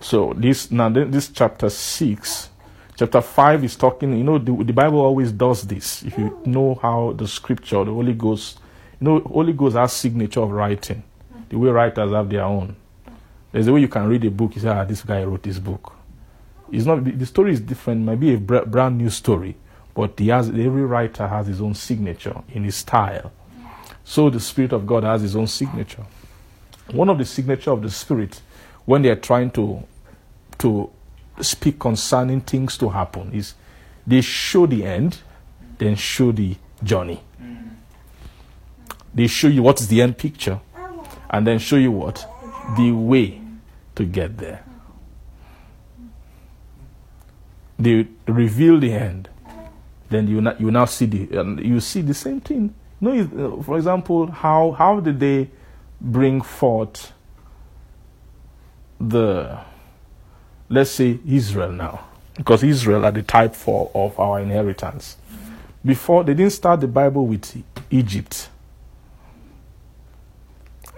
So 0.00 0.34
this 0.36 0.70
now 0.70 0.90
th- 0.90 1.08
this 1.10 1.28
chapter 1.30 1.70
six, 1.70 2.50
chapter 3.02 3.20
five 3.20 3.64
is 3.64 3.74
talking. 3.74 4.16
You 4.16 4.22
know 4.22 4.38
the, 4.38 4.52
the 4.62 4.72
Bible 4.72 5.00
always 5.00 5.32
does 5.32 5.62
this. 5.62 6.04
If 6.04 6.16
you 6.16 6.38
know 6.44 6.78
how 6.80 7.12
the 7.12 7.26
Scripture, 7.26 7.84
the 7.84 7.90
Holy 7.90 8.14
Ghost, 8.14 8.60
you 9.00 9.06
know 9.06 9.20
Holy 9.20 9.52
Ghost 9.52 9.76
has 9.76 9.92
signature 9.92 10.40
of 10.40 10.52
writing. 10.52 11.02
The 11.48 11.58
way 11.58 11.70
writers 11.70 12.12
have 12.12 12.30
their 12.30 12.44
own. 12.44 12.76
There's 13.50 13.66
a 13.66 13.72
way 13.72 13.80
you 13.80 13.88
can 13.88 14.06
read 14.06 14.24
a 14.24 14.30
book. 14.30 14.54
You 14.54 14.60
say, 14.62 14.68
ah, 14.68 14.84
this 14.84 15.02
guy 15.02 15.24
wrote 15.24 15.42
this 15.42 15.58
book. 15.58 15.94
It's 16.70 16.86
not 16.86 17.04
the 17.04 17.26
story 17.26 17.52
is 17.52 17.60
different. 17.60 18.02
It 18.02 18.04
might 18.04 18.20
be 18.20 18.34
a 18.34 18.38
br- 18.38 18.60
brand 18.60 18.98
new 18.98 19.10
story, 19.10 19.56
but 19.94 20.16
he 20.18 20.28
has 20.28 20.48
every 20.48 20.84
writer 20.84 21.26
has 21.26 21.48
his 21.48 21.60
own 21.60 21.74
signature 21.74 22.40
in 22.52 22.62
his 22.62 22.76
style. 22.76 23.32
So 24.04 24.30
the 24.30 24.38
Spirit 24.40 24.72
of 24.72 24.86
God 24.86 25.02
has 25.02 25.22
his 25.22 25.34
own 25.34 25.48
signature. 25.48 26.06
One 26.92 27.08
of 27.08 27.18
the 27.18 27.24
signature 27.24 27.72
of 27.72 27.82
the 27.82 27.90
Spirit 27.90 28.40
when 28.84 29.02
they 29.02 29.08
are 29.10 29.16
trying 29.16 29.50
to 29.52 29.82
to 30.58 30.90
speak 31.40 31.78
concerning 31.78 32.40
things 32.40 32.76
to 32.78 32.88
happen 32.90 33.32
is 33.32 33.54
they 34.06 34.20
show 34.20 34.66
the 34.66 34.84
end, 34.84 35.18
then 35.78 35.96
show 35.96 36.32
the 36.32 36.56
journey. 36.82 37.22
They 39.14 39.26
show 39.26 39.48
you 39.48 39.62
what 39.62 39.80
is 39.80 39.88
the 39.88 40.00
end 40.02 40.18
picture 40.18 40.60
and 41.30 41.46
then 41.46 41.58
show 41.58 41.76
you 41.76 41.92
what? 41.92 42.26
The 42.76 42.92
way 42.92 43.40
to 43.94 44.04
get 44.04 44.38
there. 44.38 44.64
They 47.78 48.06
reveal 48.26 48.78
the 48.78 48.92
end. 48.92 49.28
Then 50.08 50.28
you, 50.28 50.46
you 50.58 50.70
now 50.70 50.84
see 50.84 51.06
the 51.06 51.40
and 51.40 51.58
you 51.60 51.80
see 51.80 52.02
the 52.02 52.14
same 52.14 52.40
thing. 52.40 52.74
You 53.00 53.08
know, 53.08 53.58
uh, 53.58 53.62
for 53.62 53.76
example, 53.76 54.30
how 54.30 54.72
how 54.72 55.00
did 55.00 55.18
they 55.18 55.50
bring 56.00 56.42
forth 56.42 57.12
the 59.00 59.58
let's 60.72 60.90
say 60.90 61.18
Israel 61.26 61.70
now, 61.70 62.06
because 62.34 62.64
Israel 62.64 63.04
are 63.04 63.10
the 63.10 63.22
type 63.22 63.54
for 63.54 63.90
of 63.94 64.18
our 64.18 64.40
inheritance. 64.40 65.18
Before 65.84 66.24
they 66.24 66.32
didn't 66.32 66.52
start 66.52 66.80
the 66.80 66.88
Bible 66.88 67.26
with 67.26 67.62
Egypt, 67.90 68.48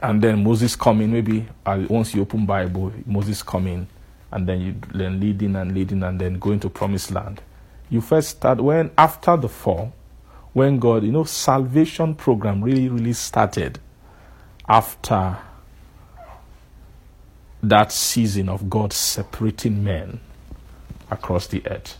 and 0.00 0.22
then 0.22 0.44
Moses 0.44 0.76
coming. 0.76 1.12
Maybe 1.12 1.46
once 1.66 2.14
you 2.14 2.22
open 2.22 2.46
Bible, 2.46 2.92
Moses 3.04 3.42
coming, 3.42 3.88
and 4.30 4.46
then 4.46 4.60
you 4.60 4.74
then 4.94 5.18
leading 5.18 5.56
and 5.56 5.74
leading, 5.74 6.02
and 6.04 6.20
then 6.20 6.38
going 6.38 6.60
to 6.60 6.70
Promised 6.70 7.10
Land. 7.10 7.42
You 7.90 8.00
first 8.00 8.28
start 8.28 8.60
when 8.60 8.90
after 8.96 9.36
the 9.36 9.48
fall, 9.48 9.92
when 10.52 10.78
God, 10.78 11.02
you 11.02 11.10
know, 11.10 11.24
salvation 11.24 12.14
program 12.14 12.62
really 12.62 12.88
really 12.88 13.12
started 13.14 13.80
after 14.68 15.36
that 17.68 17.92
season 17.92 18.48
of 18.48 18.68
God 18.70 18.92
separating 18.92 19.82
men 19.82 20.20
across 21.10 21.46
the 21.46 21.62
earth. 21.68 21.98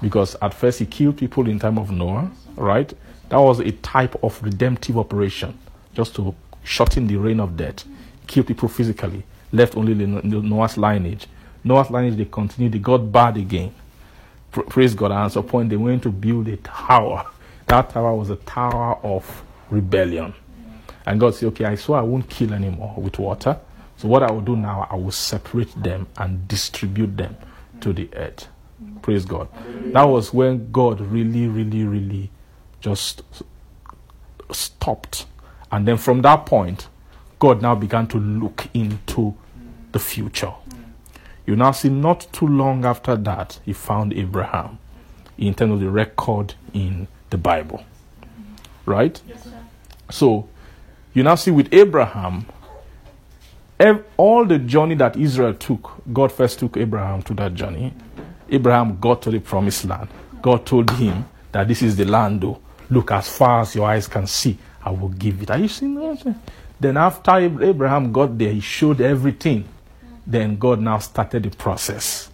Because 0.00 0.36
at 0.40 0.54
first 0.54 0.78
he 0.78 0.86
killed 0.86 1.16
people 1.16 1.48
in 1.48 1.58
time 1.58 1.78
of 1.78 1.90
Noah, 1.90 2.30
right? 2.56 2.92
That 3.30 3.38
was 3.38 3.60
a 3.60 3.72
type 3.72 4.16
of 4.22 4.42
redemptive 4.42 4.96
operation, 4.96 5.58
just 5.94 6.14
to 6.16 6.34
shorten 6.62 7.06
the 7.06 7.16
reign 7.16 7.40
of 7.40 7.56
death, 7.56 7.84
kill 8.26 8.44
people 8.44 8.68
physically, 8.68 9.24
left 9.52 9.76
only 9.76 9.94
the 9.94 10.06
Noah's 10.06 10.76
lineage. 10.76 11.26
Noah's 11.64 11.90
lineage 11.90 12.16
they 12.16 12.24
continued, 12.26 12.72
they 12.72 12.78
got 12.78 12.98
bad 12.98 13.36
again. 13.36 13.74
Praise 14.50 14.94
God. 14.94 15.10
And 15.10 15.20
at 15.20 15.32
some 15.32 15.44
point 15.44 15.68
they 15.68 15.76
went 15.76 16.02
to 16.04 16.10
build 16.10 16.48
a 16.48 16.56
tower. 16.58 17.26
That 17.66 17.90
tower 17.90 18.14
was 18.14 18.30
a 18.30 18.36
tower 18.36 18.98
of 19.02 19.42
rebellion. 19.70 20.34
And 21.04 21.20
God 21.20 21.34
said, 21.34 21.48
Okay, 21.48 21.64
I 21.64 21.74
swear 21.74 22.00
I 22.00 22.02
won't 22.02 22.28
kill 22.28 22.54
anymore 22.54 22.94
with 22.96 23.18
water. 23.18 23.58
So 23.98 24.06
what 24.08 24.22
I 24.22 24.30
will 24.30 24.40
do 24.40 24.56
now, 24.56 24.86
I 24.90 24.94
will 24.94 25.10
separate 25.10 25.74
them 25.82 26.06
and 26.16 26.46
distribute 26.46 27.16
them 27.16 27.36
to 27.80 27.92
the 27.92 28.08
earth. 28.14 28.48
Praise 29.02 29.24
God. 29.24 29.48
That 29.92 30.04
was 30.04 30.32
when 30.32 30.70
God 30.70 31.00
really, 31.00 31.48
really, 31.48 31.84
really 31.84 32.30
just 32.80 33.22
stopped. 34.52 35.26
And 35.72 35.86
then 35.86 35.96
from 35.96 36.22
that 36.22 36.46
point, 36.46 36.88
God 37.40 37.60
now 37.60 37.74
began 37.74 38.06
to 38.08 38.18
look 38.18 38.68
into 38.72 39.34
the 39.92 39.98
future. 39.98 40.52
You 41.44 41.56
now 41.56 41.72
see, 41.72 41.88
not 41.88 42.28
too 42.32 42.46
long 42.46 42.84
after 42.84 43.16
that, 43.16 43.58
he 43.64 43.72
found 43.72 44.12
Abraham 44.12 44.78
in 45.36 45.54
terms 45.54 45.72
of 45.74 45.80
the 45.80 45.90
record 45.90 46.54
in 46.72 47.08
the 47.30 47.38
Bible. 47.38 47.84
Right? 48.86 49.20
So, 50.10 50.48
you 51.14 51.22
now 51.22 51.34
see 51.34 51.50
with 51.50 51.72
Abraham, 51.72 52.46
all 54.16 54.44
the 54.44 54.58
journey 54.58 54.94
that 54.96 55.16
Israel 55.16 55.54
took, 55.54 55.92
God 56.12 56.32
first 56.32 56.58
took 56.58 56.76
Abraham 56.76 57.22
to 57.22 57.34
that 57.34 57.54
journey. 57.54 57.92
Abraham 58.50 58.98
got 58.98 59.22
to 59.22 59.30
the 59.30 59.38
promised 59.38 59.84
land. 59.84 60.08
God 60.42 60.66
told 60.66 60.90
him 60.90 61.24
that 61.52 61.68
this 61.68 61.82
is 61.82 61.96
the 61.96 62.04
land, 62.04 62.40
though. 62.40 62.60
Look 62.90 63.12
as 63.12 63.28
far 63.28 63.60
as 63.60 63.74
your 63.74 63.86
eyes 63.86 64.08
can 64.08 64.26
see, 64.26 64.58
I 64.82 64.90
will 64.90 65.10
give 65.10 65.42
it. 65.42 65.50
Are 65.50 65.58
you 65.58 65.68
seeing 65.68 65.94
that? 65.96 66.34
Then, 66.80 66.96
after 66.96 67.32
Abraham 67.36 68.12
got 68.12 68.38
there, 68.38 68.52
he 68.52 68.60
showed 68.60 69.00
everything. 69.00 69.64
Then, 70.26 70.56
God 70.56 70.80
now 70.80 70.98
started 70.98 71.42
the 71.42 71.50
process 71.50 72.30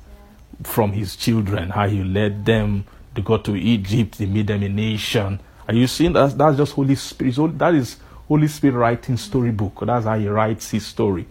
from 0.63 0.93
his 0.93 1.17
children, 1.17 1.71
how 1.71 1.89
he 1.89 2.03
led 2.05 2.45
them. 2.45 2.85
They 3.15 3.23
got 3.23 3.45
to 3.47 3.57
Egypt, 3.57 4.19
they 4.19 4.27
made 4.27 4.47
them 4.47 4.63
a 4.63 4.69
nation. 4.69 5.41
Are 5.69 5.75
you 5.75 5.87
seeing 5.87 6.13
that? 6.15 6.37
That's 6.37 6.57
just 6.57 6.73
Holy 6.75 6.95
Spirit. 6.95 7.35
So 7.35 7.47
That 7.49 7.75
is 7.75 7.97
Holy 8.29 8.49
Spirit 8.49 8.75
writing 8.79 9.17
storybook. 9.17 9.81
That's 9.83 10.07
how 10.07 10.19
he 10.19 10.29
writes 10.29 10.71
his 10.71 10.87
story. 10.87 11.27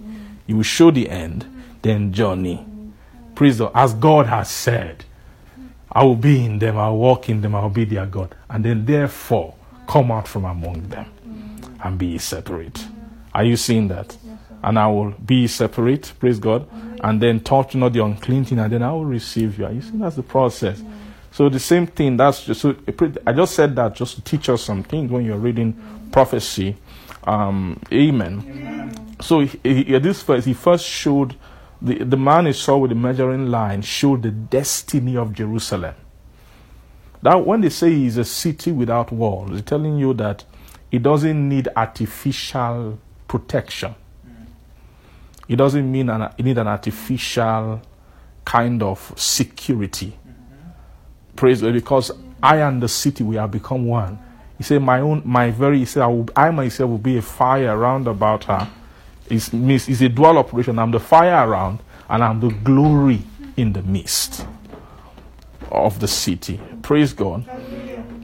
He 0.45 0.53
will 0.53 0.63
show 0.63 0.91
the 0.91 1.09
end, 1.09 1.45
then 1.81 2.13
journey. 2.13 2.65
Praise 3.35 3.57
the 3.57 3.71
As 3.73 3.93
God 3.93 4.27
has 4.27 4.49
said, 4.49 5.05
I 5.91 6.03
will 6.03 6.15
be 6.15 6.45
in 6.45 6.59
them, 6.59 6.77
I 6.77 6.89
will 6.89 6.99
walk 6.99 7.29
in 7.29 7.41
them, 7.41 7.55
I 7.55 7.61
will 7.61 7.69
be 7.69 7.85
their 7.85 8.05
God. 8.05 8.35
And 8.49 8.63
then 8.63 8.85
therefore 8.85 9.55
come 9.87 10.11
out 10.11 10.27
from 10.27 10.45
among 10.45 10.89
them 10.89 11.05
and 11.83 11.97
be 11.97 12.17
separate. 12.17 12.85
Are 13.33 13.43
you 13.43 13.57
seeing 13.57 13.87
that? 13.89 14.15
And 14.63 14.79
I 14.79 14.87
will 14.87 15.11
be 15.11 15.47
separate, 15.47 16.13
praise 16.19 16.39
God, 16.39 16.67
and 17.01 17.21
then 17.21 17.41
touch 17.41 17.75
not 17.75 17.93
the 17.93 18.03
unclean 18.03 18.45
thing, 18.45 18.59
and 18.59 18.71
then 18.71 18.81
I 18.81 18.91
will 18.91 19.05
receive 19.05 19.59
you. 19.59 19.65
Are 19.65 19.71
you 19.71 19.81
seeing 19.81 19.99
that's 19.99 20.15
the 20.15 20.23
process? 20.23 20.81
So 21.31 21.49
the 21.49 21.59
same 21.59 21.87
thing, 21.87 22.15
that's 22.15 22.45
just 22.45 22.61
so 22.61 22.75
I 23.25 23.33
just 23.33 23.55
said 23.55 23.75
that 23.75 23.95
just 23.95 24.15
to 24.15 24.21
teach 24.21 24.49
us 24.49 24.61
some 24.61 24.83
things 24.83 25.11
when 25.11 25.25
you're 25.25 25.37
reading 25.37 25.75
prophecy. 26.11 26.77
Um, 27.25 27.79
amen. 27.91 29.17
So 29.21 29.41
he, 29.41 29.59
he, 29.63 29.97
this 29.99 30.21
first, 30.21 30.45
he 30.45 30.53
first 30.53 30.85
showed 30.85 31.35
the, 31.81 32.03
the 32.03 32.17
man 32.17 32.45
he 32.45 32.53
saw 32.53 32.77
with 32.77 32.89
the 32.89 32.95
measuring 32.95 33.47
line 33.47 33.81
showed 33.81 34.23
the 34.23 34.31
destiny 34.31 35.17
of 35.17 35.33
Jerusalem. 35.33 35.95
That 37.21 37.45
when 37.45 37.61
they 37.61 37.69
say 37.69 37.91
he's 37.91 38.17
a 38.17 38.25
city 38.25 38.71
without 38.71 39.11
walls, 39.11 39.51
they're 39.51 39.61
telling 39.61 39.97
you 39.97 40.13
that 40.15 40.43
it 40.91 41.03
doesn't 41.03 41.49
need 41.49 41.69
artificial 41.75 42.99
protection. 43.27 43.95
It 45.47 45.55
doesn't 45.57 45.89
mean 45.91 46.09
an, 46.09 46.33
it 46.37 46.43
need 46.43 46.57
an 46.57 46.67
artificial 46.67 47.81
kind 48.45 48.83
of 48.83 49.13
security. 49.15 50.17
Praise 51.35 51.61
God, 51.61 51.73
because 51.73 52.11
I 52.41 52.57
and 52.57 52.81
the 52.81 52.87
city 52.87 53.23
we 53.23 53.37
have 53.37 53.51
become 53.51 53.85
one. 53.87 54.19
He 54.57 54.63
said, 54.63 54.81
"My 54.81 54.99
own, 54.99 55.21
my 55.25 55.51
very." 55.51 55.79
He 55.79 55.85
said, 55.85 56.03
I, 56.03 56.07
will, 56.07 56.27
"I 56.35 56.51
myself 56.51 56.89
will 56.89 56.97
be 56.97 57.17
a 57.17 57.21
fire 57.21 57.77
round 57.77 58.07
about 58.07 58.45
her." 58.45 58.69
It's, 59.29 59.51
it's 59.53 60.01
a 60.01 60.09
dual 60.09 60.37
operation. 60.37 60.77
I'm 60.77 60.91
the 60.91 60.99
fire 60.99 61.49
around, 61.49 61.79
and 62.09 62.23
I'm 62.23 62.39
the 62.39 62.49
glory 62.49 63.21
in 63.57 63.73
the 63.73 63.81
midst 63.81 64.45
of 65.71 65.99
the 65.99 66.07
city. 66.07 66.59
Praise 66.81 67.13
God. 67.13 67.45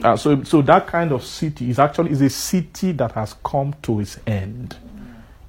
Uh, 0.03 0.15
so, 0.15 0.43
so 0.43 0.61
that 0.61 0.87
kind 0.87 1.11
of 1.11 1.23
city 1.23 1.69
is 1.69 1.79
actually 1.79 2.11
is 2.11 2.21
a 2.21 2.29
city 2.29 2.91
that 2.93 3.11
has 3.13 3.35
come 3.43 3.73
to 3.81 3.99
its 3.99 4.19
end. 4.27 4.77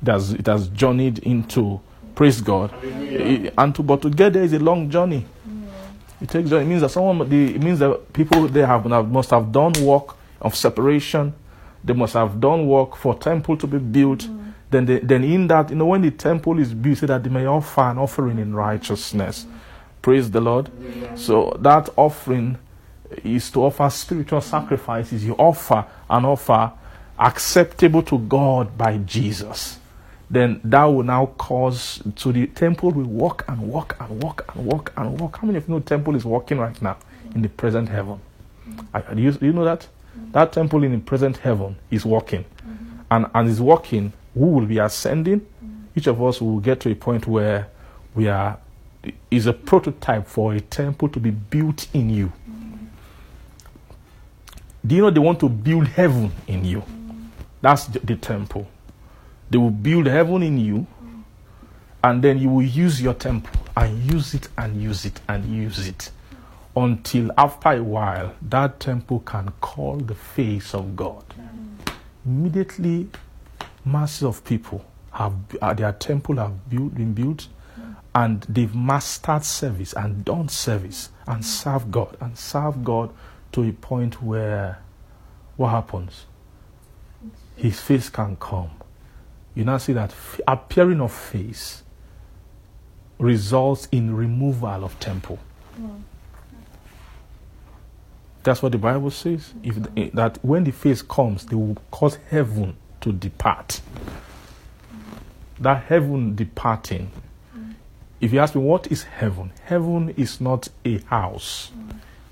It 0.02 0.08
has, 0.08 0.32
it 0.32 0.46
has 0.46 0.68
journeyed 0.68 1.18
into. 1.20 1.80
Praise 2.14 2.40
God. 2.40 2.72
It- 2.82 3.54
and 3.56 3.74
to, 3.74 3.82
but 3.82 4.02
to 4.02 4.10
get 4.10 4.32
there 4.32 4.42
is 4.42 4.52
a 4.52 4.58
long 4.58 4.90
journey. 4.90 5.26
It 6.20 6.28
takes 6.28 6.50
journey. 6.50 6.64
It 6.64 6.68
means 6.68 6.80
that 6.82 6.90
someone. 6.90 7.28
The, 7.28 7.54
it 7.54 7.62
means 7.62 7.78
that 7.80 8.12
people 8.12 8.46
they 8.48 8.60
have 8.64 8.86
must 9.08 9.30
have 9.30 9.50
done 9.52 9.72
work 9.82 10.16
of 10.40 10.54
separation. 10.54 11.34
They 11.84 11.92
must 11.94 12.14
have 12.14 12.40
done 12.40 12.66
work 12.66 12.96
for 12.96 13.14
temple 13.18 13.56
to 13.58 13.66
be 13.66 13.78
built. 13.78 14.20
Mm. 14.20 14.52
Then, 14.70 14.86
they, 14.86 14.98
then 15.00 15.24
in 15.24 15.46
that, 15.48 15.70
you 15.70 15.76
know, 15.76 15.86
when 15.86 16.02
the 16.02 16.10
temple 16.10 16.58
is 16.58 16.72
built, 16.74 16.98
so 16.98 17.06
that 17.06 17.24
they 17.24 17.30
may 17.30 17.46
offer 17.46 17.80
an 17.82 17.98
offering 17.98 18.38
in 18.38 18.54
righteousness. 18.54 19.46
Praise 20.02 20.30
the 20.30 20.40
Lord. 20.40 20.70
So 21.16 21.56
that 21.60 21.88
offering 21.96 22.56
is 23.24 23.50
to 23.50 23.64
offer 23.64 23.90
spiritual 23.90 24.40
sacrifices. 24.40 25.24
You 25.24 25.34
offer 25.34 25.84
an 26.08 26.24
offer 26.24 26.72
acceptable 27.18 28.02
to 28.04 28.18
God 28.18 28.78
by 28.78 28.98
Jesus. 28.98 29.78
Then 30.30 30.60
that 30.64 30.84
will 30.84 31.02
now 31.02 31.26
cause 31.26 32.00
to 32.16 32.32
the 32.32 32.46
temple 32.46 32.92
will 32.92 33.04
walk 33.04 33.44
and 33.48 33.60
walk 33.62 33.96
and 33.98 34.22
walk 34.22 34.44
and 34.54 34.64
walk 34.64 34.92
and 34.96 35.18
walk. 35.20 35.38
How 35.38 35.46
many 35.46 35.58
of 35.58 35.68
you 35.68 35.74
know 35.74 35.80
temple 35.80 36.14
is 36.14 36.24
walking 36.24 36.58
right 36.58 36.80
now 36.80 36.96
in 37.34 37.42
the 37.42 37.48
present 37.48 37.88
heaven? 37.88 38.20
Mm. 38.68 38.86
I- 38.94 39.14
Do 39.14 39.20
you, 39.20 39.32
do 39.32 39.46
you 39.46 39.52
know 39.52 39.64
that? 39.64 39.88
That 40.32 40.52
temple 40.52 40.84
in 40.84 40.92
the 40.92 40.98
present 40.98 41.38
heaven 41.38 41.76
is 41.90 42.04
walking. 42.04 42.44
Mm-hmm. 42.44 43.00
And, 43.10 43.26
and 43.34 43.48
is 43.48 43.60
working, 43.60 44.12
who 44.34 44.46
will 44.46 44.66
be 44.66 44.78
ascending? 44.78 45.40
Mm-hmm. 45.40 45.84
Each 45.96 46.06
of 46.06 46.22
us 46.22 46.40
will 46.40 46.60
get 46.60 46.80
to 46.80 46.90
a 46.90 46.94
point 46.94 47.26
where 47.26 47.68
we 48.14 48.28
are, 48.28 48.58
is 49.30 49.46
a 49.46 49.52
prototype 49.52 50.26
for 50.26 50.54
a 50.54 50.60
temple 50.60 51.08
to 51.08 51.20
be 51.20 51.30
built 51.30 51.88
in 51.92 52.10
you. 52.10 52.26
Mm-hmm. 52.48 52.84
Do 54.86 54.94
you 54.94 55.02
know 55.02 55.10
they 55.10 55.20
want 55.20 55.40
to 55.40 55.48
build 55.48 55.88
heaven 55.88 56.32
in 56.46 56.64
you? 56.64 56.82
That's 57.60 57.86
the, 57.86 57.98
the 58.00 58.16
temple. 58.16 58.68
They 59.50 59.58
will 59.58 59.70
build 59.70 60.06
heaven 60.06 60.42
in 60.42 60.58
you, 60.58 60.86
and 62.04 62.22
then 62.22 62.38
you 62.38 62.48
will 62.48 62.62
use 62.62 63.02
your 63.02 63.14
temple 63.14 63.60
and 63.76 63.98
use 64.12 64.32
it 64.34 64.48
and 64.56 64.80
use 64.80 65.04
it 65.04 65.20
and 65.28 65.44
use 65.44 65.86
it 65.88 66.10
until 66.76 67.30
after 67.36 67.70
a 67.70 67.82
while 67.82 68.34
that 68.42 68.80
temple 68.80 69.20
can 69.20 69.52
call 69.60 69.96
the 69.96 70.14
face 70.14 70.74
of 70.74 70.96
God. 70.96 71.24
Immediately, 72.24 73.08
masses 73.84 74.22
of 74.22 74.44
people 74.44 74.84
have 75.12 75.34
uh, 75.60 75.74
their 75.74 75.92
temple 75.92 76.36
have 76.36 76.68
built, 76.70 76.94
been 76.94 77.12
built, 77.12 77.48
and 78.14 78.42
they've 78.48 78.74
mastered 78.74 79.44
service 79.44 79.92
and 79.94 80.24
done 80.24 80.48
service 80.48 81.10
and 81.26 81.44
serve 81.44 81.90
God 81.90 82.16
and 82.20 82.36
serve 82.38 82.84
God 82.84 83.12
to 83.52 83.62
a 83.62 83.72
point 83.72 84.22
where 84.22 84.78
what 85.56 85.70
happens? 85.70 86.26
his 87.60 87.80
face 87.80 88.08
can 88.08 88.36
come. 88.36 88.70
You 89.54 89.64
now 89.64 89.78
see 89.78 89.92
that 89.92 90.14
appearing 90.48 91.00
of 91.00 91.12
face 91.12 91.82
results 93.18 93.86
in 93.92 94.14
removal 94.14 94.84
of 94.84 94.98
temple. 94.98 95.38
That's 98.42 98.62
what 98.62 98.72
the 98.72 98.78
Bible 98.78 99.10
says. 99.10 99.52
If 99.62 99.82
the, 99.82 99.90
eh, 99.96 100.10
that 100.14 100.38
when 100.42 100.64
the 100.64 100.70
face 100.70 101.02
comes, 101.02 101.44
they 101.46 101.56
will 101.56 101.76
cause 101.90 102.16
heaven 102.30 102.76
to 103.02 103.12
depart. 103.12 103.80
That 105.58 105.84
heaven 105.84 106.34
departing. 106.34 107.10
If 108.20 108.32
you 108.32 108.38
ask 108.38 108.54
me 108.54 108.62
what 108.62 108.90
is 108.90 109.04
heaven, 109.04 109.52
heaven 109.64 110.10
is 110.10 110.40
not 110.40 110.68
a 110.84 110.98
house. 110.98 111.70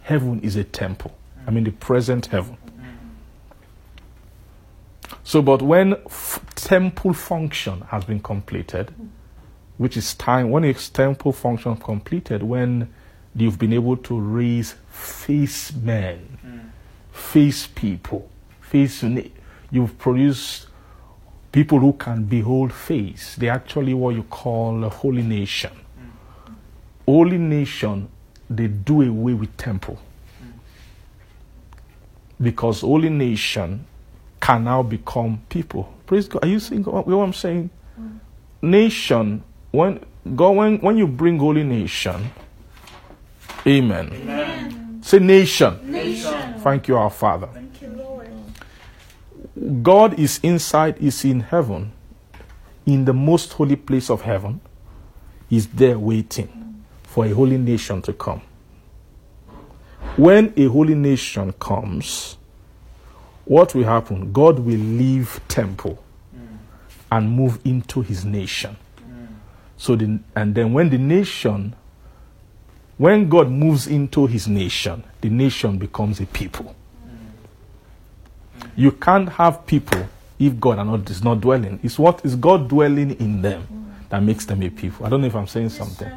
Heaven 0.03 0.41
is 0.41 0.57
a 0.57 0.65
temple. 0.65 1.15
I 1.47 1.51
mean 1.51 1.65
the 1.65 1.73
present 1.73 2.27
heaven. 2.27 2.57
So, 5.25 5.43
but 5.43 5.61
when 5.61 5.95
f- 6.07 6.41
temple 6.55 7.13
function 7.13 7.83
has 7.89 8.05
been 8.05 8.21
completed, 8.21 8.95
which 9.77 9.97
is 9.97 10.15
time 10.15 10.51
when 10.51 10.73
temple 10.75 11.33
function 11.33 11.77
completed, 11.77 12.43
when 12.43 12.89
you've 13.35 13.59
been 13.59 13.73
able 13.73 13.97
to 13.97 14.19
raise 14.19 14.75
face 14.91 15.73
men, 15.73 16.73
face 17.13 17.67
people, 17.67 18.29
face 18.61 19.05
you've 19.71 19.99
produced 19.99 20.67
people 21.53 21.79
who 21.79 21.93
can 21.93 22.25
behold 22.25 22.73
face. 22.73 23.37
They're 23.37 23.53
actually 23.53 23.95
what 23.95 24.15
you 24.15 24.23
call 24.25 24.85
a 24.85 24.89
holy 24.89 25.23
nation. 25.23 25.73
Holy 27.07 27.39
nation, 27.39 28.09
they 28.51 28.67
do 28.67 29.03
away 29.03 29.33
with 29.33 29.57
temple. 29.57 29.99
Because 32.41 32.83
holy 32.83 33.09
nation 33.09 33.87
can 34.41 34.65
now 34.65 34.83
become 34.83 35.41
people. 35.49 35.93
Praise 36.07 36.29
God. 36.29 36.45
Are 36.45 36.49
you 36.49 36.61
seeing 36.61 36.85
what 36.85 37.07
what 37.07 37.17
I'm 37.17 37.33
saying? 37.33 37.71
Mm. 37.99 38.19
Nation, 38.63 39.43
when 39.73 40.01
God, 40.37 40.51
when, 40.51 40.79
when 40.79 40.97
you 40.97 41.07
bring 41.07 41.39
holy 41.39 41.65
nation, 41.65 42.31
amen. 43.67 45.01
Say 45.03 45.19
nation. 45.19 45.91
Nation. 45.91 46.55
Thank 46.61 46.89
you, 46.89 46.97
our 46.97 47.11
Father. 47.11 47.49
You, 47.81 48.29
God 49.83 50.19
is 50.19 50.39
inside, 50.43 50.99
is 50.99 51.25
in 51.25 51.41
heaven, 51.41 51.93
in 52.87 53.05
the 53.05 53.13
most 53.13 53.53
holy 53.53 53.77
place 53.77 54.11
of 54.11 54.23
heaven. 54.23 54.61
He's 55.49 55.67
there 55.67 55.99
waiting 55.99 56.85
for 57.05 57.25
a 57.25 57.31
holy 57.31 57.59
nation 57.59 58.03
to 58.03 58.13
come. 58.13 58.43
When 60.17 60.53
a 60.57 60.65
holy 60.67 60.95
nation 60.95 61.53
comes, 61.55 62.37
what 63.45 63.75
will 63.75 63.85
happen? 63.85 64.33
God 64.33 64.59
will 64.59 64.79
leave 64.79 65.41
temple 65.49 66.03
mm. 66.37 66.59
and 67.11 67.31
move 67.31 67.59
into 67.65 68.03
his 68.03 68.25
nation. 68.25 68.77
Mm. 69.01 69.29
So 69.79 69.97
the, 69.97 70.21
and 70.37 70.55
then 70.55 70.73
when 70.75 70.91
the 70.91 70.99
nation 70.99 71.75
when 72.99 73.29
God 73.29 73.51
moves 73.51 73.87
into 73.87 74.27
his 74.27 74.47
nation, 74.49 75.05
the 75.21 75.31
nation 75.31 75.79
becomes 75.79 76.21
a 76.21 76.27
people. 76.27 76.75
You 78.77 78.93
can't 78.93 79.29
have 79.31 79.67
people 79.67 80.09
if 80.39 80.59
God 80.61 80.79
are 80.79 80.85
not, 80.85 81.09
is 81.11 81.23
not 81.23 81.41
dwelling. 81.41 81.81
It's 81.83 81.99
what 81.99 82.25
is 82.25 82.37
God 82.37 82.69
dwelling 82.69 83.13
in 83.19 83.43
them 83.43 83.67
that 84.09 84.23
makes 84.23 84.45
them 84.47 84.63
a 84.63 84.71
people. 84.71 85.07
I 85.07 85.09
don't 85.09 85.21
know 85.21 85.27
if 85.27 85.35
I'm 85.35 85.47
saying 85.47 85.71
something. 85.71 86.11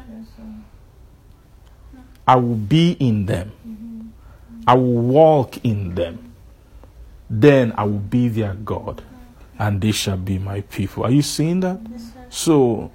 I 2.26 2.36
will 2.36 2.54
be 2.54 2.92
in 3.00 3.26
them. 3.26 4.12
I 4.66 4.74
will 4.74 5.02
walk 5.02 5.64
in 5.64 5.94
them. 5.94 6.32
Then 7.28 7.72
I 7.76 7.84
will 7.84 7.98
be 7.98 8.28
their 8.28 8.54
God, 8.54 9.02
and 9.58 9.80
they 9.80 9.92
shall 9.92 10.16
be 10.16 10.38
my 10.38 10.60
people. 10.60 11.04
Are 11.04 11.10
you 11.10 11.22
seeing 11.22 11.60
that? 11.60 11.80
So, 12.28 12.92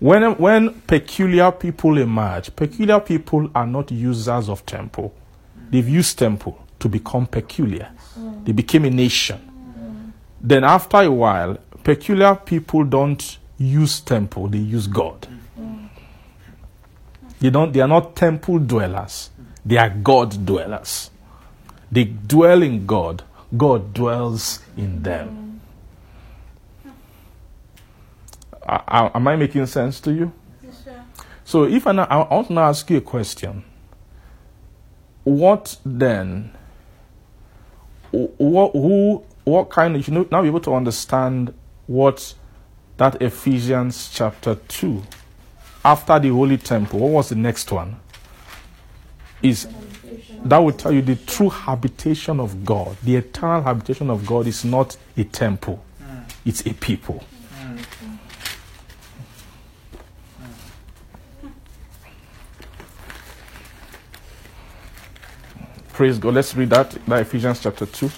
when 0.00 0.36
when 0.38 0.80
peculiar 0.82 1.50
people 1.50 1.98
emerge, 1.98 2.54
peculiar 2.54 3.00
people 3.00 3.50
are 3.54 3.66
not 3.66 3.90
users 3.90 4.48
of 4.48 4.64
temple. 4.64 5.12
They've 5.70 5.88
used 5.88 6.18
temple 6.18 6.64
to 6.78 6.88
become 6.88 7.26
peculiar. 7.26 7.90
Mm. 8.18 8.44
They 8.44 8.52
became 8.52 8.84
a 8.84 8.90
nation. 8.90 9.40
Then 10.40 10.62
after 10.64 10.98
a 10.98 11.10
while, 11.10 11.58
peculiar 11.82 12.36
people 12.36 12.84
don't 12.84 13.38
use 13.58 14.00
temple, 14.00 14.48
they 14.48 14.58
use 14.58 14.86
God. 14.86 15.26
Mm. 15.58 15.88
They 17.40 17.50
don't 17.50 17.72
they 17.72 17.80
are 17.80 17.88
not 17.88 18.14
temple 18.14 18.60
dwellers. 18.60 19.30
They 19.66 19.76
are 19.76 19.90
God 19.90 20.46
dwellers. 20.46 21.10
They 21.90 22.04
dwell 22.04 22.62
in 22.62 22.86
God. 22.86 23.24
God 23.56 23.94
dwells 23.94 24.60
in 24.76 25.02
them. 25.02 25.47
I- 28.68 28.82
I- 28.86 29.10
am 29.14 29.26
I 29.26 29.36
making 29.36 29.64
sense 29.66 30.00
to 30.00 30.12
you? 30.12 30.32
Yes, 30.62 30.84
sir. 30.84 31.02
So 31.44 31.64
if 31.64 31.86
I, 31.86 31.92
now, 31.92 32.04
I 32.04 32.34
want 32.34 32.48
to 32.48 32.52
now 32.52 32.64
ask 32.68 32.88
you 32.90 32.98
a 32.98 33.00
question. 33.00 33.64
What 35.24 35.76
then? 35.84 36.52
What 38.10 38.72
who? 38.72 39.24
What 39.44 39.70
kind 39.70 39.96
of? 39.96 40.06
You 40.08 40.14
know, 40.14 40.26
now 40.30 40.42
be 40.42 40.48
able 40.48 40.60
to 40.60 40.74
understand 40.74 41.52
what 41.86 42.34
that 42.96 43.20
Ephesians 43.22 44.10
chapter 44.12 44.54
two. 44.54 45.02
After 45.84 46.18
the 46.18 46.28
holy 46.30 46.58
temple, 46.58 46.98
what 47.00 47.10
was 47.10 47.28
the 47.28 47.34
next 47.36 47.70
one? 47.70 48.00
Is 49.42 49.68
that 50.44 50.58
will 50.58 50.72
tell 50.72 50.92
you 50.92 51.02
the 51.02 51.16
true 51.16 51.50
habitation 51.50 52.40
of 52.40 52.64
God. 52.64 52.96
The 53.02 53.16
eternal 53.16 53.62
habitation 53.62 54.10
of 54.10 54.26
God 54.26 54.46
is 54.46 54.64
not 54.64 54.96
a 55.16 55.24
temple; 55.24 55.82
hmm. 55.98 56.20
it's 56.44 56.66
a 56.66 56.74
people. 56.74 57.22
Praise 65.98 66.16
God. 66.16 66.34
Let's 66.34 66.54
read 66.54 66.70
that. 66.70 66.92
That 67.08 67.22
Ephesians 67.22 67.60
chapter 67.60 67.84
2. 67.84 68.08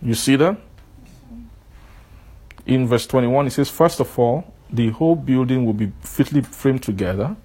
You 0.00 0.14
see 0.14 0.36
that? 0.36 0.56
In 2.64 2.88
verse 2.88 3.06
21, 3.06 3.48
it 3.48 3.50
says, 3.50 3.68
First 3.68 4.00
of 4.00 4.18
all, 4.18 4.50
the 4.70 4.88
whole 4.88 5.14
building 5.14 5.66
will 5.66 5.74
be 5.74 5.92
fitly 6.00 6.40
framed 6.40 6.82
together, 6.82 7.36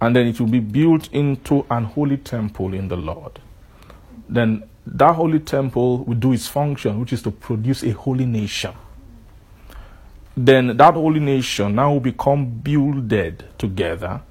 and 0.00 0.16
then 0.16 0.26
it 0.26 0.40
will 0.40 0.48
be 0.48 0.58
built 0.58 1.08
into 1.12 1.64
an 1.70 1.84
holy 1.84 2.16
temple 2.16 2.74
in 2.74 2.88
the 2.88 2.96
Lord. 2.96 3.38
Then 4.28 4.64
that 4.84 5.14
holy 5.14 5.38
temple 5.38 5.98
will 5.98 6.16
do 6.16 6.32
its 6.32 6.48
function, 6.48 6.98
which 6.98 7.12
is 7.12 7.22
to 7.22 7.30
produce 7.30 7.84
a 7.84 7.92
holy 7.92 8.26
nation 8.26 8.74
then 10.46 10.76
that 10.76 10.94
holy 10.94 11.20
nation 11.20 11.74
now 11.74 11.92
will 11.92 12.00
become 12.00 12.46
builded 12.46 13.44
together 13.58 14.22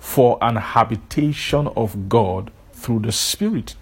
for 0.00 0.36
an 0.42 0.56
habitation 0.56 1.68
of 1.76 2.08
God 2.08 2.50
through 2.72 3.00
the 3.00 3.12
Spirit. 3.12 3.76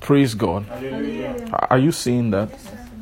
Praise 0.00 0.34
God. 0.34 0.66
Are 1.70 1.78
you 1.78 1.90
seeing 1.90 2.30
that? 2.32 2.50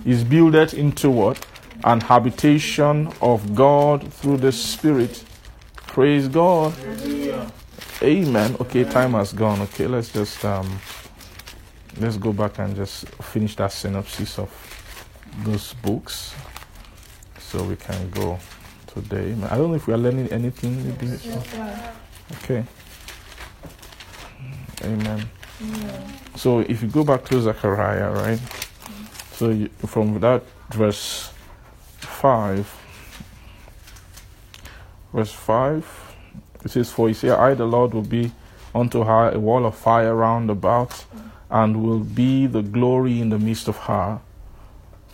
Is 0.04 0.22
builded 0.22 0.74
into 0.74 1.10
what? 1.10 1.44
An 1.82 2.00
habitation 2.00 3.12
of 3.20 3.54
God 3.54 4.12
through 4.12 4.36
the 4.36 4.52
Spirit. 4.52 5.24
Praise 5.88 6.28
God. 6.28 6.72
Amen. 8.02 8.56
Okay, 8.60 8.84
time 8.84 9.12
has 9.12 9.32
gone. 9.32 9.60
Okay, 9.62 9.86
let's 9.86 10.12
just 10.12 10.44
um 10.44 10.78
let's 11.98 12.16
go 12.16 12.32
back 12.32 12.58
and 12.58 12.76
just 12.76 13.06
finish 13.22 13.56
that 13.56 13.72
synopsis 13.72 14.38
of 14.38 14.50
those 15.42 15.74
books 15.74 16.34
so 17.38 17.62
we 17.64 17.76
can 17.76 18.10
go 18.10 18.38
today. 18.86 19.34
I 19.50 19.56
don't 19.56 19.70
know 19.70 19.74
if 19.74 19.86
we 19.86 19.94
are 19.94 19.98
learning 19.98 20.28
anything. 20.28 20.86
Maybe. 20.86 21.18
Okay. 22.42 22.64
Amen. 24.82 25.28
So 26.36 26.60
if 26.60 26.82
you 26.82 26.88
go 26.88 27.04
back 27.04 27.24
to 27.26 27.40
Zechariah, 27.40 28.10
right? 28.10 28.40
So 29.32 29.50
you, 29.50 29.68
from 29.86 30.20
that 30.20 30.42
verse 30.70 31.32
5, 31.98 32.76
verse 35.12 35.32
5, 35.32 36.16
it 36.64 36.70
says, 36.70 36.90
For 36.90 37.08
you 37.08 37.14
say, 37.14 37.30
I, 37.30 37.54
the 37.54 37.66
Lord, 37.66 37.94
will 37.94 38.02
be 38.02 38.32
unto 38.74 39.04
her 39.04 39.30
a 39.30 39.38
wall 39.38 39.66
of 39.66 39.76
fire 39.76 40.14
round 40.14 40.50
about, 40.50 41.04
and 41.50 41.82
will 41.82 42.00
be 42.00 42.46
the 42.46 42.62
glory 42.62 43.20
in 43.20 43.28
the 43.28 43.38
midst 43.38 43.68
of 43.68 43.76
her. 43.76 44.20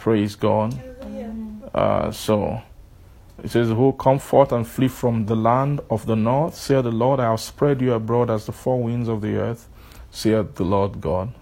Praise 0.00 0.34
God. 0.34 0.80
Uh, 1.74 2.10
so 2.10 2.62
it 3.44 3.50
says, 3.50 3.68
Who 3.68 3.92
come 3.92 4.18
forth 4.18 4.50
and 4.50 4.66
flee 4.66 4.88
from 4.88 5.26
the 5.26 5.36
land 5.36 5.82
of 5.90 6.06
the 6.06 6.16
north, 6.16 6.54
saith 6.54 6.84
the 6.84 6.90
Lord, 6.90 7.20
I 7.20 7.30
have 7.30 7.40
spread 7.40 7.82
you 7.82 7.92
abroad 7.92 8.30
as 8.30 8.46
the 8.46 8.52
four 8.52 8.82
winds 8.82 9.10
of 9.10 9.20
the 9.20 9.36
earth, 9.36 9.68
saith 10.10 10.54
the 10.54 10.64
Lord 10.64 11.02
God. 11.02 11.34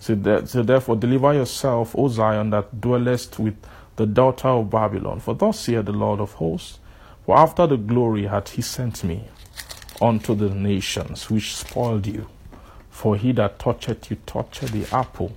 So, 0.00 0.16
therefore, 0.16 0.96
deliver 0.96 1.34
yourself, 1.34 1.94
O 1.96 2.08
Zion, 2.08 2.50
that 2.50 2.80
dwellest 2.80 3.38
with 3.38 3.54
the 3.94 4.06
daughter 4.06 4.48
of 4.48 4.70
Babylon. 4.70 5.20
For 5.20 5.36
thus 5.36 5.60
saith 5.60 5.84
the 5.84 5.92
Lord 5.92 6.18
of 6.18 6.32
hosts, 6.32 6.80
For 7.24 7.38
after 7.38 7.64
the 7.68 7.76
glory 7.76 8.26
hath 8.26 8.50
he 8.50 8.62
sent 8.62 9.04
me 9.04 9.28
unto 10.02 10.34
the 10.34 10.50
nations 10.50 11.30
which 11.30 11.54
spoiled 11.54 12.08
you, 12.08 12.26
For 12.90 13.14
he 13.14 13.30
that 13.32 13.60
toucheth 13.60 14.10
you 14.10 14.16
toucheth 14.26 14.72
the 14.72 14.92
apple 14.92 15.36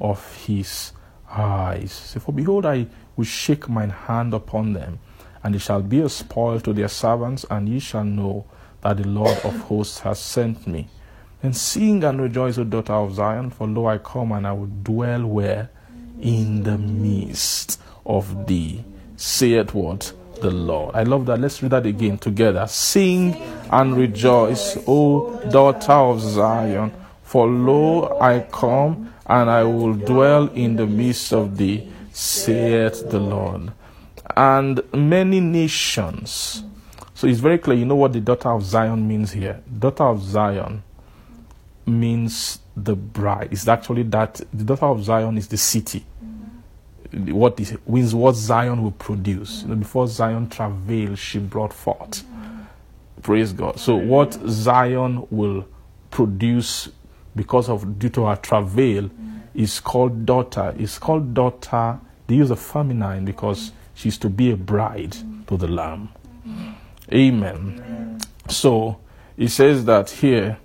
of 0.00 0.36
his 0.46 0.92
eyes. 1.30 2.16
For 2.20 2.32
behold, 2.32 2.66
I 2.66 2.86
will 3.16 3.24
shake 3.24 3.68
mine 3.68 3.90
hand 3.90 4.34
upon 4.34 4.72
them, 4.72 4.98
and 5.42 5.54
it 5.54 5.60
shall 5.60 5.82
be 5.82 6.00
a 6.00 6.08
spoil 6.08 6.60
to 6.60 6.72
their 6.72 6.88
servants, 6.88 7.44
and 7.50 7.68
ye 7.68 7.78
shall 7.78 8.04
know 8.04 8.46
that 8.80 8.96
the 8.96 9.08
Lord 9.08 9.38
of 9.44 9.58
hosts 9.62 10.00
has 10.00 10.18
sent 10.18 10.66
me. 10.66 10.88
Then 11.42 11.52
sing 11.52 12.02
and 12.02 12.20
rejoice, 12.20 12.58
O 12.58 12.64
daughter 12.64 12.94
of 12.94 13.14
Zion, 13.14 13.50
for 13.50 13.66
lo, 13.66 13.86
I 13.86 13.98
come 13.98 14.32
and 14.32 14.46
I 14.46 14.52
will 14.52 14.66
dwell 14.66 15.24
where? 15.26 15.70
In 16.20 16.64
the 16.64 16.76
midst 16.76 17.80
of 18.04 18.46
thee, 18.46 18.84
saith 19.16 19.72
what? 19.72 20.12
The 20.40 20.50
Lord. 20.50 20.94
I 20.94 21.02
love 21.02 21.26
that. 21.26 21.40
Let's 21.40 21.62
read 21.62 21.72
that 21.72 21.86
again 21.86 22.18
together. 22.18 22.66
Sing 22.68 23.34
and 23.70 23.96
rejoice, 23.96 24.76
O 24.86 25.40
daughter 25.50 25.92
of 25.92 26.20
Zion, 26.20 26.92
for 27.22 27.46
lo, 27.46 28.18
I 28.20 28.40
come 28.40 29.12
and 29.28 29.50
I 29.50 29.64
will 29.64 29.94
dwell 29.94 30.48
in 30.48 30.76
the 30.76 30.86
midst 30.86 31.32
of 31.32 31.56
thee, 31.56 31.88
saith 32.12 33.10
the 33.10 33.20
Lord. 33.20 33.72
And 34.36 34.82
many 34.94 35.40
nations. 35.40 36.64
So 37.14 37.26
it's 37.26 37.40
very 37.40 37.58
clear, 37.58 37.76
you 37.76 37.84
know 37.84 37.96
what 37.96 38.12
the 38.12 38.20
daughter 38.20 38.50
of 38.50 38.62
Zion 38.62 39.06
means 39.06 39.32
here. 39.32 39.60
Daughter 39.78 40.04
of 40.04 40.22
Zion 40.22 40.82
means 41.84 42.60
the 42.76 42.94
bride. 42.94 43.48
It's 43.50 43.66
actually 43.66 44.04
that 44.04 44.40
the 44.52 44.64
daughter 44.64 44.86
of 44.86 45.02
Zion 45.04 45.36
is 45.36 45.48
the 45.48 45.56
city. 45.56 46.04
What 47.12 47.58
is 47.58 47.76
means 47.86 48.14
what 48.14 48.36
Zion 48.36 48.82
will 48.82 48.92
produce. 48.92 49.62
You 49.62 49.68
know, 49.68 49.76
before 49.76 50.06
Zion 50.06 50.48
travailed, 50.48 51.18
she 51.18 51.38
brought 51.38 51.72
forth. 51.72 52.22
Praise 53.22 53.52
God. 53.52 53.80
So 53.80 53.96
what 53.96 54.34
Zion 54.46 55.26
will 55.30 55.66
produce 56.10 56.90
because 57.38 57.70
of 57.70 57.98
due 57.98 58.10
to 58.10 58.26
her 58.26 58.36
travail 58.36 59.08
is 59.54 59.80
called 59.80 60.26
daughter. 60.26 60.74
Is 60.78 60.98
called 60.98 61.32
daughter. 61.32 61.98
They 62.26 62.34
use 62.34 62.50
a 62.50 62.56
feminine 62.56 63.24
because 63.24 63.72
she's 63.94 64.18
to 64.18 64.28
be 64.28 64.50
a 64.50 64.56
bride 64.56 65.16
to 65.46 65.56
the 65.56 65.68
Lamb. 65.68 66.10
Amen. 67.12 68.20
So 68.48 68.98
it 69.36 69.48
says 69.48 69.86
that 69.86 70.10
here 70.10 70.58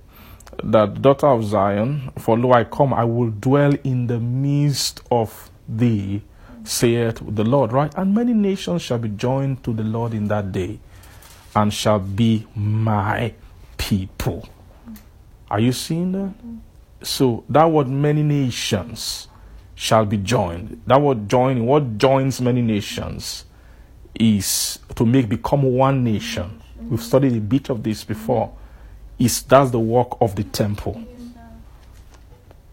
that 0.64 1.02
daughter 1.02 1.28
of 1.28 1.46
Zion, 1.46 2.12
for 2.18 2.38
lo 2.38 2.52
I 2.52 2.64
come, 2.64 2.94
I 2.94 3.06
will 3.06 3.30
dwell 3.30 3.74
in 3.84 4.08
the 4.08 4.20
midst 4.20 5.02
of 5.12 5.50
thee, 5.68 6.22
saith 6.64 7.22
the 7.26 7.44
Lord, 7.44 7.72
right? 7.72 7.94
And 7.96 8.14
many 8.14 8.34
nations 8.34 8.82
shall 8.82 9.00
be 9.00 9.10
joined 9.10 9.64
to 9.64 9.74
the 9.74 9.84
Lord 9.84 10.14
in 10.14 10.28
that 10.28 10.52
day, 10.52 10.80
and 11.56 11.74
shall 11.74 12.00
be 12.00 12.46
my 12.56 13.34
people. 13.78 14.48
Are 15.54 15.60
you 15.60 15.72
seeing 15.72 16.14
that? 16.14 16.34
So 17.06 17.44
that 17.48 17.70
word 17.70 17.88
many 17.88 18.24
nations 18.24 19.28
shall 19.76 20.04
be 20.04 20.18
joined. 20.18 20.82
That 20.88 21.00
word 21.00 21.30
joining, 21.30 21.68
what 21.68 22.00
joins 22.00 22.42
many 22.42 22.64
nations 22.64 23.46
is 24.16 24.80
to 24.96 25.06
make 25.06 25.30
become 25.30 25.62
one 25.62 26.04
nation. 26.04 26.60
We've 26.90 27.00
studied 27.00 27.36
a 27.36 27.40
bit 27.40 27.70
of 27.70 27.84
this 27.84 28.04
before 28.04 28.52
is 29.20 29.44
that's 29.44 29.70
the 29.70 29.80
work 29.80 30.18
of 30.22 30.36
the 30.36 30.44
temple 30.44 31.04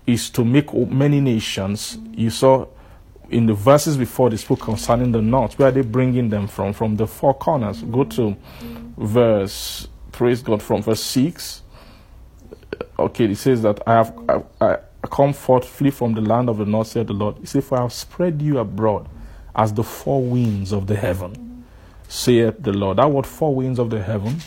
is 0.07 0.31
to 0.31 0.43
make 0.43 0.73
many 0.73 1.21
nations 1.21 1.99
you 2.13 2.31
saw 2.31 2.67
in 3.29 3.45
the 3.45 3.53
verses 3.53 3.99
before 3.99 4.31
they 4.31 4.39
spoke 4.39 4.61
concerning 4.61 5.13
the 5.13 5.21
north 5.21 5.59
where 5.59 5.69
are 5.69 5.73
they 5.73 5.83
bringing 5.83 6.31
them 6.31 6.49
from 6.49 6.73
from 6.73 6.97
the 6.97 7.07
four 7.07 7.35
corners 7.35 7.83
go 7.83 8.05
to 8.05 8.35
verse 8.97 9.87
praise 10.13 10.43
god 10.43 10.63
from 10.63 10.83
verse 10.83 11.03
6 11.03 11.63
okay 13.11 13.27
it 13.27 13.37
says 13.37 13.63
that 13.63 13.81
i 13.87 13.95
have 13.95 14.15
i, 14.29 14.43
I 14.65 14.79
come 15.11 15.33
forth 15.33 15.69
flee 15.69 15.91
from 15.91 16.15
the 16.15 16.21
land 16.21 16.49
of 16.49 16.59
the 16.59 16.67
north 16.67 16.89
said 16.89 17.07
the 17.07 17.13
lord 17.13 17.37
he 17.39 17.47
said 17.47 17.65
for 17.65 17.79
i 17.79 17.83
have 17.83 17.93
spread 17.93 18.41
you 18.43 18.59
abroad 18.59 19.09
as 19.55 19.73
the 19.73 19.83
four 19.85 20.23
winds 20.23 20.73
of 20.73 20.87
the 20.87 20.97
heaven 20.97 21.65
saith 22.09 22.57
the 22.61 22.73
lord 22.73 22.99
that 22.99 23.11
word 23.11 23.27
four 23.27 23.55
winds 23.55 23.79
of 23.79 23.91
the 23.91 24.03
heaven 24.03 24.39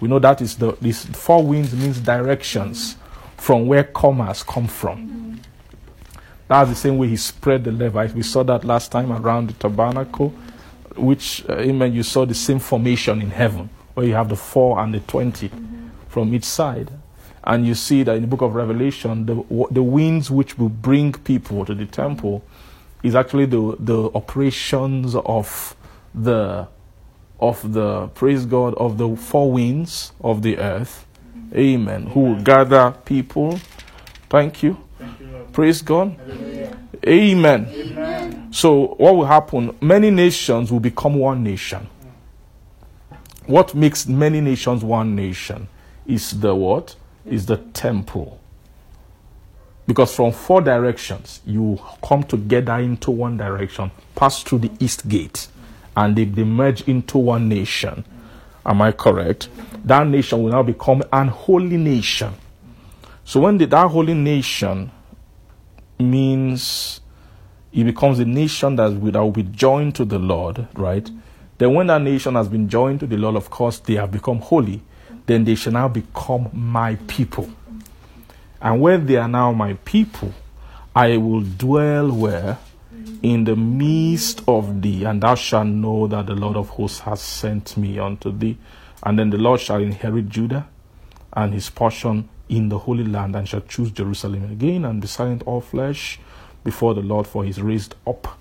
we 0.00 0.08
know 0.08 0.18
that 0.18 0.40
is 0.42 0.56
the 0.56 0.72
this 0.80 1.04
four 1.06 1.42
winds 1.42 1.74
means 1.74 2.00
directions 2.00 2.96
from 3.36 3.66
where 3.66 3.84
commerce 3.84 4.42
come 4.42 4.66
from. 4.66 5.40
That's 6.48 6.68
the 6.70 6.76
same 6.76 6.98
way 6.98 7.08
he 7.08 7.16
spread 7.16 7.64
the 7.64 7.72
Levites. 7.72 8.12
We 8.14 8.22
saw 8.22 8.42
that 8.44 8.64
last 8.64 8.92
time 8.92 9.10
around 9.12 9.48
the 9.48 9.52
tabernacle, 9.54 10.30
which 10.96 11.44
uh, 11.48 11.54
amen. 11.58 11.92
You 11.92 12.02
saw 12.02 12.24
the 12.24 12.34
same 12.34 12.58
formation 12.58 13.20
in 13.20 13.30
heaven, 13.30 13.68
where 13.94 14.06
you 14.06 14.14
have 14.14 14.28
the 14.28 14.36
four 14.36 14.78
and 14.78 14.94
the 14.94 15.00
20 15.00 15.50
from 16.08 16.34
each 16.34 16.44
side, 16.44 16.90
and 17.46 17.66
you 17.66 17.74
see 17.74 18.02
that 18.02 18.16
in 18.16 18.22
the 18.22 18.28
book 18.28 18.42
of 18.42 18.54
Revelation, 18.54 19.26
the 19.26 19.66
the 19.70 19.82
winds 19.82 20.30
which 20.30 20.58
will 20.58 20.68
bring 20.68 21.12
people 21.12 21.64
to 21.64 21.74
the 21.74 21.86
temple 21.86 22.44
is 23.02 23.14
actually 23.14 23.46
the 23.46 23.76
the 23.78 24.10
operations 24.14 25.14
of 25.14 25.76
the 26.14 26.66
of 27.38 27.72
the 27.72 28.08
praise 28.08 28.46
God 28.46 28.74
of 28.74 28.98
the 28.98 29.14
four 29.16 29.52
winds 29.52 30.12
of 30.20 30.42
the 30.42 30.58
earth. 30.58 31.06
Amen. 31.54 32.06
Who 32.08 32.20
will 32.20 32.42
gather 32.42 32.90
people. 33.04 33.58
Thank 34.28 34.62
you. 34.62 34.76
praise 35.52 35.80
God. 35.82 36.16
Amen. 37.06 37.68
Amen. 37.72 38.52
So 38.52 38.88
what 38.98 39.14
will 39.14 39.24
happen? 39.26 39.76
Many 39.80 40.10
nations 40.10 40.72
will 40.72 40.80
become 40.80 41.14
one 41.14 41.44
nation. 41.44 41.88
What 43.46 43.74
makes 43.74 44.08
many 44.08 44.40
nations 44.40 44.82
one 44.82 45.14
nation 45.14 45.68
is 46.06 46.40
the 46.40 46.54
what? 46.54 46.96
Is 47.26 47.46
the 47.46 47.56
temple. 47.56 48.40
Because 49.86 50.14
from 50.14 50.32
four 50.32 50.60
directions, 50.60 51.40
you 51.46 51.78
come 52.02 52.24
together 52.24 52.74
into 52.76 53.10
one 53.10 53.36
direction, 53.36 53.90
pass 54.14 54.42
through 54.42 54.58
the 54.58 54.70
east 54.80 55.08
gate 55.08 55.48
and 55.96 56.14
they, 56.16 56.24
they 56.24 56.44
merge 56.44 56.82
into 56.82 57.18
one 57.18 57.48
nation. 57.48 58.04
Am 58.64 58.82
I 58.82 58.92
correct? 58.92 59.48
That 59.84 60.06
nation 60.06 60.42
will 60.42 60.50
now 60.50 60.62
become 60.62 61.02
an 61.12 61.28
holy 61.28 61.76
nation. 61.76 62.34
So 63.24 63.40
when 63.40 63.58
the, 63.58 63.66
that 63.66 63.88
holy 63.88 64.14
nation 64.14 64.90
means 65.98 67.00
it 67.72 67.84
becomes 67.84 68.18
a 68.18 68.24
nation 68.24 68.76
that 68.76 68.92
will, 68.92 69.12
that 69.12 69.20
will 69.22 69.30
be 69.30 69.44
joined 69.44 69.94
to 69.96 70.04
the 70.04 70.18
Lord, 70.18 70.66
right? 70.74 71.08
Then 71.58 71.74
when 71.74 71.86
that 71.86 72.02
nation 72.02 72.34
has 72.34 72.48
been 72.48 72.68
joined 72.68 73.00
to 73.00 73.06
the 73.06 73.16
Lord, 73.16 73.36
of 73.36 73.50
course, 73.50 73.78
they 73.78 73.94
have 73.94 74.10
become 74.10 74.38
holy. 74.40 74.82
Then 75.26 75.44
they 75.44 75.54
shall 75.54 75.72
now 75.72 75.88
become 75.88 76.50
my 76.52 76.94
people. 77.06 77.50
And 78.60 78.80
when 78.80 79.06
they 79.06 79.16
are 79.16 79.28
now 79.28 79.52
my 79.52 79.74
people, 79.74 80.32
I 80.94 81.16
will 81.16 81.42
dwell 81.42 82.10
where? 82.10 82.58
in 83.22 83.44
the 83.44 83.56
midst 83.56 84.42
of 84.46 84.82
thee, 84.82 85.04
and 85.04 85.22
thou 85.22 85.34
shalt 85.34 85.66
know 85.66 86.06
that 86.06 86.26
the 86.26 86.34
Lord 86.34 86.56
of 86.56 86.68
hosts 86.70 87.00
has 87.00 87.20
sent 87.20 87.76
me 87.76 87.98
unto 87.98 88.30
thee. 88.30 88.56
And 89.02 89.18
then 89.18 89.30
the 89.30 89.38
Lord 89.38 89.60
shall 89.60 89.80
inherit 89.80 90.28
Judah 90.28 90.68
and 91.32 91.52
his 91.52 91.70
portion 91.70 92.28
in 92.48 92.68
the 92.68 92.78
Holy 92.78 93.04
Land, 93.04 93.34
and 93.36 93.48
shall 93.48 93.62
choose 93.62 93.90
Jerusalem 93.90 94.50
again, 94.50 94.84
and 94.84 95.00
be 95.00 95.08
silent 95.08 95.42
all 95.44 95.60
flesh 95.60 96.20
before 96.64 96.94
the 96.94 97.00
Lord, 97.00 97.26
for 97.26 97.44
he 97.44 97.50
is 97.50 97.60
raised 97.60 97.94
up 98.06 98.38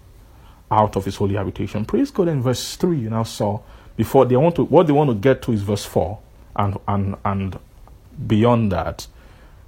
out 0.70 0.96
of 0.96 1.06
his 1.06 1.16
holy 1.16 1.36
habitation. 1.36 1.86
Praise 1.86 2.12
God. 2.12 2.28
In 2.28 2.42
verse 2.42 2.76
3, 2.76 3.00
you 3.00 3.10
now 3.10 3.24
saw 3.24 3.62
before 3.96 4.26
they 4.26 4.36
want 4.36 4.56
to 4.56 4.64
what 4.66 4.88
they 4.88 4.94
want 4.94 5.10
to 5.10 5.16
get 5.16 5.42
to 5.44 5.52
is 5.52 5.62
verse 5.62 5.86
4 5.86 6.20
and 6.56 6.78
and 6.88 7.16
and 7.24 7.60
beyond 8.28 8.72
that, 8.72 9.08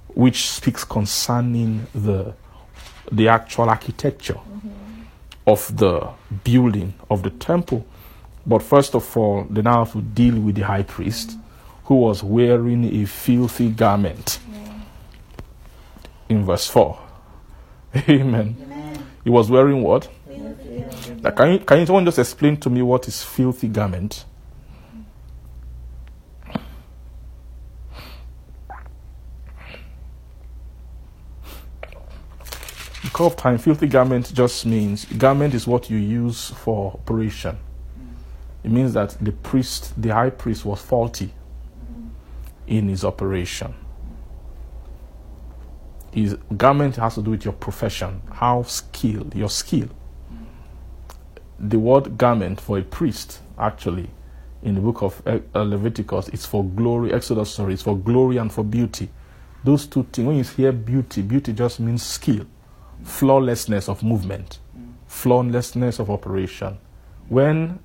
which 0.08 0.48
speaks 0.48 0.84
concerning 0.84 1.86
the 1.94 2.34
the 3.10 3.28
actual 3.28 3.68
architecture. 3.70 4.34
Mm-hmm 4.34 4.88
of 5.48 5.74
the 5.78 6.06
building 6.44 6.92
of 7.08 7.22
the 7.22 7.30
temple. 7.30 7.86
But 8.46 8.62
first 8.62 8.94
of 8.94 9.16
all, 9.16 9.46
they 9.48 9.62
now 9.62 9.84
have 9.84 9.92
to 9.92 10.02
deal 10.02 10.38
with 10.38 10.56
the 10.56 10.62
high 10.62 10.82
priest 10.82 11.38
who 11.84 11.96
was 11.96 12.22
wearing 12.22 12.84
a 13.02 13.06
filthy 13.06 13.70
garment. 13.70 14.38
In 16.28 16.44
verse 16.44 16.66
4. 16.68 16.98
Amen. 18.08 18.56
Amen. 18.60 19.06
He 19.24 19.30
was 19.30 19.50
wearing 19.50 19.82
what? 19.82 20.08
Now, 21.22 21.30
can 21.30 21.52
you 21.52 21.58
can 21.60 21.80
you 21.80 21.86
someone 21.86 22.04
just 22.04 22.18
explain 22.18 22.58
to 22.58 22.70
me 22.70 22.82
what 22.82 23.08
is 23.08 23.24
filthy 23.24 23.68
garment? 23.68 24.26
Of 33.14 33.36
time, 33.36 33.58
filthy 33.58 33.88
garment 33.88 34.32
just 34.32 34.64
means 34.64 35.04
garment 35.04 35.52
is 35.52 35.66
what 35.66 35.90
you 35.90 35.98
use 35.98 36.50
for 36.50 36.92
operation. 36.92 37.58
It 38.62 38.70
means 38.70 38.92
that 38.92 39.16
the 39.20 39.32
priest, 39.32 40.00
the 40.00 40.10
high 40.10 40.30
priest, 40.30 40.64
was 40.64 40.80
faulty 40.80 41.32
in 42.68 42.88
his 42.88 43.04
operation. 43.04 43.74
His 46.12 46.34
garment 46.56 46.94
has 46.96 47.16
to 47.16 47.22
do 47.22 47.32
with 47.32 47.44
your 47.44 47.54
profession, 47.54 48.22
how 48.30 48.62
skilled, 48.62 49.34
your 49.34 49.50
skill. 49.50 49.88
The 51.58 51.78
word 51.78 52.18
garment 52.18 52.60
for 52.60 52.78
a 52.78 52.82
priest, 52.82 53.40
actually, 53.58 54.10
in 54.62 54.76
the 54.76 54.80
book 54.80 55.02
of 55.02 55.22
uh, 55.26 55.40
Leviticus, 55.60 56.28
it's 56.28 56.46
for 56.46 56.62
glory, 56.64 57.12
Exodus, 57.12 57.50
sorry, 57.50 57.74
it's 57.74 57.82
for 57.82 57.96
glory 57.96 58.36
and 58.36 58.52
for 58.52 58.62
beauty. 58.62 59.08
Those 59.64 59.86
two 59.86 60.04
things, 60.12 60.26
when 60.26 60.36
you 60.36 60.44
hear 60.44 60.70
beauty, 60.70 61.22
beauty 61.22 61.52
just 61.52 61.80
means 61.80 62.04
skill, 62.04 62.46
flawlessness 63.08 63.88
of 63.88 64.02
movement, 64.02 64.58
flawlessness 65.06 65.98
of 65.98 66.10
operation. 66.10 66.78
When 67.28 67.78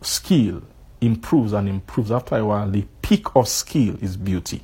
skill 0.00 0.62
improves 1.00 1.52
and 1.52 1.68
improves 1.68 2.10
after 2.10 2.36
a 2.36 2.44
while, 2.44 2.70
the 2.70 2.84
peak 3.02 3.34
of 3.34 3.48
skill 3.48 3.96
is 4.00 4.16
beauty. 4.16 4.62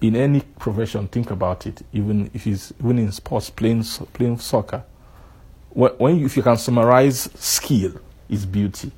In 0.00 0.16
any 0.16 0.40
profession, 0.40 1.08
think 1.08 1.30
about 1.30 1.66
it. 1.66 1.82
Even 1.92 2.30
if 2.34 2.46
it's 2.46 2.72
even 2.78 2.98
in 2.98 3.12
sports, 3.12 3.48
playing 3.50 3.84
playing 4.12 4.38
soccer, 4.38 4.84
when, 5.70 6.18
you, 6.18 6.26
if 6.26 6.36
you 6.36 6.42
can 6.42 6.56
summarize 6.56 7.28
skill, 7.34 7.94
is 8.28 8.46
beauty. 8.46 8.90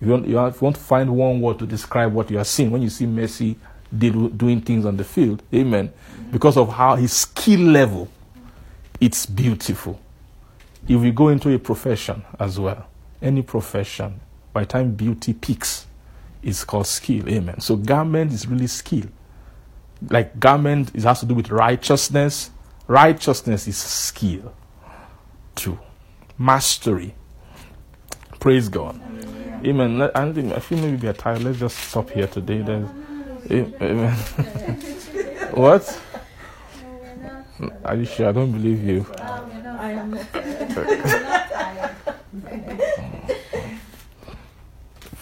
You, 0.00 0.12
want, 0.12 0.26
you 0.26 0.38
if 0.46 0.56
you 0.56 0.64
want 0.64 0.76
to 0.76 0.82
find 0.82 1.14
one 1.14 1.40
word 1.40 1.58
to 1.58 1.66
describe 1.66 2.12
what 2.12 2.30
you 2.30 2.38
are 2.38 2.44
seeing, 2.44 2.70
when 2.70 2.82
you 2.82 2.88
see 2.88 3.06
Messi 3.06 3.56
do, 3.96 4.30
doing 4.30 4.60
things 4.60 4.84
on 4.84 4.96
the 4.96 5.04
field, 5.04 5.42
amen, 5.54 5.92
because 6.30 6.56
of 6.56 6.68
how 6.72 6.96
his 6.96 7.12
skill 7.12 7.60
level, 7.60 8.08
it's 9.00 9.26
beautiful. 9.26 10.00
If 10.88 11.02
you 11.02 11.12
go 11.12 11.28
into 11.28 11.52
a 11.54 11.58
profession 11.58 12.22
as 12.38 12.58
well, 12.58 12.86
any 13.22 13.42
profession, 13.42 14.20
by 14.52 14.64
time 14.64 14.92
beauty 14.94 15.34
peaks, 15.34 15.86
it's 16.42 16.64
called 16.64 16.86
skill, 16.86 17.28
amen. 17.28 17.60
So 17.60 17.76
garment 17.76 18.32
is 18.32 18.46
really 18.46 18.66
skill. 18.66 19.06
Like 20.08 20.40
garment, 20.40 20.94
it 20.94 21.02
has 21.02 21.20
to 21.20 21.26
do 21.26 21.34
with 21.34 21.50
righteousness. 21.50 22.50
Righteousness 22.86 23.68
is 23.68 23.76
skill 23.76 24.54
too. 25.54 25.78
Mastery. 26.38 27.14
Praise 28.40 28.68
God. 28.70 28.98
Amen. 29.64 29.98
Let- 29.98 30.16
I, 30.16 30.32
think, 30.32 30.54
I 30.54 30.58
feel 30.60 30.78
maybe 30.78 30.96
we 30.96 31.08
are 31.08 31.12
tired. 31.12 31.42
Let's 31.42 31.58
just 31.58 31.76
stop 31.76 32.10
here 32.10 32.26
today. 32.26 32.62
There's, 32.62 32.88
Eh, 33.48 33.54
eh, 33.58 33.72
eh. 33.80 33.90
amen. 33.90 34.14
what? 35.54 36.00
Are 37.84 37.96
you 37.96 38.04
sure? 38.04 38.28
I 38.28 38.32
don't 38.32 38.52
believe 38.52 38.82
you. 38.84 39.06
I 39.18 39.92
am 39.92 40.10
not. 40.10 40.26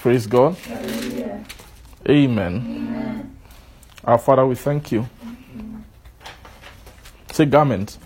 Praise 0.00 0.26
God. 0.26 0.56
Amen. 2.08 3.36
Our 4.04 4.18
Father, 4.18 4.46
we 4.46 4.54
thank 4.54 4.92
you. 4.92 5.06
Say 7.32 7.44
garment. 7.46 7.98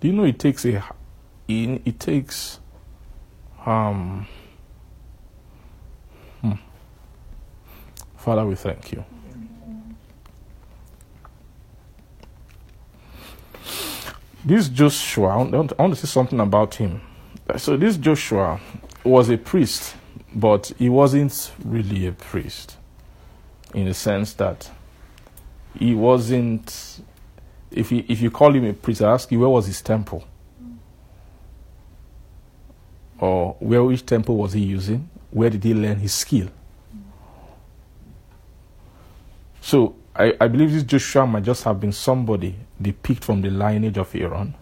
Do 0.00 0.08
you 0.08 0.12
know 0.12 0.24
it 0.24 0.38
takes 0.38 0.64
a 0.64 0.82
it, 1.48 1.82
it 1.84 2.00
takes 2.00 2.58
um 3.64 4.26
Father, 8.22 8.46
we 8.46 8.54
thank 8.54 8.92
you. 8.92 9.04
This 14.44 14.68
Joshua, 14.68 15.30
I 15.30 15.36
want, 15.38 15.72
I 15.76 15.82
want 15.82 15.94
to 15.96 16.00
say 16.00 16.06
something 16.06 16.38
about 16.38 16.76
him. 16.76 17.00
So 17.56 17.76
this 17.76 17.96
Joshua 17.96 18.60
was 19.02 19.28
a 19.28 19.36
priest, 19.36 19.96
but 20.32 20.72
he 20.78 20.88
wasn't 20.88 21.50
really 21.64 22.06
a 22.06 22.12
priest 22.12 22.76
in 23.74 23.86
the 23.86 23.94
sense 23.94 24.34
that 24.34 24.70
he 25.76 25.92
wasn't 25.92 27.02
if 27.72 27.90
you 27.90 28.04
if 28.06 28.20
you 28.20 28.30
call 28.30 28.54
him 28.54 28.64
a 28.66 28.72
priest, 28.72 29.02
I 29.02 29.10
ask 29.10 29.32
you 29.32 29.40
where 29.40 29.48
was 29.48 29.66
his 29.66 29.82
temple? 29.82 30.22
Or 33.18 33.56
where 33.58 33.82
which 33.82 34.06
temple 34.06 34.36
was 34.36 34.52
he 34.52 34.60
using? 34.60 35.10
Where 35.32 35.50
did 35.50 35.64
he 35.64 35.74
learn 35.74 35.98
his 35.98 36.14
skill? 36.14 36.50
So 39.62 39.94
I, 40.14 40.36
I 40.40 40.48
believe 40.48 40.72
this 40.72 40.82
Joshua 40.82 41.26
might 41.26 41.44
just 41.44 41.62
have 41.64 41.80
been 41.80 41.92
somebody 41.92 42.56
they 42.78 42.92
picked 42.92 43.24
from 43.24 43.40
the 43.40 43.48
lineage 43.48 43.96
of 43.96 44.14
Aaron, 44.14 44.54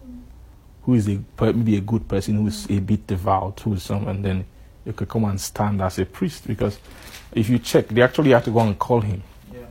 who 0.82 0.94
is 0.94 1.08
a 1.08 1.18
maybe 1.40 1.78
a 1.78 1.80
good 1.80 2.06
person 2.06 2.36
who 2.36 2.46
is 2.46 2.70
a 2.70 2.78
bit 2.78 3.06
devout, 3.06 3.58
who 3.60 3.74
is 3.74 3.82
some, 3.82 4.06
and 4.06 4.22
then 4.22 4.44
you 4.84 4.92
could 4.92 5.08
come 5.08 5.24
and 5.24 5.40
stand 5.40 5.80
as 5.80 5.98
a 5.98 6.04
priest. 6.04 6.46
Because 6.46 6.78
if 7.32 7.48
you 7.48 7.58
check, 7.58 7.88
they 7.88 8.02
actually 8.02 8.30
had 8.30 8.44
to 8.44 8.50
go 8.50 8.60
and 8.60 8.78
call 8.78 9.00
him. 9.00 9.22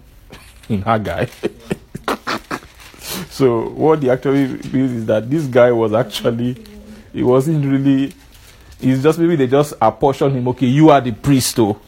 In 0.69 0.81
Haggai. 0.81 1.26
so 3.30 3.69
what 3.69 4.01
they 4.01 4.10
actually 4.10 4.47
means 4.47 4.91
is 4.91 5.06
that 5.06 5.30
this 5.30 5.45
guy 5.45 5.72
was 5.72 5.93
actually 5.93 6.65
he 7.14 7.23
wasn't 7.23 7.65
really 7.65 8.14
it's 8.81 9.03
just 9.03 9.19
maybe 9.19 9.35
they 9.35 9.47
just 9.47 9.73
apportioned 9.80 10.35
him. 10.35 10.47
Okay 10.49 10.65
you 10.65 10.89
are 10.89 11.01
the 11.01 11.11
priest 11.11 11.56
though 11.56 11.80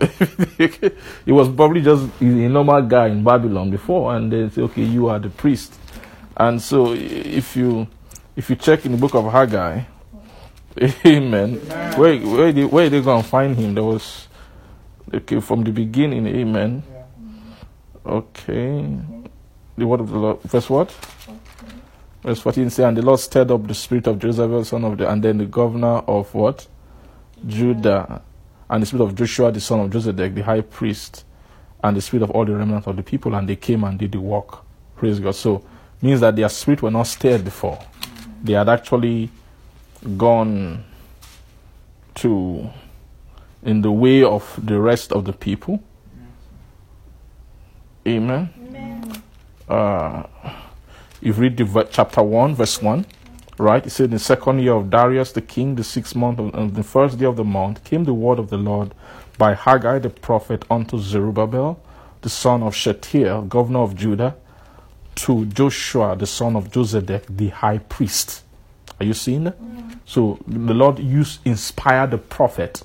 he 1.24 1.32
was 1.32 1.48
probably 1.48 1.82
just 1.82 2.08
a 2.20 2.24
normal 2.24 2.82
guy 2.82 3.08
in 3.08 3.22
babylon 3.22 3.70
before 3.70 4.14
and 4.16 4.32
they 4.32 4.48
say 4.48 4.62
okay 4.62 4.82
you 4.82 5.08
are 5.08 5.18
the 5.18 5.30
priest 5.30 5.74
and 6.36 6.60
so 6.60 6.92
if 6.94 7.56
you 7.56 7.86
if 8.36 8.48
you 8.48 8.56
check 8.56 8.86
in 8.86 8.92
the 8.92 8.98
book 8.98 9.14
of 9.14 9.30
haggai 9.30 9.82
amen 11.06 11.56
where 11.96 12.18
where 12.18 12.52
they, 12.52 12.64
where 12.64 12.88
they 12.88 13.00
gonna 13.02 13.22
find 13.22 13.56
him 13.56 13.74
there 13.74 13.84
was 13.84 14.28
okay 15.12 15.40
from 15.40 15.64
the 15.64 15.70
beginning 15.70 16.26
amen 16.26 16.82
okay 18.06 18.98
the 19.80 19.86
word 19.86 20.00
of 20.00 20.10
the 20.10 20.18
Lord. 20.18 20.42
Verse 20.42 20.70
what? 20.70 20.92
Verse 22.22 22.40
14 22.40 22.70
say, 22.70 22.84
And 22.84 22.96
the 22.96 23.02
Lord 23.02 23.18
stirred 23.18 23.50
up 23.50 23.66
the 23.66 23.74
spirit 23.74 24.06
of 24.06 24.22
Jezebel, 24.22 24.64
son 24.64 24.84
of 24.84 24.98
the, 24.98 25.10
and 25.10 25.22
then 25.22 25.38
the 25.38 25.46
governor 25.46 25.98
of 26.06 26.32
what? 26.34 26.68
Judah, 27.46 28.22
and 28.70 28.82
the 28.82 28.86
spirit 28.86 29.04
of 29.04 29.14
Joshua, 29.14 29.52
the 29.52 29.60
son 29.60 29.80
of 29.80 29.90
Josedech, 29.90 30.34
the 30.34 30.42
high 30.42 30.62
priest, 30.62 31.24
and 31.84 31.94
the 31.94 32.00
spirit 32.00 32.22
of 32.22 32.30
all 32.30 32.46
the 32.46 32.54
remnant 32.54 32.86
of 32.86 32.96
the 32.96 33.02
people, 33.02 33.34
and 33.34 33.46
they 33.46 33.56
came 33.56 33.84
and 33.84 33.98
did 33.98 34.12
the 34.12 34.20
work. 34.20 34.60
Praise 34.96 35.20
God. 35.20 35.34
So, 35.34 35.62
means 36.00 36.20
that 36.20 36.36
their 36.36 36.48
spirit 36.48 36.80
were 36.80 36.90
not 36.90 37.02
stirred 37.02 37.44
before. 37.44 37.78
They 38.42 38.54
had 38.54 38.68
actually 38.70 39.28
gone 40.16 40.84
to, 42.14 42.70
in 43.62 43.82
the 43.82 43.92
way 43.92 44.22
of 44.22 44.58
the 44.64 44.80
rest 44.80 45.12
of 45.12 45.26
the 45.26 45.34
people. 45.34 45.82
Amen 48.08 48.60
uh, 49.70 50.24
you 51.22 51.32
read 51.32 51.56
the 51.56 51.88
chapter 51.90 52.22
1, 52.22 52.54
verse 52.56 52.82
1, 52.82 53.06
right? 53.60 53.86
It 53.86 53.90
said, 53.90 54.06
In 54.06 54.10
the 54.12 54.18
second 54.18 54.60
year 54.60 54.72
of 54.72 54.90
Darius 54.90 55.32
the 55.32 55.42
king, 55.42 55.74
the 55.74 55.84
sixth 55.84 56.16
month, 56.16 56.38
of, 56.38 56.54
on 56.54 56.72
the 56.72 56.82
first 56.82 57.18
day 57.18 57.26
of 57.26 57.36
the 57.36 57.44
month, 57.44 57.84
came 57.84 58.04
the 58.04 58.14
word 58.14 58.38
of 58.38 58.50
the 58.50 58.56
Lord 58.56 58.94
by 59.38 59.54
Haggai 59.54 59.98
the 60.00 60.10
prophet 60.10 60.64
unto 60.70 60.98
Zerubbabel, 60.98 61.80
the 62.22 62.28
son 62.28 62.62
of 62.62 62.74
Shealtiel, 62.74 63.42
governor 63.42 63.80
of 63.80 63.94
Judah, 63.94 64.36
to 65.16 65.46
Joshua, 65.46 66.16
the 66.16 66.26
son 66.26 66.56
of 66.56 66.70
Josedech, 66.70 67.24
the 67.28 67.48
high 67.48 67.78
priest. 67.78 68.42
Are 68.98 69.06
you 69.06 69.14
seeing 69.14 69.44
that? 69.44 69.60
Mm. 69.60 69.98
So 70.04 70.38
the 70.46 70.74
Lord 70.74 70.98
used, 70.98 71.40
inspired 71.44 72.10
the 72.10 72.18
prophet 72.18 72.82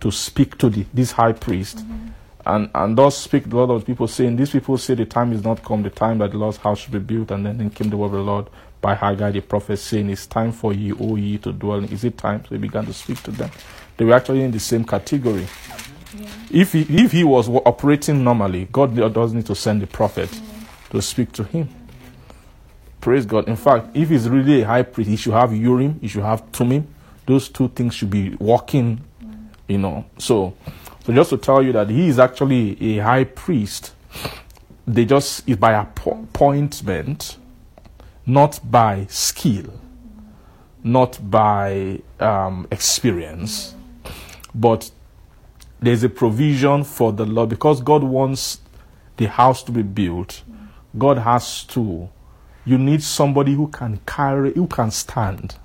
to 0.00 0.10
speak 0.10 0.58
to 0.58 0.68
the, 0.68 0.84
this 0.92 1.12
high 1.12 1.32
priest 1.32 1.78
mm-hmm. 1.78 2.08
and 2.44 2.70
and 2.74 2.98
thus 2.98 3.16
speak 3.16 3.48
the 3.48 3.56
Lord 3.56 3.70
of 3.70 3.86
people 3.86 4.08
saying, 4.08 4.36
These 4.36 4.50
people 4.50 4.76
say 4.76 4.94
the 4.94 5.04
time 5.04 5.32
is 5.32 5.44
not 5.44 5.62
come, 5.62 5.82
the 5.82 5.90
time 5.90 6.18
that 6.18 6.32
the 6.32 6.38
Lord's 6.38 6.56
house 6.56 6.80
should 6.80 6.92
be 6.92 6.98
built, 6.98 7.30
and 7.30 7.46
then, 7.46 7.58
then 7.58 7.70
came 7.70 7.90
the 7.90 7.96
word 7.96 8.06
of 8.06 8.12
the 8.12 8.18
Lord 8.18 8.46
by 8.82 8.94
Haggai 8.94 9.30
the 9.32 9.40
prophet 9.40 9.78
saying, 9.78 10.10
It's 10.10 10.26
time 10.26 10.52
for 10.52 10.74
ye, 10.74 10.92
O 10.92 11.16
ye, 11.16 11.38
to 11.38 11.52
dwell 11.52 11.78
in. 11.78 11.86
Is 11.86 12.04
it 12.04 12.18
time? 12.18 12.44
So 12.44 12.50
he 12.50 12.58
began 12.58 12.84
to 12.86 12.92
speak 12.92 13.22
to 13.24 13.30
them. 13.30 13.50
They 13.96 14.04
were 14.04 14.14
actually 14.14 14.42
in 14.42 14.50
the 14.50 14.60
same 14.60 14.84
category. 14.84 15.46
If 16.50 16.74
he 16.74 16.82
if 16.90 17.12
he 17.12 17.24
was 17.24 17.48
operating 17.48 18.22
normally, 18.22 18.66
God 18.70 18.94
doesn't 19.14 19.36
need 19.36 19.46
to 19.46 19.54
send 19.54 19.80
the 19.82 19.86
prophet 19.86 20.28
to 20.90 21.00
speak 21.00 21.32
to 21.32 21.44
him. 21.44 21.70
Praise 23.00 23.24
God. 23.26 23.48
In 23.48 23.56
fact, 23.56 23.96
if 23.96 24.10
he's 24.10 24.28
really 24.28 24.62
a 24.62 24.66
high 24.66 24.82
priest, 24.82 25.10
he 25.10 25.16
should 25.16 25.32
have 25.32 25.54
Urim, 25.56 25.98
he 26.00 26.08
should 26.08 26.22
have 26.24 26.42
Thummim. 26.52 26.86
Those 27.26 27.48
two 27.48 27.68
things 27.68 27.94
should 27.94 28.10
be 28.10 28.36
working, 28.36 29.00
you 29.68 29.78
know. 29.78 30.04
So 30.18 30.54
so 31.04 31.12
just 31.12 31.30
to 31.30 31.36
tell 31.38 31.62
you 31.62 31.72
that 31.72 31.90
he 31.90 32.08
is 32.08 32.20
actually 32.20 32.96
a 32.96 33.02
high 33.02 33.24
priest, 33.24 33.92
they 34.86 35.04
just 35.04 35.48
is 35.48 35.56
by 35.56 35.72
appo- 35.72 36.22
appointment, 36.24 37.38
not 38.26 38.60
by 38.70 39.06
skill, 39.08 39.80
not 40.82 41.18
by 41.30 42.00
um, 42.20 42.66
experience, 42.70 43.74
but 44.54 44.90
there's 45.80 46.04
a 46.04 46.08
provision 46.08 46.84
for 46.84 47.12
the 47.12 47.26
Lord 47.26 47.48
because 47.48 47.80
God 47.80 48.04
wants 48.04 48.60
the 49.16 49.26
house 49.26 49.62
to 49.64 49.72
be 49.72 49.82
built. 49.82 50.42
God 50.96 51.18
has 51.18 51.64
to. 51.64 52.08
You 52.64 52.78
need 52.78 53.02
somebody 53.02 53.54
who 53.54 53.66
can 53.68 53.98
carry, 54.06 54.52
who 54.52 54.68
can 54.68 54.90
stand, 54.92 55.56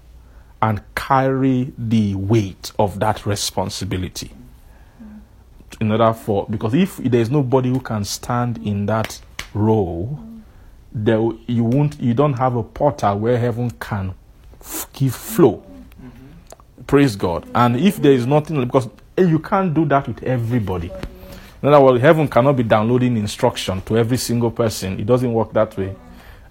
and 0.61 0.81
carry 0.95 1.73
the 1.77 2.15
weight 2.15 2.71
of 2.79 2.99
that 2.99 3.25
responsibility 3.25 4.31
in 5.79 5.91
order 5.91 6.13
for 6.13 6.47
because 6.49 6.73
if 6.73 6.97
there 6.97 7.21
is 7.21 7.29
nobody 7.29 7.69
who 7.69 7.79
can 7.79 8.03
stand 8.03 8.57
in 8.65 8.85
that 8.87 9.19
role, 9.53 10.19
there 10.91 11.19
you 11.47 11.63
won't 11.63 11.99
you 11.99 12.13
don't 12.13 12.33
have 12.33 12.55
a 12.55 12.63
portal 12.63 13.19
where 13.19 13.37
heaven 13.37 13.71
can 13.71 14.13
f- 14.61 14.87
give 14.93 15.13
flow. 15.15 15.63
Praise 16.85 17.15
God. 17.15 17.45
And 17.53 17.75
if 17.77 17.97
there 17.97 18.13
is 18.13 18.25
nothing 18.25 18.63
because 18.63 18.87
you 19.17 19.39
can't 19.39 19.73
do 19.73 19.85
that 19.85 20.07
with 20.07 20.23
everybody. 20.23 20.91
In 21.61 21.69
other 21.69 21.81
words, 21.83 22.01
heaven 22.01 22.27
cannot 22.27 22.53
be 22.55 22.63
downloading 22.63 23.17
instruction 23.17 23.81
to 23.81 23.97
every 23.97 24.17
single 24.17 24.51
person. 24.51 24.99
It 24.99 25.05
doesn't 25.05 25.33
work 25.33 25.51
that 25.53 25.75
way. 25.77 25.95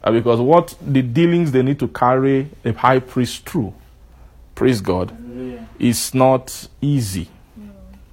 Uh, 0.02 0.10
because 0.10 0.40
what 0.40 0.74
the 0.84 1.00
dealings 1.00 1.52
they 1.52 1.62
need 1.62 1.78
to 1.78 1.88
carry 1.88 2.48
a 2.64 2.72
high 2.72 2.98
priest 2.98 3.48
through, 3.48 3.72
praise 4.54 4.80
God, 4.80 5.16
is 5.78 6.12
not 6.14 6.68
easy. 6.80 7.28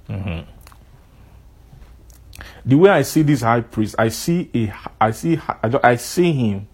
Mhm. 0.08 0.44
The 2.66 2.76
way 2.76 2.90
I 2.90 3.02
see 3.02 3.22
this 3.22 3.42
high 3.42 3.60
priest, 3.60 3.94
I 3.98 4.08
see 4.08 4.50
a, 4.54 4.74
I 5.00 5.10
see, 5.10 5.38
I 5.62 5.96
see 5.96 6.32
him. 6.32 6.68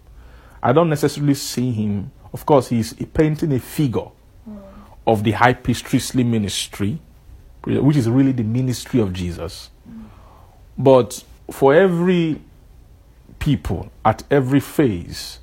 I 0.63 0.71
don't 0.71 0.89
necessarily 0.89 1.33
see 1.33 1.71
him. 1.71 2.11
Of 2.33 2.45
course, 2.45 2.69
he's 2.69 2.93
painting 2.93 3.51
a 3.51 3.59
figure 3.59 4.07
of 5.05 5.23
the 5.23 5.31
high 5.31 5.53
priestly 5.53 6.23
ministry, 6.23 7.01
which 7.65 7.97
is 7.97 8.09
really 8.09 8.31
the 8.31 8.43
ministry 8.43 9.01
of 9.01 9.11
Jesus. 9.11 9.69
But 10.77 11.23
for 11.51 11.73
every 11.73 12.41
people 13.39 13.91
at 14.05 14.23
every 14.31 14.61
phase, 14.61 15.39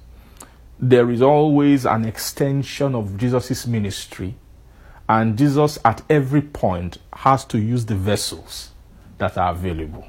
there 0.79 1.11
is 1.11 1.21
always 1.21 1.85
an 1.85 2.05
extension 2.07 2.95
of 2.95 3.19
Jesus' 3.19 3.67
ministry, 3.67 4.37
and 5.09 5.37
Jesus 5.37 5.79
at 5.85 6.03
every 6.09 6.43
point 6.43 6.99
has 7.13 7.45
to 7.47 7.59
use 7.59 7.85
the 7.85 7.97
vessels 7.97 8.71
that 9.19 9.37
are 9.37 9.51
available. 9.53 10.07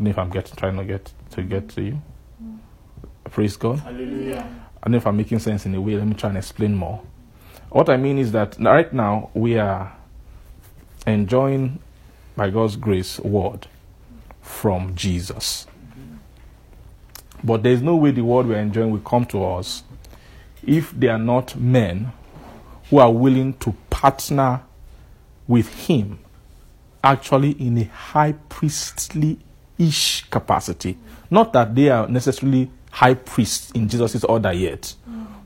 I 0.00 0.08
if 0.10 0.18
I'm 0.18 0.30
getting 0.30 0.54
trying 0.56 0.76
to 0.76 0.84
get 0.84 1.12
to 1.30 1.42
get 1.42 1.68
to 1.70 1.82
you. 1.82 2.02
Praise 3.30 3.56
God. 3.56 3.80
Hallelujah. 3.80 4.46
I 4.82 4.88
know 4.88 4.96
if 4.96 5.06
I'm 5.06 5.16
making 5.16 5.40
sense 5.40 5.66
in 5.66 5.74
a 5.74 5.80
way. 5.80 5.96
Let 5.96 6.06
me 6.06 6.14
try 6.14 6.28
and 6.28 6.38
explain 6.38 6.74
more. 6.74 7.02
What 7.70 7.88
I 7.88 7.96
mean 7.96 8.18
is 8.18 8.32
that 8.32 8.56
right 8.58 8.92
now 8.92 9.30
we 9.34 9.58
are 9.58 9.94
enjoying, 11.06 11.80
by 12.36 12.50
God's 12.50 12.76
grace, 12.76 13.18
word 13.20 13.66
from 14.40 14.94
Jesus. 14.94 15.66
But 17.42 17.62
there's 17.62 17.82
no 17.82 17.96
way 17.96 18.10
the 18.10 18.24
word 18.24 18.46
we're 18.46 18.56
enjoying 18.58 18.90
will 18.90 19.00
come 19.00 19.26
to 19.26 19.44
us 19.44 19.82
if 20.64 20.90
they 20.92 21.08
are 21.08 21.18
not 21.18 21.56
men 21.56 22.12
who 22.90 22.98
are 22.98 23.12
willing 23.12 23.54
to 23.54 23.74
partner 23.90 24.62
with 25.46 25.68
Him, 25.86 26.18
actually 27.04 27.50
in 27.52 27.78
a 27.78 27.84
high 27.84 28.32
priestly 28.48 29.38
ish 29.78 30.24
capacity. 30.30 30.96
Not 31.30 31.52
that 31.52 31.74
they 31.74 31.88
are 31.90 32.08
necessarily 32.08 32.70
high 32.90 33.14
priests 33.14 33.70
in 33.72 33.88
Jesus' 33.88 34.24
order 34.24 34.52
yet, 34.52 34.94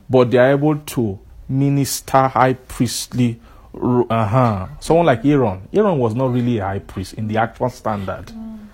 but 0.09 0.31
they 0.31 0.37
are 0.37 0.51
able 0.51 0.77
to 0.77 1.19
minister 1.47 2.27
high 2.27 2.53
priestly. 2.53 3.39
Uh 3.75 4.25
huh. 4.27 4.67
Someone 4.79 5.07
like 5.07 5.25
Aaron. 5.25 5.67
Aaron 5.73 5.97
was 5.97 6.13
not 6.13 6.31
really 6.31 6.59
a 6.59 6.63
high 6.63 6.79
priest 6.79 7.13
in 7.15 7.27
the 7.27 7.37
actual 7.37 7.69
standard. 7.69 8.27
Mm. 8.27 8.67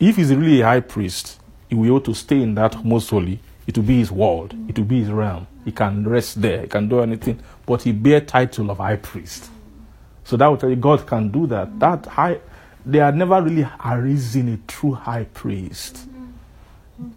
If 0.00 0.16
he's 0.16 0.34
really 0.34 0.60
a 0.62 0.64
high 0.64 0.80
priest, 0.80 1.40
he 1.68 1.76
will 1.76 1.92
ought 1.96 2.04
to 2.06 2.14
stay 2.14 2.42
in 2.42 2.54
that 2.56 2.84
most 2.84 3.08
holy. 3.10 3.38
It 3.68 3.76
will 3.76 3.84
be 3.84 3.98
his 3.98 4.10
world. 4.10 4.54
Mm. 4.54 4.70
It 4.70 4.78
will 4.78 4.86
be 4.86 5.00
his 5.00 5.10
realm. 5.10 5.46
He 5.64 5.70
can 5.70 6.08
rest 6.08 6.42
there. 6.42 6.62
He 6.62 6.66
can 6.66 6.88
do 6.88 7.00
anything. 7.00 7.38
But 7.66 7.82
he 7.82 7.92
bear 7.92 8.20
title 8.20 8.70
of 8.70 8.78
high 8.78 8.96
priest. 8.96 9.44
Mm. 9.44 9.48
So 10.24 10.36
that 10.36 10.48
would 10.48 10.58
tell 10.58 10.70
you 10.70 10.76
God 10.76 11.06
can 11.06 11.28
do 11.30 11.46
that. 11.46 11.78
That 11.78 12.06
high, 12.06 12.40
they 12.88 12.98
had 12.98 13.16
never 13.16 13.42
really 13.42 13.68
arisen 13.84 14.48
a 14.48 14.56
true 14.66 14.94
high 14.94 15.24
priest. 15.24 16.08
Mm-hmm. 16.08 17.10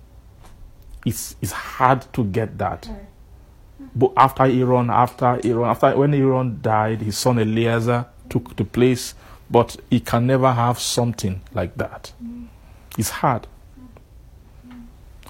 It's 1.05 1.35
it's 1.41 1.53
hard 1.53 2.05
to 2.13 2.25
get 2.25 2.57
that. 2.57 2.81
Mm-hmm. 2.83 3.85
But 3.95 4.11
after 4.17 4.43
Aaron, 4.43 4.89
after 4.89 5.39
Aaron, 5.43 5.69
after 5.69 5.95
when 5.97 6.13
Aaron 6.13 6.59
died, 6.61 7.01
his 7.01 7.17
son 7.17 7.39
Eleazar 7.39 8.05
took 8.29 8.55
the 8.57 8.65
place. 8.65 9.15
But 9.49 9.77
he 9.89 9.99
can 9.99 10.27
never 10.27 10.51
have 10.51 10.79
something 10.79 11.41
like 11.53 11.75
that. 11.75 12.13
Mm-hmm. 12.23 12.45
It's 12.97 13.09
hard. 13.09 13.47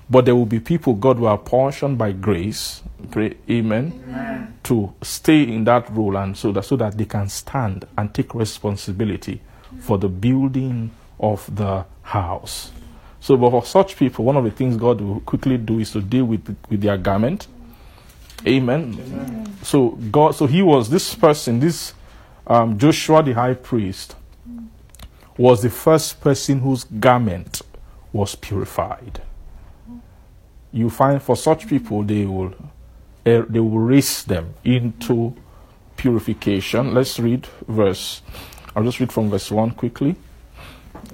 But 0.10 0.26
there 0.26 0.36
will 0.36 0.46
be 0.46 0.60
people 0.60 0.94
God 0.94 1.20
will 1.20 1.30
apportion 1.30 1.96
by 1.96 2.12
grace, 2.12 2.84
pray, 3.12 3.38
amen, 3.50 4.54
to 4.64 4.94
stay 5.02 5.44
in 5.44 5.64
that 5.64 5.90
role 5.92 6.18
and 6.18 6.36
so 6.36 6.52
that 6.52 6.66
so 6.66 6.76
that 6.78 6.98
they 6.98 7.06
can 7.06 7.30
stand 7.30 7.86
and 7.98 8.14
take 8.14 8.36
responsibility 8.36 9.42
for 9.80 9.98
the 9.98 10.10
building 10.10 10.92
of 11.20 11.54
the 11.56 11.86
house. 12.04 12.72
So, 13.20 13.38
but 13.38 13.52
for 13.52 13.66
such 13.66 13.98
people, 13.98 14.26
one 14.26 14.36
of 14.36 14.44
the 14.44 14.52
things 14.52 14.76
God 14.78 15.00
will 15.00 15.20
quickly 15.22 15.58
do 15.58 15.80
is 15.80 15.92
to 15.92 16.02
deal 16.02 16.26
with 16.26 16.56
with 16.70 16.82
their 16.82 16.98
garment. 16.98 17.48
Amen. 18.48 19.56
So 19.62 19.90
God, 19.90 20.36
so 20.36 20.48
he 20.48 20.64
was 20.64 20.90
this 20.90 21.14
person, 21.14 21.60
this 21.60 21.94
um, 22.48 22.78
Joshua 22.78 23.22
the 23.22 23.34
high 23.34 23.54
priest, 23.54 24.16
was 25.38 25.62
the 25.62 25.70
first 25.70 26.20
person 26.20 26.60
whose 26.60 26.84
garment 26.84 27.62
was 28.12 28.36
purified. 28.36 29.22
You 30.72 30.90
find 30.90 31.22
for 31.22 31.36
such 31.36 31.68
people, 31.68 32.04
they 32.04 32.26
will 32.26 32.56
eh, 33.26 33.44
they 33.48 33.60
will 33.60 33.80
raise 33.80 34.24
them 34.24 34.56
into 34.64 35.36
purification. 35.96 36.96
Let's 36.96 37.20
read 37.20 37.48
verse. 37.68 38.22
I'll 38.76 38.84
just 38.84 39.00
read 39.00 39.12
from 39.12 39.30
verse 39.30 39.52
one 39.52 39.72
quickly. 39.72 40.16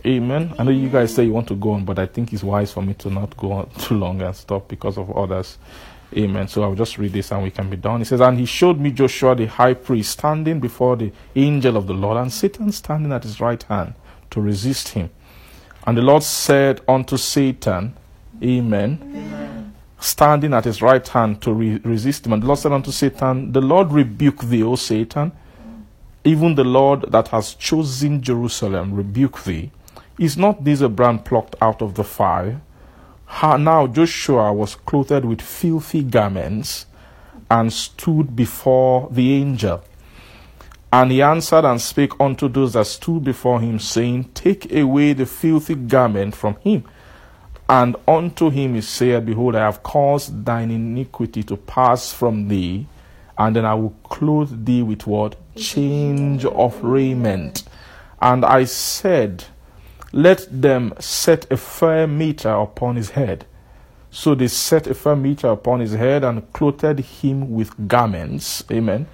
Amen. 0.06 0.54
I 0.58 0.64
know 0.64 0.72
you 0.72 0.90
guys 0.90 1.14
say 1.14 1.26
you 1.26 1.34
want 1.34 1.48
to 1.48 1.56
go 1.56 1.72
on, 1.72 1.86
but 1.86 2.00
I 2.00 2.06
think 2.06 2.34
it's 2.34 2.44
wise 2.44 2.72
for 2.72 2.82
me 2.82 2.94
to 2.96 3.10
not 3.10 3.36
go 3.38 3.52
on 3.54 3.70
too 3.80 3.96
long 3.96 4.22
and 4.22 4.36
stop 4.36 4.68
because 4.68 4.98
of 4.98 5.16
others. 5.18 5.58
Amen. 6.16 6.48
So 6.48 6.64
I'll 6.64 6.76
just 6.76 6.98
read 6.98 7.12
this 7.14 7.32
and 7.32 7.44
we 7.44 7.52
can 7.52 7.70
be 7.70 7.78
done. 7.78 8.02
It 8.02 8.06
says, 8.06 8.22
And 8.22 8.38
he 8.40 8.46
showed 8.46 8.80
me 8.80 8.92
Joshua 8.92 9.36
the 9.36 9.48
high 9.48 9.74
priest 9.74 10.12
standing 10.12 10.60
before 10.60 10.96
the 10.96 11.12
angel 11.36 11.76
of 11.76 11.88
the 11.88 11.94
Lord, 11.94 12.18
and 12.18 12.32
Satan 12.32 12.72
standing 12.72 13.12
at 13.12 13.24
his 13.24 13.42
right 13.42 13.62
hand 13.64 13.94
to 14.30 14.40
resist 14.40 14.90
him. 14.90 15.10
And 15.86 15.98
the 15.98 16.02
Lord 16.02 16.24
said 16.24 16.82
unto 16.88 17.18
Satan, 17.18 17.96
Amen. 18.42 19.74
Standing 20.00 20.54
at 20.54 20.66
his 20.66 20.82
right 20.82 21.06
hand 21.08 21.42
to 21.42 21.54
re- 21.54 21.80
resist 21.84 22.26
him. 22.26 22.34
And 22.34 22.44
the 22.44 22.48
Lord 22.48 22.60
said 22.60 22.72
unto 22.72 22.92
Satan, 22.92 23.52
The 23.52 23.62
Lord 23.62 23.92
rebuke 23.92 24.42
thee, 24.44 24.64
O 24.64 24.76
Satan. 24.76 25.32
Even 26.28 26.56
the 26.56 26.66
Lord 26.66 27.06
that 27.14 27.30
has 27.30 27.54
chosen 27.54 28.22
Jerusalem 28.22 28.94
rebuke 28.94 29.46
thee. 29.46 29.72
Is 30.20 30.36
not 30.36 30.66
this 30.66 30.82
a 30.82 30.90
brand 30.90 31.24
plucked 31.24 31.56
out 31.62 31.82
of 31.82 31.96
the 31.96 32.04
fire? 32.04 32.60
Now 33.42 33.88
Joshua 33.88 34.52
was 34.52 34.76
clothed 34.76 35.24
with 35.24 35.42
filthy 35.42 36.04
garments 36.04 36.86
and 37.50 37.72
stood 37.72 38.36
before 38.36 39.08
the 39.10 39.36
angel. 39.36 39.82
And 40.92 41.12
he 41.12 41.22
answered 41.22 41.64
and 41.64 41.80
spake 41.80 42.20
unto 42.20 42.50
those 42.50 42.74
that 42.74 42.88
stood 42.88 43.24
before 43.24 43.62
him, 43.62 43.80
saying, 43.80 44.26
Take 44.34 44.70
away 44.74 45.14
the 45.14 45.26
filthy 45.26 45.76
garment 45.76 46.36
from 46.36 46.58
him. 46.58 46.84
And 47.70 47.96
unto 48.06 48.50
him 48.50 48.76
he 48.76 48.82
said, 48.82 49.26
Behold, 49.26 49.56
I 49.56 49.62
have 49.62 49.82
caused 49.82 50.44
thine 50.44 50.72
iniquity 50.72 51.44
to 51.44 51.56
pass 51.56 52.12
from 52.12 52.50
thee, 52.50 52.86
and 53.38 53.56
then 53.56 53.64
I 53.64 53.76
will 53.76 53.96
clothe 54.04 54.66
thee 54.66 54.82
with 54.82 55.08
what? 55.08 55.38
Change 55.58 56.46
of 56.46 56.84
raiment. 56.84 57.64
And 58.22 58.46
I 58.46 58.66
said, 58.66 59.46
Let 60.12 60.48
them 60.50 60.94
set 61.00 61.52
a 61.52 61.58
fair 61.58 62.08
mitre 62.08 62.50
upon 62.50 62.96
his 62.96 63.12
head. 63.12 63.46
So 64.10 64.36
they 64.36 64.48
set 64.48 64.88
a 64.88 64.94
fair 64.94 65.16
mitre 65.16 65.50
upon 65.50 65.82
his 65.82 65.94
head 65.94 66.24
and 66.24 66.52
clothed 66.54 67.00
him 67.00 67.52
with 67.54 67.88
garments. 67.88 68.64
Amen. 68.72 69.08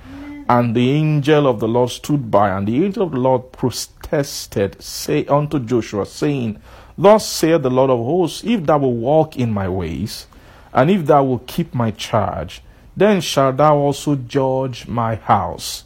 And 0.47 0.75
the 0.75 0.91
angel 0.91 1.47
of 1.47 1.59
the 1.59 1.67
Lord 1.67 1.89
stood 1.89 2.29
by, 2.29 2.49
and 2.49 2.67
the 2.67 2.83
angel 2.83 3.03
of 3.03 3.11
the 3.11 3.19
Lord 3.19 3.51
protested, 3.53 4.81
say 4.81 5.25
unto 5.25 5.59
Joshua, 5.59 6.05
saying, 6.05 6.61
Thus 6.97 7.27
saith 7.27 7.61
the 7.63 7.69
Lord 7.69 7.89
of 7.89 7.99
hosts, 7.99 8.43
if 8.43 8.65
thou 8.65 8.77
wilt 8.77 8.95
walk 8.95 9.37
in 9.37 9.51
my 9.51 9.69
ways, 9.69 10.27
and 10.73 10.91
if 10.91 11.05
thou 11.05 11.23
wilt 11.23 11.47
keep 11.47 11.73
my 11.73 11.91
charge, 11.91 12.61
then 12.95 13.21
shalt 13.21 13.57
thou 13.57 13.77
also 13.77 14.15
judge 14.15 14.87
my 14.87 15.15
house, 15.15 15.82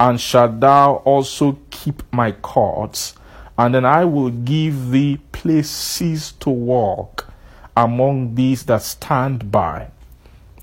and 0.00 0.20
shalt 0.20 0.60
thou 0.60 0.96
also 1.04 1.58
keep 1.70 2.02
my 2.12 2.32
courts, 2.32 3.14
and 3.56 3.74
then 3.74 3.84
I 3.84 4.04
will 4.04 4.30
give 4.30 4.90
thee 4.90 5.18
places 5.32 6.32
to 6.40 6.50
walk 6.50 7.32
among 7.76 8.34
these 8.34 8.64
that 8.64 8.82
stand 8.82 9.50
by. 9.50 9.90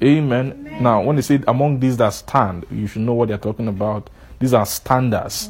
Amen. 0.03 0.77
Now, 0.81 1.01
when 1.01 1.15
they 1.15 1.21
say 1.21 1.41
among 1.47 1.79
these 1.79 1.97
that 1.97 2.13
stand, 2.13 2.65
you 2.69 2.87
should 2.87 3.03
know 3.03 3.13
what 3.13 3.29
they're 3.29 3.37
talking 3.37 3.67
about. 3.67 4.09
These 4.39 4.53
are 4.53 4.65
standers. 4.65 5.49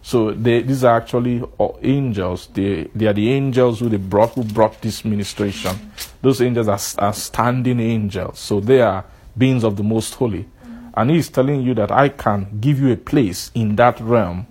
So 0.00 0.30
they, 0.30 0.62
these 0.62 0.84
are 0.84 0.96
actually 0.96 1.42
uh, 1.60 1.68
angels. 1.82 2.48
They, 2.54 2.84
they 2.94 3.06
are 3.06 3.12
the 3.12 3.30
angels 3.30 3.80
who 3.80 3.90
they 3.90 3.98
brought 3.98 4.32
who 4.32 4.44
brought 4.44 4.80
this 4.80 5.04
ministration. 5.04 5.92
Those 6.22 6.40
angels 6.40 6.68
are, 6.68 7.04
are 7.04 7.12
standing 7.12 7.78
angels. 7.80 8.38
So 8.38 8.60
they 8.60 8.80
are 8.80 9.04
beings 9.36 9.64
of 9.64 9.76
the 9.76 9.82
most 9.82 10.14
holy. 10.14 10.48
And 10.94 11.10
he 11.10 11.18
is 11.18 11.28
telling 11.28 11.62
you 11.62 11.74
that 11.74 11.92
I 11.92 12.08
can 12.08 12.58
give 12.60 12.80
you 12.80 12.92
a 12.92 12.96
place 12.96 13.50
in 13.54 13.76
that 13.76 14.00
realm 14.00 14.46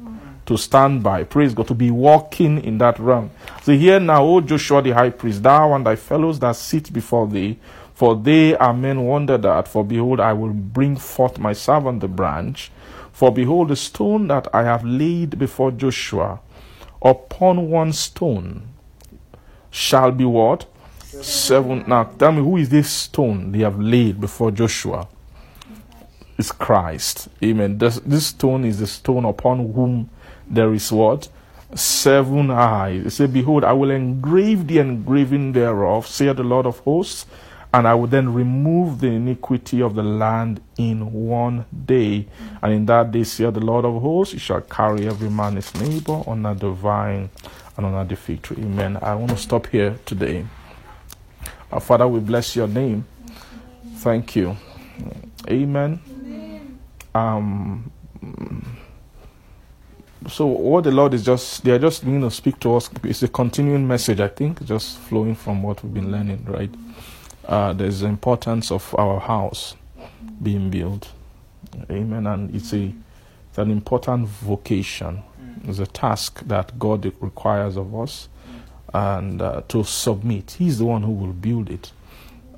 to 0.46 0.58
stand 0.58 1.04
by. 1.04 1.24
Praise 1.24 1.54
God, 1.54 1.68
to 1.68 1.74
be 1.74 1.92
walking 1.92 2.64
in 2.64 2.78
that 2.78 2.98
realm. 3.00 3.30
So 3.64 3.74
here 3.74 4.00
now, 4.00 4.24
O 4.24 4.42
Joshua 4.42 4.82
the 4.82 4.92
high 4.92 5.10
priest, 5.10 5.44
thou 5.44 5.74
and 5.74 5.86
thy 5.86 5.96
fellows 5.96 6.40
that 6.40 6.56
sit 6.56 6.92
before 6.92 7.28
thee, 7.28 7.60
for 7.94 8.16
they 8.16 8.56
are 8.56 8.74
men 8.74 9.04
wondered 9.06 9.46
at. 9.46 9.68
For 9.68 9.84
behold, 9.84 10.20
I 10.20 10.34
will 10.34 10.54
bring 10.54 10.96
forth 10.96 11.38
my 11.38 11.54
servant 11.54 12.00
the 12.00 12.08
branch. 12.08 12.72
For 13.12 13.32
behold, 13.32 13.70
the 13.70 13.76
stone 13.76 14.28
that 14.28 14.48
I 14.54 14.64
have 14.64 14.86
laid 14.86 15.38
before 15.38 15.72
Joshua, 15.72 16.40
upon 17.02 17.70
one 17.70 17.92
stone 17.92 18.70
shall 19.70 20.12
be 20.12 20.26
what? 20.26 20.66
Seven. 21.04 21.84
Now, 21.88 22.04
tell 22.04 22.32
me, 22.32 22.42
who 22.42 22.58
is 22.58 22.70
this 22.70 22.90
stone 22.90 23.52
they 23.52 23.60
have 23.60 23.80
laid 23.80 24.22
before 24.22 24.52
Joshua? 24.52 25.08
It's 26.38 26.52
Christ. 26.52 27.30
Amen. 27.44 27.80
This, 27.80 28.00
this 28.00 28.28
stone 28.28 28.64
is 28.64 28.80
the 28.80 28.88
stone 28.88 29.26
upon 29.26 29.74
whom 29.74 30.10
there 30.48 30.74
is 30.74 30.92
what? 30.92 31.30
Seven 31.74 32.52
eyes. 32.52 33.06
It 33.08 33.10
said, 33.12 33.34
Behold, 33.34 33.64
I 33.64 33.74
will 33.74 33.90
engrave 33.92 34.68
the 34.68 34.78
engraving 34.80 35.54
thereof, 35.54 36.06
saith 36.08 36.38
the 36.38 36.44
Lord 36.44 36.66
of 36.68 36.80
hosts, 36.80 37.26
and 37.74 37.88
I 37.88 37.96
will 37.96 38.08
then 38.08 38.34
remove 38.34 39.02
the 39.02 39.08
iniquity 39.08 39.82
of 39.82 39.96
the 39.96 40.04
land 40.04 40.62
in 40.78 41.12
one 41.12 41.66
day. 41.86 42.28
And 42.62 42.72
in 42.72 42.86
that 42.86 43.12
day, 43.12 43.24
saith 43.24 43.56
the 43.56 43.60
Lord 43.60 43.84
of 43.86 44.02
hosts, 44.02 44.34
he 44.34 44.40
shall 44.40 44.62
carry 44.62 45.08
every 45.08 45.30
man 45.30 45.56
his 45.56 45.74
neighbor 45.76 46.24
under 46.28 46.54
the 46.54 46.70
vine 46.70 47.30
and 47.76 47.86
under 47.86 48.04
the 48.08 48.16
fig 48.16 48.44
tree. 48.44 48.58
Amen. 48.60 48.98
I 49.02 49.16
want 49.16 49.32
to 49.32 49.38
stop 49.38 49.68
here 49.68 50.00
today. 50.06 50.46
Our 51.72 51.82
Father, 51.82 52.08
we 52.08 52.20
bless 52.20 52.56
your 52.56 52.68
name. 52.68 53.06
Thank 53.98 54.36
you. 54.36 54.56
Amen. 55.50 56.17
Um, 57.18 57.92
so 60.28 60.46
what 60.46 60.84
the 60.84 60.92
Lord 60.92 61.14
is 61.14 61.26
just 61.26 61.64
they 61.64 61.72
are 61.72 61.80
just 61.80 62.06
going 62.06 62.22
to 62.22 62.30
speak 62.30 62.60
to 62.60 62.76
us. 62.76 62.90
It's 63.04 63.24
a 63.24 63.28
continuing 63.28 63.88
message, 63.88 64.20
I 64.20 64.28
think, 64.28 64.64
just 64.66 65.00
flowing 65.00 65.36
from 65.36 65.64
what 65.64 65.84
we've 65.84 65.94
been 65.94 66.12
learning, 66.12 66.46
right? 66.46 66.70
Uh, 67.46 67.74
there's 67.74 68.02
the 68.02 68.08
importance 68.08 68.72
of 68.72 68.94
our 69.00 69.20
house 69.20 69.76
being 70.44 70.70
built. 70.70 71.12
Amen. 71.90 72.28
And 72.28 72.54
it's 72.56 72.74
a 72.74 72.94
it's 73.50 73.58
an 73.58 73.72
important 73.72 74.28
vocation. 74.28 75.24
It's 75.68 75.80
a 75.80 75.88
task 75.88 76.42
that 76.46 76.78
God 76.78 77.12
requires 77.20 77.78
of 77.78 77.96
us 77.96 78.30
and 78.94 79.42
uh, 79.42 79.62
to 79.70 79.84
submit. 79.84 80.58
He's 80.60 80.78
the 80.78 80.86
one 80.86 81.02
who 81.02 81.12
will 81.12 81.34
build 81.34 81.70
it. 81.72 81.92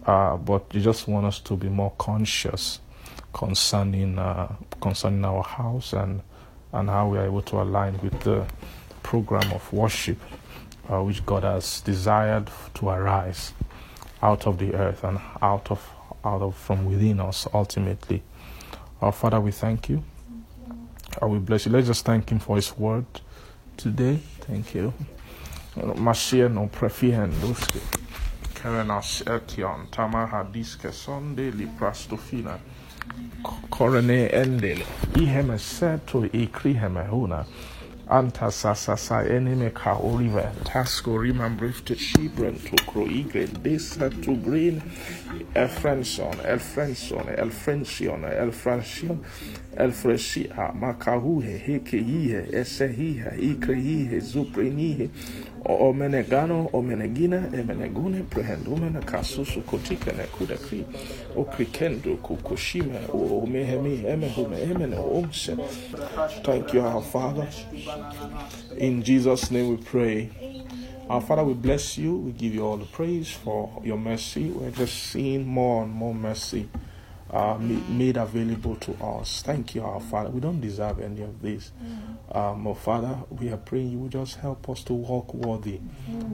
Uh, 0.06 0.36
but 0.38 0.66
you 0.74 0.82
just 0.82 1.08
want 1.08 1.26
us 1.26 1.40
to 1.40 1.56
be 1.56 1.70
more 1.70 1.94
conscious 1.98 2.80
concerning 3.34 4.18
uh, 4.18 4.54
concerning 4.82 5.24
our 5.26 5.44
house 5.44 5.94
and 5.94 6.22
and 6.74 6.90
how 6.90 7.08
we 7.08 7.18
are 7.18 7.26
able 7.26 7.42
to 7.42 7.62
align 7.62 8.00
with 8.02 8.20
the 8.22 8.46
program 9.04 9.52
of 9.54 9.72
worship 9.74 10.18
uh, 10.92 11.04
which 11.04 11.26
God 11.26 11.44
has 11.44 11.82
desired 11.82 12.50
to 12.76 12.90
arise 12.90 13.54
out 14.22 14.48
of 14.48 14.58
the 14.58 14.74
earth 14.74 15.04
and 15.04 15.20
out 15.42 15.72
of 15.72 15.88
out 16.26 16.42
of 16.42 16.56
from 16.56 16.86
within 16.86 17.20
us 17.20 17.48
ultimately. 17.54 18.22
Our 19.02 19.12
Father, 19.12 19.40
we 19.40 19.52
thank 19.52 19.88
you. 19.90 20.04
I 21.22 21.26
will 21.26 21.40
bless 21.40 21.66
you. 21.66 21.72
Let's 21.72 21.88
just 21.88 22.06
thank 22.06 22.30
Him 22.30 22.40
for 22.40 22.58
His 22.58 22.78
word 22.78 23.06
today. 23.78 24.20
Thank 24.42 24.76
you. 24.76 24.94
Korene 33.70 34.30
endele. 34.32 34.86
Iheme 35.16 35.58
seto 35.60 36.26
ikri 36.26 36.74
heme 36.74 37.08
huna. 37.10 37.46
Anta 38.10 38.52
sasasa 38.52 39.24
eneme 39.30 39.74
ka 39.74 39.96
orive. 39.96 40.50
Tasko 40.66 41.18
rimambrif 41.20 41.86
to 41.86 41.96
shibren 41.96 42.58
to 42.64 42.76
kro 42.86 43.06
igren. 43.06 43.50
Desa 43.64 44.10
to 44.24 44.36
green. 44.36 44.82
Elfrenson, 45.56 46.34
Elfrenson, 46.46 47.26
Elfrencion, 47.38 48.24
Elfrancion, 48.24 49.20
Elfresia, 49.78 50.74
Macahuhe, 50.76 51.60
Hekeihe, 51.60 52.52
Esehihe, 52.52 53.38
Ikreihe, 53.40 54.22
Zuprenihe, 54.22 55.10
Omenegano, 55.66 56.70
Omenegina, 56.74 57.50
Emenegune, 57.54 58.24
Prehendumene, 58.24 59.02
Kasusu, 59.02 59.62
Kotikene, 59.64 60.26
Kudakri, 60.28 60.86
Okrikendo, 61.36 62.18
Kukushime, 62.18 63.08
Omehemi, 63.10 64.04
Emehume, 64.06 64.58
Emene, 64.58 64.96
Omse. 64.98 65.58
Thank 66.44 66.74
you, 66.74 66.82
our 66.82 67.02
Father. 67.02 67.48
In 68.78 69.04
Jesus' 69.04 69.52
name 69.52 69.70
we 69.70 69.78
pray. 69.78 70.30
Our 71.10 71.22
Father, 71.22 71.44
we 71.44 71.54
bless 71.54 71.98
you. 71.98 72.16
We 72.16 72.32
give 72.32 72.54
you 72.54 72.66
all 72.66 72.78
the 72.78 72.86
praise 72.86 73.32
for 73.32 73.82
your 73.84 73.98
mercy. 73.98 74.50
We're 74.50 74.72
just 74.72 74.96
seeing 75.12 75.48
more 75.48 75.84
and 75.84 75.92
more 75.92 76.14
mercy 76.14 76.70
uh, 77.32 77.58
made 77.60 78.18
available 78.18 78.76
to 78.78 78.94
us. 79.04 79.42
Thank 79.42 79.76
you, 79.76 79.84
our 79.84 80.00
Father. 80.00 80.30
We 80.30 80.40
don't 80.40 80.62
deserve 80.62 81.00
any 81.00 81.22
of 81.22 81.42
this. 81.42 81.72
Um, 82.32 82.68
oh, 82.68 82.74
Father, 82.74 83.18
we 83.30 83.50
are 83.50 83.58
praying 83.58 83.92
you 83.92 84.00
will 84.00 84.10
just 84.10 84.38
help 84.38 84.70
us 84.70 84.84
to 84.86 84.94
walk 84.94 85.34
worthy 85.34 85.80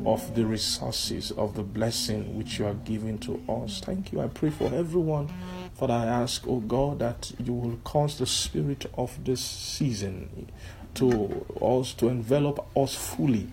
of 0.06 0.36
the 0.36 0.46
resources 0.46 1.32
of 1.32 1.56
the 1.56 1.64
blessing 1.64 2.38
which 2.38 2.60
you 2.60 2.66
are 2.66 2.74
giving 2.74 3.18
to 3.20 3.42
us. 3.50 3.80
Thank 3.80 4.12
you. 4.12 4.22
I 4.22 4.28
pray 4.28 4.50
for 4.50 4.74
everyone. 4.74 5.30
Father, 5.76 5.94
I 5.94 6.06
ask, 6.06 6.46
oh 6.48 6.60
God, 6.60 7.00
that 7.00 7.32
you 7.44 7.54
will 7.54 7.78
cause 7.84 8.18
the 8.18 8.26
spirit 8.26 8.86
of 8.98 9.24
this 9.26 9.42
season 9.42 10.50
to 10.96 11.46
us 11.62 11.94
to 11.96 12.08
envelop 12.08 12.66
us 12.78 12.96
fully 12.96 13.50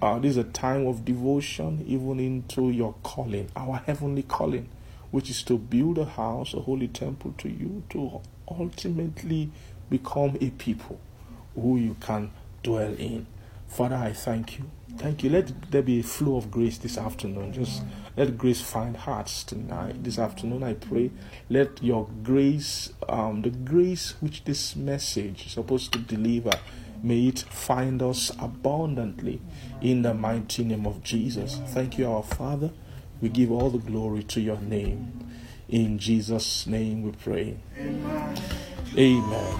uh, 0.00 0.18
this 0.18 0.32
is 0.32 0.36
a 0.38 0.44
time 0.44 0.86
of 0.86 1.04
devotion, 1.04 1.84
even 1.86 2.18
into 2.18 2.70
your 2.70 2.94
calling, 3.02 3.48
our 3.54 3.76
heavenly 3.86 4.22
calling, 4.22 4.68
which 5.12 5.30
is 5.30 5.44
to 5.44 5.56
build 5.56 5.98
a 5.98 6.04
house, 6.04 6.54
a 6.54 6.60
holy 6.60 6.88
temple 6.88 7.32
to 7.38 7.48
you, 7.48 7.84
to 7.90 8.20
ultimately 8.48 9.52
become 9.88 10.36
a 10.40 10.50
people 10.50 11.00
who 11.54 11.76
you 11.76 11.94
can 12.00 12.32
dwell 12.64 12.94
in. 12.94 13.26
Father, 13.68 13.96
I 13.96 14.12
thank 14.12 14.58
you. 14.58 14.64
Thank 14.96 15.22
you. 15.22 15.30
Let 15.30 15.70
there 15.70 15.82
be 15.82 16.00
a 16.00 16.02
flow 16.02 16.36
of 16.36 16.50
grace 16.50 16.76
this 16.78 16.98
afternoon. 16.98 17.52
Just 17.52 17.82
let 18.16 18.36
grace 18.36 18.60
find 18.60 18.96
hearts 18.96 19.44
tonight. 19.44 20.02
This 20.02 20.18
afternoon, 20.18 20.64
I 20.64 20.74
pray. 20.74 21.10
Let 21.48 21.82
your 21.82 22.08
grace, 22.24 22.92
um, 23.08 23.42
the 23.42 23.50
grace 23.50 24.14
which 24.20 24.44
this 24.44 24.74
message 24.74 25.46
is 25.46 25.52
supposed 25.52 25.92
to 25.92 26.00
deliver, 26.00 26.52
May 27.04 27.26
it 27.26 27.40
find 27.40 28.00
us 28.00 28.30
abundantly 28.38 29.40
in 29.80 30.02
the 30.02 30.14
mighty 30.14 30.62
name 30.62 30.86
of 30.86 31.02
Jesus. 31.02 31.58
Thank 31.68 31.98
you, 31.98 32.08
our 32.08 32.22
Father. 32.22 32.70
We 33.22 33.28
give 33.28 33.52
all 33.52 33.70
the 33.70 33.78
glory 33.78 34.24
to 34.24 34.40
your 34.40 34.58
name. 34.58 35.12
In 35.68 35.96
Jesus' 35.96 36.66
name 36.66 37.02
we 37.04 37.12
pray. 37.12 37.56
Amen. 37.78 38.36
Amen. 38.98 39.58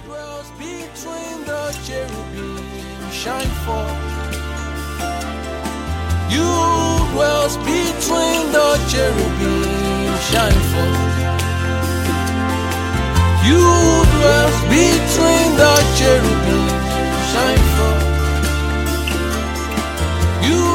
You 6.29 6.43
dwells 7.15 7.57
between 7.57 8.51
the 8.51 8.69
cherubim, 8.91 10.19
shine 10.27 10.61
forth. 10.75 11.15
You 13.47 13.63
dwells 14.19 14.59
between 14.67 15.57
the 15.63 15.75
cherubim, 15.95 16.69
shine 17.31 17.65
forth. 17.77 18.11
You 20.49 20.72